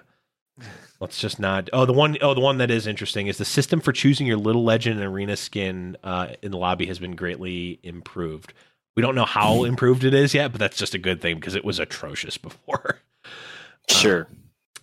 let's 0.99 1.19
just 1.19 1.39
not. 1.39 1.69
Oh, 1.73 1.85
the 1.85 1.93
one 1.93 2.17
oh 2.21 2.33
the 2.33 2.41
one 2.41 2.57
that 2.57 2.71
is 2.71 2.87
interesting 2.87 3.27
is 3.27 3.37
the 3.37 3.45
system 3.45 3.79
for 3.79 3.91
choosing 3.91 4.27
your 4.27 4.37
little 4.37 4.63
legend 4.63 4.99
and 4.99 5.05
arena 5.07 5.37
skin 5.37 5.97
uh, 6.03 6.27
in 6.41 6.51
the 6.51 6.57
lobby 6.57 6.85
has 6.87 6.99
been 6.99 7.15
greatly 7.15 7.79
improved. 7.83 8.53
We 8.95 9.03
don't 9.03 9.15
know 9.15 9.25
how 9.25 9.63
improved 9.63 10.03
it 10.03 10.13
is 10.13 10.33
yet, 10.33 10.51
but 10.51 10.59
that's 10.59 10.77
just 10.77 10.95
a 10.95 10.97
good 10.97 11.21
thing 11.21 11.35
because 11.35 11.55
it 11.55 11.63
was 11.63 11.79
atrocious 11.79 12.37
before. 12.37 12.99
Sure. 13.89 14.27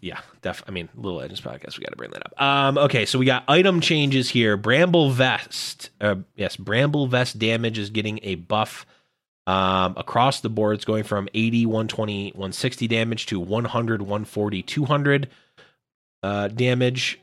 Yeah, 0.01 0.21
def. 0.43 0.63
I 0.69 0.71
mean, 0.71 0.91
Little 0.95 1.19
Legends 1.19 1.41
podcast. 1.41 1.79
We 1.79 1.85
got 1.85 1.91
to 1.91 1.97
bring 1.97 2.11
that 2.11 2.27
up. 2.27 2.41
Um, 2.41 2.79
okay, 2.79 3.07
so 3.07 3.19
we 3.19 3.25
got 3.25 3.43
item 3.49 3.81
changes 3.81 4.29
here. 4.29 4.59
Bramble 4.59 5.11
vest. 5.11 5.89
Uh, 5.99 6.17
yes, 6.37 6.57
Bramble 6.57 7.07
vest 7.07 7.39
damage 7.39 7.79
is 7.79 7.89
getting 7.89 8.21
a 8.23 8.35
buff 8.35 8.85
um, 9.47 9.95
across 9.97 10.41
the 10.41 10.49
board. 10.49 10.77
It's 10.77 10.85
going 10.85 11.05
from 11.05 11.29
80, 11.35 11.67
120, 11.67 12.31
160 12.31 12.89
damage 12.89 13.27
to 13.27 13.41
100, 13.41 14.03
140, 14.03 14.63
200 14.63 15.29
uh, 16.23 16.49
damage. 16.49 17.21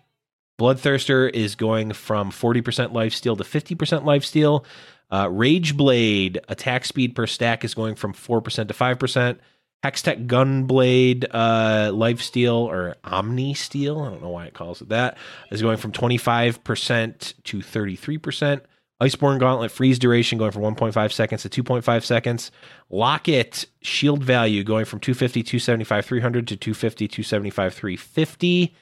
Bloodthirster 0.60 1.30
is 1.30 1.56
going 1.56 1.94
from 1.94 2.32
40% 2.32 2.94
life 2.94 3.14
steal 3.14 3.36
to 3.36 3.44
50% 3.44 4.06
life 4.06 4.24
steal. 4.24 4.64
Uh, 5.10 5.28
Rage 5.30 5.76
Blade 5.76 6.40
attack 6.48 6.86
speed 6.86 7.16
per 7.16 7.28
stack 7.28 7.66
is 7.66 7.74
going 7.74 7.96
from 7.96 8.14
4% 8.14 8.68
to 8.68 8.74
5%. 8.74 9.40
Hextech 9.84 10.28
Gunblade 10.28 11.26
uh, 11.34 11.92
Life 11.92 12.22
Steal 12.22 12.54
or 12.54 12.96
Omni 13.04 13.56
Steel, 13.56 14.00
I 14.00 14.10
don't 14.12 14.22
know 14.22 14.30
why 14.30 14.46
it 14.46 14.54
calls 14.54 14.82
it 14.82 14.90
that, 14.90 15.18
is 15.50 15.64
going 15.64 15.78
from 15.78 15.92
25% 15.92 17.34
to 17.44 17.58
33%. 17.58 18.62
Iceborne 19.02 19.40
Gauntlet 19.40 19.72
freeze 19.72 19.98
duration 19.98 20.38
going 20.38 20.52
from 20.52 20.62
1.5 20.62 21.12
seconds 21.12 21.42
to 21.42 21.50
2.5 21.50 22.04
seconds. 22.04 22.52
Locket 22.90 23.66
shield 23.82 24.24
value 24.24 24.64
going 24.64 24.86
from 24.86 25.00
250, 25.00 25.42
275, 25.42 26.06
300 26.06 26.48
to 26.48 26.56
250, 26.56 27.08
275, 27.08 27.74
350. 27.74 28.76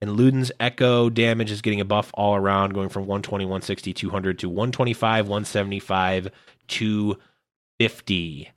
And 0.00 0.10
Luden's 0.12 0.52
Echo 0.60 1.10
damage 1.10 1.50
is 1.50 1.60
getting 1.60 1.80
a 1.80 1.84
buff 1.84 2.10
all 2.14 2.36
around, 2.36 2.74
going 2.74 2.88
from 2.88 3.02
120, 3.02 3.46
160, 3.46 3.92
200 3.92 4.38
to 4.38 4.48
125, 4.48 5.26
175, 5.26 6.28
250. 6.68 8.50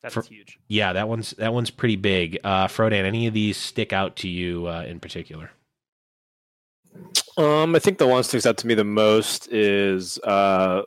That's 0.00 0.14
For- 0.14 0.22
huge. 0.22 0.58
Yeah, 0.68 0.94
that 0.94 1.08
one's 1.08 1.32
that 1.32 1.52
one's 1.52 1.70
pretty 1.70 1.96
big. 1.96 2.38
Uh, 2.42 2.66
Frodan, 2.66 3.04
any 3.04 3.26
of 3.26 3.34
these 3.34 3.56
stick 3.58 3.92
out 3.92 4.16
to 4.16 4.28
you 4.28 4.68
uh, 4.68 4.84
in 4.86 5.00
particular? 5.00 5.50
Um, 7.36 7.74
I 7.74 7.78
think 7.78 7.98
the 7.98 8.06
one 8.06 8.22
sticks 8.24 8.46
out 8.46 8.58
to 8.58 8.66
me 8.66 8.74
the 8.74 8.84
most 8.84 9.48
is 9.52 10.18
uh, 10.20 10.82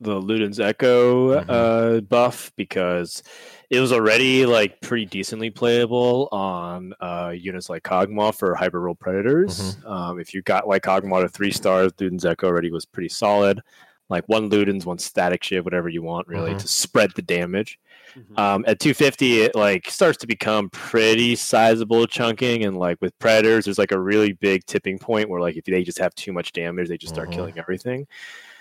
the 0.00 0.20
Luden's 0.20 0.60
Echo 0.60 1.40
Mhm. 1.40 1.44
uh, 1.48 2.00
buff 2.02 2.52
because 2.56 3.22
it 3.70 3.80
was 3.80 3.92
already 3.92 4.46
like 4.46 4.80
pretty 4.80 5.04
decently 5.06 5.50
playable 5.50 6.28
on 6.32 6.94
uh, 7.00 7.32
units 7.36 7.68
like 7.68 7.82
Kog'Maw 7.82 8.34
for 8.34 8.54
Hyper 8.54 8.80
Roll 8.80 8.94
Predators. 8.94 9.76
Um, 9.86 10.18
if 10.20 10.32
you 10.34 10.42
got 10.42 10.68
like 10.68 10.82
Kog'Maw 10.84 11.22
to 11.22 11.28
three 11.28 11.50
stars, 11.50 11.92
Luden's 11.94 12.24
Echo 12.24 12.46
already 12.46 12.70
was 12.70 12.84
pretty 12.84 13.08
solid. 13.08 13.60
Like 14.08 14.24
one 14.28 14.48
Luden's, 14.50 14.86
one 14.86 14.98
static 14.98 15.42
shiv, 15.42 15.64
whatever 15.64 15.88
you 15.88 16.00
want, 16.02 16.28
really, 16.28 16.52
Mhm. 16.54 16.58
to 16.60 16.68
spread 16.68 17.10
the 17.16 17.22
damage. 17.22 17.78
Mhm. 18.16 18.38
Um, 18.38 18.64
at 18.66 18.80
250, 18.80 19.40
it 19.42 19.54
like 19.54 19.90
starts 19.90 20.16
to 20.18 20.26
become 20.26 20.70
pretty 20.70 21.36
sizable 21.36 22.06
chunking, 22.06 22.64
and 22.64 22.78
like 22.78 22.98
with 23.00 23.18
predators, 23.18 23.66
there's 23.66 23.78
like 23.78 23.92
a 23.92 24.00
really 24.00 24.32
big 24.32 24.64
tipping 24.66 24.98
point 24.98 25.28
where 25.28 25.40
like 25.40 25.56
if 25.56 25.64
they 25.64 25.82
just 25.84 25.98
have 25.98 26.14
too 26.14 26.32
much 26.32 26.52
damage, 26.52 26.88
they 26.88 26.96
just 26.96 27.12
start 27.14 27.28
Mhm. 27.28 27.32
killing 27.34 27.58
everything. 27.58 28.06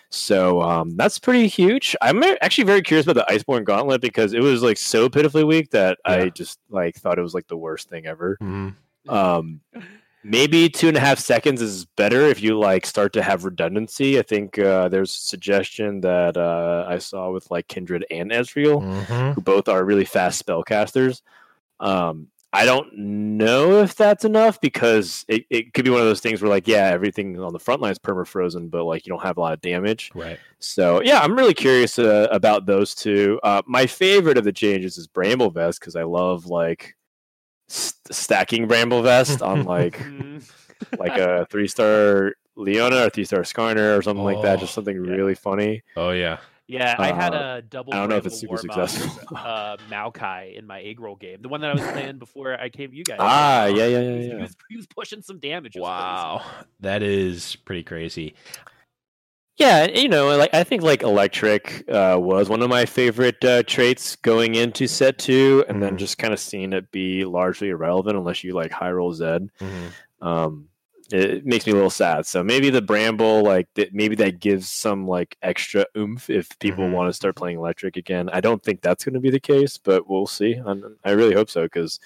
So 0.10 0.62
um, 0.62 0.96
that's 0.98 1.20
pretty 1.20 1.48
huge. 1.48 1.96
I'm 2.02 2.22
actually 2.42 2.66
very 2.66 2.82
curious 2.82 3.08
about 3.08 3.26
the 3.28 3.34
Iceborne 3.34 3.64
Gauntlet 3.66 4.02
because 4.02 4.34
it 4.34 4.42
was 4.42 4.62
like 4.62 4.78
so 4.78 5.10
pitifully 5.10 5.44
weak 5.44 5.72
that 5.72 5.98
Yeah. 6.06 6.14
I 6.14 6.30
just 6.30 6.60
like 6.70 6.96
thought 6.96 7.18
it 7.18 7.24
was 7.24 7.34
like 7.34 7.48
the 7.48 7.58
worst 7.58 7.90
thing 7.90 8.06
ever. 8.06 8.38
Mm-hmm. 8.42 9.10
Um, 9.10 9.62
maybe 10.28 10.68
two 10.70 10.88
and 10.88 10.98
a 10.98 11.00
half 11.00 11.20
seconds 11.20 11.62
is 11.62 11.86
better 11.86 12.22
if 12.22 12.42
you 12.42 12.58
like 12.58 12.84
start 12.86 13.14
to 13.14 13.22
have 13.22 13.46
redundancy. 13.46 14.18
I 14.18 14.24
think 14.24 14.58
uh, 14.58 14.90
there's 14.90 15.12
a 15.12 15.20
suggestion 15.20 16.02
that 16.02 16.36
uh, 16.36 16.86
I 16.90 16.98
saw 16.98 17.32
with 17.32 17.50
like 17.52 17.68
Kindred 17.68 18.06
and 18.10 18.32
Ezreal 18.32 18.82
Mm-hmm. 18.82 19.32
who 19.34 19.42
both 19.42 19.70
are 19.70 19.86
really 19.86 20.04
fast 20.06 20.44
spellcasters. 20.44 21.22
Um, 21.80 22.28
I 22.52 22.66
don't 22.66 22.98
know 22.98 23.82
if 23.82 23.96
that's 23.96 24.24
enough 24.26 24.60
because 24.62 25.26
it, 25.28 25.46
it 25.50 25.74
could 25.74 25.84
be 25.84 25.92
one 25.92 26.00
of 26.00 26.08
those 26.08 26.22
things 26.22 26.42
where 26.42 26.50
like 26.50 26.68
yeah 26.70 26.88
everything 26.88 27.38
on 27.40 27.52
the 27.52 27.60
front 27.60 27.82
line 27.82 27.92
is 27.92 28.00
perma 28.00 28.26
frozen 28.26 28.70
but 28.70 28.86
like 28.86 29.06
you 29.06 29.10
don't 29.12 29.22
have 29.24 29.38
a 29.38 29.42
lot 29.42 29.54
of 29.54 29.62
damage. 29.62 30.10
Right. 30.16 30.40
So 30.60 31.02
yeah, 31.04 31.20
I'm 31.20 31.36
really 31.36 31.54
curious 31.54 32.00
uh, 32.00 32.30
about 32.32 32.66
those 32.66 32.96
two. 32.96 33.40
Uh, 33.44 33.62
my 33.68 33.86
favorite 33.86 34.38
of 34.38 34.46
the 34.46 34.54
changes 34.54 34.98
is 34.98 35.06
Bramble 35.06 35.52
Vest 35.52 35.82
because 35.82 35.96
I 35.96 36.04
love 36.04 36.46
like 36.46 36.96
st- 37.68 38.14
stacking 38.16 38.68
Bramble 38.68 39.02
Vest 39.02 39.42
on 39.42 39.64
like 39.76 39.98
Mhm. 39.98 40.50
like 41.00 41.18
a 41.18 41.46
three 41.50 41.68
star 41.68 42.34
Leona 42.56 43.06
or 43.06 43.10
three 43.10 43.26
star 43.26 43.42
Skarner 43.42 43.98
or 43.98 44.02
something 44.02 44.24
like 44.24 44.42
that. 44.44 44.58
Oh, 44.58 44.62
Just 44.62 44.74
something 44.74 44.96
yeah. 45.04 45.12
really 45.12 45.36
funny. 45.36 45.84
Oh 45.96 46.12
yeah. 46.12 46.38
Yeah, 46.68 46.96
I 46.98 47.12
had 47.14 47.36
Uh, 47.36 47.56
a 47.58 47.62
double. 47.62 47.94
I 47.94 47.98
don't 47.98 48.10
know 48.10 48.16
if 48.18 48.26
it's 48.26 48.40
super 48.40 48.56
Warmoth, 48.56 48.90
successful. 48.90 49.38
uh, 49.38 49.78
Maokai 49.88 50.58
in 50.58 50.66
my 50.66 50.82
egg 50.82 51.00
roll 51.00 51.16
game, 51.16 51.44
the 51.44 51.48
one 51.48 51.62
that 51.62 51.70
I 51.70 51.74
was 51.74 51.84
playing 51.84 52.18
before 52.18 52.60
I 52.60 52.70
came. 52.70 52.92
You 52.92 53.04
guys. 53.04 53.18
Ah, 53.20 53.66
yeah, 53.68 53.86
yeah, 53.86 54.00
He 54.02 54.06
yeah, 54.08 54.12
was, 54.16 54.26
yeah. 54.26 54.34
He, 54.36 54.42
was, 54.42 54.56
he 54.72 54.76
was 54.78 54.88
pushing 54.88 55.22
some 55.22 55.38
damage. 55.38 55.76
It 55.76 55.82
was 55.82 55.90
Wow, 55.90 56.42
that 56.80 57.04
is 57.04 57.56
pretty 57.56 57.84
crazy. 57.84 58.34
Yeah, 59.58 59.86
you 59.86 60.10
know, 60.10 60.36
like 60.38 60.54
I 60.54 60.66
think 60.66 60.82
like 60.84 61.02
electric 61.02 61.86
uh, 61.90 62.18
was 62.20 62.50
one 62.50 62.62
of 62.62 62.70
my 62.70 62.86
favorite 62.86 63.44
uh, 63.46 63.64
traits 63.64 64.18
going 64.18 64.56
into 64.56 64.86
set 64.86 65.18
two, 65.18 65.64
and 65.70 65.82
then 65.82 65.94
Mhm. 65.94 65.98
just 66.00 66.18
kind 66.18 66.34
of 66.34 66.40
seeing 66.42 66.74
it 66.74 66.92
be 66.92 67.24
largely 67.24 67.70
irrelevant 67.70 68.18
unless 68.18 68.44
you 68.44 68.54
like 68.54 68.72
high 68.72 68.92
roll 68.92 69.14
Zed. 69.14 69.50
Um, 70.22 70.68
it 71.12 71.46
makes 71.46 71.66
me 71.68 71.72
a 71.72 71.76
little 71.76 71.90
sad. 71.90 72.26
So 72.26 72.44
maybe 72.44 72.70
the 72.70 72.82
bramble, 72.82 73.44
like 73.44 73.68
that, 73.76 73.94
maybe 73.94 74.16
that 74.16 74.40
gives 74.42 74.68
some 74.68 75.08
like 75.08 75.38
extra 75.42 75.86
oomph 75.96 76.30
if 76.30 76.58
people 76.60 76.86
Mhm. 76.86 76.92
want 76.92 77.10
to 77.10 77.14
start 77.14 77.36
playing 77.36 77.58
electric 77.58 77.96
again. 77.96 78.30
I 78.34 78.42
don't 78.42 78.62
think 78.64 78.82
that's 78.82 79.06
going 79.06 79.14
to 79.14 79.20
be 79.22 79.30
the 79.30 79.40
case, 79.40 79.78
but 79.78 80.10
we'll 80.10 80.28
see. 80.28 80.54
And 80.54 80.84
I 81.06 81.12
really 81.12 81.36
hope 81.36 81.50
so 81.50 81.64
because. 81.64 82.00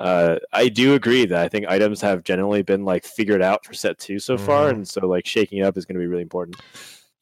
Uh, 0.00 0.36
I 0.52 0.68
do 0.68 0.94
agree 0.94 1.26
that 1.26 1.38
I 1.40 1.48
think 1.48 1.66
items 1.68 2.00
have 2.00 2.24
generally 2.24 2.62
been 2.62 2.84
like 2.84 3.04
figured 3.04 3.42
out 3.42 3.64
for 3.64 3.74
set 3.74 3.98
two 3.98 4.18
so 4.18 4.38
far, 4.38 4.66
Mhm. 4.68 4.74
and 4.74 4.88
so 4.88 5.06
like 5.06 5.26
shaking 5.26 5.58
it 5.58 5.62
up 5.62 5.76
is 5.76 5.84
going 5.84 5.94
to 5.96 6.00
be 6.00 6.06
really 6.06 6.22
important. 6.22 6.56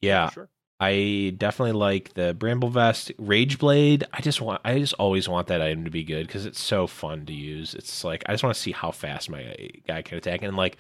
Yeah, 0.01 0.31
Sure. 0.31 0.49
I 0.81 1.35
definitely 1.37 1.72
like 1.72 2.14
the 2.14 2.35
Bramble 2.35 2.68
Vest, 2.70 3.11
Rage 3.18 3.59
Blade. 3.59 4.05
I 4.12 4.20
just 4.20 4.41
want, 4.41 4.61
I 4.64 4.79
just 4.79 4.95
always 4.95 5.29
want 5.29 5.49
that 5.49 5.61
item 5.61 5.85
to 5.87 5.91
be 5.91 6.05
good 6.05 6.29
because 6.29 6.47
it's 6.47 6.61
so 6.61 6.87
fun 6.87 7.26
to 7.26 7.33
use. 7.33 7.74
It's 7.74 8.05
like 8.05 8.22
I 8.26 8.33
just 8.33 8.45
want 8.45 8.55
to 8.55 8.61
see 8.62 8.70
how 8.70 8.93
fast 8.93 9.29
my 9.29 9.57
guy 9.89 10.03
can 10.03 10.16
attack, 10.18 10.43
and 10.43 10.57
like 10.57 10.76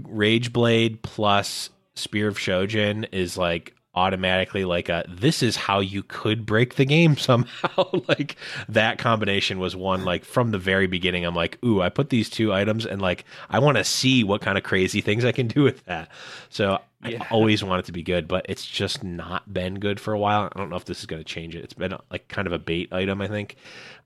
Rage 0.00 0.52
Blade 0.52 1.02
plus 1.02 1.70
Spear 1.96 2.28
of 2.28 2.38
Shojin 2.38 3.08
is 3.12 3.36
like 3.36 3.74
automatically 3.96 4.64
like 4.64 4.88
a 4.88 5.04
this 5.08 5.42
is 5.42 5.56
how 5.56 5.78
you 5.80 6.02
could 6.02 6.44
break 6.44 6.74
the 6.74 6.84
game 6.84 7.16
somehow. 7.28 7.84
Like 8.08 8.36
that 8.68 8.98
combination 8.98 9.58
was 9.58 9.74
one 9.76 10.04
like 10.04 10.24
from 10.24 10.50
the 10.50 10.58
very 10.58 10.86
beginning 10.86 11.24
i'm 11.24 11.34
like 11.34 11.58
ooh 11.64 11.80
i 11.80 11.88
put 11.88 12.10
these 12.10 12.28
two 12.28 12.52
items 12.52 12.84
and 12.86 13.00
like 13.00 13.24
i 13.50 13.58
want 13.58 13.76
to 13.78 13.84
see 13.84 14.24
what 14.24 14.40
kind 14.40 14.58
of 14.58 14.64
crazy 14.64 15.00
things 15.00 15.24
i 15.24 15.32
can 15.32 15.46
do 15.48 15.62
with 15.62 15.84
that. 15.84 16.10
So 16.50 16.80
Yeah. 17.04 17.22
i 17.22 17.26
always 17.34 17.62
want 17.64 17.80
it 17.80 17.86
to 17.86 17.92
be 17.92 18.02
good 18.02 18.28
but 18.28 18.46
it's 18.48 18.66
just 18.66 19.02
not 19.04 19.52
been 19.52 19.78
good 19.80 20.00
for 20.00 20.12
a 20.12 20.18
while. 20.18 20.48
I 20.52 20.58
don't 20.58 20.70
know 20.70 20.76
if 20.76 20.84
this 20.84 21.00
is 21.00 21.06
going 21.06 21.20
to 21.22 21.24
change 21.24 21.54
it. 21.54 21.64
It's 21.64 21.74
been 21.74 21.94
like 22.10 22.28
kind 22.28 22.46
of 22.46 22.52
a 22.52 22.58
bait 22.58 22.92
item 22.92 23.20
i 23.20 23.28
think. 23.28 23.56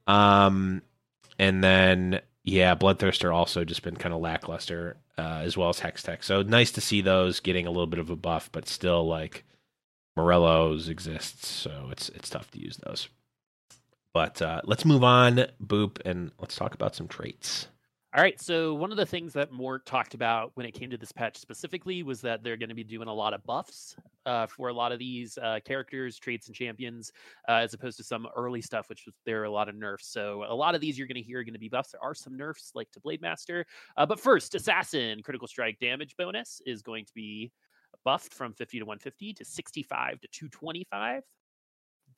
Um 0.07 0.83
and 1.39 1.63
then 1.63 2.21
yeah 2.45 2.75
bloodthirster 2.75 3.35
also 3.35 3.65
just 3.65 3.83
been 3.83 3.97
kind 3.97 4.15
of 4.15 4.21
lackluster 4.21 4.97
uh, 5.19 5.41
as 5.43 5.57
well 5.57 5.69
as 5.69 5.81
hex 5.81 6.03
tech 6.03 6.23
so 6.23 6.43
nice 6.43 6.71
to 6.73 6.81
see 6.81 7.01
those 7.01 7.41
getting 7.41 7.67
a 7.67 7.71
little 7.71 7.87
bit 7.87 7.99
of 8.01 8.09
a 8.11 8.17
buff 8.17 8.49
but 8.53 8.69
still 8.69 9.07
like 9.07 9.45
morello's 10.19 10.89
exists 10.89 11.47
so 11.47 11.89
it's 11.93 12.09
it's 12.11 12.29
tough 12.29 12.51
to 12.51 12.61
use 12.61 12.77
those 12.79 13.09
but 14.13 14.43
uh, 14.43 14.61
let's 14.65 14.85
move 14.85 15.05
on 15.05 15.47
boop 15.65 16.01
and 16.05 16.33
let's 16.41 16.57
talk 16.57 16.75
about 16.75 16.95
some 16.95 17.07
traits 17.07 17.69
All 18.17 18.23
right. 18.23 18.41
So 18.41 18.73
one 18.73 18.91
of 18.91 18.97
the 18.97 19.05
things 19.05 19.35
that 19.35 19.53
Mort 19.53 19.85
talked 19.85 20.15
about 20.15 20.53
when 20.55 20.65
it 20.65 20.73
came 20.73 20.89
to 20.89 20.97
this 20.97 21.13
patch 21.13 21.37
specifically 21.37 22.03
was 22.03 22.23
that 22.23 22.43
they're 22.43 22.57
going 22.57 22.71
to 22.71 22.75
be 22.75 22.83
doing 22.83 23.07
a 23.07 23.13
lot 23.13 23.35
of 23.35 23.45
buffs 23.45 23.97
uh, 24.25 24.47
for 24.47 24.71
a 24.71 24.73
lot 24.73 24.93
of 24.93 24.99
these 24.99 25.37
uh, 25.37 25.61
characters, 25.63 26.19
traits, 26.19 26.47
and 26.47 26.57
champions, 26.57 27.13
uh, 27.51 27.53
as 27.53 27.75
opposed 27.75 27.99
to 27.99 28.05
some 28.05 28.27
early 28.35 28.63
stuff, 28.63 28.89
which 28.89 29.05
was 29.05 29.15
there 29.27 29.43
are 29.43 29.45
a 29.45 29.51
lot 29.51 29.69
of 29.69 29.75
nerfs. 29.75 30.09
So 30.09 30.43
a 30.49 30.55
lot 30.55 30.75
of 30.75 30.81
these 30.81 30.97
you're 30.97 31.07
going 31.07 31.23
to 31.23 31.23
hear 31.23 31.41
are 31.41 31.45
going 31.45 31.53
to 31.53 31.61
be 31.61 31.69
buffs. 31.69 31.91
There 31.93 32.03
are 32.03 32.15
some 32.15 32.35
nerfs 32.35 32.73
like 32.75 32.91
to 32.93 33.01
Blade 33.01 33.21
Master, 33.21 33.67
uh, 33.99 34.07
but 34.07 34.19
first, 34.19 34.55
Assassin 34.55 35.23
critical 35.23 35.47
strike 35.47 35.79
damage 35.79 36.17
bonus 36.17 36.63
is 36.65 36.81
going 36.81 37.05
to 37.05 37.13
be 37.15 37.53
buffed 38.05 38.35
from 38.35 38.53
50 38.53 38.81
to 38.81 38.85
150 38.85 39.35
to 39.35 39.45
65 39.45 40.21
to 40.21 40.29
225. 40.29 41.23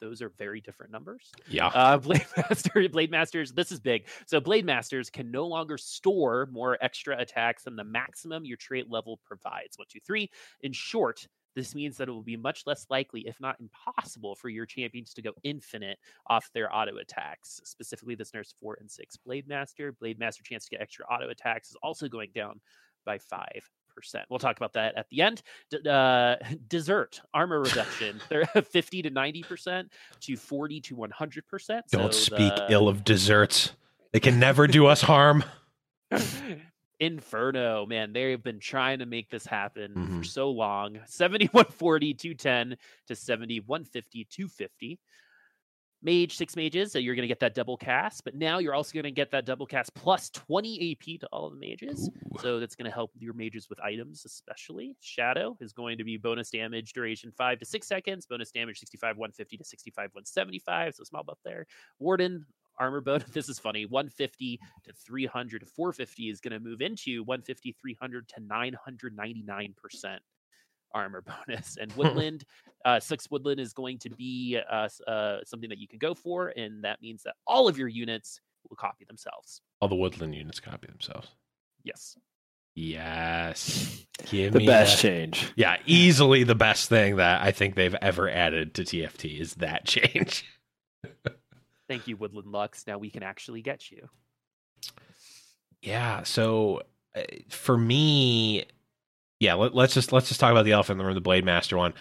Those 0.01 0.22
are 0.22 0.31
very 0.39 0.61
different 0.61 0.93
numbers. 0.93 1.31
yeah 1.49 1.66
Uh, 1.66 1.97
Blade 1.99 2.24
Master, 2.37 2.89
Blade 2.89 3.11
Masters, 3.11 3.53
this 3.53 3.70
is 3.70 3.81
big. 3.81 4.09
So 4.26 4.41
Blade 4.41 4.64
Masters 4.64 5.11
can 5.11 5.31
no 5.31 5.47
longer 5.47 5.76
store 5.76 6.49
more 6.51 6.78
extra 6.81 7.18
attacks 7.18 7.64
than 7.64 7.76
the 7.76 7.85
maximum 7.85 8.45
your 8.45 8.57
trait 8.57 8.91
level 8.91 9.20
provides. 9.24 9.76
One, 9.76 9.87
two, 9.91 10.01
three. 10.07 10.31
In 10.62 10.72
short, 10.72 11.26
this 11.57 11.74
means 11.74 11.97
that 11.97 12.09
it 12.09 12.12
will 12.12 12.22
be 12.22 12.37
much 12.37 12.62
less 12.66 12.87
likely, 12.91 13.26
if 13.26 13.41
not 13.41 13.57
impossible, 13.61 14.37
for 14.37 14.49
your 14.49 14.66
champions 14.66 15.12
to 15.14 15.22
go 15.22 15.33
infinite 15.43 15.99
off 16.28 16.49
their 16.55 16.74
auto 16.74 16.97
attacks. 16.99 17.61
Specifically, 17.64 18.14
this 18.14 18.33
nerfs 18.33 18.55
four 18.61 18.78
and 18.81 18.91
six 18.91 19.16
Blade 19.16 19.49
Master. 19.49 19.93
Blade 19.93 20.18
Master 20.18 20.43
chance 20.45 20.64
to 20.64 20.70
get 20.70 20.81
extra 20.81 21.05
auto 21.07 21.28
attacks 21.28 21.70
is 21.70 21.76
also 21.83 22.09
going 22.09 22.31
down 22.35 22.61
by 23.05 23.18
five. 23.18 23.68
We'll 24.30 24.38
talk 24.38 24.57
about 24.57 24.72
that 24.74 24.95
at 24.97 25.09
the 25.11 25.22
end. 25.22 25.43
D- 25.70 25.78
uh, 25.88 26.36
desert 26.68 27.20
armor 27.34 27.61
reduction, 27.61 28.20
they're 28.28 28.45
50 28.64 29.03
to 29.03 29.11
90 29.11 29.43
percent 29.43 29.93
to 30.20 30.36
40 30.36 30.80
to 30.82 30.95
100 30.97 31.47
percent. 31.47 31.84
don't 31.91 32.14
speak 32.14 32.53
ill 32.68 32.88
of 32.88 33.05
desserts 33.05 33.72
they 34.12 34.20
can 34.20 34.38
never 34.41 34.66
do 34.66 34.86
us 34.86 35.01
harm 35.03 35.45
Inferno, 36.99 37.86
man, 37.86 38.12
they've 38.12 38.43
been 38.43 38.59
trying 38.61 38.99
to 38.99 39.07
make 39.07 39.30
this 39.30 39.47
happen 39.47 39.95
for 39.95 40.01
Mhm. 40.01 40.26
so 40.26 40.51
long. 40.51 40.99
7140, 41.07 42.12
210 42.12 42.76
to 43.07 43.16
7150, 43.16 44.24
250. 44.26 44.99
Mage, 46.03 46.36
six 46.36 46.57
mages, 46.57 46.92
so 46.92 46.98
you're 46.98 47.14
going 47.14 47.24
to 47.24 47.28
get 47.28 47.40
that 47.40 47.55
double 47.55 47.76
cast, 47.76 48.24
but 48.24 48.34
now 48.34 48.59
you're 48.59 48.74
also 48.74 48.94
going 48.94 49.05
to 49.05 49.11
get 49.11 49.30
that 49.30 49.44
double 49.44 49.66
cast 49.66 49.94
plus 49.94 50.30
20 50.30 50.92
AP 50.92 51.20
to 51.20 51.26
all 51.30 51.46
of 51.46 51.53
the 51.53 51.59
mages. 51.59 52.09
Ooh. 52.09 52.38
So 52.40 52.59
that's 52.59 52.74
going 52.74 52.90
to 52.90 52.94
help 52.94 53.11
your 53.18 53.34
mages 53.34 53.68
with 53.68 53.78
items, 53.80 54.24
especially. 54.24 54.96
Shadow 55.01 55.59
is 55.61 55.74
going 55.74 55.98
to 55.98 56.05
be 56.05 56.16
bonus 56.16 56.51
damage 56.51 56.94
duration 56.94 57.30
five 57.36 57.59
to 57.59 57.66
six 57.66 57.86
seconds, 57.86 58.24
bonus 58.24 58.51
damage 58.51 58.78
65, 58.78 59.18
150 59.18 59.57
to 59.59 59.64
65, 59.64 60.05
175. 60.14 60.94
So 60.94 61.05
small 61.05 61.22
buff 61.22 61.38
there. 61.44 61.66
Warden, 61.98 62.46
armor 62.78 63.03
bonus. 63.03 63.28
This 63.32 63.48
is 63.48 63.59
funny. 63.59 63.84
150 63.86 64.59
to 64.84 64.92
300 64.92 65.61
to 65.61 65.66
450 65.66 66.30
is 66.30 66.40
going 66.40 66.53
to 66.53 66.61
move 66.61 66.80
into 66.80 67.22
150, 67.24 67.76
300 67.80 68.28
to 68.28 68.40
999% 68.40 70.18
armor 70.95 71.22
bonus. 71.47 71.76
And 71.80 71.93
Woodland, 71.97 72.45
uh, 72.84 73.01
six 73.01 73.30
Woodland 73.30 73.61
is 73.61 73.72
going 73.72 73.99
to 74.01 74.11
be 74.11 74.59
uh, 74.70 74.88
uh, 75.07 75.38
something 75.45 75.68
that 75.70 75.78
you 75.78 75.88
can 75.88 75.99
go 75.99 76.14
for. 76.14 76.53
And 76.57 76.84
that 76.84 77.01
means 77.03 77.22
that 77.24 77.34
all 77.47 77.68
of 77.68 77.76
your 77.78 77.88
units 77.88 78.41
will 78.68 78.76
copy 78.76 79.05
themselves. 79.07 79.62
all 79.80 79.88
the 79.88 79.95
woodland 79.97 80.34
units 80.34 80.61
copy 80.61 80.86
themselves 80.86 81.28
Yes. 81.82 82.16
yes 82.74 84.05
give 84.26 84.53
The 84.53 84.59
me 84.61 84.66
best 84.66 84.97
that. 84.97 85.09
change. 85.09 85.53
Yeah, 85.57 85.78
easily 85.86 86.45
the 86.45 86.55
best 86.55 86.88
thing 86.88 87.16
that 87.16 87.41
I 87.43 87.53
think 87.53 87.74
they've 87.74 87.95
ever 88.03 88.28
added 88.28 88.74
to 88.74 88.82
TFT 88.82 89.41
is 89.41 89.55
that 89.57 89.86
change. 89.86 90.45
Thank 91.88 92.07
you, 92.07 92.16
Woodland 92.16 92.49
Lux. 92.49 92.86
Now 92.86 92.99
we 92.99 93.11
can 93.11 93.22
actually 93.22 93.62
get 93.62 93.91
you. 93.91 94.09
Yeah, 95.82 96.22
so 96.24 96.82
uh, 97.16 97.22
for 97.49 97.76
me, 97.78 98.66
yeah, 99.41 99.55
let, 99.55 99.74
let's 99.74 99.95
just 99.95 100.12
let's 100.12 100.28
just 100.28 100.38
talk 100.38 100.53
about 100.53 100.64
the 100.64 100.72
elephant 100.72 100.95
in 100.95 100.99
the 100.99 101.05
room, 101.05 101.14
the 101.14 101.20
Blade 101.20 101.45
Master 101.45 101.76
one. 101.76 101.95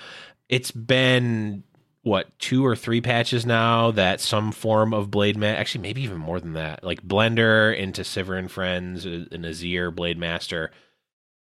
It's 0.49 0.71
been 0.71 1.63
what 2.03 2.37
two 2.39 2.65
or 2.65 2.75
three 2.75 3.01
patches 3.01 3.45
now 3.45 3.91
that 3.91 4.21
some 4.21 4.51
form 4.51 4.93
of 4.93 5.11
blade 5.11 5.37
ma- 5.37 5.47
actually 5.47 5.81
maybe 5.81 6.01
even 6.01 6.17
more 6.17 6.39
than 6.39 6.53
that 6.53 6.81
like 6.81 7.05
blender 7.05 7.75
into 7.75 8.03
Sivir 8.03 8.39
and 8.39 8.49
friends 8.49 9.05
uh, 9.05 9.25
and 9.31 9.43
azir 9.43 9.93
blade 9.93 10.17
master 10.17 10.71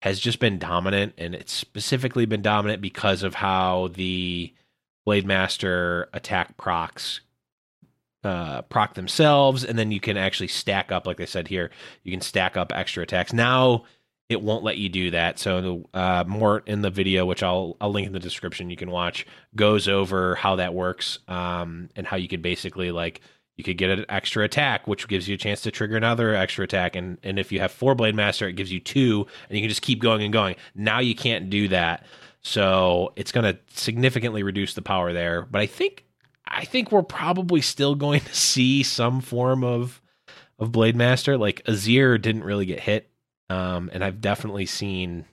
has 0.00 0.18
just 0.18 0.38
been 0.38 0.58
dominant 0.58 1.12
and 1.18 1.34
it's 1.34 1.52
specifically 1.52 2.24
been 2.24 2.40
dominant 2.40 2.80
because 2.80 3.22
of 3.22 3.34
how 3.34 3.88
the 3.94 4.52
blade 5.04 5.26
master 5.26 6.08
attack 6.14 6.56
procs 6.56 7.20
uh, 8.24 8.62
proc 8.62 8.94
themselves, 8.94 9.64
and 9.64 9.78
then 9.78 9.92
you 9.92 10.00
can 10.00 10.16
actually 10.16 10.48
stack 10.48 10.90
up, 10.90 11.06
like 11.06 11.16
they 11.16 11.26
said 11.26 11.46
here, 11.46 11.70
you 12.02 12.10
can 12.10 12.20
stack 12.20 12.56
up 12.56 12.72
extra 12.74 13.04
attacks. 13.04 13.32
Now 13.32 13.84
it 14.28 14.42
won't 14.42 14.64
let 14.64 14.76
you 14.76 14.88
do 14.88 15.10
that. 15.12 15.38
So 15.38 15.88
uh, 15.94 16.24
more 16.26 16.60
in 16.66 16.82
the 16.82 16.90
video, 16.90 17.26
which 17.26 17.42
I'll 17.42 17.76
I'll 17.80 17.92
link 17.92 18.06
in 18.06 18.12
the 18.12 18.18
description, 18.18 18.70
you 18.70 18.76
can 18.76 18.90
watch, 18.90 19.26
goes 19.54 19.88
over 19.88 20.34
how 20.34 20.56
that 20.56 20.74
works 20.74 21.18
um, 21.28 21.88
and 21.96 22.06
how 22.06 22.16
you 22.16 22.28
could 22.28 22.42
basically 22.42 22.90
like 22.90 23.20
you 23.56 23.64
could 23.64 23.78
get 23.78 23.90
an 23.90 24.04
extra 24.08 24.44
attack, 24.44 24.86
which 24.86 25.08
gives 25.08 25.26
you 25.28 25.34
a 25.34 25.38
chance 25.38 25.62
to 25.62 25.70
trigger 25.70 25.96
another 25.96 26.34
extra 26.34 26.64
attack, 26.64 26.96
and 26.96 27.18
and 27.22 27.38
if 27.38 27.52
you 27.52 27.60
have 27.60 27.72
four 27.72 27.94
blade 27.94 28.14
master, 28.14 28.48
it 28.48 28.54
gives 28.54 28.72
you 28.72 28.80
two, 28.80 29.26
and 29.48 29.56
you 29.56 29.62
can 29.62 29.68
just 29.68 29.82
keep 29.82 30.00
going 30.00 30.22
and 30.22 30.32
going. 30.32 30.56
Now 30.74 30.98
you 30.98 31.14
can't 31.14 31.48
do 31.48 31.68
that. 31.68 32.04
So 32.42 33.12
it's 33.16 33.32
going 33.32 33.42
to 33.44 33.58
significantly 33.74 34.44
reduce 34.44 34.74
the 34.74 34.82
power 34.82 35.12
there. 35.12 35.42
But 35.42 35.62
I 35.62 35.66
think 35.66 36.04
I 36.46 36.64
think 36.64 36.92
we're 36.92 37.02
probably 37.02 37.60
still 37.60 37.94
going 37.94 38.20
to 38.20 38.34
see 38.34 38.82
some 38.82 39.20
form 39.20 39.64
of 39.64 40.00
of 40.58 40.70
Blade 40.70 40.96
Master. 40.96 41.36
Like 41.36 41.64
Azir 41.64 42.20
didn't 42.20 42.44
really 42.44 42.66
get 42.66 42.80
hit, 42.80 43.10
um, 43.50 43.90
and 43.92 44.02
I've 44.04 44.20
definitely 44.20 44.66
seen 44.66 45.24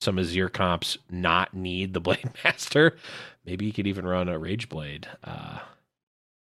some 0.00 0.16
Azir 0.16 0.52
comps 0.52 0.98
not 1.10 1.54
need 1.54 1.94
the 1.94 2.00
Blade 2.06 2.30
Master. 2.44 2.96
Maybe 3.44 3.64
you 3.66 3.72
could 3.72 3.86
even 3.86 4.06
run 4.06 4.28
a 4.28 4.38
Rage 4.38 4.68
Blade. 4.68 5.08
Uh, 5.24 5.58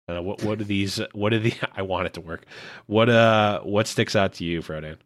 uh, 0.10 0.22
what 0.22 0.44
what 0.44 0.60
are 0.60 0.66
these? 0.66 1.00
What 1.14 1.34
are 1.34 1.40
the? 1.40 1.54
I 1.76 1.82
want 1.82 2.08
it 2.08 2.14
to 2.14 2.22
work. 2.22 2.46
What 2.88 3.10
uh? 3.10 3.62
What 3.62 3.88
sticks 3.88 4.16
out 4.16 4.34
to 4.34 4.44
you, 4.46 4.62
Frodan? 4.62 4.98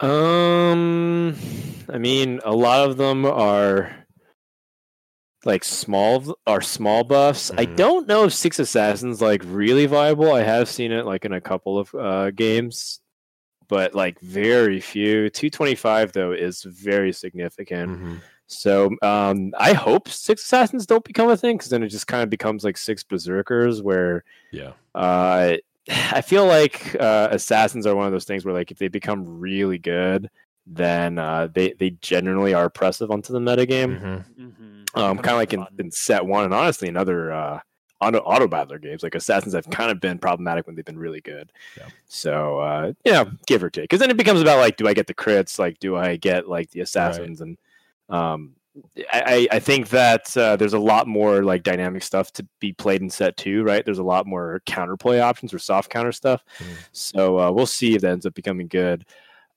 Um, 0.00 1.36
I 1.88 1.98
mean, 1.98 2.40
a 2.44 2.52
lot 2.54 2.88
of 2.88 2.96
them 2.96 3.26
are 3.26 3.94
like 5.44 5.64
small 5.64 6.36
or 6.46 6.60
small 6.60 7.04
buffs. 7.04 7.50
I 7.50 7.66
Mhm. 7.66 7.76
don't 7.76 8.08
know 8.08 8.24
if 8.24 8.34
Six 8.34 8.58
Assassins 8.58 9.20
like 9.20 9.42
really 9.44 9.86
viable. 9.86 10.32
I 10.32 10.42
have 10.42 10.68
seen 10.68 10.92
it 10.92 11.04
like 11.06 11.24
in 11.24 11.32
a 11.32 11.40
couple 11.40 11.78
of 11.78 11.94
uh, 11.94 12.30
games, 12.30 13.00
but 13.70 13.94
like 13.94 14.20
very 14.20 14.80
few. 14.80 15.30
Two 15.30 15.48
twenty 15.48 15.74
five 15.74 16.12
though 16.12 16.32
is 16.32 16.62
very 16.64 17.12
significant. 17.12 17.98
Mhm. 17.98 18.20
So 18.46 18.90
um, 19.00 19.52
I 19.56 19.72
hope 19.72 20.08
Six 20.08 20.42
Assassins 20.44 20.84
don't 20.84 21.04
become 21.04 21.30
a 21.30 21.36
thing 21.36 21.56
because 21.56 21.70
then 21.70 21.84
it 21.84 21.88
just 21.88 22.08
kind 22.08 22.22
of 22.24 22.28
becomes 22.30 22.64
like 22.64 22.76
Six 22.76 23.04
Berserkers 23.04 23.80
where 23.80 24.24
Yeah. 24.50 24.72
uh, 24.94 25.56
I 25.88 26.20
feel 26.20 26.46
like 26.46 26.94
uh, 27.00 27.28
assassins 27.30 27.86
are 27.86 27.94
one 27.94 28.06
of 28.06 28.12
those 28.12 28.24
things 28.26 28.44
where 28.44 28.52
like 28.52 28.70
if 28.72 28.78
they 28.78 28.88
become 28.88 29.38
really 29.40 29.78
good, 29.78 30.28
then 30.66 31.18
uh, 31.18 31.48
they 31.52 31.72
they 31.78 31.90
generally 32.02 32.52
are 32.52 32.64
oppressive 32.66 33.10
onto 33.10 33.32
the 33.32 33.38
metagame. 33.40 34.00
Mhm. 34.00 34.24
Mm-hmm. 34.38 34.98
Um, 35.00 35.18
kind 35.18 35.30
of 35.30 35.36
like 35.36 35.52
in, 35.52 35.64
in 35.78 35.90
set 35.92 36.26
one, 36.26 36.44
and 36.44 36.52
honestly, 36.52 36.88
another 36.88 37.32
uh, 37.32 37.60
auto 38.00 38.18
auto 38.18 38.48
battler 38.48 38.78
games, 38.78 39.02
like 39.02 39.14
assassins 39.14 39.54
have 39.54 39.68
kind 39.70 39.90
of 39.90 40.00
been 40.00 40.18
problematic 40.18 40.66
when 40.66 40.76
they've 40.76 40.84
been 40.84 40.98
really 40.98 41.20
good. 41.20 41.52
Yeah. 41.76 41.88
So 42.06 42.58
uh, 42.60 42.92
yeah, 43.04 43.24
give 43.46 43.62
or 43.62 43.70
take, 43.70 43.84
because 43.84 44.00
then 44.00 44.10
it 44.10 44.16
becomes 44.16 44.40
about 44.40 44.58
like, 44.58 44.76
do 44.76 44.88
I 44.88 44.94
get 44.94 45.06
the 45.06 45.14
crits? 45.14 45.58
Like, 45.58 45.78
do 45.78 45.96
I 45.96 46.16
get 46.16 46.48
like 46.48 46.70
the 46.70 46.80
assassins? 46.80 47.40
And 47.40 47.58
um, 48.08 48.54
I, 49.12 49.48
I 49.50 49.58
think 49.58 49.88
that 49.90 50.36
uh, 50.36 50.56
there's 50.56 50.72
a 50.72 50.78
lot 50.78 51.06
more 51.06 51.42
like 51.42 51.62
dynamic 51.62 52.02
stuff 52.02 52.32
to 52.32 52.46
be 52.60 52.72
played 52.72 53.02
in 53.02 53.10
set 53.10 53.36
two, 53.36 53.62
right? 53.62 53.84
There's 53.84 53.98
a 53.98 54.02
lot 54.02 54.26
more 54.26 54.62
counterplay 54.66 55.20
options 55.20 55.52
or 55.52 55.58
soft 55.58 55.90
counter 55.90 56.12
stuff. 56.12 56.44
Mhm. 56.58 56.76
So 56.92 57.38
uh, 57.38 57.50
we'll 57.50 57.66
see 57.66 57.94
if 57.94 58.02
that 58.02 58.12
ends 58.12 58.26
up 58.26 58.34
becoming 58.34 58.68
good. 58.68 59.04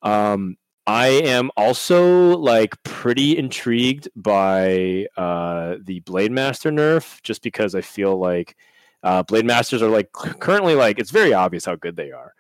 Um, 0.02 0.58
I 0.86 1.08
am 1.08 1.50
also 1.56 2.38
like 2.38 2.82
pretty 2.84 3.38
intrigued 3.38 4.10
by 4.16 5.08
uh, 5.16 5.76
the 5.82 6.02
Blade 6.02 6.32
Master 6.32 6.72
nerf, 6.72 7.22
just 7.24 7.42
because 7.42 7.74
I 7.74 7.82
feel 7.82 8.18
like 8.18 8.58
uh, 9.02 9.24
Blade 9.24 9.46
Masters 9.46 9.82
are 9.82 9.90
like 9.90 10.12
currently 10.12 10.76
like 10.76 11.00
it's 11.00 11.12
very 11.12 11.34
obvious 11.34 11.66
how 11.66 11.76
good 11.76 11.96
they 11.96 12.12
are. 12.12 12.34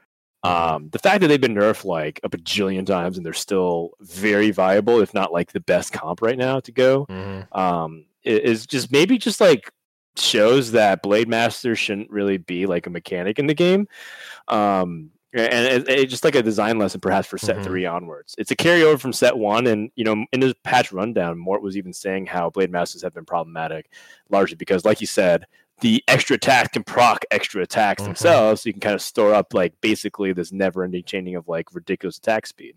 Um, 0.43 0.89
the 0.89 0.99
fact 0.99 1.21
that 1.21 1.27
they've 1.27 1.39
been 1.39 1.55
nerfed 1.55 1.85
like 1.85 2.19
a 2.23 2.29
bajillion 2.29 2.85
times 2.85 3.15
and 3.15 3.25
they're 3.25 3.31
still 3.31 3.91
very 4.01 4.51
viable, 4.51 4.99
if 4.99 5.13
not 5.13 5.31
like 5.31 5.53
the 5.53 5.61
best 5.61 5.93
comp 5.93 6.21
right 6.21 6.37
now 6.37 6.59
to 6.59 6.71
go, 6.73 7.05
Mhm. 7.05 7.47
um, 7.57 8.05
is 8.25 8.67
just 8.67 8.91
maybe 8.91 9.17
just 9.17 9.39
like 9.39 9.71
shows 10.17 10.73
that 10.73 11.01
Blade 11.01 11.29
Master 11.29 11.77
shouldn't 11.77 12.09
really 12.09 12.37
be 12.37 12.65
like 12.65 12.87
a 12.87 12.89
mechanic 12.89 13.39
in 13.39 13.47
the 13.47 13.53
game. 13.53 13.87
Um, 14.49 15.11
and 15.33 15.87
it, 15.87 15.89
it 15.89 16.05
just 16.09 16.23
like 16.23 16.35
a 16.35 16.43
design 16.43 16.77
lesson 16.77 17.01
perhaps 17.01 17.27
for 17.27 17.37
set 17.37 17.57
Mhm. 17.57 17.63
three 17.63 17.85
onwards. 17.85 18.35
It's 18.37 18.51
a 18.51 18.55
carryover 18.55 18.99
from 18.99 19.13
set 19.13 19.37
one, 19.37 19.67
and 19.67 19.91
you 19.95 20.03
know 20.03 20.25
in 20.31 20.41
his 20.41 20.53
patch 20.63 20.91
rundown, 20.91 21.37
Mort 21.37 21.61
was 21.61 21.75
even 21.77 21.93
saying 21.93 22.27
how 22.27 22.49
Blade 22.49 22.71
Masters 22.71 23.01
have 23.01 23.13
been 23.13 23.25
problematic, 23.25 23.89
largely 24.29 24.55
because, 24.55 24.85
like 24.85 25.01
you 25.01 25.07
said, 25.07 25.45
the 25.81 26.03
extra 26.07 26.35
attacks 26.35 26.69
can 26.69 26.83
proc 26.83 27.25
extra 27.31 27.61
attacks 27.63 28.03
Mhm. 28.03 28.05
themselves, 28.05 28.61
so 28.61 28.69
you 28.69 28.73
can 28.73 28.79
kind 28.79 28.95
of 28.95 29.01
store 29.01 29.33
up 29.33 29.53
like 29.53 29.73
basically 29.81 30.31
this 30.33 30.51
never-ending 30.51 31.03
chaining 31.05 31.35
of 31.35 31.47
like 31.47 31.73
ridiculous 31.73 32.17
attack 32.17 32.45
speed, 32.45 32.75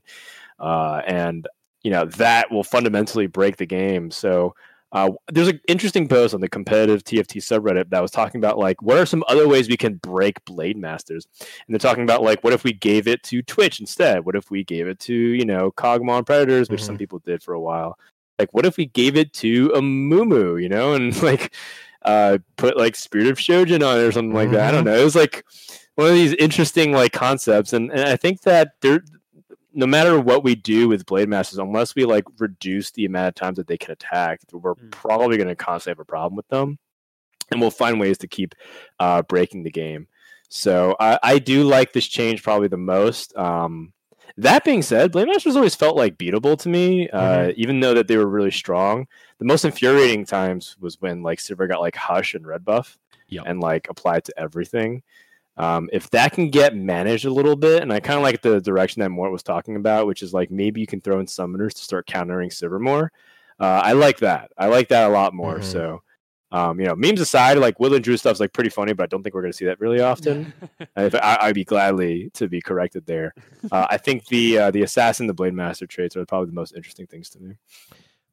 uh, 0.58 1.02
and 1.06 1.46
you 1.82 1.90
know 1.90 2.04
that 2.06 2.50
will 2.50 2.64
fundamentally 2.64 3.26
break 3.26 3.56
the 3.58 3.66
game. 3.66 4.10
So 4.10 4.54
uh, 4.92 5.10
there's 5.32 5.48
an 5.48 5.60
interesting 5.68 6.06
post 6.08 6.32
on 6.32 6.40
the 6.40 6.48
competitive 6.48 7.02
TFT 7.04 7.36
subreddit 7.42 7.90
that 7.90 8.00
was 8.00 8.10
talking 8.10 8.38
about 8.40 8.58
like 8.58 8.80
what 8.82 8.96
are 8.98 9.06
some 9.06 9.24
other 9.28 9.48
ways 9.48 9.68
we 9.68 9.76
can 9.76 9.94
break 9.96 10.42
Blade 10.44 10.76
Masters, 10.76 11.26
and 11.40 11.74
they're 11.74 11.78
talking 11.78 12.04
about 12.04 12.22
like 12.22 12.42
what 12.44 12.52
if 12.52 12.62
we 12.64 12.72
gave 12.72 13.08
it 13.08 13.22
to 13.24 13.42
Twitch 13.42 13.80
instead? 13.80 14.24
What 14.24 14.36
if 14.36 14.50
we 14.50 14.64
gave 14.64 14.86
it 14.86 14.98
to 15.00 15.14
you 15.14 15.44
know 15.44 15.72
Kog'Maw 15.72 16.24
Predators, 16.24 16.70
which 16.70 16.84
some 16.84 16.94
Mhm. 16.94 16.98
people 16.98 17.18
did 17.20 17.42
for 17.42 17.52
a 17.54 17.60
while? 17.60 17.98
Like 18.38 18.52
what 18.54 18.64
if 18.66 18.76
we 18.76 18.86
gave 18.86 19.16
it 19.16 19.32
to 19.34 19.70
Amumu, 19.70 20.62
you 20.62 20.68
know, 20.68 20.94
and 20.94 21.10
like 21.22 21.52
uh, 22.02 22.38
put 22.56 22.76
like 22.76 22.94
Spear 22.94 23.30
of 23.32 23.38
Shojin 23.38 23.84
on 23.86 23.98
it 23.98 24.02
or 24.04 24.12
something 24.12 24.34
like 24.34 24.50
that? 24.52 24.68
I 24.68 24.70
don't 24.70 24.84
know. 24.84 24.94
It 24.96 25.04
was 25.04 25.16
like 25.16 25.44
one 25.96 26.06
of 26.08 26.14
these 26.14 26.34
interesting 26.34 26.92
like 26.92 27.12
concepts, 27.12 27.72
and, 27.72 27.90
and 27.90 28.02
I 28.02 28.16
think 28.16 28.42
that 28.42 28.72
there 28.82 29.02
no 29.76 29.86
matter 29.86 30.18
what 30.18 30.42
we 30.42 30.54
do 30.54 30.88
with 30.88 31.06
blade 31.06 31.28
masters, 31.28 31.58
unless 31.58 31.94
we 31.94 32.04
like 32.04 32.24
reduce 32.38 32.90
the 32.90 33.04
amount 33.04 33.28
of 33.28 33.34
times 33.34 33.58
that 33.58 33.66
they 33.68 33.76
can 33.78 33.92
attack, 33.92 34.40
we're 34.52 34.74
Mm. 34.74 34.90
probably 34.90 35.36
going 35.36 35.48
to 35.48 35.54
constantly 35.54 35.92
have 35.92 36.00
a 36.00 36.04
problem 36.04 36.34
with 36.34 36.48
them, 36.48 36.78
and 37.52 37.60
we'll 37.60 37.70
find 37.70 38.00
ways 38.00 38.18
to 38.18 38.26
keep 38.26 38.54
uh, 38.98 39.22
breaking 39.22 39.62
the 39.62 39.70
game. 39.70 40.08
So 40.48 40.96
I, 40.98 41.18
I 41.22 41.38
do 41.38 41.64
like 41.64 41.92
this 41.92 42.06
change 42.06 42.42
probably 42.42 42.68
the 42.68 42.76
most. 42.76 43.36
Um, 43.36 43.92
that 44.38 44.64
being 44.64 44.82
said, 44.82 45.12
blade 45.12 45.28
masters 45.28 45.56
always 45.56 45.74
felt 45.74 45.96
like 45.96 46.18
beatable 46.18 46.58
to 46.60 46.68
me, 46.68 47.08
uh, 47.10 47.52
even 47.56 47.80
though 47.80 47.94
that 47.94 48.06
they 48.08 48.16
were 48.16 48.26
really 48.26 48.50
strong. 48.50 49.06
The 49.38 49.44
most 49.44 49.64
infuriating 49.64 50.24
times 50.24 50.76
was 50.80 51.00
when 51.00 51.22
like 51.22 51.38
Sivir 51.38 51.68
got 51.68 51.80
like 51.80 51.96
hush 51.96 52.34
and 52.34 52.46
red 52.46 52.64
buff, 52.64 52.98
Yep. 53.28 53.44
and 53.46 53.60
like 53.60 53.88
applied 53.90 54.24
to 54.24 54.34
everything. 54.38 55.02
Um, 55.58 55.88
if 55.92 56.10
that 56.10 56.32
can 56.32 56.50
get 56.50 56.76
managed 56.76 57.24
a 57.24 57.32
little 57.32 57.56
bit, 57.56 57.82
and 57.82 57.92
I 57.92 58.00
kind 58.00 58.18
of 58.18 58.22
like 58.22 58.42
the 58.42 58.60
direction 58.60 59.00
that 59.00 59.08
Mort 59.10 59.32
was 59.32 59.42
talking 59.42 59.76
about, 59.76 60.06
which 60.06 60.22
is 60.22 60.34
like 60.34 60.50
maybe 60.50 60.80
you 60.80 60.86
can 60.86 61.00
throw 61.00 61.18
in 61.18 61.26
summoners 61.26 61.72
to 61.74 61.82
start 61.82 62.06
countering 62.06 62.50
Sivir 62.50 62.80
more. 62.80 63.10
Uh, 63.58 63.80
I 63.82 63.92
like 63.92 64.18
that. 64.18 64.52
I 64.58 64.66
like 64.66 64.88
that 64.88 65.08
a 65.08 65.12
lot 65.12 65.32
more. 65.32 65.58
Mhm. 65.58 65.64
So, 65.64 66.02
um, 66.52 66.78
you 66.78 66.86
know, 66.86 66.94
memes 66.94 67.22
aside, 67.22 67.56
like 67.56 67.80
Will 67.80 67.94
and 67.94 68.04
Drew 68.04 68.18
stuff's 68.18 68.38
like 68.38 68.52
pretty 68.52 68.68
funny, 68.68 68.92
but 68.92 69.04
I 69.04 69.06
don't 69.06 69.22
think 69.22 69.34
we're 69.34 69.40
going 69.40 69.52
to 69.52 69.56
see 69.56 69.64
that 69.64 69.80
really 69.80 70.00
often. 70.00 70.52
if, 70.96 71.14
I, 71.14 71.38
I'd 71.40 71.54
be 71.54 71.64
gladly 71.64 72.30
to 72.34 72.48
be 72.48 72.60
corrected 72.60 73.06
there. 73.06 73.34
Uh, 73.72 73.86
I 73.88 73.96
think 73.96 74.26
the 74.26 74.58
uh, 74.58 74.70
the 74.70 74.82
assassin, 74.82 75.26
the 75.26 75.34
blade 75.34 75.54
master 75.54 75.86
traits 75.86 76.16
are 76.16 76.26
probably 76.26 76.48
the 76.48 76.54
most 76.54 76.74
interesting 76.76 77.06
things 77.06 77.30
to 77.30 77.40
me. 77.40 77.54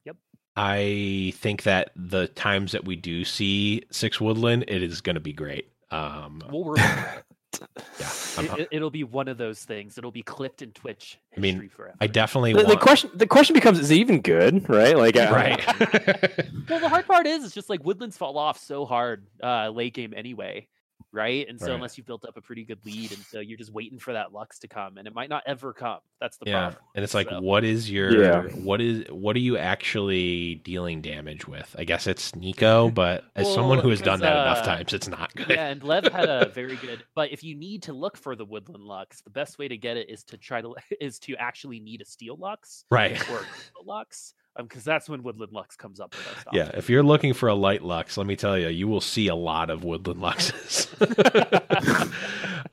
Yep. 0.04 0.16
I 0.56 1.32
think 1.36 1.62
that 1.62 1.90
the 1.96 2.28
times 2.28 2.72
that 2.72 2.84
we 2.84 2.96
do 2.96 3.24
see 3.24 3.82
Six 3.90 4.20
Woodland, 4.20 4.66
it 4.68 4.82
is 4.82 5.00
going 5.00 5.14
to 5.14 5.20
be 5.20 5.32
great. 5.32 5.70
Um, 5.94 6.42
We'll 6.50 6.64
remember 6.64 7.24
yeah, 8.00 8.08
I'm, 8.36 8.60
it. 8.60 8.68
it. 8.72 8.82
will 8.82 8.90
be 8.90 9.04
one 9.04 9.28
of 9.28 9.38
those 9.38 9.60
things. 9.64 9.96
It'll 9.96 10.10
be 10.10 10.22
clipped 10.22 10.60
in 10.60 10.72
Twitch 10.72 11.18
I 11.36 11.40
mean, 11.40 11.68
forever. 11.68 11.94
I 12.00 12.08
definitely 12.08 12.52
The, 12.52 12.64
the 12.64 12.76
question 12.76 13.10
the 13.14 13.28
question 13.28 13.54
becomes: 13.54 13.78
Is 13.78 13.90
it 13.92 13.96
even 13.96 14.20
good? 14.20 14.68
Right? 14.68 14.96
Like, 14.96 15.16
I- 15.16 15.30
right. 15.30 15.64
Well, 16.68 16.80
the 16.80 16.88
hard 16.88 17.06
part 17.06 17.26
is, 17.26 17.44
it's 17.44 17.54
just 17.54 17.68
like 17.68 17.84
woodlands 17.84 18.16
fall 18.16 18.38
off 18.38 18.58
so 18.58 18.86
hard 18.86 19.26
uh, 19.42 19.68
late 19.68 19.92
game 19.94 20.14
anyway, 20.16 20.66
right? 21.14 21.48
And 21.48 21.58
so 21.58 21.68
Right. 21.68 21.74
unless 21.76 21.96
you've 21.96 22.06
built 22.06 22.24
up 22.26 22.36
a 22.36 22.40
pretty 22.42 22.64
good 22.64 22.84
lead, 22.84 23.12
and 23.12 23.20
so 23.22 23.40
you're 23.40 23.56
just 23.56 23.72
waiting 23.72 23.98
for 23.98 24.12
that 24.12 24.32
lux 24.32 24.58
to 24.58 24.68
come, 24.68 24.98
and 24.98 25.06
it 25.08 25.14
might 25.14 25.30
not 25.30 25.42
ever 25.46 25.72
come. 25.72 26.00
That's 26.20 26.36
the 26.36 26.46
yeah, 26.46 26.60
problem. 26.70 26.82
and 26.96 27.04
it's 27.04 27.14
like, 27.14 27.28
So- 27.30 27.40
what 27.40 27.64
is 27.64 27.90
your 27.90 28.22
Yeah. 28.22 28.42
what 28.56 28.80
is 28.80 29.04
what 29.10 29.36
are 29.36 29.40
you 29.40 29.56
actually 29.56 30.56
dealing 30.56 31.00
damage 31.00 31.46
with? 31.46 31.74
I 31.78 31.84
guess 31.84 32.06
it's 32.06 32.32
Neeko, 32.32 32.92
but 32.94 33.24
as 33.36 33.52
someone 33.54 33.78
who 33.78 33.88
has 33.90 34.00
done 34.00 34.18
because, 34.18 34.32
that 34.34 34.42
enough 34.42 34.58
uh, 34.58 34.64
times, 34.76 34.92
it's 34.92 35.08
not 35.08 35.34
good. 35.34 35.48
Yeah, 35.50 35.68
and 35.68 35.82
Lev 35.82 36.04
had 36.12 36.28
a 36.28 36.48
very 36.54 36.76
good. 36.76 37.04
But 37.14 37.30
if 37.32 37.42
you 37.44 37.54
need 37.54 37.84
to 37.84 37.92
look 37.92 38.16
for 38.16 38.34
the 38.36 38.44
woodland 38.44 38.84
lux, 38.84 39.20
the 39.22 39.30
best 39.30 39.58
way 39.58 39.68
to 39.68 39.76
get 39.76 39.96
it 39.96 40.10
is 40.10 40.24
to 40.24 40.36
try 40.36 40.60
to 40.60 40.74
is 41.00 41.18
to 41.20 41.36
actually 41.36 41.80
need 41.80 42.00
a 42.00 42.04
steel 42.04 42.36
lux 42.36 42.84
Right. 42.90 43.18
or 43.30 43.38
a 43.80 43.82
lux, 43.84 44.34
because 44.56 44.84
that's 44.84 45.08
when 45.08 45.22
woodland 45.22 45.52
lux 45.52 45.76
comes 45.76 46.00
up 46.00 46.14
Yeah, 46.52 46.70
if 46.74 46.88
you're 46.88 47.02
looking 47.02 47.34
for 47.34 47.48
a 47.48 47.54
light 47.54 47.82
lux, 47.82 48.16
let 48.16 48.26
me 48.26 48.36
tell 48.36 48.58
you, 48.58 48.68
you 48.68 48.88
will 48.88 49.00
see 49.00 49.28
a 49.28 49.34
lot 49.34 49.70
of 49.70 49.84
woodland 49.84 50.20
luxes. 50.20 50.88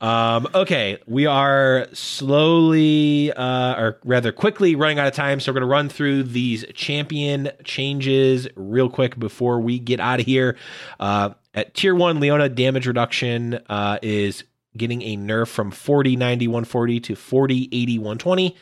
um, 0.00 0.48
okay, 0.54 0.98
we 1.06 1.26
are 1.26 1.88
slowly, 1.92 3.32
uh, 3.32 3.74
or 3.76 3.98
rather 4.04 4.32
quickly, 4.32 4.74
running 4.74 4.98
out 4.98 5.06
of 5.06 5.14
time. 5.14 5.40
So 5.40 5.50
we're 5.50 5.60
going 5.60 5.68
to 5.68 5.72
run 5.72 5.88
through 5.88 6.24
these 6.24 6.64
champion 6.74 7.50
changes 7.64 8.48
real 8.54 8.88
quick 8.88 9.18
before 9.18 9.60
we 9.60 9.78
get 9.78 10.00
out 10.00 10.20
of 10.20 10.26
here. 10.26 10.56
Uh, 11.00 11.30
at 11.54 11.74
tier 11.74 11.94
one, 11.94 12.20
Leona 12.20 12.48
damage 12.48 12.86
reduction 12.86 13.60
uh, 13.68 13.98
is 14.02 14.44
getting 14.76 15.02
a 15.02 15.16
nerf 15.16 15.48
from 15.48 15.70
40 15.70 16.16
90 16.16 16.48
140 16.48 17.00
to 17.00 17.14
40 17.14 17.68
80 17.72 17.98
120. 17.98 18.56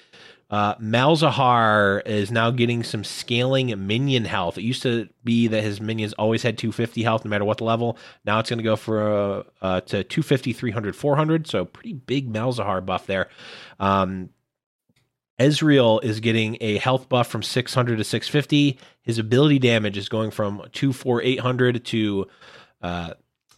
Uh, 0.51 0.75
Malzahar 0.77 2.05
is 2.07 2.33
now 2.33 2.51
getting 2.51 2.83
some 2.83 3.05
scaling 3.05 3.73
minion 3.87 4.25
health. 4.25 4.59
It 4.59 4.63
used 4.63 4.83
to 4.83 5.09
be 5.23 5.47
that 5.47 5.63
his 5.63 5.81
minions 5.81 6.13
always 6.15 6.43
had 6.43 6.59
250 6.59 7.03
health 7.05 7.25
no 7.25 7.29
matter 7.29 7.45
what 7.45 7.59
the 7.59 7.65
level. 7.65 7.97
Now 8.25 8.41
it's 8.41 8.51
going 8.51 8.59
to 8.59 8.65
go 8.65 8.75
for 8.75 9.01
uh, 9.01 9.43
uh, 9.63 9.81
to 9.83 10.03
250, 10.03 10.53
300, 10.53 10.97
400. 10.97 11.47
So 11.47 11.65
pretty 11.65 11.93
big 11.93 12.33
Malzahar 12.33 12.85
buff 12.85 13.07
there. 13.07 13.29
Um, 13.79 14.31
Ezreal 15.39 16.03
is 16.03 16.21
getting 16.21 16.59
a 16.61 16.79
health 16.79 17.09
buff 17.09 17.29
from 17.29 17.43
600 17.43 17.97
to 17.97 18.05
650. 18.05 18.79
His 19.03 19.19
ability 19.19 19.61
damage 19.61 19.97
is 19.97 20.09
going 20.09 20.33
from 20.33 20.63
24800 20.73 21.85
to 21.87 22.27
uh, 22.83 23.15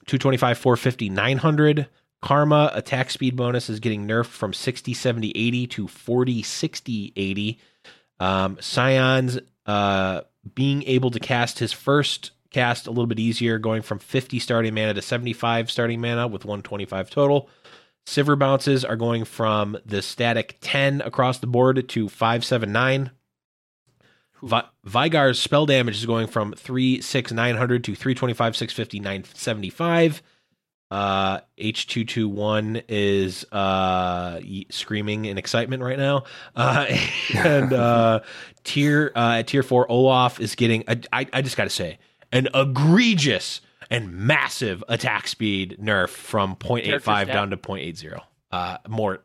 225, 0.06 0.58
450, 0.58 1.08
900. 1.08 1.88
Karma 2.22 2.70
attack 2.72 3.10
speed 3.10 3.36
bonus 3.36 3.68
is 3.68 3.80
getting 3.80 4.06
nerfed 4.06 4.26
from 4.26 4.52
60, 4.52 4.94
70, 4.94 5.32
80 5.34 5.66
to 5.66 5.88
40, 5.88 6.42
60, 6.42 7.12
80. 7.16 7.58
Um, 8.20 8.58
Sion's 8.60 9.38
uh, 9.66 10.22
being 10.54 10.84
able 10.84 11.10
to 11.10 11.20
cast 11.20 11.58
his 11.58 11.72
first 11.72 12.30
cast 12.50 12.86
a 12.86 12.90
little 12.90 13.06
bit 13.06 13.18
easier, 13.18 13.58
going 13.58 13.82
from 13.82 13.98
50 13.98 14.38
starting 14.38 14.74
mana 14.74 14.94
to 14.94 15.02
75 15.02 15.70
starting 15.70 16.00
mana 16.00 16.28
with 16.28 16.44
125 16.44 17.10
total. 17.10 17.48
Sivir 18.06 18.38
bounces 18.38 18.84
are 18.84 18.96
going 18.96 19.24
from 19.24 19.76
the 19.84 20.02
static 20.02 20.58
10 20.60 21.00
across 21.00 21.38
the 21.38 21.46
board 21.46 21.88
to 21.88 22.08
579. 22.08 23.10
Vi- 24.42 24.68
Veigar's 24.86 25.40
spell 25.40 25.66
damage 25.66 25.96
is 25.96 26.06
going 26.06 26.26
from 26.26 26.52
3 26.52 27.00
6 27.00 27.32
900 27.32 27.84
to 27.84 27.94
325 27.94 28.56
650 28.56 29.00
975. 29.00 30.22
Uh, 30.92 31.40
H221 31.56 32.84
is 32.86 33.44
uh, 33.50 34.40
y- 34.44 34.66
screaming 34.68 35.24
in 35.24 35.38
excitement 35.38 35.82
right 35.82 35.98
now. 35.98 36.24
Uh, 36.54 36.84
and 37.34 37.72
uh, 37.72 38.20
tier 38.62 39.10
uh, 39.16 39.36
at 39.38 39.46
tier 39.46 39.62
4, 39.62 39.90
Olaf 39.90 40.38
is 40.38 40.54
getting, 40.54 40.84
I, 40.86 41.00
I, 41.10 41.26
I 41.32 41.40
just 41.40 41.56
got 41.56 41.64
to 41.64 41.70
say, 41.70 41.98
an 42.30 42.48
egregious 42.52 43.62
and 43.90 44.12
massive 44.12 44.84
attack 44.86 45.28
speed 45.28 45.78
nerf 45.80 46.10
from 46.10 46.56
0.85 46.56 47.26
down 47.26 47.50
to 47.50 47.56
0.80. 47.56 48.20
Uh, 48.50 48.76
more 48.86 49.16
C- 49.16 49.22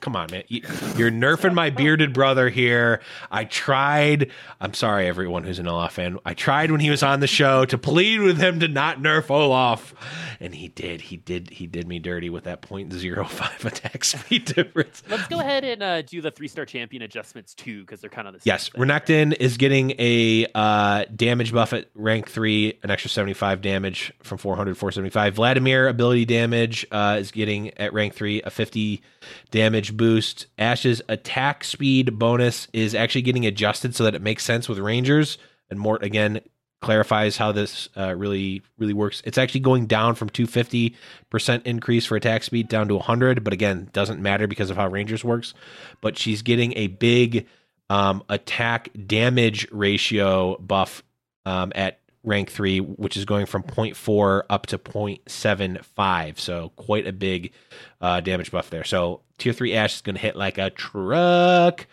come 0.00 0.16
on, 0.16 0.28
man. 0.30 0.44
You- 0.48 0.62
You're 0.96 1.10
nerfing 1.10 1.54
my 1.54 1.70
bearded 1.70 2.12
brother 2.12 2.48
here. 2.48 3.00
I 3.30 3.44
tried. 3.44 4.30
I'm 4.60 4.74
sorry, 4.74 5.06
everyone 5.06 5.44
who's 5.44 5.58
an 5.58 5.68
Olaf 5.68 5.94
fan. 5.94 6.18
I 6.24 6.34
tried 6.34 6.70
when 6.70 6.80
he 6.80 6.90
was 6.90 7.02
on 7.02 7.20
the 7.20 7.26
show 7.26 7.64
to 7.66 7.78
plead 7.78 8.20
with 8.20 8.38
him 8.38 8.60
to 8.60 8.68
not 8.68 8.98
nerf 9.00 9.30
Olaf, 9.30 9.94
and 10.40 10.54
he 10.54 10.68
did. 10.68 11.00
He 11.00 11.16
did. 11.16 11.50
He 11.50 11.66
did 11.66 11.86
me 11.88 11.98
dirty 11.98 12.30
with 12.30 12.44
that 12.44 12.62
0.05 12.62 13.64
attack 13.64 14.04
speed 14.04 14.44
difference. 14.46 15.02
Let's 15.08 15.26
go 15.28 15.40
ahead 15.40 15.64
and 15.64 15.82
uh, 15.82 16.02
do 16.02 16.20
the 16.20 16.30
three 16.30 16.48
star 16.48 16.64
champion 16.66 17.02
adjustments 17.02 17.54
too, 17.54 17.80
because 17.80 18.00
they're 18.00 18.10
kind 18.10 18.28
of 18.28 18.34
the 18.34 18.40
same. 18.40 18.50
Yes, 18.52 18.68
thing, 18.68 18.80
right? 18.82 19.04
Renekton 19.04 19.34
is 19.38 19.56
getting 19.56 19.92
a 19.98 20.46
uh, 20.54 21.04
damage 21.14 21.52
buff 21.52 21.72
at 21.72 21.86
rank 21.94 22.28
three, 22.28 22.78
an 22.82 22.90
extra 22.90 23.10
75 23.10 23.60
damage 23.62 24.12
from 24.22 24.38
400 24.38 24.76
475. 24.76 25.34
Vladimir 25.34 25.88
ability 25.88 26.24
damage 26.24 26.86
uh, 26.90 27.16
is 27.20 27.30
getting 27.30 27.70
at 27.78 27.92
rank 27.92 28.14
three 28.14 28.42
a 28.42 28.50
50 28.50 29.02
damage 29.50 29.69
boost. 29.96 30.46
Ashe's 30.58 31.02
attack 31.08 31.64
speed 31.64 32.18
bonus 32.18 32.68
is 32.72 32.94
actually 32.94 33.22
getting 33.22 33.46
adjusted 33.46 33.94
so 33.94 34.04
that 34.04 34.14
it 34.14 34.22
makes 34.22 34.44
sense 34.44 34.68
with 34.68 34.78
Rangers. 34.78 35.38
And 35.70 35.78
Mort 35.78 36.02
again 36.02 36.40
clarifies 36.82 37.36
how 37.36 37.52
this 37.52 37.88
uh, 37.96 38.14
really 38.14 38.62
really 38.78 38.94
works. 38.94 39.22
It's 39.24 39.38
actually 39.38 39.60
going 39.60 39.86
down 39.86 40.14
from 40.14 40.28
250 40.30 40.96
percent 41.30 41.66
increase 41.66 42.06
for 42.06 42.16
attack 42.16 42.42
speed 42.42 42.68
down 42.68 42.88
to 42.88 42.96
100, 42.96 43.44
but 43.44 43.52
again 43.52 43.88
doesn't 43.92 44.20
matter 44.20 44.46
because 44.46 44.70
of 44.70 44.76
how 44.76 44.88
Rangers 44.88 45.24
works. 45.24 45.54
But 46.00 46.18
she's 46.18 46.42
getting 46.42 46.76
a 46.76 46.88
big 46.88 47.46
um, 47.90 48.22
attack 48.28 48.88
damage 49.06 49.68
ratio 49.70 50.56
buff 50.58 51.02
um, 51.44 51.72
at 51.74 51.98
rank 52.22 52.50
three, 52.50 52.78
which 52.80 53.16
is 53.16 53.24
going 53.24 53.46
from 53.46 53.62
0.4 53.62 54.42
up 54.50 54.66
to 54.66 54.78
0.75. 54.78 56.38
So 56.38 56.70
quite 56.76 57.06
a 57.06 57.12
big 57.12 57.52
uh, 58.00 58.20
damage 58.20 58.50
buff 58.50 58.70
there. 58.70 58.84
So 58.84 59.22
tier 59.38 59.52
three 59.52 59.74
Ashe 59.74 59.96
is 59.96 60.02
going 60.02 60.16
to 60.16 60.20
hit 60.20 60.36
like 60.36 60.58
a 60.58 60.70
truck. 60.70 61.86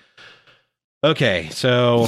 Okay, 1.04 1.50
so 1.52 2.08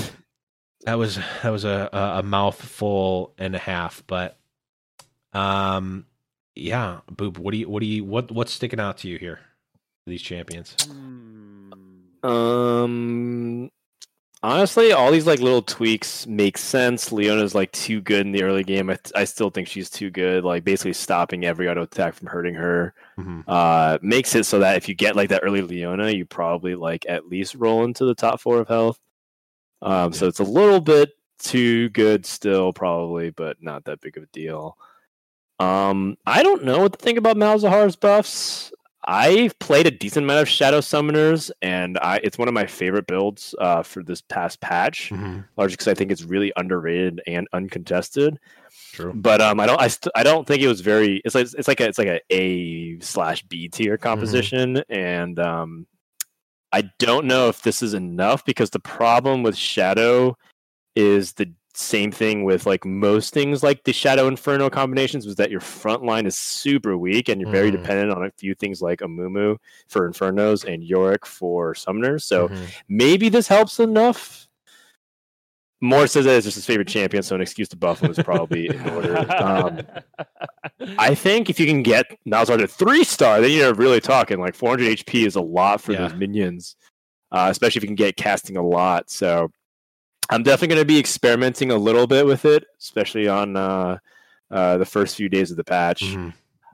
that 0.86 0.98
was 0.98 1.20
that 1.44 1.50
was 1.50 1.64
a, 1.64 1.90
a 1.94 2.20
a 2.20 2.24
mouthful 2.24 3.34
and 3.38 3.56
a 3.56 3.60
half, 3.60 4.04
but 4.08 4.38
um, 5.34 6.06
yeah, 6.56 7.02
Boop, 7.12 7.38
what 7.38 7.52
do 7.52 7.58
you 7.58 7.70
what 7.70 7.82
do 7.82 7.86
you 7.86 8.04
what 8.04 8.32
what's 8.32 8.52
sticking 8.52 8.80
out 8.80 8.98
to 9.00 9.08
you 9.08 9.18
here? 9.18 9.40
These 10.08 10.22
champions. 10.22 10.76
Hmm. 10.86 11.72
Um, 12.24 13.72
honestly, 14.42 14.92
all 14.92 15.12
these 15.12 15.28
like 15.28 15.40
little 15.40 15.62
tweaks 15.62 16.26
make 16.28 16.58
sense. 16.58 17.12
Leona's 17.12 17.56
like 17.56 17.72
too 17.72 18.02
good 18.02 18.26
in 18.26 18.32
the 18.32 18.44
early 18.44 18.64
game. 18.64 18.90
I, 18.90 18.98
I 19.16 19.24
still 19.26 19.50
think 19.50 19.68
she's 19.68 19.90
too 19.90 20.10
good. 20.10 20.44
Like 20.44 20.64
basically 20.64 20.94
stopping 20.94 21.46
every 21.46 21.68
auto 21.68 21.84
attack 21.84 22.14
from 22.14 22.28
hurting 22.28 22.54
her. 22.56 22.94
Mhm. 23.18 23.44
Uh, 23.48 23.98
makes 24.02 24.36
it 24.36 24.46
so 24.46 24.60
that 24.60 24.78
if 24.78 24.88
you 24.88 24.96
get 24.96 25.16
like 25.16 25.30
that 25.30 25.42
early 25.44 25.62
Leona, 25.62 26.12
you 26.12 26.26
probably 26.26 26.76
like 26.76 27.06
at 27.08 27.28
least 27.28 27.56
roll 27.56 27.84
into 27.84 28.06
the 28.06 28.16
top 28.16 28.40
four 28.40 28.60
of 28.60 28.68
health. 28.68 29.00
Um, 29.82 30.12
so 30.14 30.28
it's 30.28 30.40
a 30.40 30.44
little 30.44 30.82
bit 30.82 31.12
too 31.40 31.90
good 31.90 32.26
still, 32.26 32.74
probably, 32.74 33.30
but 33.30 33.58
not 33.62 33.86
that 33.86 34.02
big 34.02 34.18
of 34.18 34.24
a 34.24 34.28
deal. 34.28 34.78
Um, 35.60 36.18
I 36.26 36.44
don't 36.44 36.64
know 36.64 36.80
what 36.80 36.94
to 36.94 37.00
think 37.00 37.18
about 37.18 37.38
Malzahar's 37.38 37.96
buffs. 37.96 38.72
I've 39.08 39.58
played 39.60 39.88
a 39.88 39.92
decent 39.92 40.26
amount 40.26 40.42
of 40.42 40.50
Shadow 40.50 40.80
Summoners, 40.80 41.52
and 41.62 41.98
I 42.00 42.20
it's 42.24 42.38
one 42.38 42.48
of 42.48 42.54
my 42.54 42.66
favorite 42.66 43.08
builds 43.08 43.56
uh, 43.60 43.82
for 43.84 44.04
this 44.04 44.22
past 44.22 44.60
patch, 44.60 45.10
Mhm. 45.10 45.46
largely 45.58 45.74
because 45.74 45.88
I 45.88 45.94
think 45.94 46.12
it's 46.12 46.24
really 46.24 46.52
underrated 46.58 47.22
and 47.26 47.48
uncontested. 47.54 48.40
True. 48.92 49.14
But 49.16 49.40
um, 49.42 49.60
I 49.60 49.66
don't 49.66 49.80
I, 49.82 49.88
st- 49.88 50.12
I 50.16 50.24
don't 50.24 50.46
think 50.46 50.62
it 50.62 50.68
was 50.68 50.82
very. 50.82 51.22
It's 51.24 51.34
like 51.34 51.48
it's 51.58 51.68
like 51.68 51.80
a, 51.80 51.86
it's 51.88 51.98
like 51.98 52.08
a 52.08 52.20
A 52.30 53.00
slash 53.00 53.44
B 53.44 53.70
tier 53.70 53.98
composition, 53.98 54.84
and 54.90 55.40
um, 55.40 55.88
I 56.74 56.90
don't 57.00 57.26
know 57.26 57.48
if 57.48 57.62
this 57.62 57.82
is 57.82 57.94
enough 57.94 58.44
because 58.46 58.70
the 58.72 58.80
problem 58.82 59.44
with 59.44 59.56
Shadow 59.56 60.36
is 60.96 61.34
the 61.34 61.52
same 61.80 62.12
thing 62.12 62.44
with 62.44 62.66
like 62.66 62.84
most 62.86 63.34
things 63.34 63.64
like 63.64 63.84
the 63.86 63.94
Shadow 63.94 64.28
Inferno 64.28 64.70
combinations 64.70 65.26
was 65.26 65.36
that 65.38 65.50
your 65.50 65.62
front 65.62 66.04
line 66.04 66.26
is 66.26 66.36
super 66.38 66.98
weak 66.98 67.30
and 67.30 67.40
you're 67.40 67.50
very 67.52 67.70
Mhm. 67.70 67.82
dependent 67.82 68.12
on 68.12 68.26
a 68.26 68.32
few 68.32 68.54
things 68.54 68.82
like 68.82 69.00
Amumu 69.00 69.58
for 69.88 70.10
Infernos 70.10 70.66
and 70.66 70.84
Yorick 70.84 71.26
for 71.26 71.74
Summoners. 71.74 72.24
So 72.24 72.50
Mhm. 72.50 72.68
maybe 72.90 73.30
this 73.30 73.48
helps 73.48 73.80
enough. 73.80 74.48
Mort 75.82 76.10
says 76.10 76.26
that 76.26 76.36
it's 76.36 76.46
just 76.46 76.56
his 76.56 76.66
favorite 76.66 76.90
champion, 76.90 77.24
so 77.24 77.36
an 77.36 77.42
excuse 77.42 77.70
to 77.70 77.78
buff 77.78 78.04
him 78.04 78.12
is 78.12 78.20
probably 78.20 78.68
in 78.68 78.82
order. 78.90 79.18
Um, 79.42 79.80
I 80.98 81.16
think 81.16 81.50
if 81.50 81.58
you 81.58 81.66
can 81.66 81.84
get 81.84 82.06
Malzahar 82.28 82.58
to 82.58 82.68
three 82.68 83.06
star, 83.06 83.40
then 83.40 83.52
you're 83.52 83.74
really 83.74 84.02
talking 84.02 84.40
like 84.40 84.56
400 84.56 84.88
HP 84.90 85.26
is 85.26 85.36
a 85.36 85.42
lot 85.42 85.80
for 85.80 85.94
Yeah. 85.94 86.00
those 86.00 86.14
minions, 86.16 86.76
uh, 87.32 87.48
especially 87.50 87.80
if 87.80 87.84
you 87.84 87.88
can 87.88 87.96
get 87.96 88.18
casting 88.18 88.58
a 88.58 88.62
lot. 88.62 89.10
So 89.10 89.52
I'm 90.30 90.44
definitely 90.44 90.76
going 90.76 90.82
to 90.82 90.86
be 90.94 91.00
experimenting 91.00 91.72
a 91.72 91.76
little 91.78 92.08
bit 92.08 92.26
with 92.26 92.46
it, 92.46 92.66
especially 92.80 93.28
on 93.28 93.56
uh, 93.56 93.98
uh, 94.52 94.78
the 94.78 94.86
first 94.86 95.16
few 95.16 95.30
days 95.30 95.52
of 95.52 95.58
the 95.58 95.64
patch. 95.64 96.04
Mhm. 96.04 96.34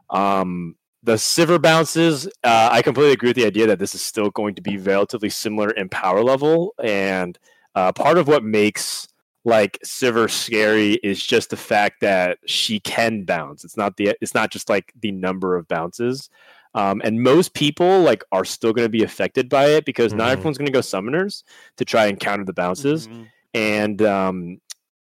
Um, 0.10 0.76
the 1.04 1.14
Sivir 1.14 1.62
bounces, 1.62 2.28
uh, 2.44 2.70
I 2.72 2.82
completely 2.82 3.14
agree 3.14 3.30
with 3.30 3.36
the 3.38 3.46
idea 3.46 3.68
that 3.68 3.80
this 3.80 3.94
is 3.96 4.02
still 4.02 4.30
going 4.32 4.56
to 4.56 4.62
be 4.62 4.78
relatively 4.78 5.30
similar 5.30 5.70
in 5.72 5.88
power 5.88 6.24
level. 6.24 6.74
And 6.84 7.38
uh, 7.76 7.92
part 7.92 8.18
of 8.18 8.28
what 8.28 8.44
makes 8.44 9.08
like 9.46 9.78
Sivir 9.86 10.30
scary 10.30 10.94
is 10.96 11.24
just 11.24 11.52
the 11.52 11.58
fact 11.58 12.02
that 12.02 12.40
she 12.48 12.80
can 12.80 13.24
bounce. 13.24 13.64
It's 13.64 13.78
not 13.78 13.96
the 13.98 14.16
it's 14.20 14.34
not 14.34 14.52
just 14.52 14.70
like 14.70 14.92
the 15.00 15.12
number 15.12 15.56
of 15.56 15.68
bounces. 15.68 16.30
Um, 16.74 17.02
and 17.06 17.22
most 17.22 17.54
people 17.54 18.02
like 18.02 18.24
are 18.32 18.44
still 18.44 18.74
going 18.74 18.86
to 18.86 18.90
be 18.90 19.04
affected 19.04 19.48
by 19.48 19.68
it 19.68 19.86
because 19.86 20.14
not 20.14 20.30
Mhm. 20.30 20.32
everyone's 20.34 20.58
going 20.58 20.66
to 20.66 20.72
go 20.74 20.80
summoners 20.80 21.44
to 21.78 21.86
try 21.86 22.08
and 22.08 22.20
counter 22.20 22.44
the 22.44 22.54
bounces 22.54 23.08
Mhm. 23.08 23.28
And 23.56 24.02
um, 24.02 24.60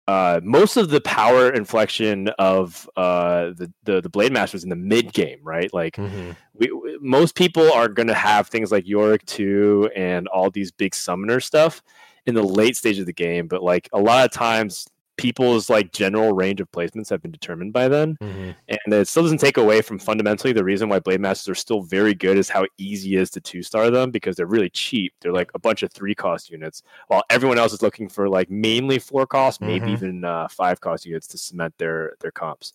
uh, 0.06 0.40
most 0.42 0.76
of 0.76 0.90
the 0.90 1.00
power 1.00 1.50
inflection 1.50 2.28
of 2.38 2.88
uh, 2.96 3.46
the, 3.56 3.72
the 3.84 4.00
the 4.02 4.08
blade 4.10 4.32
masters 4.32 4.62
in 4.62 4.70
the 4.70 4.76
mid 4.76 5.12
game, 5.12 5.38
right? 5.42 5.72
Like 5.72 5.96
Mhm. 5.96 6.36
we, 6.52 6.70
we- 6.70 6.98
most 7.00 7.34
people 7.34 7.72
are 7.72 7.88
going 7.88 8.08
to 8.08 8.14
have 8.14 8.48
things 8.48 8.70
like 8.70 8.86
Yorick 8.86 9.24
two 9.26 9.90
and 9.96 10.28
all 10.28 10.50
these 10.50 10.70
big 10.70 10.94
summoner 10.94 11.40
stuff 11.40 11.82
in 12.26 12.34
the 12.34 12.42
late 12.42 12.76
stage 12.76 12.98
of 12.98 13.06
the 13.06 13.12
game, 13.12 13.48
but 13.48 13.62
like 13.62 13.88
a 13.92 13.98
lot 14.00 14.24
of 14.24 14.30
times 14.30 14.86
people's 15.16 15.70
like 15.70 15.92
general 15.92 16.32
range 16.32 16.60
of 16.60 16.70
placements 16.72 17.08
have 17.08 17.22
been 17.22 17.30
determined 17.30 17.72
by 17.72 17.86
then 17.88 18.16
Mhm. 18.20 18.54
and 18.68 18.92
it 18.94 19.06
still 19.06 19.22
doesn't 19.22 19.38
take 19.38 19.56
away 19.56 19.80
from 19.80 19.98
fundamentally 19.98 20.52
the 20.52 20.64
reason 20.64 20.88
why 20.88 20.98
blade 20.98 21.20
masters 21.20 21.48
are 21.48 21.54
still 21.54 21.82
very 21.82 22.14
good 22.14 22.36
is 22.36 22.48
how 22.48 22.66
easy 22.78 23.16
it 23.16 23.20
is 23.20 23.30
to 23.30 23.40
two 23.40 23.62
star 23.62 23.90
them 23.90 24.10
because 24.10 24.36
they're 24.36 24.46
really 24.46 24.70
cheap 24.70 25.12
they're 25.20 25.32
like 25.32 25.50
a 25.54 25.58
bunch 25.58 25.82
of 25.82 25.92
three 25.92 26.14
cost 26.14 26.50
units 26.50 26.82
while 27.08 27.22
everyone 27.30 27.58
else 27.58 27.72
is 27.72 27.82
looking 27.82 28.08
for 28.08 28.28
like 28.28 28.50
mainly 28.50 28.98
four 28.98 29.26
cost 29.26 29.60
maybe 29.60 29.86
Mhm. 29.86 29.94
even 29.94 30.24
uh, 30.24 30.48
five 30.48 30.80
cost 30.80 31.06
units 31.06 31.26
to 31.28 31.38
cement 31.38 31.74
their 31.78 32.14
their 32.20 32.32
comps 32.32 32.72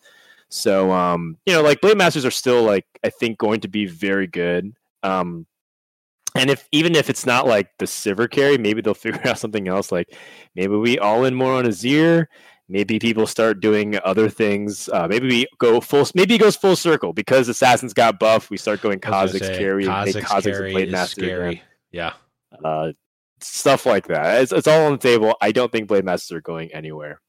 so 0.47 0.91
um 0.91 1.37
you 1.45 1.53
know 1.53 1.61
like 1.61 1.81
blade 1.81 1.97
masters 1.97 2.25
are 2.25 2.31
still 2.31 2.63
like 2.63 2.85
i 3.03 3.09
think 3.09 3.37
going 3.37 3.59
to 3.59 3.67
be 3.67 3.85
very 3.85 4.27
good 4.27 4.73
um 5.03 5.45
and 6.39 6.49
if 6.49 6.67
even 6.71 6.95
if 6.95 7.09
it's 7.09 7.25
not 7.25 7.47
like 7.47 7.69
the 7.77 7.85
Sivir 7.85 8.29
carry, 8.29 8.57
maybe 8.57 8.81
they'll 8.81 8.93
figure 8.95 9.27
out 9.27 9.39
something 9.39 9.67
else. 9.67 9.91
Like 9.91 10.15
maybe 10.55 10.75
we 10.75 10.97
all 10.99 11.25
in 11.25 11.35
more 11.35 11.53
on 11.53 11.65
Azir. 11.65 12.25
Maybe 12.71 12.99
people 12.99 13.25
start 13.25 13.61
doing 13.61 13.97
other 14.05 14.29
things. 14.29 14.89
Uh, 14.89 15.07
maybe 15.07 15.27
we 15.27 15.47
go 15.57 15.81
full. 15.81 16.07
Maybe 16.13 16.35
it 16.35 16.37
goes 16.37 16.55
full 16.55 16.75
circle 16.75 17.13
because 17.13 17.49
assassins 17.49 17.95
got 17.95 18.19
buff. 18.19 18.51
We 18.51 18.57
start 18.57 18.81
going 18.81 18.99
Kha'Zix 18.99 19.39
say, 19.39 19.57
carry, 19.57 19.87
make 19.87 20.15
Kha'Zix 20.15 20.43
carry 20.43 20.71
blade 20.71 20.91
master. 20.91 21.21
again. 21.21 21.29
scary. 21.29 21.63
Yeah. 21.91 22.13
Uh, 22.63 22.91
stuff 23.41 23.87
like 23.87 24.07
that. 24.07 24.43
It's, 24.43 24.51
it's 24.51 24.67
all 24.67 24.85
on 24.85 24.91
the 24.91 24.97
table. 24.99 25.35
I 25.41 25.51
don't 25.51 25.71
think 25.71 25.87
blade 25.87 26.05
masters 26.05 26.37
are 26.37 26.41
going 26.41 26.71
anywhere. 26.71 27.21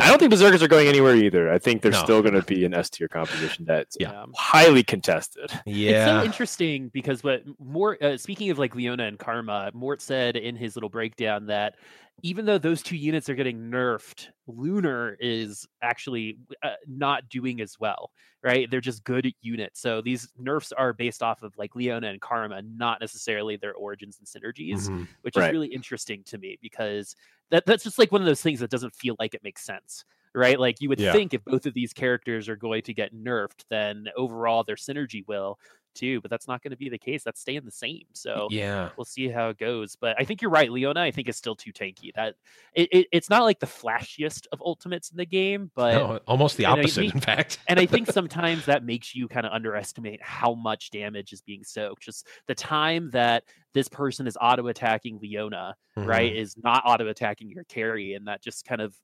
I 0.00 0.08
don't 0.08 0.18
think 0.18 0.30
Berserkers 0.30 0.62
are 0.62 0.68
going 0.68 0.88
anywhere 0.88 1.14
either. 1.14 1.52
I 1.52 1.58
think 1.58 1.82
they're 1.82 1.92
No. 1.92 2.02
still 2.02 2.22
going 2.22 2.34
to 2.34 2.42
be 2.42 2.64
an 2.64 2.74
S 2.74 2.90
tier 2.90 3.08
composition 3.08 3.64
that's 3.64 3.96
Yeah. 4.00 4.22
Um, 4.22 4.32
highly 4.36 4.82
contested. 4.82 5.50
Yeah, 5.66 5.90
It's 5.90 6.06
Yeah. 6.06 6.20
so 6.20 6.24
interesting 6.24 6.88
because 6.88 7.22
what 7.22 7.42
Mort, 7.60 8.02
uh, 8.02 8.16
speaking 8.16 8.50
of 8.50 8.58
like 8.58 8.74
Leona 8.74 9.04
and 9.04 9.18
Karma, 9.18 9.70
Mort 9.74 10.00
said 10.02 10.36
in 10.36 10.56
his 10.56 10.76
little 10.76 10.88
breakdown 10.88 11.46
that 11.46 11.76
even 12.22 12.44
though 12.46 12.58
those 12.58 12.82
two 12.82 12.96
units 12.96 13.28
are 13.28 13.34
getting 13.34 13.70
nerfed, 13.70 14.28
Lunar 14.46 15.16
is 15.20 15.66
actually 15.82 16.38
uh, 16.62 16.74
not 16.86 17.28
doing 17.28 17.60
as 17.60 17.78
well, 17.80 18.10
right? 18.42 18.70
They're 18.70 18.80
just 18.80 19.02
good 19.04 19.32
units. 19.42 19.80
So 19.80 20.00
these 20.00 20.28
nerfs 20.38 20.70
are 20.72 20.92
based 20.92 21.22
off 21.22 21.42
of 21.42 21.52
like 21.58 21.74
Leona 21.74 22.08
and 22.08 22.20
Karma, 22.20 22.62
not 22.62 23.00
necessarily 23.00 23.56
their 23.56 23.74
origins 23.74 24.18
and 24.18 24.26
synergies, 24.28 24.88
Mhm. 24.88 25.08
which 25.22 25.36
Right. 25.36 25.48
is 25.48 25.52
really 25.52 25.68
interesting 25.68 26.22
to 26.24 26.38
me 26.38 26.56
because 26.62 27.16
that 27.54 27.66
that's 27.66 27.84
just 27.84 27.98
like 27.98 28.10
one 28.12 28.20
of 28.20 28.26
those 28.26 28.42
things 28.42 28.60
that 28.60 28.70
doesn't 28.70 28.94
feel 28.94 29.16
like 29.18 29.34
it 29.34 29.44
makes 29.44 29.64
sense. 29.64 30.04
Right, 30.34 30.58
like 30.58 30.80
you 30.80 30.88
would 30.88 30.98
Yeah. 30.98 31.12
think 31.12 31.32
if 31.32 31.44
both 31.44 31.64
of 31.64 31.74
these 31.74 31.92
characters 31.92 32.48
are 32.48 32.56
going 32.56 32.82
to 32.82 32.92
get 32.92 33.14
nerfed, 33.14 33.64
then 33.70 34.08
overall 34.16 34.64
their 34.64 34.74
synergy 34.74 35.24
will 35.28 35.60
too, 35.94 36.20
but 36.20 36.30
that's 36.30 36.46
not 36.48 36.62
going 36.62 36.70
to 36.72 36.76
be 36.76 36.88
the 36.88 36.98
case. 36.98 37.22
That's 37.22 37.40
staying 37.40 37.62
the 37.64 37.70
same. 37.70 38.04
So 38.12 38.48
Yeah. 38.50 38.90
we'll 38.96 39.04
see 39.04 39.28
how 39.28 39.48
it 39.50 39.58
goes. 39.58 39.96
But 39.96 40.16
I 40.18 40.24
think 40.24 40.42
you're 40.42 40.50
right. 40.50 40.70
Leona, 40.70 41.00
I 41.00 41.10
think 41.10 41.28
is 41.28 41.36
still 41.36 41.54
too 41.56 41.72
tanky. 41.72 42.12
That 42.14 42.34
it, 42.74 42.88
it, 42.92 43.06
it's 43.12 43.30
not 43.30 43.42
like 43.44 43.60
the 43.60 43.66
flashiest 43.66 44.46
of 44.52 44.60
ultimates 44.60 45.10
in 45.10 45.16
the 45.16 45.26
game, 45.26 45.70
but 45.74 45.94
No, 45.94 46.20
almost 46.26 46.56
the 46.56 46.66
opposite, 46.66 47.00
think- 47.02 47.14
in 47.14 47.20
fact. 47.20 47.58
and 47.68 47.78
I 47.80 47.86
think 47.86 48.10
sometimes 48.10 48.66
that 48.66 48.84
makes 48.84 49.14
you 49.14 49.28
kind 49.28 49.46
of 49.46 49.52
underestimate 49.52 50.22
how 50.22 50.54
much 50.54 50.90
damage 50.90 51.32
is 51.32 51.40
being 51.40 51.64
soaked. 51.64 52.02
Just 52.02 52.26
the 52.46 52.54
time 52.54 53.10
that 53.12 53.44
this 53.72 53.88
person 53.88 54.26
is 54.26 54.36
auto 54.40 54.66
attacking 54.68 55.18
Leona, 55.20 55.74
right, 55.96 56.32
Mhm. 56.32 56.36
is 56.36 56.56
not 56.62 56.82
auto 56.86 57.08
attacking 57.08 57.50
your 57.50 57.64
carry, 57.64 58.14
and 58.14 58.26
that 58.28 58.42
just 58.42 58.64
kind 58.64 58.80
of 58.80 58.94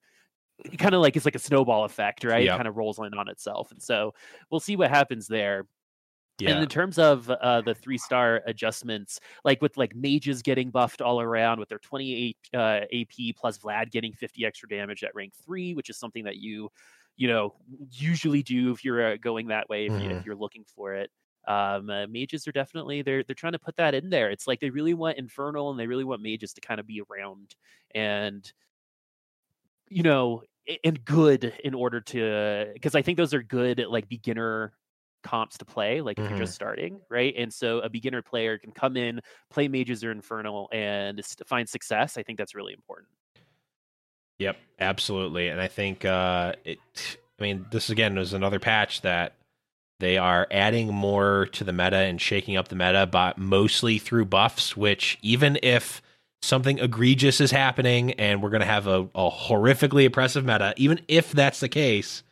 kind 0.79 0.95
of 0.95 1.01
like 1.01 1.17
it's 1.17 1.25
like 1.25 1.35
a 1.35 1.39
snowball 1.39 1.85
effect, 1.85 2.23
right? 2.23 2.45
Yeah. 2.45 2.53
It 2.55 2.57
kind 2.59 2.69
of 2.69 2.77
rolls 2.77 2.99
in 2.99 3.15
on 3.15 3.29
itself. 3.29 3.71
And 3.71 3.83
so 3.83 4.13
we'll 4.51 4.61
see 4.61 4.77
what 4.77 4.91
happens 4.91 5.27
there. 5.27 5.67
Yeah. 6.41 6.51
And 6.51 6.63
in 6.63 6.69
terms 6.69 6.99
of 6.99 7.29
uh, 7.31 7.61
the 7.63 7.75
three 7.75 7.99
star 7.99 8.43
adjustments, 8.47 9.21
like 9.45 9.61
with 9.63 9.77
like 9.77 9.95
mages 9.95 10.43
getting 10.43 10.71
buffed 10.71 11.03
all 11.03 11.21
around 11.21 11.61
with 11.61 11.69
their 11.69 11.79
28 11.79 12.39
uh, 12.55 12.81
AP 12.93 13.35
plus 13.37 13.59
Vlad 13.59 13.91
getting 13.91 14.13
50 14.15 14.47
extra 14.47 14.69
damage 14.69 15.05
at 15.05 15.15
rank 15.15 15.35
three, 15.45 15.75
which 15.75 15.91
is 15.91 15.99
something 15.99 16.25
that 16.25 16.37
you, 16.39 16.71
you 17.17 17.29
know, 17.29 17.57
usually 17.93 18.43
do 18.43 18.73
if 18.73 18.85
you're 18.85 19.13
uh, 19.13 19.17
going 19.17 19.49
that 19.49 19.69
way 19.69 19.87
if, 19.87 19.99
you, 19.99 20.11
Mhm. 20.11 20.11
if 20.11 20.25
you're 20.25 20.37
looking 20.37 20.65
for 20.65 20.95
it. 20.95 21.11
Um, 21.47 21.89
uh, 21.91 22.07
mages 22.07 22.47
are 22.47 22.53
definitely 22.53 23.03
they're 23.03 23.23
they're 23.25 23.35
trying 23.35 23.55
to 23.55 23.59
put 23.59 23.77
that 23.77 23.95
in 23.95 24.11
there. 24.11 24.31
It's 24.31 24.47
like 24.47 24.61
they 24.61 24.71
really 24.71 24.95
want 24.95 25.19
infernal 25.19 25.71
and 25.71 25.81
they 25.81 25.87
really 25.87 26.05
want 26.05 26.21
mages 26.23 26.53
to 26.55 26.61
kind 26.61 26.79
of 26.79 26.87
be 26.87 27.01
around 27.11 27.55
and 27.95 28.51
you 29.89 30.03
know 30.03 30.43
and 30.85 31.05
good 31.05 31.45
in 31.65 31.75
order 31.75 32.01
to 32.01 32.71
because 32.75 32.95
I 32.95 33.03
think 33.03 33.17
those 33.17 33.35
are 33.35 33.43
good 33.43 33.85
like 33.89 34.09
beginner 34.09 34.73
comps 35.23 35.59
to 35.59 35.65
play 35.65 36.01
like 36.01 36.19
if 36.19 36.25
Mhm. 36.25 36.31
you're 36.31 36.39
just 36.39 36.55
starting 36.55 37.01
right 37.09 37.35
and 37.37 37.53
so 37.53 37.81
a 37.81 37.89
beginner 37.89 38.23
player 38.23 38.59
can 38.59 38.73
come 38.73 38.97
in 38.97 39.21
play 39.51 39.69
mages 39.69 40.03
or 40.05 40.11
infernal 40.11 40.69
and 40.73 41.21
find 41.47 41.69
success 41.69 42.17
i 42.17 42.23
think 42.23 42.39
that's 42.39 42.55
really 42.55 42.73
important 42.73 43.09
Yep, 44.39 44.57
absolutely. 44.79 45.49
And 45.49 45.61
I 45.61 45.69
think 45.69 46.05
uh 46.05 46.55
it 46.65 46.79
I 47.39 47.43
mean, 47.43 47.65
this 47.71 47.89
again 47.89 48.17
was 48.17 48.35
another 48.35 48.59
patch 48.59 49.01
that 49.01 49.35
they 49.99 50.19
are 50.19 50.47
adding 50.51 50.93
more 50.93 51.47
to 51.53 51.65
the 51.65 51.73
meta 51.73 51.97
and 51.97 52.21
shaking 52.21 52.57
up 52.57 52.69
the 52.69 52.77
meta, 52.77 53.07
but 53.07 53.39
mostly 53.39 53.99
through 53.99 54.27
buffs, 54.27 54.77
which 54.77 55.19
even 55.23 55.59
if 55.63 56.03
something 56.43 56.79
egregious 56.79 57.41
is 57.41 57.51
happening 57.51 58.13
and 58.13 58.43
we're 58.43 58.51
gonna 58.51 58.65
have 58.65 58.87
a, 58.87 59.09
a 59.15 59.31
horrifically 59.31 60.07
oppressive 60.07 60.45
meta, 60.45 60.75
even 60.77 61.01
if 61.09 61.33
that's 61.33 61.61
the 61.61 61.69
case, 61.69 62.23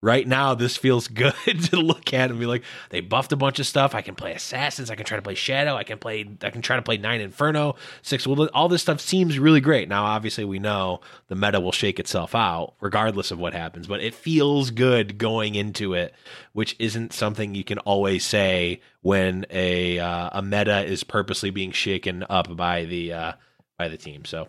right 0.00 0.26
now 0.26 0.54
this 0.54 0.76
feels 0.76 1.08
good 1.08 1.34
to 1.46 1.76
look 1.76 2.12
at 2.14 2.30
and 2.30 2.38
be 2.38 2.46
like, 2.46 2.62
they 2.90 3.00
buffed 3.00 3.32
a 3.32 3.36
bunch 3.36 3.58
of 3.58 3.66
stuff. 3.66 3.94
I 3.94 4.02
can 4.02 4.14
play 4.14 4.32
assassins, 4.32 4.90
I 4.90 4.94
can 4.94 5.04
try 5.04 5.16
to 5.16 5.22
play 5.22 5.34
shadow, 5.34 5.74
I 5.74 5.84
can 5.84 5.98
play 5.98 6.28
I 6.42 6.50
can 6.50 6.62
try 6.62 6.76
to 6.76 6.82
play 6.82 6.96
nine 6.96 7.20
inferno, 7.20 7.76
six. 8.02 8.26
All 8.26 8.68
this 8.68 8.82
stuff 8.82 9.00
seems 9.00 9.38
really 9.38 9.60
great. 9.60 9.88
Now 9.88 10.04
obviously 10.04 10.44
we 10.44 10.58
know 10.58 11.00
the 11.28 11.34
meta 11.34 11.60
will 11.60 11.72
shake 11.72 11.98
itself 11.98 12.34
out 12.34 12.74
regardless 12.80 13.30
of 13.30 13.38
what 13.38 13.52
happens, 13.52 13.86
but 13.86 14.02
it 14.02 14.14
feels 14.14 14.70
good 14.70 15.18
going 15.18 15.54
into 15.54 15.94
it, 15.94 16.14
which 16.52 16.76
isn't 16.78 17.12
something 17.12 17.54
you 17.54 17.64
can 17.64 17.78
always 17.80 18.24
say 18.24 18.80
when 19.02 19.46
a 19.50 19.98
uh, 19.98 20.30
a 20.32 20.42
meta 20.42 20.84
is 20.84 21.04
purposely 21.04 21.50
being 21.50 21.72
shaken 21.72 22.24
up 22.28 22.54
by 22.56 22.84
the 22.84 23.12
uh, 23.12 23.32
by 23.78 23.88
the 23.88 23.96
team. 23.96 24.24
So 24.24 24.48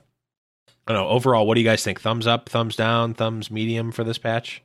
I 0.87 0.93
don't 0.93 1.03
know. 1.03 1.09
Overall, 1.09 1.47
what 1.47 1.55
do 1.55 1.61
you 1.61 1.67
guys 1.67 1.83
think? 1.83 2.01
Thumbs 2.01 2.27
up, 2.27 2.49
thumbs 2.49 2.75
down, 2.75 3.13
thumbs 3.13 3.51
medium 3.51 3.91
for 3.91 4.03
this 4.03 4.17
patch? 4.17 4.63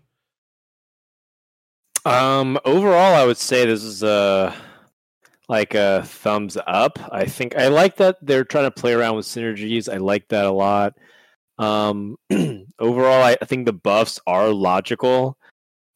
Um, 2.05 2.59
overall, 2.65 3.15
I 3.15 3.25
would 3.25 3.39
say 3.39 3.65
this 3.65 3.83
is 3.83 4.03
a 4.03 4.55
like 5.49 5.75
a 5.75 6.03
thumbs 6.05 6.57
up. 6.67 6.99
I 7.13 7.27
think 7.27 7.57
I 7.57 7.69
like 7.69 7.97
that 7.97 8.17
they're 8.23 8.45
trying 8.45 8.65
to 8.65 8.71
play 8.71 8.93
around 8.93 9.17
with 9.17 9.27
synergies. 9.27 9.93
I 9.93 9.99
like 9.99 10.29
that 10.29 10.45
a 10.47 10.51
lot. 10.51 10.95
Um, 11.59 12.17
overall, 12.79 13.23
I, 13.23 13.37
I 13.41 13.45
think 13.45 13.67
the 13.67 13.73
buffs 13.73 14.19
are 14.27 14.49
logical, 14.49 15.39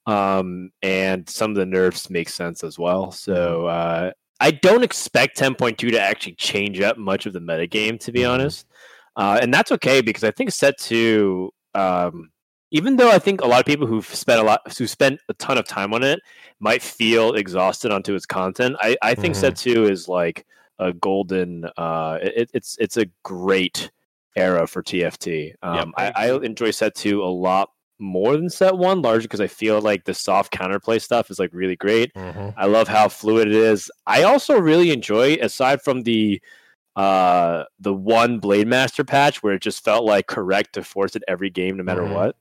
um, 0.07 0.71
and 0.83 1.29
some 1.29 1.51
of 1.51 1.57
the 1.57 1.67
nerfs 1.67 2.11
make 2.11 2.29
sense 2.29 2.63
as 2.63 2.79
well. 2.79 3.11
So 3.11 3.67
uh, 3.67 4.13
I 4.41 4.51
don't 4.51 4.85
expect 4.85 5.39
10.2 5.39 5.77
to 5.77 6.01
actually 6.01 6.35
change 6.35 6.81
up 6.81 6.97
much 6.97 7.27
of 7.27 7.33
the 7.33 7.41
metagame, 7.41 7.99
to 8.01 8.13
be 8.13 8.21
Mhm. 8.21 8.31
honest, 8.31 8.67
uh, 9.17 9.39
and 9.43 9.53
that's 9.53 9.73
okay 9.73 10.01
because 10.01 10.25
I 10.25 10.31
think 10.31 10.53
set 10.53 10.79
two. 10.79 11.51
Um, 11.75 12.31
even 12.71 12.97
though 12.97 13.11
I 13.11 13.19
think 13.19 13.41
a 13.41 13.47
lot 13.47 13.61
of 13.61 13.67
people 13.67 13.87
who've 13.87 14.07
spent 14.07 14.41
a 14.41 14.45
lot 14.45 14.61
who 14.77 14.87
spent 14.87 15.21
a 15.29 15.35
ton 15.35 15.59
of 15.59 15.67
time 15.67 15.95
on 15.95 16.03
it 16.03 16.21
might 16.61 16.83
feel 16.83 17.35
exhausted 17.35 17.91
onto 17.93 18.15
its 18.15 18.27
content, 18.27 18.77
I, 18.81 18.97
I 19.03 19.15
think 19.15 19.35
Mhm. 19.35 19.39
set 19.41 19.57
two 19.57 19.85
is 19.85 20.09
like 20.09 20.47
a 20.79 20.93
golden. 20.93 21.65
Uh, 21.77 22.19
it, 22.23 22.51
it's 22.55 22.77
it's 22.79 22.97
a 22.97 23.07
great 23.25 23.91
era 24.37 24.67
for 24.67 24.83
TFT. 24.83 25.55
Um, 25.63 25.93
I 25.97 26.09
I, 26.09 26.13
I 26.31 26.37
enjoy 26.43 26.71
set 26.71 26.95
two 26.95 27.23
a 27.23 27.27
lot 27.27 27.71
more 27.99 28.37
than 28.37 28.49
set 28.49 28.77
one, 28.77 29.03
largely 29.03 29.25
because 29.27 29.41
I 29.41 29.49
feel 29.49 29.81
like 29.81 30.05
the 30.05 30.15
soft 30.15 30.53
counterplay 30.53 31.01
stuff 31.03 31.31
is 31.33 31.39
like 31.41 31.51
really 31.53 31.75
great. 31.75 32.15
Mm-hmm. 32.15 32.51
I 32.57 32.67
love 32.67 32.87
how 32.87 33.09
fluid 33.09 33.49
it 33.49 33.55
is. 33.55 33.91
I 34.07 34.23
also 34.23 34.57
really 34.61 34.93
enjoy, 34.93 35.35
aside 35.41 35.83
from 35.83 36.03
the 36.03 36.41
uh 36.97 37.65
the 37.81 37.95
one 37.95 38.39
Blade 38.41 38.67
Master 38.69 39.05
patch 39.05 39.43
where 39.43 39.55
it 39.55 39.63
just 39.63 39.85
felt 39.85 40.05
like 40.05 40.27
correct 40.27 40.75
to 40.75 40.83
force 40.83 41.17
it 41.17 41.23
every 41.29 41.51
game 41.51 41.77
no 41.77 41.83
matter 41.85 42.03
Mhm. 42.03 42.13
what. 42.13 42.37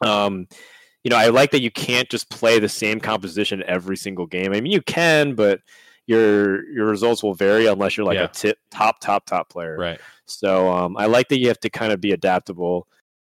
Um 0.00 0.46
you 1.02 1.10
know, 1.10 1.16
I 1.16 1.28
like 1.28 1.50
that 1.52 1.62
you 1.62 1.70
can't 1.70 2.10
just 2.10 2.28
play 2.28 2.58
the 2.58 2.68
same 2.68 3.00
composition 3.00 3.62
every 3.66 3.96
single 3.96 4.26
game. 4.26 4.52
I 4.52 4.60
mean 4.60 4.72
you 4.72 4.82
can, 4.82 5.34
but 5.34 5.60
your 6.06 6.68
your 6.70 6.86
results 6.86 7.22
will 7.22 7.34
vary 7.34 7.66
unless 7.66 7.96
you're 7.96 8.06
like 8.06 8.16
Yeah. 8.16 8.24
a 8.24 8.28
tip, 8.28 8.58
top 8.70 9.00
top 9.00 9.26
top 9.26 9.48
player. 9.48 9.76
Right. 9.78 10.00
So 10.26 10.70
um, 10.72 10.96
I 10.96 11.06
like 11.06 11.28
that 11.28 11.38
you 11.38 11.48
have 11.48 11.60
to 11.60 11.70
kind 11.70 11.92
of 11.92 12.00
be 12.00 12.12
adaptable. 12.12 12.86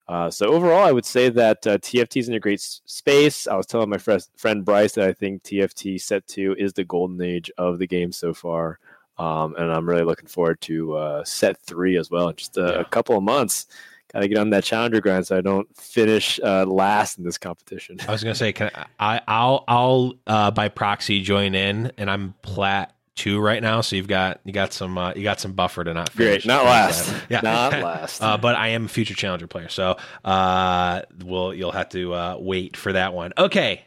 Uh, 0.08 0.30
so 0.30 0.48
overall, 0.48 0.84
I 0.84 0.92
would 0.92 1.06
say 1.06 1.30
that 1.30 1.66
uh, 1.66 1.78
TFT 1.78 2.18
is 2.20 2.28
in 2.28 2.34
a 2.36 2.40
great 2.40 2.60
s- 2.60 2.82
space. 2.86 3.48
I 3.48 3.56
was 3.56 3.66
telling 3.66 3.90
my 3.90 3.98
fr- 3.98 4.18
friend 4.36 4.66
Bryce 4.66 4.94
that 4.94 5.08
I 5.08 5.14
think 5.14 5.42
TFT 5.44 6.02
Set 6.02 6.28
Two 6.28 6.54
is 6.60 6.74
the 6.74 6.84
golden 6.84 7.22
age 7.22 7.50
of 7.58 7.80
the 7.80 7.88
game 7.88 8.12
so 8.12 8.34
far, 8.34 8.78
um, 9.18 9.56
and 9.58 9.72
I'm 9.72 9.88
really 9.88 10.04
looking 10.04 10.28
forward 10.28 10.60
to 10.62 10.96
uh, 10.98 11.24
Set 11.24 11.62
Three 11.62 11.96
as 11.98 12.12
well 12.12 12.28
in 12.28 12.36
just 12.36 12.58
a, 12.58 12.62
Yeah. 12.62 12.82
a 12.82 12.86
couple 12.86 13.16
of 13.16 13.24
months. 13.24 13.68
Got 14.14 14.22
to 14.22 14.28
get 14.28 14.38
on 14.38 14.50
that 14.50 14.64
challenger 14.64 15.00
grind 15.00 15.26
so 15.28 15.38
I 15.38 15.42
don't 15.42 15.74
finish 15.78 16.40
uh, 16.44 16.66
last 16.66 17.18
in 17.18 17.24
this 17.24 17.38
competition. 17.38 17.98
I 18.08 18.12
was 18.12 18.24
gonna 18.24 18.36
say, 18.36 18.52
can 18.52 18.70
I? 19.00 19.22
I'll 19.28 19.64
I'll 19.68 20.14
uh, 20.28 20.52
by 20.52 20.68
proxy 20.68 21.22
join 21.22 21.56
in, 21.56 21.92
and 21.98 22.10
I'm 22.12 22.36
plat 22.42 22.94
two 23.16 23.40
right 23.40 23.62
now. 23.62 23.82
So 23.82 23.96
you've 23.96 24.08
got 24.08 24.42
you 24.44 24.52
got 24.52 24.74
some 24.74 24.98
uh, 24.98 25.14
you 25.14 25.24
got 25.24 25.40
some 25.40 25.54
buffer 25.54 25.84
to 25.84 25.94
not 25.94 26.10
finish. 26.10 26.44
Great, 26.44 26.46
not 26.46 26.66
last. 26.66 27.14
Yeah, 27.30 27.42
not 27.42 27.72
last. 27.82 28.22
Uh, 28.22 28.38
but 28.38 28.56
I 28.56 28.70
am 28.70 28.86
a 28.86 28.88
future 28.90 29.14
challenger 29.14 29.48
player, 29.48 29.70
so 29.70 29.98
uh, 30.26 31.04
we'll 31.24 31.54
you'll 31.54 31.72
have 31.72 31.90
to 31.90 32.14
uh, 32.14 32.38
wait 32.40 32.76
for 32.76 32.94
that 32.94 33.14
one. 33.14 33.32
Okay, 33.38 33.86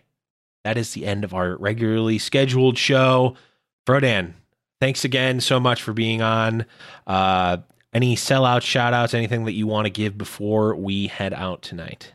that 0.65 0.79
is 0.79 0.93
the 0.93 1.05
end 1.05 1.25
of 1.25 1.35
our 1.35 1.57
regularly 1.57 2.19
scheduled 2.19 2.79
show. 2.79 3.37
Frodan, 3.87 4.35
thanks 4.81 5.05
again 5.05 5.41
so 5.41 5.61
much 5.61 5.83
for 5.83 5.93
being 5.93 6.23
on. 6.23 6.65
Uh, 7.07 7.59
any 7.95 8.16
sellout 8.16 8.62
shout 8.62 8.93
outs, 8.93 9.15
anything 9.15 9.45
that 9.45 9.53
you 9.53 9.66
want 9.66 9.87
to 9.87 9.91
give 9.91 10.19
before 10.19 10.75
we 10.75 11.07
head 11.07 11.33
out 11.33 11.62
tonight? 11.62 12.12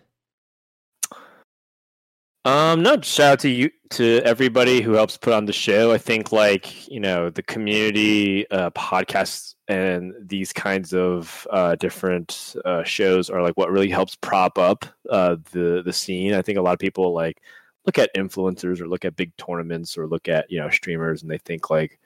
Um, 2.45 2.84
no, 2.84 2.99
shout 3.01 3.34
out 3.34 3.39
to 3.39 3.49
you 3.49 3.69
to 3.91 4.22
everybody 4.23 4.81
who 4.81 4.93
helps 4.93 5.18
put 5.18 5.34
on 5.34 5.45
the 5.45 5.53
show. 5.53 5.91
I 5.91 5.97
think 5.97 6.31
like, 6.31 6.88
you 6.88 6.99
know, 6.99 7.30
the 7.30 7.43
community 7.43 8.49
uh 8.51 8.69
podcasts 8.72 9.56
and 9.68 10.14
these 10.22 10.53
kinds 10.53 10.93
of 10.93 11.47
uh 11.51 11.76
different 11.76 12.56
uh 12.65 12.84
shows 12.84 13.30
are 13.30 13.41
like 13.41 13.57
what 13.57 13.72
really 13.72 13.89
helps 13.89 14.15
prop 14.15 14.57
up 14.57 14.85
uh 15.10 15.35
the 15.51 15.81
the 15.84 15.93
scene. 15.93 16.34
I 16.34 16.41
think 16.41 16.57
a 16.57 16.61
lot 16.61 16.73
of 16.73 16.80
people 16.80 17.14
like 17.14 17.41
look 17.85 17.97
at 17.97 18.14
influencers 18.15 18.80
or 18.80 18.88
look 18.88 19.06
at 19.06 19.15
big 19.15 19.35
tournaments 19.38 19.97
or 19.97 20.07
look 20.07 20.27
at, 20.27 20.49
you 20.49 20.60
know, 20.60 20.69
streamers 20.69 21.22
and 21.22 21.31
they 21.31 21.39
think 21.39 21.69
like 21.69 21.99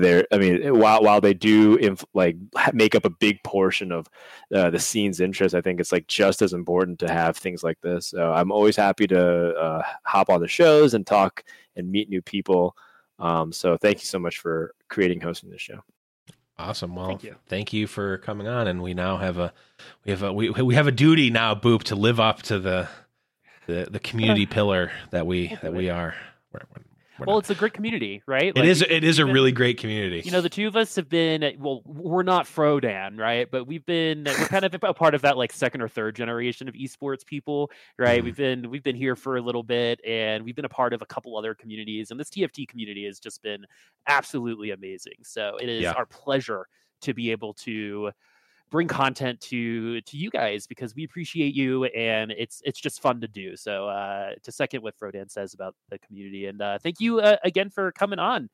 there 0.00 0.26
i 0.32 0.38
mean 0.38 0.78
while 0.78 1.02
while 1.02 1.20
they 1.20 1.34
do 1.34 1.76
inf- 1.76 2.04
like 2.14 2.36
make 2.72 2.94
up 2.94 3.04
a 3.04 3.10
big 3.10 3.42
portion 3.42 3.92
of 3.92 4.08
uh, 4.54 4.70
the 4.70 4.78
scene's 4.78 5.20
interest 5.20 5.54
i 5.54 5.60
think 5.60 5.80
it's 5.80 5.92
like 5.92 6.06
just 6.06 6.42
as 6.42 6.52
important 6.52 6.98
to 6.98 7.08
have 7.08 7.36
things 7.36 7.62
like 7.62 7.80
this 7.80 8.06
so 8.06 8.32
i'm 8.32 8.52
always 8.52 8.76
happy 8.76 9.06
to 9.06 9.54
uh, 9.54 9.82
hop 10.04 10.30
on 10.30 10.40
the 10.40 10.48
shows 10.48 10.94
and 10.94 11.06
talk 11.06 11.44
and 11.76 11.90
meet 11.90 12.08
new 12.08 12.22
people 12.22 12.76
um, 13.18 13.52
so 13.52 13.76
thank 13.76 13.98
you 13.98 14.06
so 14.06 14.18
much 14.18 14.38
for 14.38 14.74
creating 14.88 15.20
hosting 15.20 15.50
this 15.50 15.60
show 15.60 15.82
Awesome. 16.58 16.96
Well, 16.96 17.08
thank 17.08 17.22
you. 17.22 17.36
thank 17.48 17.72
you 17.74 17.86
for 17.86 18.16
coming 18.18 18.48
on, 18.48 18.66
and 18.66 18.82
we 18.82 18.94
now 18.94 19.18
have 19.18 19.36
a 19.36 19.52
we 20.04 20.10
have 20.10 20.22
a 20.22 20.32
we, 20.32 20.48
we 20.48 20.74
have 20.74 20.86
a 20.86 20.92
duty 20.92 21.28
now, 21.28 21.54
Boop, 21.54 21.82
to 21.84 21.94
live 21.94 22.18
up 22.18 22.42
to 22.44 22.58
the 22.58 22.88
the, 23.66 23.88
the 23.90 24.00
community 24.00 24.46
pillar 24.56 24.90
that 25.10 25.26
we 25.26 25.54
that 25.60 25.74
we 25.74 25.90
are. 25.90 26.14
We're, 26.52 26.60
we're 26.74 26.82
well, 27.18 27.36
not. 27.36 27.38
it's 27.40 27.50
a 27.50 27.54
great 27.54 27.72
community, 27.72 28.22
right? 28.26 28.54
Like, 28.54 28.64
it 28.64 28.68
is. 28.68 28.82
It 28.82 29.04
is 29.04 29.18
a 29.18 29.26
really 29.26 29.52
great 29.52 29.78
community. 29.78 30.22
You 30.24 30.32
know, 30.32 30.40
the 30.40 30.48
two 30.48 30.66
of 30.66 30.76
us 30.76 30.96
have 30.96 31.08
been. 31.08 31.56
Well, 31.58 31.82
we're 31.84 32.22
not 32.22 32.46
Frodan, 32.46 33.18
right? 33.18 33.50
But 33.50 33.66
we've 33.66 33.84
been. 33.86 34.24
We're 34.24 34.46
kind 34.46 34.64
of 34.64 34.74
a 34.82 34.94
part 34.94 35.14
of 35.14 35.22
that 35.22 35.36
like 35.36 35.52
second 35.52 35.80
or 35.80 35.88
third 35.88 36.16
generation 36.16 36.68
of 36.68 36.74
esports 36.74 37.24
people, 37.24 37.70
right? 37.98 38.18
Mm-hmm. 38.18 38.24
We've 38.24 38.36
been 38.36 38.70
we've 38.70 38.82
been 38.82 38.96
here 38.96 39.16
for 39.16 39.36
a 39.36 39.40
little 39.40 39.62
bit, 39.62 40.00
and 40.06 40.44
we've 40.44 40.56
been 40.56 40.64
a 40.64 40.70
part 40.70 40.92
of 40.92 41.02
a 41.02 41.06
couple 41.06 41.36
other 41.36 41.54
communities, 41.54 42.10
and 42.10 42.20
this 42.20 42.30
TFT 42.30 42.68
community 42.68 43.04
has 43.06 43.18
just 43.18 43.42
been 43.42 43.64
absolutely 44.06 44.70
amazing. 44.70 45.18
So 45.22 45.56
it 45.60 45.68
is 45.68 45.82
yeah. 45.82 45.92
our 45.92 46.06
pleasure 46.06 46.66
to 47.02 47.14
be 47.14 47.30
able 47.30 47.54
to 47.54 48.10
bring 48.70 48.88
content 48.88 49.40
to 49.40 50.00
to 50.02 50.16
you 50.16 50.30
guys 50.30 50.66
because 50.66 50.94
we 50.94 51.04
appreciate 51.04 51.54
you 51.54 51.84
and 51.84 52.32
it's 52.32 52.62
it's 52.64 52.80
just 52.80 53.00
fun 53.00 53.20
to 53.20 53.28
do. 53.28 53.56
So 53.56 53.88
uh, 53.88 54.30
to 54.42 54.52
second 54.52 54.82
what 54.82 54.98
Frodan 54.98 55.30
says 55.30 55.54
about 55.54 55.74
the 55.90 55.98
community 55.98 56.46
and 56.46 56.60
uh, 56.60 56.78
thank 56.78 57.00
you 57.00 57.20
uh, 57.20 57.36
again 57.44 57.70
for 57.70 57.92
coming 57.92 58.18
on. 58.18 58.48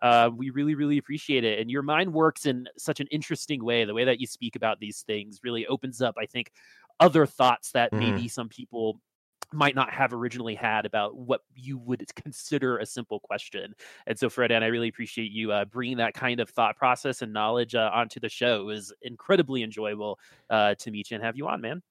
Uh, 0.00 0.30
we 0.34 0.50
really 0.50 0.74
really 0.74 0.98
appreciate 0.98 1.42
it 1.42 1.58
and 1.58 1.70
your 1.70 1.82
mind 1.82 2.12
works 2.12 2.46
in 2.46 2.68
such 2.76 3.00
an 3.00 3.06
interesting 3.10 3.64
way. 3.64 3.84
The 3.84 3.94
way 3.94 4.04
that 4.04 4.20
you 4.20 4.26
speak 4.26 4.56
about 4.56 4.78
these 4.80 5.02
things 5.02 5.40
really 5.42 5.66
opens 5.66 6.00
up, 6.00 6.14
I 6.18 6.26
think, 6.26 6.52
other 7.00 7.26
thoughts 7.26 7.72
that 7.72 7.92
mm-hmm. 7.92 7.98
maybe 7.98 8.28
some 8.28 8.48
people 8.48 9.00
might 9.52 9.74
not 9.74 9.90
have 9.90 10.12
originally 10.12 10.54
had 10.54 10.86
about 10.86 11.16
what 11.16 11.42
you 11.54 11.78
would 11.78 12.04
consider 12.22 12.78
a 12.78 12.86
simple 12.86 13.20
question. 13.20 13.74
And 14.06 14.18
so, 14.18 14.28
Fred, 14.28 14.50
and 14.50 14.64
I 14.64 14.68
really 14.68 14.88
appreciate 14.88 15.30
you 15.30 15.52
uh, 15.52 15.64
bringing 15.64 15.98
that 15.98 16.14
kind 16.14 16.40
of 16.40 16.50
thought 16.50 16.76
process 16.76 17.22
and 17.22 17.32
knowledge 17.32 17.74
uh, 17.74 17.90
onto 17.92 18.20
the 18.20 18.28
show. 18.28 18.60
It 18.60 18.64
was 18.64 18.92
incredibly 19.02 19.62
enjoyable 19.62 20.18
uh, 20.50 20.74
to 20.76 20.90
meet 20.90 21.10
you 21.10 21.16
and 21.16 21.24
have 21.24 21.36
you 21.36 21.48
on, 21.48 21.60
man. 21.60 21.82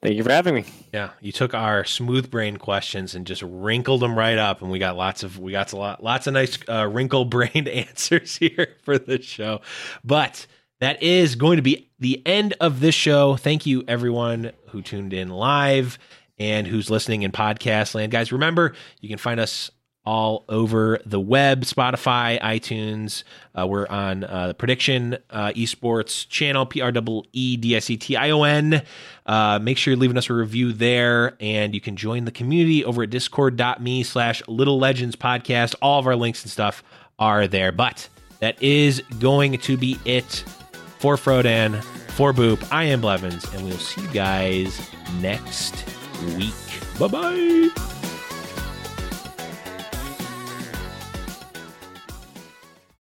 Thank 0.00 0.14
you 0.14 0.22
for 0.22 0.30
having 0.30 0.54
me. 0.54 0.64
Yeah, 0.94 1.10
you 1.20 1.32
took 1.32 1.54
our 1.54 1.84
smooth 1.84 2.30
brain 2.30 2.56
questions 2.56 3.16
and 3.16 3.26
just 3.26 3.42
wrinkled 3.42 4.00
them 4.00 4.16
right 4.16 4.38
up, 4.38 4.62
and 4.62 4.70
we 4.70 4.78
got 4.78 4.96
lots 4.96 5.24
of 5.24 5.40
we 5.40 5.50
got 5.50 5.72
a 5.72 5.76
lot 5.76 6.04
lots 6.04 6.28
of 6.28 6.34
nice 6.34 6.56
uh, 6.68 6.86
wrinkle 6.86 7.24
brained 7.24 7.66
answers 7.68 8.36
here 8.36 8.76
for 8.84 8.96
the 8.96 9.20
show. 9.20 9.60
But 10.04 10.46
that 10.78 11.02
is 11.02 11.34
going 11.34 11.56
to 11.56 11.62
be 11.62 11.90
the 11.98 12.24
end 12.24 12.54
of 12.60 12.78
this 12.78 12.94
show. 12.94 13.34
Thank 13.34 13.66
you, 13.66 13.82
everyone 13.88 14.52
who 14.68 14.82
tuned 14.82 15.12
in 15.12 15.30
live 15.30 15.98
and 16.38 16.66
who's 16.66 16.90
listening 16.90 17.22
in 17.22 17.32
podcast 17.32 17.94
land. 17.94 18.12
Guys, 18.12 18.32
remember, 18.32 18.74
you 19.00 19.08
can 19.08 19.18
find 19.18 19.40
us 19.40 19.70
all 20.08 20.46
over 20.48 20.98
the 21.04 21.20
web 21.20 21.64
Spotify, 21.64 22.40
iTunes. 22.40 23.24
Uh, 23.54 23.66
we're 23.66 23.86
on 23.88 24.24
uh, 24.24 24.48
the 24.48 24.54
Prediction 24.54 25.18
uh, 25.28 25.52
Esports 25.54 26.26
channel, 26.30 26.64
P 26.64 26.80
R 26.80 26.90
E 26.90 27.22
E 27.34 27.56
D 27.58 27.76
S 27.76 27.90
E 27.90 27.98
T 27.98 28.16
I 28.16 28.30
O 28.30 28.42
N. 28.44 28.82
Uh, 29.26 29.58
make 29.58 29.76
sure 29.76 29.92
you're 29.92 30.00
leaving 30.00 30.16
us 30.16 30.30
a 30.30 30.32
review 30.32 30.72
there, 30.72 31.36
and 31.40 31.74
you 31.74 31.80
can 31.82 31.94
join 31.94 32.24
the 32.24 32.30
community 32.30 32.82
over 32.86 33.02
at 33.02 33.10
discord.me 33.10 34.02
slash 34.02 34.42
Little 34.48 34.78
Legends 34.78 35.14
Podcast. 35.14 35.74
All 35.82 35.98
of 35.98 36.06
our 36.06 36.16
links 36.16 36.42
and 36.42 36.50
stuff 36.50 36.82
are 37.18 37.46
there. 37.46 37.70
But 37.70 38.08
that 38.40 38.62
is 38.62 39.02
going 39.20 39.58
to 39.58 39.76
be 39.76 39.98
it 40.06 40.42
for 41.00 41.16
Frodan, 41.16 41.82
for 42.12 42.32
Boop. 42.32 42.66
I 42.72 42.84
am 42.84 43.02
Blevins, 43.02 43.44
and 43.52 43.62
we'll 43.66 43.76
see 43.76 44.00
you 44.00 44.08
guys 44.08 44.88
next 45.20 45.97
week. 46.36 46.54
Bye 46.98 47.08
bye. 47.08 47.97